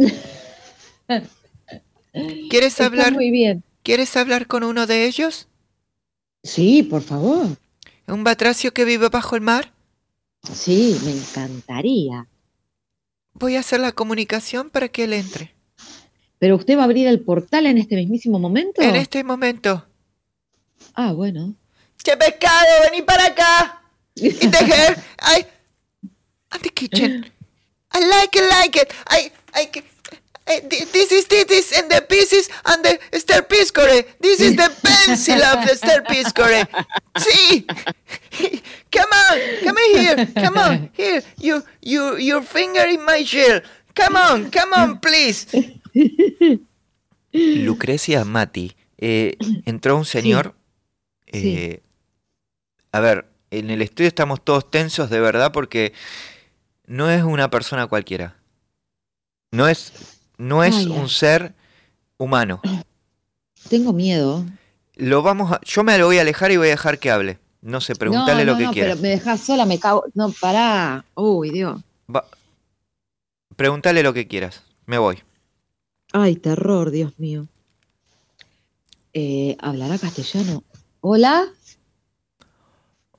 ¿Quieres 2.49 2.73
Está 2.73 2.87
hablar? 2.87 3.13
muy 3.13 3.31
bien. 3.31 3.63
¿Quieres 3.83 4.17
hablar 4.17 4.47
con 4.47 4.65
uno 4.65 4.87
de 4.87 5.05
ellos? 5.07 5.49
Sí, 6.43 6.83
por 6.83 7.03
favor. 7.03 7.49
¿Un 8.07 8.25
batracio 8.25 8.73
que 8.73 8.87
vive 8.87 9.11
bajo 9.11 9.37
el 9.37 9.43
mar? 9.43 9.75
Sí, 10.51 10.97
me 11.05 11.11
encantaría. 11.13 12.27
Voy 13.39 13.57
a 13.57 13.61
hacer 13.61 13.81
la 13.81 13.93
comunicación 13.93 14.71
para 14.71 14.89
que 14.89 15.05
él 15.05 15.13
entre. 15.13 15.55
¿Pero 16.39 16.57
usted 16.57 16.77
va 16.77 16.83
a 16.83 16.85
abrir 16.85 17.07
el 17.07 17.21
portal 17.21 17.67
en 17.67 17.79
este 17.79 17.97
mismísimo 17.97 18.39
momento? 18.39 18.81
En 18.81 18.97
este 18.97 19.25
momento. 19.25 19.87
Ah, 20.95 21.13
bueno. 21.13 21.55
¡Qué 22.03 22.17
pescado! 22.17 22.67
¡Vení 22.91 23.03
para 23.03 23.27
acá! 23.27 23.83
Y 24.15 24.31
the 24.31 24.49
kitchen. 26.75 27.31
I 27.93 28.01
like 28.01 28.39
it, 28.39 28.45
like 28.51 28.77
it. 28.77 28.91
I, 29.09 29.31
I, 29.55 29.69
this 30.47 31.13
is 31.13 31.27
this 31.27 31.73
and 31.77 31.91
the 31.91 32.03
pieces 32.09 32.49
and 32.65 32.85
the 32.85 32.99
sterpiscore. 33.13 34.07
This 34.21 34.41
is 34.41 34.57
the 34.57 34.71
pencil 34.83 35.43
of 35.43 35.67
the 35.67 35.75
sterpiscore. 35.75 36.67
Sí. 37.19 37.67
Come 38.93 39.11
on, 39.13 39.39
come 39.65 39.77
here, 39.93 40.27
come 40.35 40.57
on, 40.57 40.91
here. 40.95 41.23
You, 41.39 41.63
you, 41.83 42.17
your 42.17 42.43
finger 42.43 42.87
in 42.87 43.05
my 43.05 43.25
shell. 43.25 43.61
Come 43.95 44.17
on, 44.17 44.51
come 44.51 44.73
on, 44.73 45.01
please. 45.01 45.47
Lucrecia 47.33 48.25
Mati, 48.25 48.75
eh, 48.97 49.37
entró 49.67 49.97
un 49.97 50.05
señor. 50.05 50.55
eh, 51.27 51.83
a 52.93 53.01
ver, 53.01 53.27
en 53.51 53.71
el 53.71 53.83
estudio 53.83 54.09
estamos 54.09 54.43
todos 54.43 54.71
tensos 54.71 55.11
de 55.11 55.21
verdad 55.21 55.53
porque 55.53 55.93
no 56.87 57.11
es 57.11 57.23
una 57.23 57.51
persona 57.51 57.87
cualquiera. 57.87 58.37
No 59.51 59.69
es, 59.69 60.16
no 60.39 60.65
es 60.65 60.75
Ay, 60.77 60.87
un 60.89 61.09
ser 61.09 61.55
humano. 62.19 62.61
Tengo 63.69 63.93
miedo. 63.93 64.45
Lo 64.95 65.23
vamos 65.23 65.53
a, 65.53 65.61
yo 65.63 65.83
me 65.85 65.99
lo 65.99 66.07
voy 66.07 66.19
a 66.19 66.23
alejar 66.23 66.51
y 66.53 66.57
voy 66.57 66.69
a 66.69 66.71
dejar 66.71 66.99
que 66.99 67.11
hable. 67.11 67.39
No 67.63 67.81
sé, 67.81 67.95
preguntale 67.97 68.45
no, 68.45 68.53
lo 68.53 68.59
que 68.59 68.65
no, 68.65 68.71
quieras. 68.73 68.93
pero 68.97 69.03
me 69.03 69.09
dejas 69.09 69.41
sola, 69.41 69.67
me 69.67 69.79
cago. 69.79 70.05
No, 70.15 70.31
pará. 70.41 71.05
Uy, 71.15 71.51
Dios. 71.51 71.81
Va- 72.15 72.27
Preguntale 73.57 74.03
lo 74.03 74.13
que 74.13 74.29
quieras. 74.29 74.63
Me 74.87 74.99
voy. 74.99 75.23
Ay, 76.13 76.37
terror, 76.37 76.91
Dios 76.91 77.19
mío. 77.19 77.49
Eh, 79.13 79.57
¿Hablará 79.61 79.99
castellano? 79.99 80.63
¿Hola? 81.01 81.47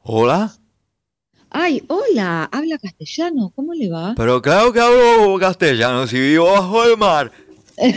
¿Hola? 0.02 0.53
Ay, 1.49 1.83
hola, 1.87 2.49
habla 2.51 2.77
castellano, 2.77 3.51
¿cómo 3.55 3.73
le 3.73 3.89
va? 3.89 4.13
Pero 4.15 4.41
claro 4.41 4.73
que 4.73 4.81
hablo 4.81 5.39
castellano 5.39 6.05
si 6.07 6.19
vivo 6.19 6.51
bajo 6.51 6.83
el 6.83 6.97
mar. 6.97 7.31
Era 7.77 7.93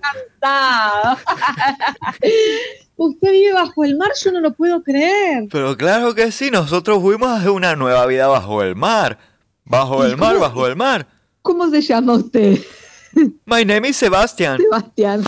cantado. 0.00 1.18
Usted 2.96 3.30
vive 3.30 3.52
bajo 3.52 3.84
el 3.84 3.96
mar, 3.96 4.10
yo 4.22 4.32
no 4.32 4.40
lo 4.40 4.52
puedo 4.54 4.82
creer. 4.82 5.46
Pero 5.50 5.76
claro 5.76 6.14
que 6.14 6.32
sí, 6.32 6.50
nosotros 6.50 7.00
fuimos 7.00 7.28
a 7.28 7.36
hacer 7.36 7.50
una 7.50 7.76
nueva 7.76 8.06
vida 8.06 8.26
bajo 8.28 8.62
el 8.62 8.74
mar. 8.74 9.18
Bajo 9.64 10.04
¿Y 10.04 10.10
el 10.10 10.16
mar, 10.16 10.38
bajo 10.38 10.66
el 10.66 10.74
mar. 10.76 11.06
¿Cómo 11.42 11.68
se 11.70 11.82
llama 11.82 12.14
usted? 12.14 12.58
My 13.44 13.64
name 13.64 13.88
is 13.88 13.96
Sebastian. 13.96 14.58
Sebastián. 14.58 15.22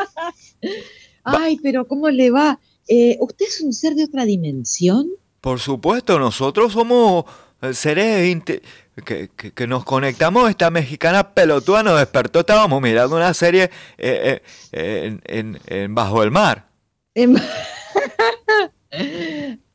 Ay, 1.24 1.58
pero 1.62 1.86
¿cómo 1.86 2.08
le 2.08 2.30
va? 2.30 2.58
Eh, 2.88 3.16
¿Usted 3.20 3.46
es 3.46 3.60
un 3.60 3.72
ser 3.72 3.94
de 3.94 4.04
otra 4.04 4.24
dimensión? 4.24 5.08
Por 5.40 5.58
supuesto, 5.60 6.18
nosotros 6.18 6.72
somos 6.72 7.24
eh, 7.62 7.72
seres 7.74 8.42
que, 8.44 9.30
que- 9.36 9.52
que 9.52 9.66
nos 9.66 9.84
conectamos. 9.84 10.48
Esta 10.50 10.70
mexicana 10.70 11.32
pelotuda 11.34 11.82
nos 11.82 11.98
despertó. 11.98 12.40
Estábamos 12.40 12.80
mirando 12.82 13.16
una 13.16 13.32
serie 13.34 13.70
eh, 13.98 14.42
eh, 14.72 15.04
en, 15.06 15.22
en- 15.24 15.58
en 15.66 15.94
Bajo 15.94 16.22
el 16.22 16.30
Mar. 16.30 16.66
En, 17.14 17.36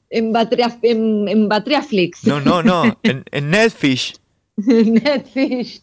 en, 0.10 0.32
Batria- 0.34 0.78
en, 0.82 1.28
en 1.28 1.50
Batriaflix. 1.50 2.24
No, 2.26 2.40
no, 2.40 2.62
no. 2.64 2.98
En, 3.04 3.24
en 3.32 3.50
Netfish. 3.50 4.16
Netfish. 4.58 5.82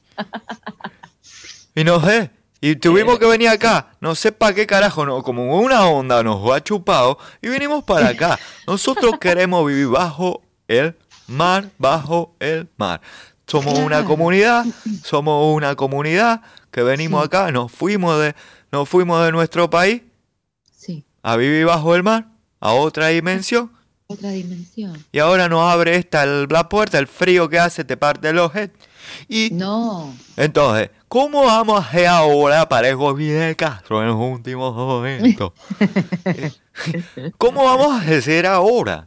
Y 1.75 1.85
no 1.85 2.01
sé. 2.05 2.31
Y 2.65 2.77
tuvimos 2.77 3.19
que 3.19 3.27
venir 3.27 3.49
acá. 3.49 3.89
No 4.01 4.15
sé 4.15 4.31
para 4.33 4.55
qué 4.55 4.67
carajo. 4.69 5.05
No, 5.05 5.23
como 5.23 5.59
una 5.59 5.85
onda 5.87 6.23
nos 6.23 6.49
ha 6.53 6.63
chupado. 6.63 7.19
Y 7.43 7.49
vinimos 7.49 7.83
para 7.83 8.09
acá. 8.09 8.39
Nosotros 8.69 9.15
queremos 9.21 9.67
vivir 9.67 9.89
bajo 9.89 10.43
el 10.69 10.97
mar. 11.27 11.69
Bajo 11.77 12.37
el 12.39 12.69
mar. 12.77 13.01
Somos 13.49 13.77
una 13.81 14.05
comunidad. 14.05 14.65
Somos 15.03 15.55
una 15.57 15.75
comunidad 15.75 16.41
que 16.71 16.83
venimos 16.85 17.25
acá. 17.25 17.51
Nos 17.51 17.73
fuimos 17.73 18.21
de, 18.21 18.35
nos 18.71 18.89
fuimos 18.89 19.25
de 19.25 19.33
nuestro 19.33 19.69
país. 19.69 20.03
Sí. 20.71 21.05
A 21.23 21.35
vivir 21.37 21.67
bajo 21.67 21.97
el 21.97 22.05
mar. 22.05 22.29
A 22.61 22.75
otra 22.75 23.09
dimensión. 23.09 23.73
Otra 24.07 24.31
dimensión. 24.31 25.05
Y 25.11 25.19
ahora 25.19 25.49
nos 25.49 25.63
abre 25.69 25.97
esta 25.97 26.23
el- 26.23 26.47
la 26.49 26.69
puerta. 26.69 26.99
El 27.01 27.09
frío 27.09 27.49
que 27.49 27.59
hace 27.59 27.83
te 27.83 27.97
parte 27.97 28.29
el 28.29 28.39
ojete. 28.39 28.75
Y 29.29 29.51
No. 29.53 30.15
entonces, 30.37 30.91
¿cómo 31.13 31.43
vamos 31.43 31.79
a 31.79 31.87
hacer 31.87 32.07
ahora 32.07 32.67
para 32.67 32.89
el 32.89 33.55
Castro 33.55 34.01
en 34.01 34.09
los 34.09 34.17
últimos 34.17 34.75
momentos? 34.75 35.53
¿Cómo 37.37 37.65
vamos 37.65 37.93
a 37.93 37.99
hacer 37.99 38.47
ahora? 38.47 39.07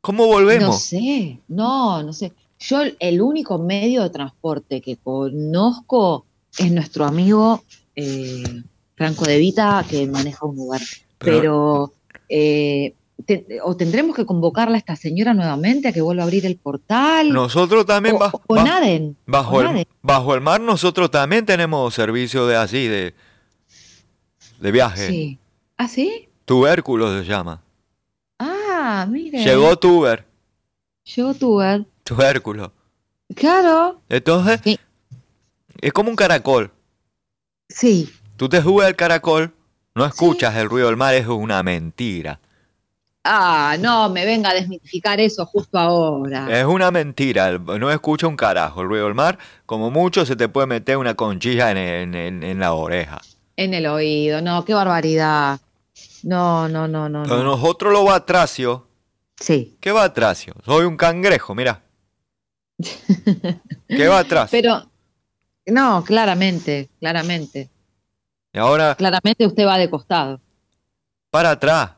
¿Cómo 0.00 0.22
No 0.24 0.32
volvemos? 0.32 0.82
sé, 0.82 1.38
no, 1.48 2.02
no 2.02 2.14
sé. 2.14 2.32
Yo 2.58 2.80
el 2.98 3.20
único 3.20 3.58
medio 3.58 4.04
de 4.04 4.08
transporte 4.08 4.80
que 4.80 4.96
conozco 4.96 6.24
es 6.56 6.72
nuestro 6.72 7.04
amigo 7.04 7.62
eh, 7.94 8.62
Franco 8.94 9.26
De 9.26 9.36
Vita 9.36 9.84
que 9.86 10.06
maneja 10.06 10.46
un 10.46 10.58
Uber. 10.58 10.80
Pero, 11.18 11.92
eh, 12.30 12.94
te- 13.24 13.46
o 13.62 13.76
tendremos 13.76 14.14
que 14.14 14.26
convocarla 14.26 14.74
a 14.76 14.78
esta 14.78 14.96
señora 14.96 15.32
nuevamente 15.34 15.88
a 15.88 15.92
que 15.92 16.00
vuelva 16.00 16.22
a 16.22 16.26
abrir 16.26 16.44
el 16.46 16.56
portal. 16.56 17.32
Nosotros 17.32 17.86
también 17.86 18.16
o, 18.16 18.18
ba- 18.18 18.32
o 18.46 18.54
ba- 18.54 18.62
naden. 18.64 19.16
bajo, 19.26 19.56
o 19.56 19.60
el, 19.60 19.66
naden. 19.66 19.86
bajo 20.02 20.34
el 20.34 20.40
mar 20.40 20.60
nosotros 20.60 21.10
también 21.10 21.46
tenemos 21.46 21.94
servicio 21.94 22.46
de 22.46 22.56
así, 22.56 22.86
de, 22.88 23.14
de 24.60 24.70
viaje. 24.72 25.08
Sí. 25.08 25.38
¿Ah, 25.76 25.88
sí? 25.88 26.28
Tubérculo 26.44 27.18
se 27.18 27.24
llama. 27.26 27.62
Ah, 28.38 29.06
mire. 29.08 29.42
Llegó 29.42 29.76
tuber, 29.76 30.24
Llegó 31.14 31.34
tu 31.34 31.54
Uber. 31.56 31.84
tubérculo. 32.04 32.72
Claro. 33.34 34.00
Entonces, 34.08 34.60
es 35.80 35.92
como 35.92 36.10
un 36.10 36.16
caracol. 36.16 36.70
Sí. 37.68 38.08
Tú 38.36 38.48
te 38.48 38.62
subes 38.62 38.86
al 38.86 38.96
caracol, 38.96 39.52
no 39.94 40.04
escuchas 40.04 40.54
el 40.56 40.68
ruido 40.68 40.86
del 40.88 40.96
mar, 40.96 41.14
es 41.14 41.26
una 41.26 41.62
mentira. 41.62 42.38
Ah, 43.28 43.76
no, 43.80 44.08
me 44.08 44.24
venga 44.24 44.50
a 44.50 44.54
desmitificar 44.54 45.18
eso 45.20 45.44
justo 45.46 45.78
ahora. 45.78 46.46
Es 46.60 46.64
una 46.64 46.90
mentira, 46.92 47.58
no 47.58 47.90
escucha 47.90 48.26
un 48.28 48.36
carajo 48.36 48.82
el 48.82 48.88
ruido 48.88 49.06
del 49.06 49.14
mar. 49.14 49.36
Como 49.66 49.90
mucho 49.90 50.24
se 50.24 50.36
te 50.36 50.48
puede 50.48 50.66
meter 50.68 50.96
una 50.96 51.14
conchilla 51.14 51.70
en, 51.72 51.76
en- 51.78 52.14
en- 52.14 52.42
en 52.44 52.58
la 52.60 52.72
oreja. 52.74 53.20
En 53.56 53.74
el 53.74 53.86
oído, 53.86 54.40
no, 54.42 54.64
qué 54.64 54.74
barbaridad. 54.74 55.58
No, 56.22 56.68
no, 56.68 56.86
no, 56.86 57.08
no. 57.08 57.22
Pero 57.24 57.42
nosotros 57.42 57.92
los 57.92 58.04
batracios. 58.04 58.82
Sí. 59.40 59.76
¿Qué 59.80 59.90
batracio? 59.92 60.54
Soy 60.64 60.84
un 60.86 60.96
cangrejo, 60.96 61.54
mira. 61.54 61.82
¿Qué 63.88 64.08
batracio? 64.08 64.50
Pero, 64.60 64.82
no, 65.66 66.04
claramente, 66.04 66.90
claramente. 67.00 67.70
Y 68.52 68.58
ahora, 68.58 68.94
Claramente 68.94 69.46
usted 69.46 69.66
va 69.66 69.78
de 69.78 69.90
costado. 69.90 70.40
para 71.30 71.50
atrás. 71.50 71.90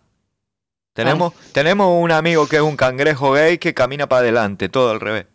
Tenemos, 1.05 1.33
tenemos 1.53 2.03
un 2.03 2.11
amigo 2.11 2.49
que 2.49 2.57
es 2.57 2.63
un 2.63 2.77
cangrejo 2.77 3.31
gay 3.31 3.59
que 3.59 3.73
camina 3.73 4.09
para 4.09 4.23
adelante, 4.23 4.69
todo 4.69 4.91
al 4.91 4.99
revés. 4.99 5.27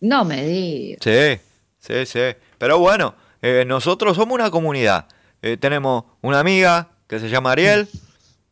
No 0.00 0.24
me 0.24 0.44
diga. 0.44 0.98
Sí, 1.02 1.40
sí, 1.80 2.06
sí. 2.06 2.20
Pero 2.58 2.78
bueno, 2.78 3.16
eh, 3.42 3.64
nosotros 3.66 4.14
somos 4.16 4.36
una 4.36 4.52
comunidad. 4.52 5.08
Eh, 5.42 5.56
tenemos 5.56 6.04
una 6.20 6.38
amiga 6.38 6.90
que 7.08 7.18
se 7.18 7.28
llama 7.28 7.50
Ariel. 7.50 7.88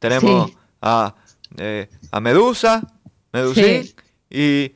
Tenemos 0.00 0.50
Sí. 0.50 0.56
a, 0.80 1.14
eh, 1.58 1.88
a 2.10 2.18
Medusa, 2.18 2.82
Medusín. 3.32 3.84
Sí. 3.84 3.94
Y 4.28 4.72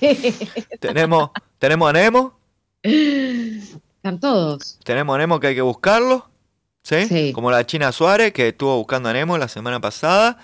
sí. 0.00 0.48
tenemos, 0.78 1.30
tenemos 1.58 1.90
a 1.90 1.92
Nemo. 1.92 2.38
Están 2.84 4.20
todos. 4.20 4.78
Tenemos 4.84 5.12
a 5.16 5.18
Nemo 5.18 5.40
que 5.40 5.48
hay 5.48 5.54
que 5.56 5.62
buscarlo. 5.62 6.28
¿sí? 6.84 7.32
Como 7.32 7.50
la 7.50 7.66
China 7.66 7.90
Suárez 7.90 8.32
que 8.32 8.48
estuvo 8.48 8.76
buscando 8.76 9.08
a 9.08 9.12
Nemo 9.12 9.36
la 9.38 9.48
semana 9.48 9.80
pasada. 9.80 10.38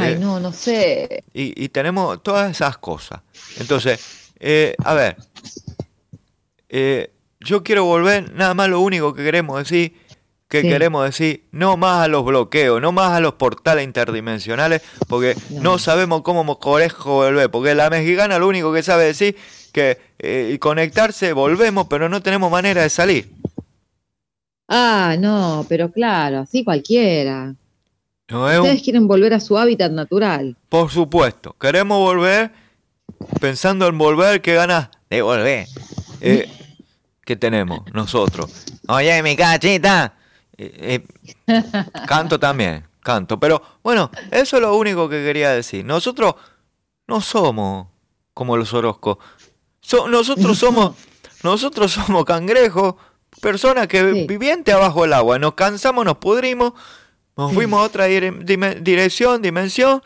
Ay, 0.00 0.12
Eh, 0.14 0.18
no, 0.18 0.40
no 0.40 0.52
sé. 0.52 1.24
Y, 1.34 1.64
y 1.64 1.68
tenemos 1.68 2.22
todas 2.22 2.50
esas 2.50 2.78
cosas. 2.78 3.20
Entonces, 3.58 4.32
eh, 4.40 4.74
a 4.84 4.94
ver, 4.94 5.16
eh, 6.68 7.10
yo 7.40 7.62
quiero 7.62 7.84
volver, 7.84 8.32
nada 8.32 8.54
más 8.54 8.68
lo 8.68 8.80
único 8.80 9.14
que 9.14 9.22
queremos 9.22 9.58
decir, 9.58 9.96
que 10.48 10.60
Sí. 10.62 10.68
queremos 10.68 11.04
decir, 11.04 11.44
no 11.50 11.76
más 11.76 12.04
a 12.04 12.08
los 12.08 12.24
bloqueos, 12.24 12.80
no 12.80 12.92
más 12.92 13.12
a 13.12 13.20
los 13.20 13.34
portales 13.34 13.84
interdimensionales, 13.84 14.82
porque 15.08 15.34
no, 15.50 15.78
sabemos 15.78 16.22
cómo 16.22 16.58
corejo 16.58 17.14
volver, 17.14 17.50
porque 17.50 17.74
la 17.74 17.88
mexicana 17.88 18.38
lo 18.38 18.48
único 18.48 18.72
que 18.72 18.82
sabe 18.82 19.04
decir 19.04 19.36
que 19.72 19.98
eh, 20.18 20.58
conectarse, 20.60 21.32
volvemos, 21.32 21.86
pero 21.88 22.08
no 22.10 22.20
tenemos 22.22 22.50
manera 22.50 22.82
de 22.82 22.90
salir. 22.90 23.30
Ah, 24.68 25.16
no, 25.18 25.64
pero 25.68 25.90
claro, 25.90 26.40
así 26.40 26.64
cualquiera. 26.64 27.54
No 28.28 28.48
es 28.50 28.58
un- 28.58 28.64
Ustedes 28.64 28.82
quieren 28.82 29.06
volver 29.08 29.34
a 29.34 29.40
su 29.40 29.58
hábitat 29.58 29.92
natural. 29.92 30.56
Por 30.68 30.90
supuesto, 30.90 31.54
queremos 31.60 31.98
volver, 31.98 32.52
pensando 33.40 33.86
en 33.86 33.98
volver, 33.98 34.40
qué 34.40 34.54
ganas 34.54 34.88
de 35.10 35.22
volver. 35.22 35.66
Eh, 36.20 36.50
¿Qué 37.24 37.36
tenemos 37.36 37.80
nosotros? 37.92 38.64
Oye, 38.88 39.22
mi 39.22 39.36
cachita. 39.36 40.14
Eh, 40.56 41.04
eh, 41.46 41.54
canto 42.06 42.38
también, 42.38 42.84
canto. 43.00 43.38
Pero 43.38 43.62
bueno, 43.82 44.10
eso 44.30 44.56
es 44.56 44.62
lo 44.62 44.74
único 44.76 45.08
que 45.08 45.22
quería 45.22 45.50
decir. 45.50 45.84
Nosotros 45.84 46.34
no 47.06 47.20
somos 47.20 47.88
como 48.34 48.56
los 48.56 48.72
Orozcos. 48.72 49.18
So- 49.80 50.08
nosotros 50.08 50.58
somos, 50.58 50.96
nosotros 51.42 51.92
somos 51.92 52.24
cangrejos, 52.24 52.94
personas 53.40 53.86
que 53.88 54.02
vivientes 54.26 54.74
abajo 54.74 55.02
del 55.02 55.12
agua. 55.12 55.38
Nos 55.38 55.54
cansamos, 55.54 56.04
nos 56.04 56.16
pudrimos, 56.18 56.72
nos 57.36 57.52
fuimos 57.52 57.80
a 57.80 57.82
otra 57.84 58.06
dire- 58.08 58.44
dime- 58.44 58.76
dirección, 58.80 59.40
dimensión, 59.42 60.02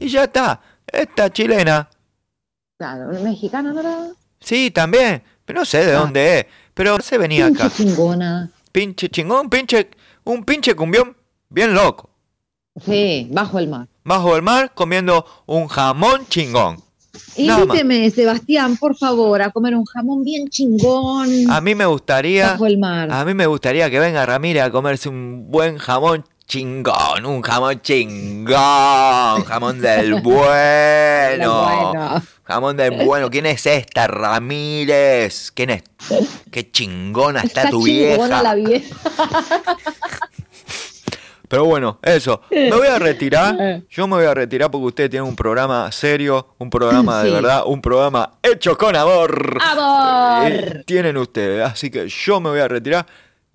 y 0.00 0.08
ya 0.08 0.24
está. 0.24 0.60
Esta 0.86 1.30
chilena, 1.32 1.88
Claro, 2.78 3.12
no 3.12 3.80
era. 3.80 4.08
sí, 4.40 4.70
también, 4.70 5.22
pero 5.44 5.60
no 5.60 5.64
sé 5.64 5.84
de 5.84 5.92
dónde 5.92 6.38
es, 6.40 6.46
pero 6.74 7.00
se 7.00 7.18
venía 7.18 7.46
Pinche 7.46 7.62
acá. 7.64 7.74
chingona. 7.74 8.50
Pinche 8.72 9.08
chingón, 9.08 9.50
pinche, 9.50 9.90
un 10.24 10.44
pinche 10.44 10.74
cumbión 10.74 11.16
bien 11.48 11.74
loco. 11.74 12.10
Sí, 12.84 13.28
bajo 13.32 13.58
el 13.58 13.68
mar. 13.68 13.88
Bajo 14.04 14.36
el 14.36 14.42
mar 14.42 14.72
comiendo 14.74 15.26
un 15.46 15.66
jamón 15.66 16.26
chingón. 16.28 16.78
Invíteme, 17.36 18.08
Sebastián, 18.10 18.76
por 18.76 18.96
favor, 18.96 19.42
a 19.42 19.50
comer 19.50 19.74
un 19.74 19.84
jamón 19.84 20.22
bien 20.22 20.48
chingón. 20.48 21.50
A 21.50 21.60
mí 21.60 21.74
me 21.74 21.86
gustaría, 21.86 22.52
Bajo 22.52 22.66
el 22.66 22.78
mar. 22.78 23.10
a 23.10 23.24
mí 23.24 23.34
me 23.34 23.46
gustaría 23.46 23.90
que 23.90 23.98
venga 23.98 24.24
Ramírez 24.24 24.62
a 24.62 24.70
comerse 24.70 25.08
un 25.08 25.50
buen 25.50 25.78
jamón 25.78 26.24
Chingón, 26.48 27.26
un 27.26 27.42
jamón 27.42 27.78
chingón, 27.82 29.44
jamón 29.44 29.80
del 29.82 30.14
bueno. 30.22 31.62
bueno. 31.92 32.22
Jamón 32.44 32.74
del 32.74 33.04
bueno. 33.04 33.28
¿Quién 33.28 33.44
es 33.44 33.66
esta? 33.66 34.06
Ramírez. 34.06 35.50
¿Quién 35.52 35.68
es? 35.68 35.82
Qué 36.50 36.70
chingona 36.70 37.42
está, 37.42 37.68
tu 37.68 37.84
chingona 37.84 38.40
vieja. 38.40 38.42
la 38.42 38.54
vieja. 38.54 38.96
Pero 41.48 41.64
bueno, 41.66 41.98
eso. 42.02 42.40
Me 42.50 42.70
voy 42.72 42.86
a 42.86 42.98
retirar. 42.98 43.82
Yo 43.90 44.06
me 44.08 44.16
voy 44.16 44.24
a 44.26 44.32
retirar 44.32 44.70
porque 44.70 44.86
ustedes 44.86 45.10
tienen 45.10 45.28
un 45.28 45.36
programa 45.36 45.92
serio, 45.92 46.54
un 46.58 46.70
programa 46.70 47.22
de 47.22 47.28
Sí. 47.28 47.34
verdad, 47.34 47.62
un 47.66 47.82
programa 47.82 48.38
hecho 48.42 48.76
con 48.78 48.96
amor. 48.96 49.58
¡Amor! 49.62 50.50
Eh, 50.50 50.82
tienen 50.86 51.18
ustedes. 51.18 51.62
Así 51.64 51.90
que 51.90 52.08
yo 52.08 52.40
me 52.40 52.48
voy 52.50 52.60
a 52.60 52.68
retirar. 52.68 53.06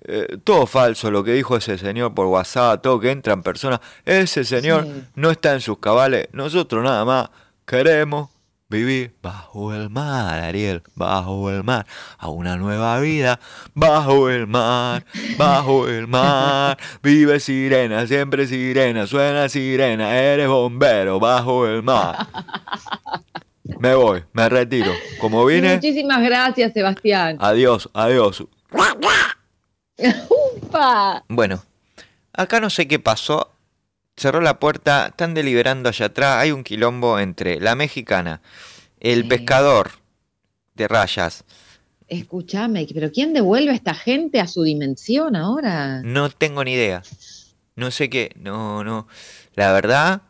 Eh, 0.05 0.37
todo 0.43 0.65
falso 0.67 1.09
lo 1.11 1.23
que 1.23 1.31
dijo 1.33 1.55
ese 1.57 1.77
señor 1.77 2.13
por 2.13 2.25
WhatsApp, 2.27 2.81
todo 2.81 2.99
que 2.99 3.11
entran 3.11 3.41
personas. 3.43 3.79
Ese 4.05 4.43
señor 4.43 4.83
Sí. 4.85 5.03
no 5.15 5.31
está 5.31 5.53
en 5.53 5.61
sus 5.61 5.77
cabales. 5.79 6.27
Nosotros 6.33 6.83
nada 6.83 7.05
más 7.05 7.29
queremos 7.65 8.29
vivir 8.69 9.13
bajo 9.21 9.71
el 9.73 9.89
mar, 9.91 10.39
Ariel, 10.39 10.81
bajo 10.95 11.49
el 11.51 11.63
mar, 11.63 11.85
a 12.17 12.27
una 12.29 12.55
nueva 12.57 12.99
vida, 12.99 13.39
bajo 13.75 14.29
el 14.31 14.47
mar, 14.47 15.05
bajo 15.37 15.87
el 15.87 16.07
mar. 16.07 16.77
Vive 17.03 17.39
sirena, 17.39 18.07
siempre 18.07 18.47
sirena, 18.47 19.05
suena 19.05 19.47
sirena, 19.47 20.17
eres 20.17 20.47
bombero, 20.47 21.19
bajo 21.19 21.67
el 21.67 21.83
mar. 21.83 22.27
Me 23.79 23.93
voy, 23.95 24.23
me 24.33 24.49
retiro. 24.49 24.91
Como 25.21 25.45
vine, 25.45 25.75
Muchísimas 25.75 26.21
gracias, 26.23 26.73
Sebastián. 26.73 27.37
adiós, 27.39 27.89
adiós. 27.93 28.43
¡Upa! 30.57 31.23
Bueno, 31.27 31.63
acá 32.33 32.59
no 32.59 32.69
sé 32.69 32.87
qué 32.87 32.99
pasó. 32.99 33.51
Cerró 34.15 34.41
la 34.41 34.59
puerta, 34.59 35.07
están 35.07 35.33
deliberando 35.33 35.89
allá 35.89 36.07
atrás. 36.07 36.37
Hay 36.37 36.51
un 36.51 36.63
quilombo 36.63 37.19
entre 37.19 37.59
la 37.59 37.75
mexicana, 37.75 38.41
el 38.99 39.27
pescador 39.27 39.91
de 40.75 40.87
rayas. 40.87 41.43
Escúchame, 42.07 42.87
pero 42.93 43.11
¿quién 43.11 43.33
devuelve 43.33 43.71
a 43.71 43.75
esta 43.75 43.95
gente 43.95 44.39
a 44.39 44.47
su 44.47 44.61
dimensión 44.63 45.35
ahora? 45.35 46.01
No 46.03 46.29
tengo 46.29 46.63
ni 46.63 46.73
idea. 46.73 47.01
No 47.75 47.89
sé 47.89 48.09
qué. 48.09 48.31
No, 48.35 48.83
no. 48.83 49.07
La 49.55 49.71
verdad, 49.73 50.21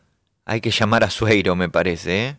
hay 0.46 0.62
que 0.62 0.72
llamar 0.72 1.04
a 1.04 1.10
Sueiro, 1.10 1.56
me 1.56 1.70
parece, 1.70 2.28
¿eh? 2.28 2.38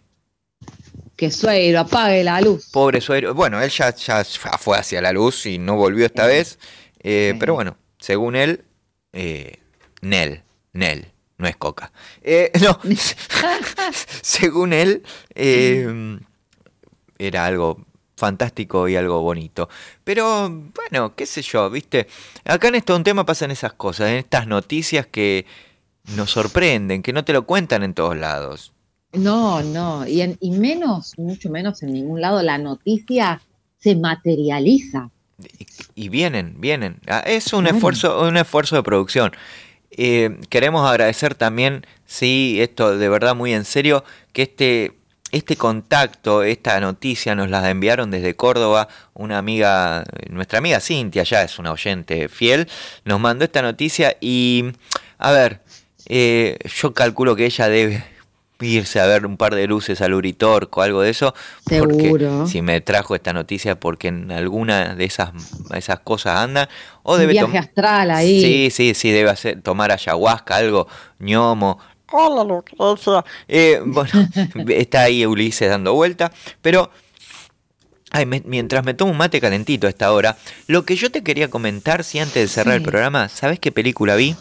Que 1.17 1.31
Sueiro 1.31 1.81
apague 1.81 2.25
la 2.25 2.41
luz. 2.41 2.71
Pobre 2.73 3.01
Sueiro. 3.01 3.35
Bueno, 3.35 3.61
él 3.61 3.71
ya, 3.71 3.95
ya 3.95 4.25
fue 4.25 4.79
hacia 4.79 5.01
la 5.01 5.13
luz 5.13 5.47
y 5.47 5.59
no 5.59 5.77
volvió 5.77 6.07
esta 6.07 6.27
vez. 6.27 6.59
Eh, 7.05 7.37
Pero 7.39 7.55
bueno, 7.55 7.77
según 7.99 8.35
él, 8.35 8.65
eh, 9.13 9.59
Nel, 10.03 10.43
Nel, 10.73 11.07
no 11.39 11.47
es 11.47 11.57
coca. 11.57 11.93
Eh, 12.23 12.51
no, 12.63 12.79
según 14.23 14.73
él, 14.73 15.03
eh, 15.35 16.19
era 17.19 17.47
algo 17.47 17.85
fantástico 18.17 18.89
y 18.89 18.97
algo 18.97 19.21
bonito. 19.23 19.69
Pero 20.05 20.49
bueno, 20.51 21.15
qué 21.15 21.27
sé 21.27 21.43
yo, 21.43 21.69
viste. 21.71 22.07
Acá 22.45 22.69
en 22.69 22.77
esto 22.77 22.95
un 22.97 23.05
tema 23.05 23.25
pasan 23.27 23.51
esas 23.51 23.73
cosas, 23.75 24.11
en 24.11 24.17
estas 24.17 24.47
noticias 24.47 25.07
que 25.07 25.47
nos 26.17 26.31
sorprenden, 26.31 27.03
que 27.03 27.13
no 27.13 27.25
te 27.25 27.33
lo 27.33 27.47
cuentan 27.47 27.83
en 27.83 27.95
todos 27.95 28.17
lados. 28.17 28.73
No, 29.13 29.63
no, 29.63 30.07
y, 30.07 30.23
en- 30.23 30.37
y 30.41 30.51
menos, 30.51 31.13
mucho 31.19 31.49
menos 31.49 31.83
en 31.83 31.93
ningún 31.93 32.21
lado, 32.21 32.43
la 32.43 32.59
noticia 32.59 33.41
se 33.79 33.95
materializa. 33.95 35.11
Y 35.94 36.09
vienen, 36.09 36.61
vienen. 36.61 36.98
Ah, 37.06 37.23
Es 37.27 37.52
un 37.52 37.66
esfuerzo, 37.66 38.20
un 38.23 38.36
esfuerzo 38.36 38.77
de 38.77 38.82
producción. 38.82 39.32
Eh, 39.90 40.39
queremos 40.48 40.89
agradecer 40.89 41.35
también, 41.35 41.86
sí, 42.05 42.59
esto 42.61 42.98
de 42.98 43.09
verdad 43.09 43.35
muy 43.36 43.52
en 43.55 43.65
serio, 43.65 44.05
que 44.32 44.43
este, 44.43 44.93
este 45.31 45.56
contacto, 45.56 46.43
esta 46.43 46.81
noticia 46.81 47.35
nos 47.35 47.48
la 47.48 47.69
enviaron 47.70 48.11
desde 48.11 48.35
Córdoba, 48.35 48.89
una 49.15 49.39
amiga, 49.39 50.05
nuestra 50.31 50.59
amiga 50.59 50.81
Cintia, 50.81 51.23
ya 51.23 51.43
es 51.43 51.59
una 51.61 51.73
oyente 51.73 52.28
fiel, 52.28 52.69
nos 53.05 53.20
mandó 53.20 53.44
esta 53.44 53.62
noticia 53.62 54.16
y, 54.20 54.73
a 55.19 55.31
ver, 55.31 55.61
eh, 56.06 56.59
yo 56.81 56.93
calculo 56.93 57.36
que 57.36 57.47
ella 57.47 57.69
debe 57.69 58.05
irse 58.65 59.01
a 59.01 59.07
ver 59.07 59.27
un 59.27 59.36
par 59.36 59.55
de 59.55 59.66
luces 59.66 60.01
al 60.01 60.15
Uritorco, 60.15 60.82
algo 60.82 61.03
de 61.03 61.11
eso, 61.11 61.35
porque 61.65 62.03
Seguro. 62.05 62.47
si 62.47 62.62
me 62.62 62.81
trajo 62.81 63.15
esta 63.15 63.32
noticia 63.32 63.78
porque 63.78 64.09
en 64.09 64.32
alguna 64.32 64.95
de 64.95 65.05
esas, 65.05 65.31
esas 65.74 66.01
cosas 66.01 66.39
anda, 66.41 66.69
o 67.03 67.15
Un 67.15 67.20
debe 67.20 67.32
viaje 67.35 67.59
astral 67.59 68.11
ahí. 68.11 68.41
Sí, 68.41 68.70
sí, 68.70 68.95
sí, 68.95 69.11
debe 69.11 69.31
hacer, 69.31 69.61
tomar 69.62 69.93
ayahuasca, 69.93 70.57
algo, 70.57 70.89
ñomo. 71.19 71.78
Hola, 72.11 72.45
Lucrecia. 72.45 73.24
Eh, 73.49 73.81
bueno, 73.85 74.11
está 74.69 75.03
ahí 75.03 75.24
Ulises 75.27 75.69
dando 75.69 75.95
vuelta, 75.95 76.31
pero 76.62 76.91
ay, 78.11 78.27
me- 78.27 78.43
mientras 78.45 78.85
me 78.85 78.95
tomo 78.95 79.11
un 79.12 79.19
mate 79.19 79.41
calentito 79.41 79.86
a 79.86 79.91
esta 79.91 80.12
hora, 80.12 80.36
lo 80.69 80.85
que 80.85 80.95
yo 80.97 81.11
te 81.11 81.23
quería 81.24 81.49
comentar, 81.51 82.05
si 82.05 82.19
antes 82.20 82.35
de 82.43 82.49
cerrar 82.49 82.74
el 82.77 82.82
programa, 82.82 83.28
¿sabes 83.28 83.59
qué 83.59 83.73
película 83.73 84.15
vi? 84.16 84.36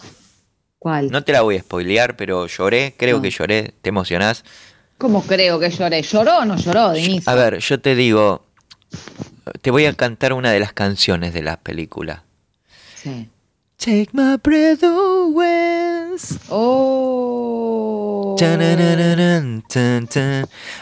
¿Cuál? 0.84 1.10
No 1.10 1.24
te 1.24 1.32
la 1.32 1.40
voy 1.40 1.56
a 1.56 1.60
spoilear, 1.60 2.14
pero 2.14 2.46
lloré, 2.46 2.94
creo 2.98 3.16
No. 3.16 3.22
que 3.22 3.30
lloré, 3.30 3.72
¿te 3.80 3.88
emocionás? 3.88 4.44
¿Cómo 4.98 5.22
creo 5.22 5.58
que 5.58 5.70
lloré? 5.70 6.02
¿Lloró 6.02 6.40
o 6.40 6.44
no 6.44 6.56
lloró, 6.58 6.90
Denise? 6.90 7.30
A 7.30 7.34
ver, 7.34 7.58
yo 7.60 7.80
te 7.80 7.94
digo, 7.94 8.44
te 9.62 9.70
voy 9.70 9.86
a 9.86 9.94
cantar 9.94 10.34
una 10.34 10.52
de 10.52 10.60
las 10.60 10.74
canciones 10.74 11.32
de 11.32 11.42
la 11.42 11.56
película. 11.56 12.24
Sí. 12.96 13.30
Take 13.78 14.10
my 14.12 14.36
breath 14.42 14.84
away. 14.84 16.16
Oh. 16.50 18.36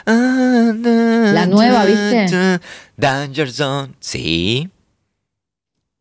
Ah, 0.06 0.72
¿La 1.32 1.46
nueva, 1.46 1.84
viste? 1.84 2.58
Danger 2.96 3.52
Zone. 3.52 3.92
Sí. 4.00 4.68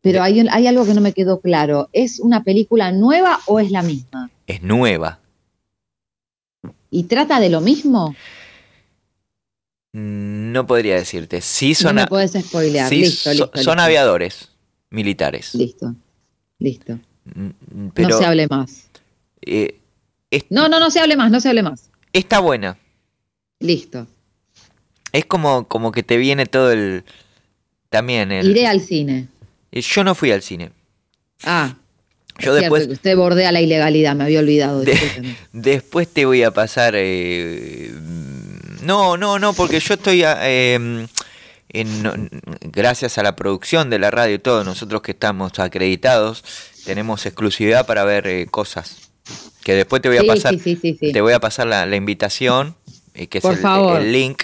Pero 0.01 0.23
hay, 0.23 0.39
hay 0.49 0.67
algo 0.67 0.85
que 0.85 0.93
no 0.93 1.01
me 1.01 1.13
quedó 1.13 1.39
claro. 1.41 1.89
¿Es 1.93 2.19
una 2.19 2.43
película 2.43 2.91
nueva 2.91 3.39
o 3.45 3.59
es 3.59 3.69
la 3.71 3.83
misma? 3.83 4.31
Es 4.47 4.61
nueva. 4.63 5.19
¿Y 6.89 7.03
trata 7.03 7.39
de 7.39 7.49
lo 7.49 7.61
mismo? 7.61 8.15
No 9.93 10.65
podría 10.65 10.95
decirte. 10.95 11.41
Sí 11.41 11.75
son, 11.75 11.95
no 11.95 12.01
me 12.01 12.07
puedes 12.07 12.31
spoilear. 12.31 12.87
sí 12.89 12.99
listo, 12.99 13.23
so- 13.23 13.31
listo, 13.31 13.45
son 13.53 13.75
listo. 13.75 13.81
aviadores 13.81 14.49
militares. 14.89 15.53
Listo, 15.55 15.95
listo. 16.59 16.97
Mm, 17.35 17.89
Pero 17.93 18.09
no 18.09 18.17
se 18.17 18.25
hable 18.25 18.47
más. 18.47 18.87
eh, 19.45 19.79
No, 20.49 20.67
no, 20.69 20.79
no 20.79 20.89
se 20.91 20.99
hable 20.99 21.15
más, 21.17 21.29
no 21.31 21.39
se 21.39 21.49
hable 21.49 21.61
más. 21.63 21.89
está 22.13 22.39
buena. 22.39 22.77
Listo. 23.59 24.07
Es 25.11 25.25
como, 25.25 25.67
como 25.67 25.91
que 25.91 26.03
te 26.03 26.17
viene 26.17 26.45
todo 26.45 26.71
el... 26.71 27.03
También 27.89 28.31
el... 28.31 28.49
Iré 28.49 28.65
al 28.65 28.79
cine. 28.79 29.27
Eh, 29.71 29.81
Yo 29.81 30.03
no 30.03 30.15
fui 30.15 30.31
al 30.31 30.41
cine. 30.41 30.71
Ah. 31.43 31.75
Yo 32.39 32.55
es 32.55 32.61
después- 32.61 32.81
cierto 32.83 32.89
que 32.89 32.93
usted 32.95 33.17
bordea 33.17 33.51
la 33.51 33.61
ilegalidad, 33.61 34.15
me 34.15 34.23
había 34.23 34.39
olvidado. 34.39 34.81
De-. 34.81 35.35
Después 35.53 36.07
te 36.07 36.25
voy 36.25 36.43
a 36.43 36.51
pasar. 36.51 36.93
eh, 36.95 37.91
no, 38.83 39.17
no, 39.17 39.37
no, 39.39 39.53
porque 39.53 39.79
yo 39.79 39.93
estoy. 39.93 40.23
a- 40.23 40.39
eh, 40.41 41.07
en- 41.73 42.29
gracias 42.61 43.17
a 43.17 43.23
la 43.23 43.35
producción 43.35 43.89
de 43.89 43.99
la 43.99 44.11
radio 44.11 44.35
y 44.35 44.39
todo, 44.39 44.63
nosotros 44.63 45.01
que 45.01 45.11
estamos 45.11 45.57
acreditados, 45.59 46.43
tenemos 46.85 47.25
exclusividad 47.25 47.85
para 47.85 48.03
ver 48.03 48.27
eh, 48.27 48.47
cosas. 48.49 49.09
Que 49.63 49.75
después 49.75 50.01
te 50.01 50.09
voy 50.09 50.17
a 50.17 50.21
Sí, 50.21 50.27
pasar. 50.27 50.53
sí, 50.55 50.59
sí, 50.59 50.79
sí, 50.81 50.97
sí. 50.99 51.11
Te 51.13 51.21
voy 51.21 51.33
a 51.33 51.39
pasar 51.39 51.67
la, 51.67 51.85
la 51.85 51.95
invitación, 51.95 52.75
eh, 53.13 53.27
que 53.27 53.37
es 53.37 53.41
Por 53.43 53.53
el, 53.53 53.59
favor. 53.59 54.01
el 54.01 54.11
link, 54.11 54.43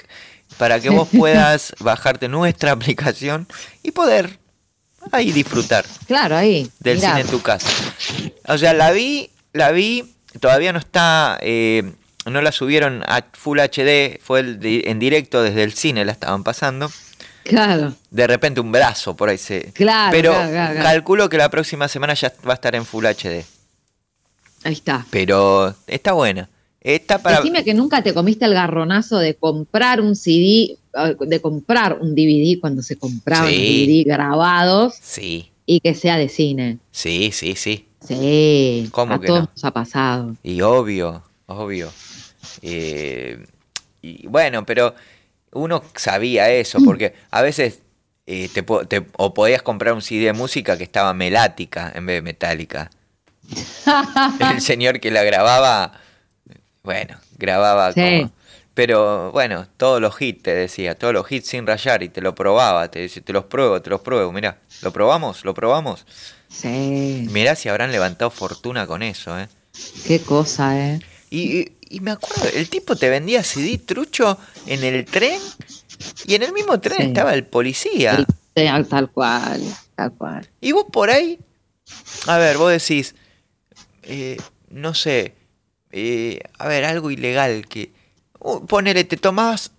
para 0.57 0.79
que 0.79 0.89
vos 0.89 1.09
puedas 1.17 1.73
bajarte 1.79 2.27
nuestra 2.29 2.71
aplicación 2.73 3.47
y 3.83 3.91
poder 3.91 4.37
ahí 5.11 5.31
disfrutar 5.31 5.85
Claro, 6.07 6.35
ahí. 6.35 6.69
del 6.79 6.97
mirá. 6.97 7.09
cine 7.09 7.21
en 7.21 7.27
tu 7.27 7.41
casa. 7.41 7.69
O 8.47 8.57
sea, 8.57 8.73
la 8.73 8.91
vi, 8.91 9.29
la 9.53 9.71
vi, 9.71 10.13
todavía 10.39 10.71
no 10.73 10.79
está, 10.79 11.37
eh, 11.41 11.91
no 12.25 12.41
la 12.41 12.51
subieron 12.51 13.03
a 13.07 13.23
Full 13.33 13.59
HD, 13.59 14.19
fue 14.21 14.39
el 14.41 14.59
en 14.63 14.99
directo 14.99 15.41
desde 15.43 15.63
el 15.63 15.73
cine, 15.73 16.05
la 16.05 16.11
estaban 16.11 16.43
pasando. 16.43 16.91
Claro, 17.43 17.93
De 18.09 18.27
repente 18.27 18.59
un 18.59 18.73
brazo 18.73 19.15
por 19.15 19.29
ahí 19.29 19.37
se... 19.37 19.71
claro. 19.71 20.11
Pero 20.11 20.31
claro, 20.33 20.49
claro, 20.51 20.73
claro. 20.73 20.83
calculo 20.89 21.29
que 21.29 21.37
la 21.37 21.49
próxima 21.49 21.87
semana 21.87 22.13
ya 22.13 22.33
va 22.45 22.51
a 22.51 22.55
estar 22.55 22.75
en 22.75 22.85
Full 22.85 23.05
HD. 23.05 23.45
Ahí 24.65 24.73
está. 24.73 25.05
Pero 25.11 25.73
está 25.87 26.11
buena. 26.11 26.49
Está 26.81 27.17
para... 27.21 27.37
Decime 27.37 27.63
que 27.63 27.73
nunca 27.73 28.01
te 28.03 28.13
comiste 28.13 28.45
el 28.45 28.53
garronazo 28.53 29.17
de 29.17 29.35
comprar 29.35 29.99
un 29.99 30.15
CD, 30.15 30.77
eh, 30.93 31.15
de 31.19 31.41
comprar 31.41 31.97
un 31.99 32.15
DVD 32.15 32.59
cuando 32.59 32.81
se 32.81 32.97
compraban 32.97 33.49
Sí. 33.49 33.85
DVD 34.05 34.09
grabados 34.09 34.95
Sí, 35.01 35.51
y 35.65 35.79
que 35.81 35.93
sea 35.95 36.17
de 36.17 36.29
cine. 36.29 36.77
sí, 36.91 37.31
sí, 37.33 37.55
sí. 37.55 37.83
Sí, 38.07 38.87
¿Cómo 38.91 39.15
a 39.15 39.19
que 39.19 39.27
todos 39.27 39.39
no? 39.41 39.49
nos 39.53 39.63
ha 39.65 39.71
pasado. 39.71 40.35
Y 40.43 40.61
obvio, 40.61 41.23
obvio. 41.47 41.91
Eh, 42.61 43.45
y 44.01 44.27
bueno, 44.27 44.65
pero 44.65 44.95
uno 45.51 45.83
sabía 45.95 46.49
eso, 46.51 46.79
porque 46.85 47.13
a 47.31 47.41
veces 47.41 47.81
eh, 48.27 48.49
te, 48.53 48.61
te- 48.61 49.07
o 49.17 49.33
podías 49.33 49.61
comprar 49.61 49.93
un 49.93 50.01
CD 50.01 50.25
de 50.25 50.33
música 50.33 50.77
que 50.77 50.83
estaba 50.83 51.13
melática 51.13 51.91
en 51.95 52.05
vez 52.05 52.17
de 52.17 52.21
metálica. 52.21 52.89
El 54.53 54.61
señor 54.61 54.99
que 54.99 55.11
la 55.11 55.23
grababa, 55.23 55.93
bueno, 56.87 57.19
grababa 57.37 57.91
Sí. 57.91 57.99
como... 58.01 58.31
Pero 58.73 59.31
bueno, 59.33 59.67
todos 59.75 59.99
los 59.99 60.21
hits 60.21 60.43
te 60.43 60.53
decía, 60.53 60.95
todos 60.95 61.11
los 61.13 61.29
hits 61.29 61.47
sin 61.49 61.65
rayar 61.67 62.01
y 62.03 62.09
te 62.09 62.21
lo 62.21 62.33
probaba, 62.33 62.89
te 62.89 62.99
decía, 62.99 63.21
te 63.25 63.33
los 63.33 63.43
pruebo, 63.45 63.81
te 63.81 63.89
los 63.89 63.99
pruebo, 64.01 64.31
mirá, 64.31 64.59
¿lo 64.83 64.93
probamos? 64.93 65.43
¿Lo 65.43 65.53
probamos? 65.53 66.05
Sí. 66.47 67.27
Mirá 67.31 67.55
si 67.55 67.67
habrán 67.69 67.91
levantado 67.91 68.29
fortuna 68.31 68.87
con 68.87 69.01
eso, 69.03 69.37
¿eh? 69.37 69.49
Qué 70.05 70.21
cosa, 70.21 70.77
¿eh? 70.79 71.01
Y, 71.29 71.59
y- 71.59 71.71
y 71.89 71.99
me 72.01 72.11
acuerdo, 72.11 72.47
el 72.53 72.69
tipo 72.69 72.95
te 72.95 73.09
vendía 73.09 73.43
CD 73.43 73.79
trucho 73.79 74.37
en 74.67 74.83
el 74.83 75.03
tren 75.05 75.41
y 76.25 76.35
en 76.35 76.43
el 76.43 76.53
mismo 76.53 76.79
tren 76.79 76.97
Sí. 76.97 77.03
estaba 77.07 77.33
el 77.33 77.45
policía. 77.45 78.17
Sí, 78.55 78.65
Tal 78.89 79.09
cual, 79.11 79.61
tal 79.95 80.11
cual. 80.13 80.47
Y 80.61 80.71
vos 80.71 80.85
por 80.91 81.09
ahí, 81.09 81.39
a 82.27 82.37
ver, 82.37 82.57
vos 82.57 82.71
decís, 82.71 83.15
eh, 84.03 84.37
no 84.69 84.93
sé, 84.93 85.33
eh, 85.91 86.39
a 86.59 86.67
ver, 86.67 86.85
algo 86.85 87.11
ilegal 87.11 87.67
que, 87.67 87.91
uh, 88.39 88.65
ponele, 88.65 89.03
te 89.03 89.17
tomabas, 89.17 89.71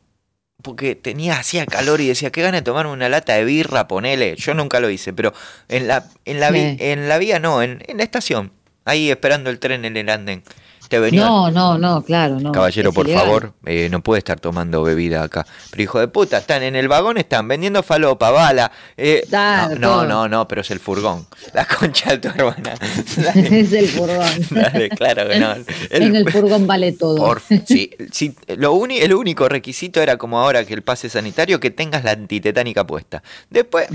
porque 0.62 0.94
tenía, 0.96 1.38
hacía 1.38 1.66
calor 1.66 2.00
y 2.00 2.08
decía, 2.08 2.30
qué 2.32 2.42
gana 2.42 2.56
de 2.58 2.62
tomarme 2.62 2.92
una 2.92 3.08
lata 3.08 3.34
de 3.34 3.44
birra, 3.44 3.86
ponele, 3.88 4.34
yo 4.36 4.54
nunca 4.54 4.80
lo 4.80 4.90
hice, 4.90 5.12
pero 5.12 5.32
en 5.68 5.86
la, 5.86 6.08
en 6.24 6.40
la, 6.40 6.50
vi- 6.50 6.58
en 6.80 7.08
la 7.08 7.18
vía 7.18 7.38
no, 7.38 7.62
en, 7.62 7.82
en 7.86 7.98
la 7.98 8.02
estación, 8.02 8.50
ahí 8.84 9.10
esperando 9.10 9.50
el 9.50 9.58
tren 9.60 9.84
en 9.84 9.96
el 9.96 10.08
andén, 10.08 10.42
te 10.88 10.98
venía... 10.98 11.24
No, 11.24 11.50
no, 11.50 11.78
no, 11.78 12.02
claro, 12.02 12.40
no. 12.40 12.52
Caballero, 12.52 12.92
por 12.92 13.06
ilegal. 13.06 13.24
favor, 13.26 13.52
eh, 13.66 13.88
no 13.90 14.02
puede 14.02 14.18
estar 14.18 14.40
tomando 14.40 14.82
bebida 14.82 15.22
acá. 15.22 15.46
Pero 15.70 15.82
hijo 15.82 16.00
de 16.00 16.08
puta, 16.08 16.38
están 16.38 16.62
en 16.62 16.74
el 16.76 16.88
vagón, 16.88 17.18
están 17.18 17.46
vendiendo 17.46 17.82
falopa, 17.82 18.30
bala. 18.30 18.72
eh, 18.96 19.26
no, 19.30 19.68
no, 19.76 20.04
no, 20.06 20.28
no, 20.28 20.48
pero 20.48 20.62
es 20.62 20.70
el 20.70 20.80
furgón. 20.80 21.26
La 21.54 21.64
concha 21.66 22.10
de 22.10 22.18
tu 22.18 22.28
hermana. 22.28 22.74
es 23.34 23.72
el 23.72 23.88
furgón. 23.88 24.28
Dale, 24.50 24.88
claro 24.90 25.28
que 25.28 25.38
no. 25.38 25.52
El- 25.90 26.02
en 26.02 26.16
el 26.16 26.30
furgón 26.32 26.66
vale 26.66 26.92
todo. 26.92 27.16
por- 27.16 27.42
sí, 27.66 27.90
sí, 28.12 28.34
lo 28.56 28.72
uni- 28.72 28.98
el 29.00 29.12
único 29.14 29.48
requisito 29.48 30.00
era 30.02 30.16
como 30.16 30.40
ahora 30.40 30.64
que 30.64 30.74
el 30.74 30.82
pase 30.82 31.08
sanitario 31.08 31.60
que 31.60 31.70
tengas 31.70 32.04
la 32.04 32.12
antitetánica 32.12 32.86
puesta. 32.86 33.22
Después, 33.50 33.88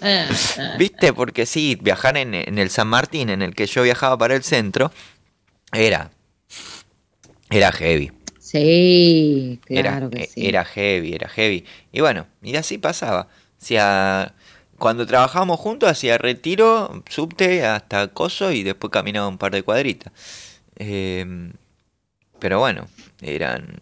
Eh, 0.00 0.26
viste, 0.78 1.12
porque 1.12 1.46
sí, 1.46 1.78
viajar 1.80 2.16
en, 2.16 2.34
en 2.34 2.58
el 2.58 2.70
San 2.70 2.88
Martín, 2.88 3.28
en 3.30 3.42
el 3.42 3.54
que 3.54 3.66
yo 3.66 3.82
viajaba 3.82 4.16
para 4.18 4.34
el 4.34 4.42
centro, 4.42 4.90
era, 5.72 6.10
era 7.52 7.72
heavy. 7.72 8.10
Sí, 8.38 9.60
Era, 9.68 9.92
claro 9.92 10.10
que 10.10 10.24
eh, 10.24 10.26
sí. 10.26 10.46
era 10.48 10.64
heavy, 10.64 11.14
era 11.14 11.28
heavy. 11.28 11.64
Y 11.92 12.00
bueno, 12.00 12.26
y 12.42 12.56
así 12.56 12.78
pasaba. 12.78 13.28
Hacía, 13.60 14.34
cuando 14.78 15.06
trabajábamos 15.06 15.60
juntos, 15.60 15.88
hacía 15.90 16.18
retiro, 16.18 17.02
subte 17.08 17.64
hasta 17.64 18.08
Coso 18.08 18.50
y 18.52 18.62
después 18.64 18.90
caminaba 18.90 19.28
un 19.28 19.38
par 19.38 19.52
de 19.52 19.62
cuadritas. 19.62 20.12
Eh, 20.76 21.52
pero 22.38 22.58
bueno, 22.60 22.88
eran, 23.20 23.76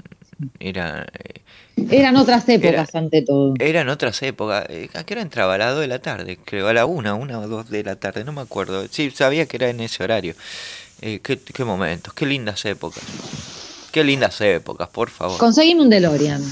eran, 0.60 1.06
eh, 1.14 1.42
Eran 1.90 2.16
otras 2.16 2.48
épocas 2.48 2.94
ante 2.94 3.22
todo. 3.22 3.54
eran 3.58 3.88
otras 3.88 4.22
épocas. 4.22 4.66
Eh, 4.68 4.90
¿A 4.94 5.04
qué 5.04 5.14
hora 5.14 5.22
entraba? 5.22 5.54
A 5.54 5.58
las 5.58 5.72
2 5.72 5.80
de 5.82 5.88
la 5.88 6.00
tarde, 6.00 6.38
creo, 6.44 6.68
a 6.68 6.74
la 6.74 6.86
1, 6.86 7.16
1 7.16 7.40
o 7.40 7.48
2 7.48 7.70
de 7.70 7.84
la 7.84 7.96
tarde, 7.96 8.24
no 8.24 8.32
me 8.32 8.42
acuerdo. 8.42 8.86
Sí, 8.90 9.10
sabía 9.10 9.46
que 9.46 9.56
era 9.56 9.70
en 9.70 9.80
ese 9.80 10.02
horario. 10.04 10.34
Eh, 11.00 11.20
qué, 11.22 11.38
qué 11.38 11.64
momentos, 11.64 12.12
qué 12.14 12.26
lindas 12.26 12.64
épocas. 12.64 13.02
Qué 13.90 14.04
lindas 14.04 14.40
épocas, 14.40 14.88
por 14.88 15.10
favor. 15.10 15.38
Conseguime 15.38 15.82
un 15.82 15.90
DeLorean. 15.90 16.42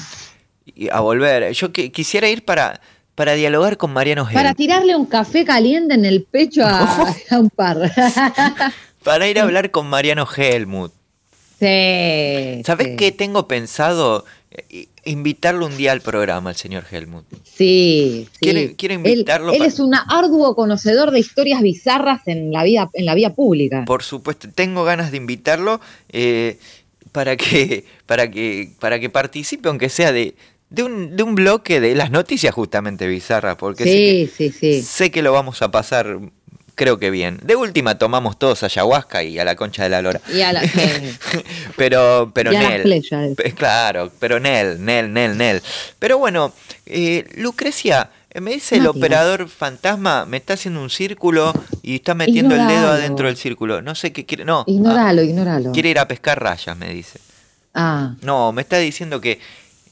y 0.65 0.89
a 0.89 1.01
volver. 1.01 1.53
Yo 1.53 1.73
que, 1.73 1.93
quisiera 1.93 2.29
ir 2.29 2.45
para, 2.45 2.81
para 3.15 3.35
dialogar 3.35 3.77
con 3.77 3.93
Mariano 3.93 4.25
Gel. 4.27 4.35
Para 4.35 4.55
tirarle 4.55 4.97
un 4.97 5.07
café 5.07 5.45
caliente 5.45 5.95
en 5.95 6.05
el 6.05 6.25
pecho 6.25 6.63
a, 6.65 7.15
a 7.31 7.39
un 7.39 7.51
par. 7.51 7.93
Para 9.05 9.29
ir 9.29 9.39
a 9.39 9.45
hablar 9.45 9.71
con 9.71 9.87
Mariano 9.89 10.27
Helmut. 10.37 10.93
sí. 11.61 12.63
¿Sabes 12.65 12.89
sí. 12.89 12.97
qué 12.97 13.13
tengo 13.13 13.47
pensado? 13.47 14.25
Eh, 14.51 14.87
Invitarlo 15.05 15.67
un 15.67 15.77
día 15.77 15.93
al 15.93 16.01
programa, 16.01 16.51
al 16.51 16.57
señor 16.57 16.85
Helmut. 16.91 17.25
Sí, 17.45 18.27
sí. 18.33 18.39
Quiero- 18.41 18.75
quiero 18.77 18.95
Él- 18.95 19.01
invitarlo 19.11 19.53
Él, 19.53 19.63
es 19.63 19.79
un 19.79 19.95
arduo 19.95 20.55
conocedor 20.55 21.11
de 21.11 21.21
historias 21.21 21.63
bizarras 21.63 22.27
en 22.27 22.51
la 22.53 22.63
vida, 22.65 22.91
en 22.93 23.07
la 23.07 23.15
vía 23.15 23.35
pública. 23.35 23.85
Por 23.87 24.03
supuesto, 24.03 24.49
tengo 24.55 24.85
ganas 24.85 25.11
de 25.11 25.17
invitarlo 25.19 25.81
eh, 26.11 26.59
para 27.13 27.37
que 27.37 27.85
para 28.07 28.31
que 28.31 28.71
para 28.81 28.99
que 29.01 29.09
participe, 29.11 29.69
aunque 29.69 29.89
sea 29.89 30.13
de, 30.13 30.35
de 30.71 30.83
un, 30.83 31.17
de 31.17 31.23
un 31.23 31.35
bloque 31.35 31.81
de 31.81 31.95
las 31.95 32.11
noticias 32.11 32.55
justamente 32.55 33.07
bizarras, 33.07 33.57
porque 33.57 33.85
sé 33.85 33.91
que- 33.93 34.31
sí, 34.35 34.51
sí, 34.51 34.59
sí. 34.59 34.83
sé 34.83 35.11
que 35.11 35.23
lo 35.23 35.33
vamos 35.33 35.63
a 35.63 35.71
pasar, 35.71 36.19
creo 36.79 36.99
que 36.99 37.11
bien. 37.11 37.39
De 37.43 37.55
última 37.57 37.99
tomamos 37.99 38.39
todos 38.39 38.63
ayahuasca 38.63 39.23
y 39.23 39.39
a 39.39 39.45
la 39.45 39.55
concha 39.57 39.83
de 39.83 39.91
la 39.91 40.01
lora. 40.01 40.23
Y 40.33 40.41
a 40.41 40.55
la. 40.55 40.63
Pero, 41.77 42.31
pero 42.35 42.53
Y 42.53 42.57
a 42.57 42.63
las 42.63 42.71
Nel. 42.71 43.35
Claro, 43.55 44.11
pero 44.19 44.41
Nel, 44.41 44.83
Nel, 44.85 45.13
Nel, 45.13 45.37
Nel. 45.37 45.63
Pero 45.99 46.19
bueno, 46.19 46.53
eh, 46.87 47.25
Lucrecia, 47.37 48.11
me 48.41 48.53
dice 48.53 48.77
el 48.77 48.87
operador 48.87 49.49
fantasma, 49.49 50.25
me 50.27 50.37
está 50.39 50.55
haciendo 50.55 50.81
un 50.83 50.91
círculo 50.91 51.53
y 51.83 51.97
está 51.97 52.15
metiendo 52.15 52.55
el 52.55 52.63
dedo 52.63 52.71
Ignoralo. 52.73 52.93
adentro 52.99 53.27
del 53.27 53.37
círculo. 53.37 53.83
No 53.83 53.95
sé 53.95 54.13
qué 54.13 54.25
quiere. 54.25 54.45
No, 54.45 54.65
Ignóralo, 54.67 55.23
ignóralo. 55.23 55.71
ah, 55.71 55.73
quiere 55.73 55.91
ir 55.91 55.99
a 55.99 56.09
pescar 56.09 56.43
rayas, 56.43 56.77
me 56.77 56.93
dice. 56.93 57.21
Ah, 57.75 58.15
No, 58.23 58.53
me 58.53 58.63
está 58.63 58.79
diciendo 58.79 59.21
que 59.21 59.41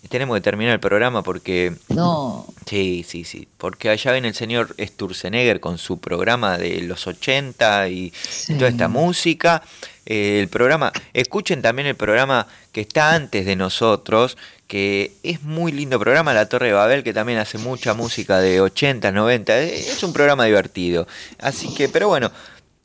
tenemos 0.09 0.37
que 0.37 0.41
terminar 0.41 0.75
el 0.75 0.81
programa 0.81 1.23
porque 1.23 1.75
no. 1.89 2.47
Sí, 2.67 3.05
sí, 3.07 3.25
sí. 3.25 3.49
Porque 3.59 3.91
allá 3.91 4.13
ven 4.13 4.25
el 4.25 4.35
señor 4.35 4.75
Sturzenegger 4.79 5.61
con 5.61 5.79
su 5.79 5.99
programa 5.99 6.59
de 6.59 6.83
los 6.83 7.07
80 7.07 7.89
y 7.89 8.13
toda 8.59 8.69
esta 8.69 8.89
música. 8.89 9.63
Eh, 10.07 10.39
el 10.41 10.49
programa, 10.49 10.93
escuchen 11.15 11.63
también 11.63 11.89
el 11.89 11.97
programa 11.97 12.47
que 12.73 12.81
está 12.83 13.15
antes 13.15 13.45
de 13.45 13.57
nosotros, 13.57 14.37
que 14.69 15.13
es 15.23 15.43
muy 15.43 15.73
lindo 15.73 15.99
programa, 15.99 16.33
La 16.33 16.49
Torre 16.49 16.69
de 16.69 16.73
Babel, 16.75 17.03
que 17.03 17.13
también 17.13 17.39
hace 17.39 17.59
mucha 17.59 17.95
música 17.95 18.39
de 18.39 18.61
80, 18.61 19.11
90. 19.13 19.59
Es 19.59 20.03
un 20.03 20.13
programa 20.13 20.45
divertido. 20.45 21.07
Así 21.39 21.75
que, 21.75 21.89
pero 21.89 22.09
bueno, 22.09 22.31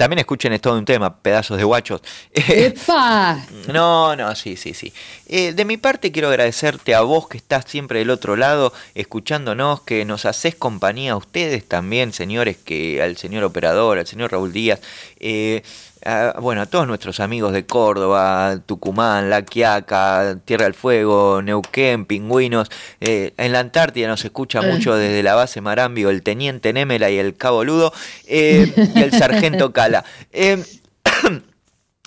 también 0.01 0.17
escuchen 0.17 0.51
Es 0.51 0.61
todo 0.61 0.79
un 0.79 0.85
tema, 0.85 1.17
pedazos 1.17 1.59
de 1.59 1.63
guachos. 1.63 2.01
¡Epa! 2.33 3.45
No, 3.67 4.15
no, 4.15 4.35
sí, 4.35 4.57
sí, 4.57 4.73
sí. 4.73 4.91
Eh, 5.27 5.53
de 5.53 5.63
mi 5.63 5.77
parte 5.77 6.11
quiero 6.11 6.29
agradecerte 6.29 6.95
a 6.95 7.01
vos 7.01 7.27
que 7.27 7.37
estás 7.37 7.65
siempre 7.67 7.99
del 7.99 8.09
otro 8.09 8.35
lado, 8.35 8.73
escuchándonos, 8.95 9.81
que 9.81 10.03
nos 10.03 10.25
haces 10.25 10.55
compañía 10.55 11.11
a 11.11 11.17
ustedes 11.17 11.67
también, 11.67 12.13
señores, 12.13 12.57
que 12.57 12.99
al 13.03 13.15
señor 13.17 13.43
operador, 13.43 13.99
al 13.99 14.07
señor 14.07 14.31
Raúl 14.31 14.51
Díaz, 14.51 14.79
eh, 15.19 15.61
a- 16.05 16.35
bueno, 16.39 16.61
a 16.61 16.65
todos 16.65 16.87
nuestros 16.87 17.19
amigos 17.19 17.53
de 17.53 17.65
Córdoba, 17.65 18.59
Tucumán, 18.65 19.29
La 19.29 19.43
Quiaca, 19.43 20.37
Tierra 20.45 20.65
del 20.65 20.73
Fuego, 20.73 21.41
Neuquén, 21.41 22.05
Pingüinos, 22.05 22.69
eh, 22.99 23.33
en 23.37 23.51
la 23.51 23.59
Antártida 23.59 24.07
nos 24.07 24.23
escucha 24.25 24.61
mucho 24.61 24.95
desde 24.95 25.23
la 25.23 25.35
base 25.35 25.61
Marambio, 25.61 26.09
el 26.09 26.23
Teniente 26.23 26.73
Némela 26.73 27.09
y 27.09 27.17
el 27.17 27.35
Cabo 27.35 27.63
Ludo, 27.63 27.93
eh, 28.27 28.73
y 28.95 29.01
el 29.01 29.11
Sargento 29.11 29.71
Cala. 29.73 30.03
Eh, 30.31 30.63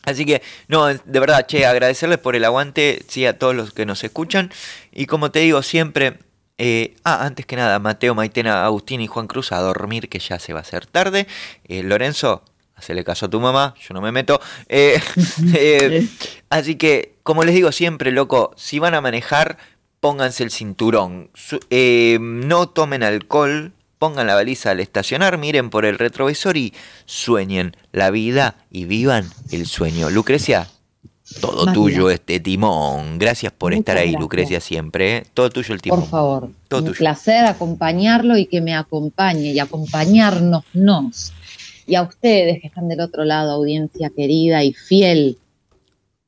Así 0.04 0.26
que, 0.26 0.42
no, 0.68 0.86
de 0.86 1.20
verdad, 1.20 1.46
che, 1.46 1.64
agradecerles 1.64 2.18
por 2.18 2.36
el 2.36 2.44
aguante, 2.44 3.02
sí, 3.08 3.24
a 3.24 3.38
todos 3.38 3.54
los 3.54 3.72
que 3.72 3.86
nos 3.86 4.04
escuchan. 4.04 4.50
Y 4.92 5.06
como 5.06 5.30
te 5.30 5.38
digo 5.38 5.62
siempre, 5.62 6.18
eh, 6.58 6.94
ah, 7.04 7.24
antes 7.24 7.46
que 7.46 7.56
nada, 7.56 7.78
Mateo, 7.78 8.14
Maitena, 8.14 8.66
Agustín 8.66 9.00
y 9.00 9.06
Juan 9.06 9.26
Cruz 9.28 9.50
a 9.52 9.60
dormir, 9.60 10.10
que 10.10 10.18
ya 10.18 10.38
se 10.38 10.52
va 10.52 10.58
a 10.58 10.62
hacer 10.62 10.84
tarde. 10.84 11.26
Eh, 11.68 11.82
Lorenzo, 11.82 12.44
hacele 12.84 13.02
caso 13.02 13.26
a 13.26 13.30
tu 13.30 13.40
mamá, 13.40 13.74
yo 13.80 13.94
no 13.94 14.00
me 14.02 14.12
meto. 14.12 14.40
Eh, 14.68 15.00
eh, 15.54 16.06
así 16.50 16.76
que, 16.76 17.16
como 17.22 17.42
les 17.42 17.54
digo 17.54 17.72
siempre, 17.72 18.12
loco, 18.12 18.52
si 18.56 18.78
van 18.78 18.94
a 18.94 19.00
manejar, 19.00 19.56
pónganse 20.00 20.44
el 20.44 20.50
cinturón. 20.50 21.30
Su- 21.34 21.60
eh, 21.70 22.18
no 22.20 22.68
tomen 22.68 23.02
alcohol, 23.02 23.72
pongan 23.98 24.26
la 24.26 24.34
baliza 24.34 24.70
al 24.72 24.80
estacionar, 24.80 25.38
miren 25.38 25.70
por 25.70 25.86
el 25.86 25.98
retrovisor 25.98 26.58
y 26.58 26.74
sueñen 27.06 27.74
la 27.92 28.10
vida 28.10 28.56
y 28.70 28.84
vivan 28.84 29.30
el 29.50 29.66
sueño. 29.66 30.10
Lucrecia, 30.10 30.68
todo 31.40 31.72
tuyo 31.72 32.10
este 32.10 32.38
timón. 32.38 33.18
Gracias 33.18 33.50
por 33.50 33.72
Muchas 33.72 33.78
estar 33.80 33.96
ahí, 33.96 34.08
gracias. 34.08 34.20
Lucrecia, 34.20 34.60
siempre. 34.60 35.16
¿eh? 35.16 35.26
Todo 35.32 35.48
tuyo 35.48 35.72
el 35.74 35.80
timón. 35.80 36.00
Por 36.00 36.10
favor. 36.10 36.50
Todo 36.68 36.80
un 36.80 36.86
tuyo. 36.88 36.98
placer 36.98 37.46
acompañarlo 37.46 38.36
y 38.36 38.44
que 38.44 38.60
me 38.60 38.74
acompañe 38.74 39.52
y 39.52 39.58
acompañarnos 39.58 40.64
nos. 40.74 41.32
Y 41.86 41.96
a 41.96 42.02
ustedes 42.02 42.60
que 42.60 42.68
están 42.68 42.88
del 42.88 43.00
otro 43.00 43.24
lado, 43.24 43.52
audiencia 43.52 44.10
querida 44.10 44.64
y 44.64 44.72
fiel, 44.72 45.38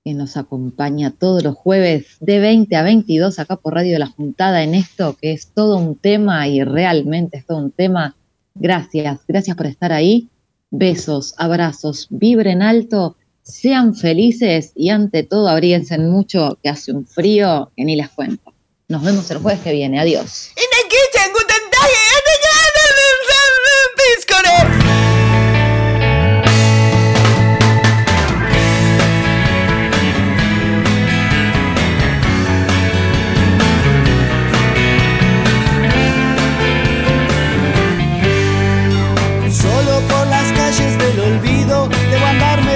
que 0.05 0.15
nos 0.15 0.37
acompaña 0.37 1.11
todos 1.11 1.43
los 1.43 1.57
jueves 1.57 2.07
de 2.20 2.39
20 2.39 2.77
a 2.77 2.83
22 2.83 3.39
acá 3.41 3.57
por 3.57 3.74
Radio 3.74 3.99
La 3.99 4.07
Juntada 4.07 4.62
en 4.62 4.74
esto, 4.74 5.16
que 5.20 5.33
es 5.33 5.49
todo 5.49 5.78
un 5.78 5.97
tema 5.97 6.47
y 6.47 6.62
realmente 6.62 7.39
es 7.39 7.47
todo 7.47 7.59
un 7.59 7.73
tema. 7.73 8.15
Gracias, 8.55 9.20
gracias 9.27 9.57
por 9.57 9.66
estar 9.66 9.93
ahí. 9.93 10.28
Besos, 10.70 11.35
abrazos, 11.39 12.07
vibren 12.11 12.62
alto, 12.62 13.16
sean 13.43 13.95
felices 13.95 14.73
y 14.74 14.91
ante 14.91 15.23
todo 15.23 15.49
abríense 15.49 15.99
mucho 15.99 16.59
que 16.62 16.69
hace 16.69 16.93
un 16.93 17.07
frío 17.07 17.73
que 17.77 17.85
ni 17.85 17.97
les 17.97 18.09
cuento. 18.11 18.53
Nos 18.89 19.03
vemos 19.03 19.28
el 19.33 19.39
jueves 19.39 19.61
que 19.62 19.73
viene. 19.73 19.99
Adiós. 19.99 20.51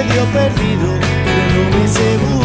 medio 0.03 0.25
perdido, 0.33 0.99
pero 1.25 1.63
no 1.63 1.77
me 1.77 1.87
seguro. 1.87 2.40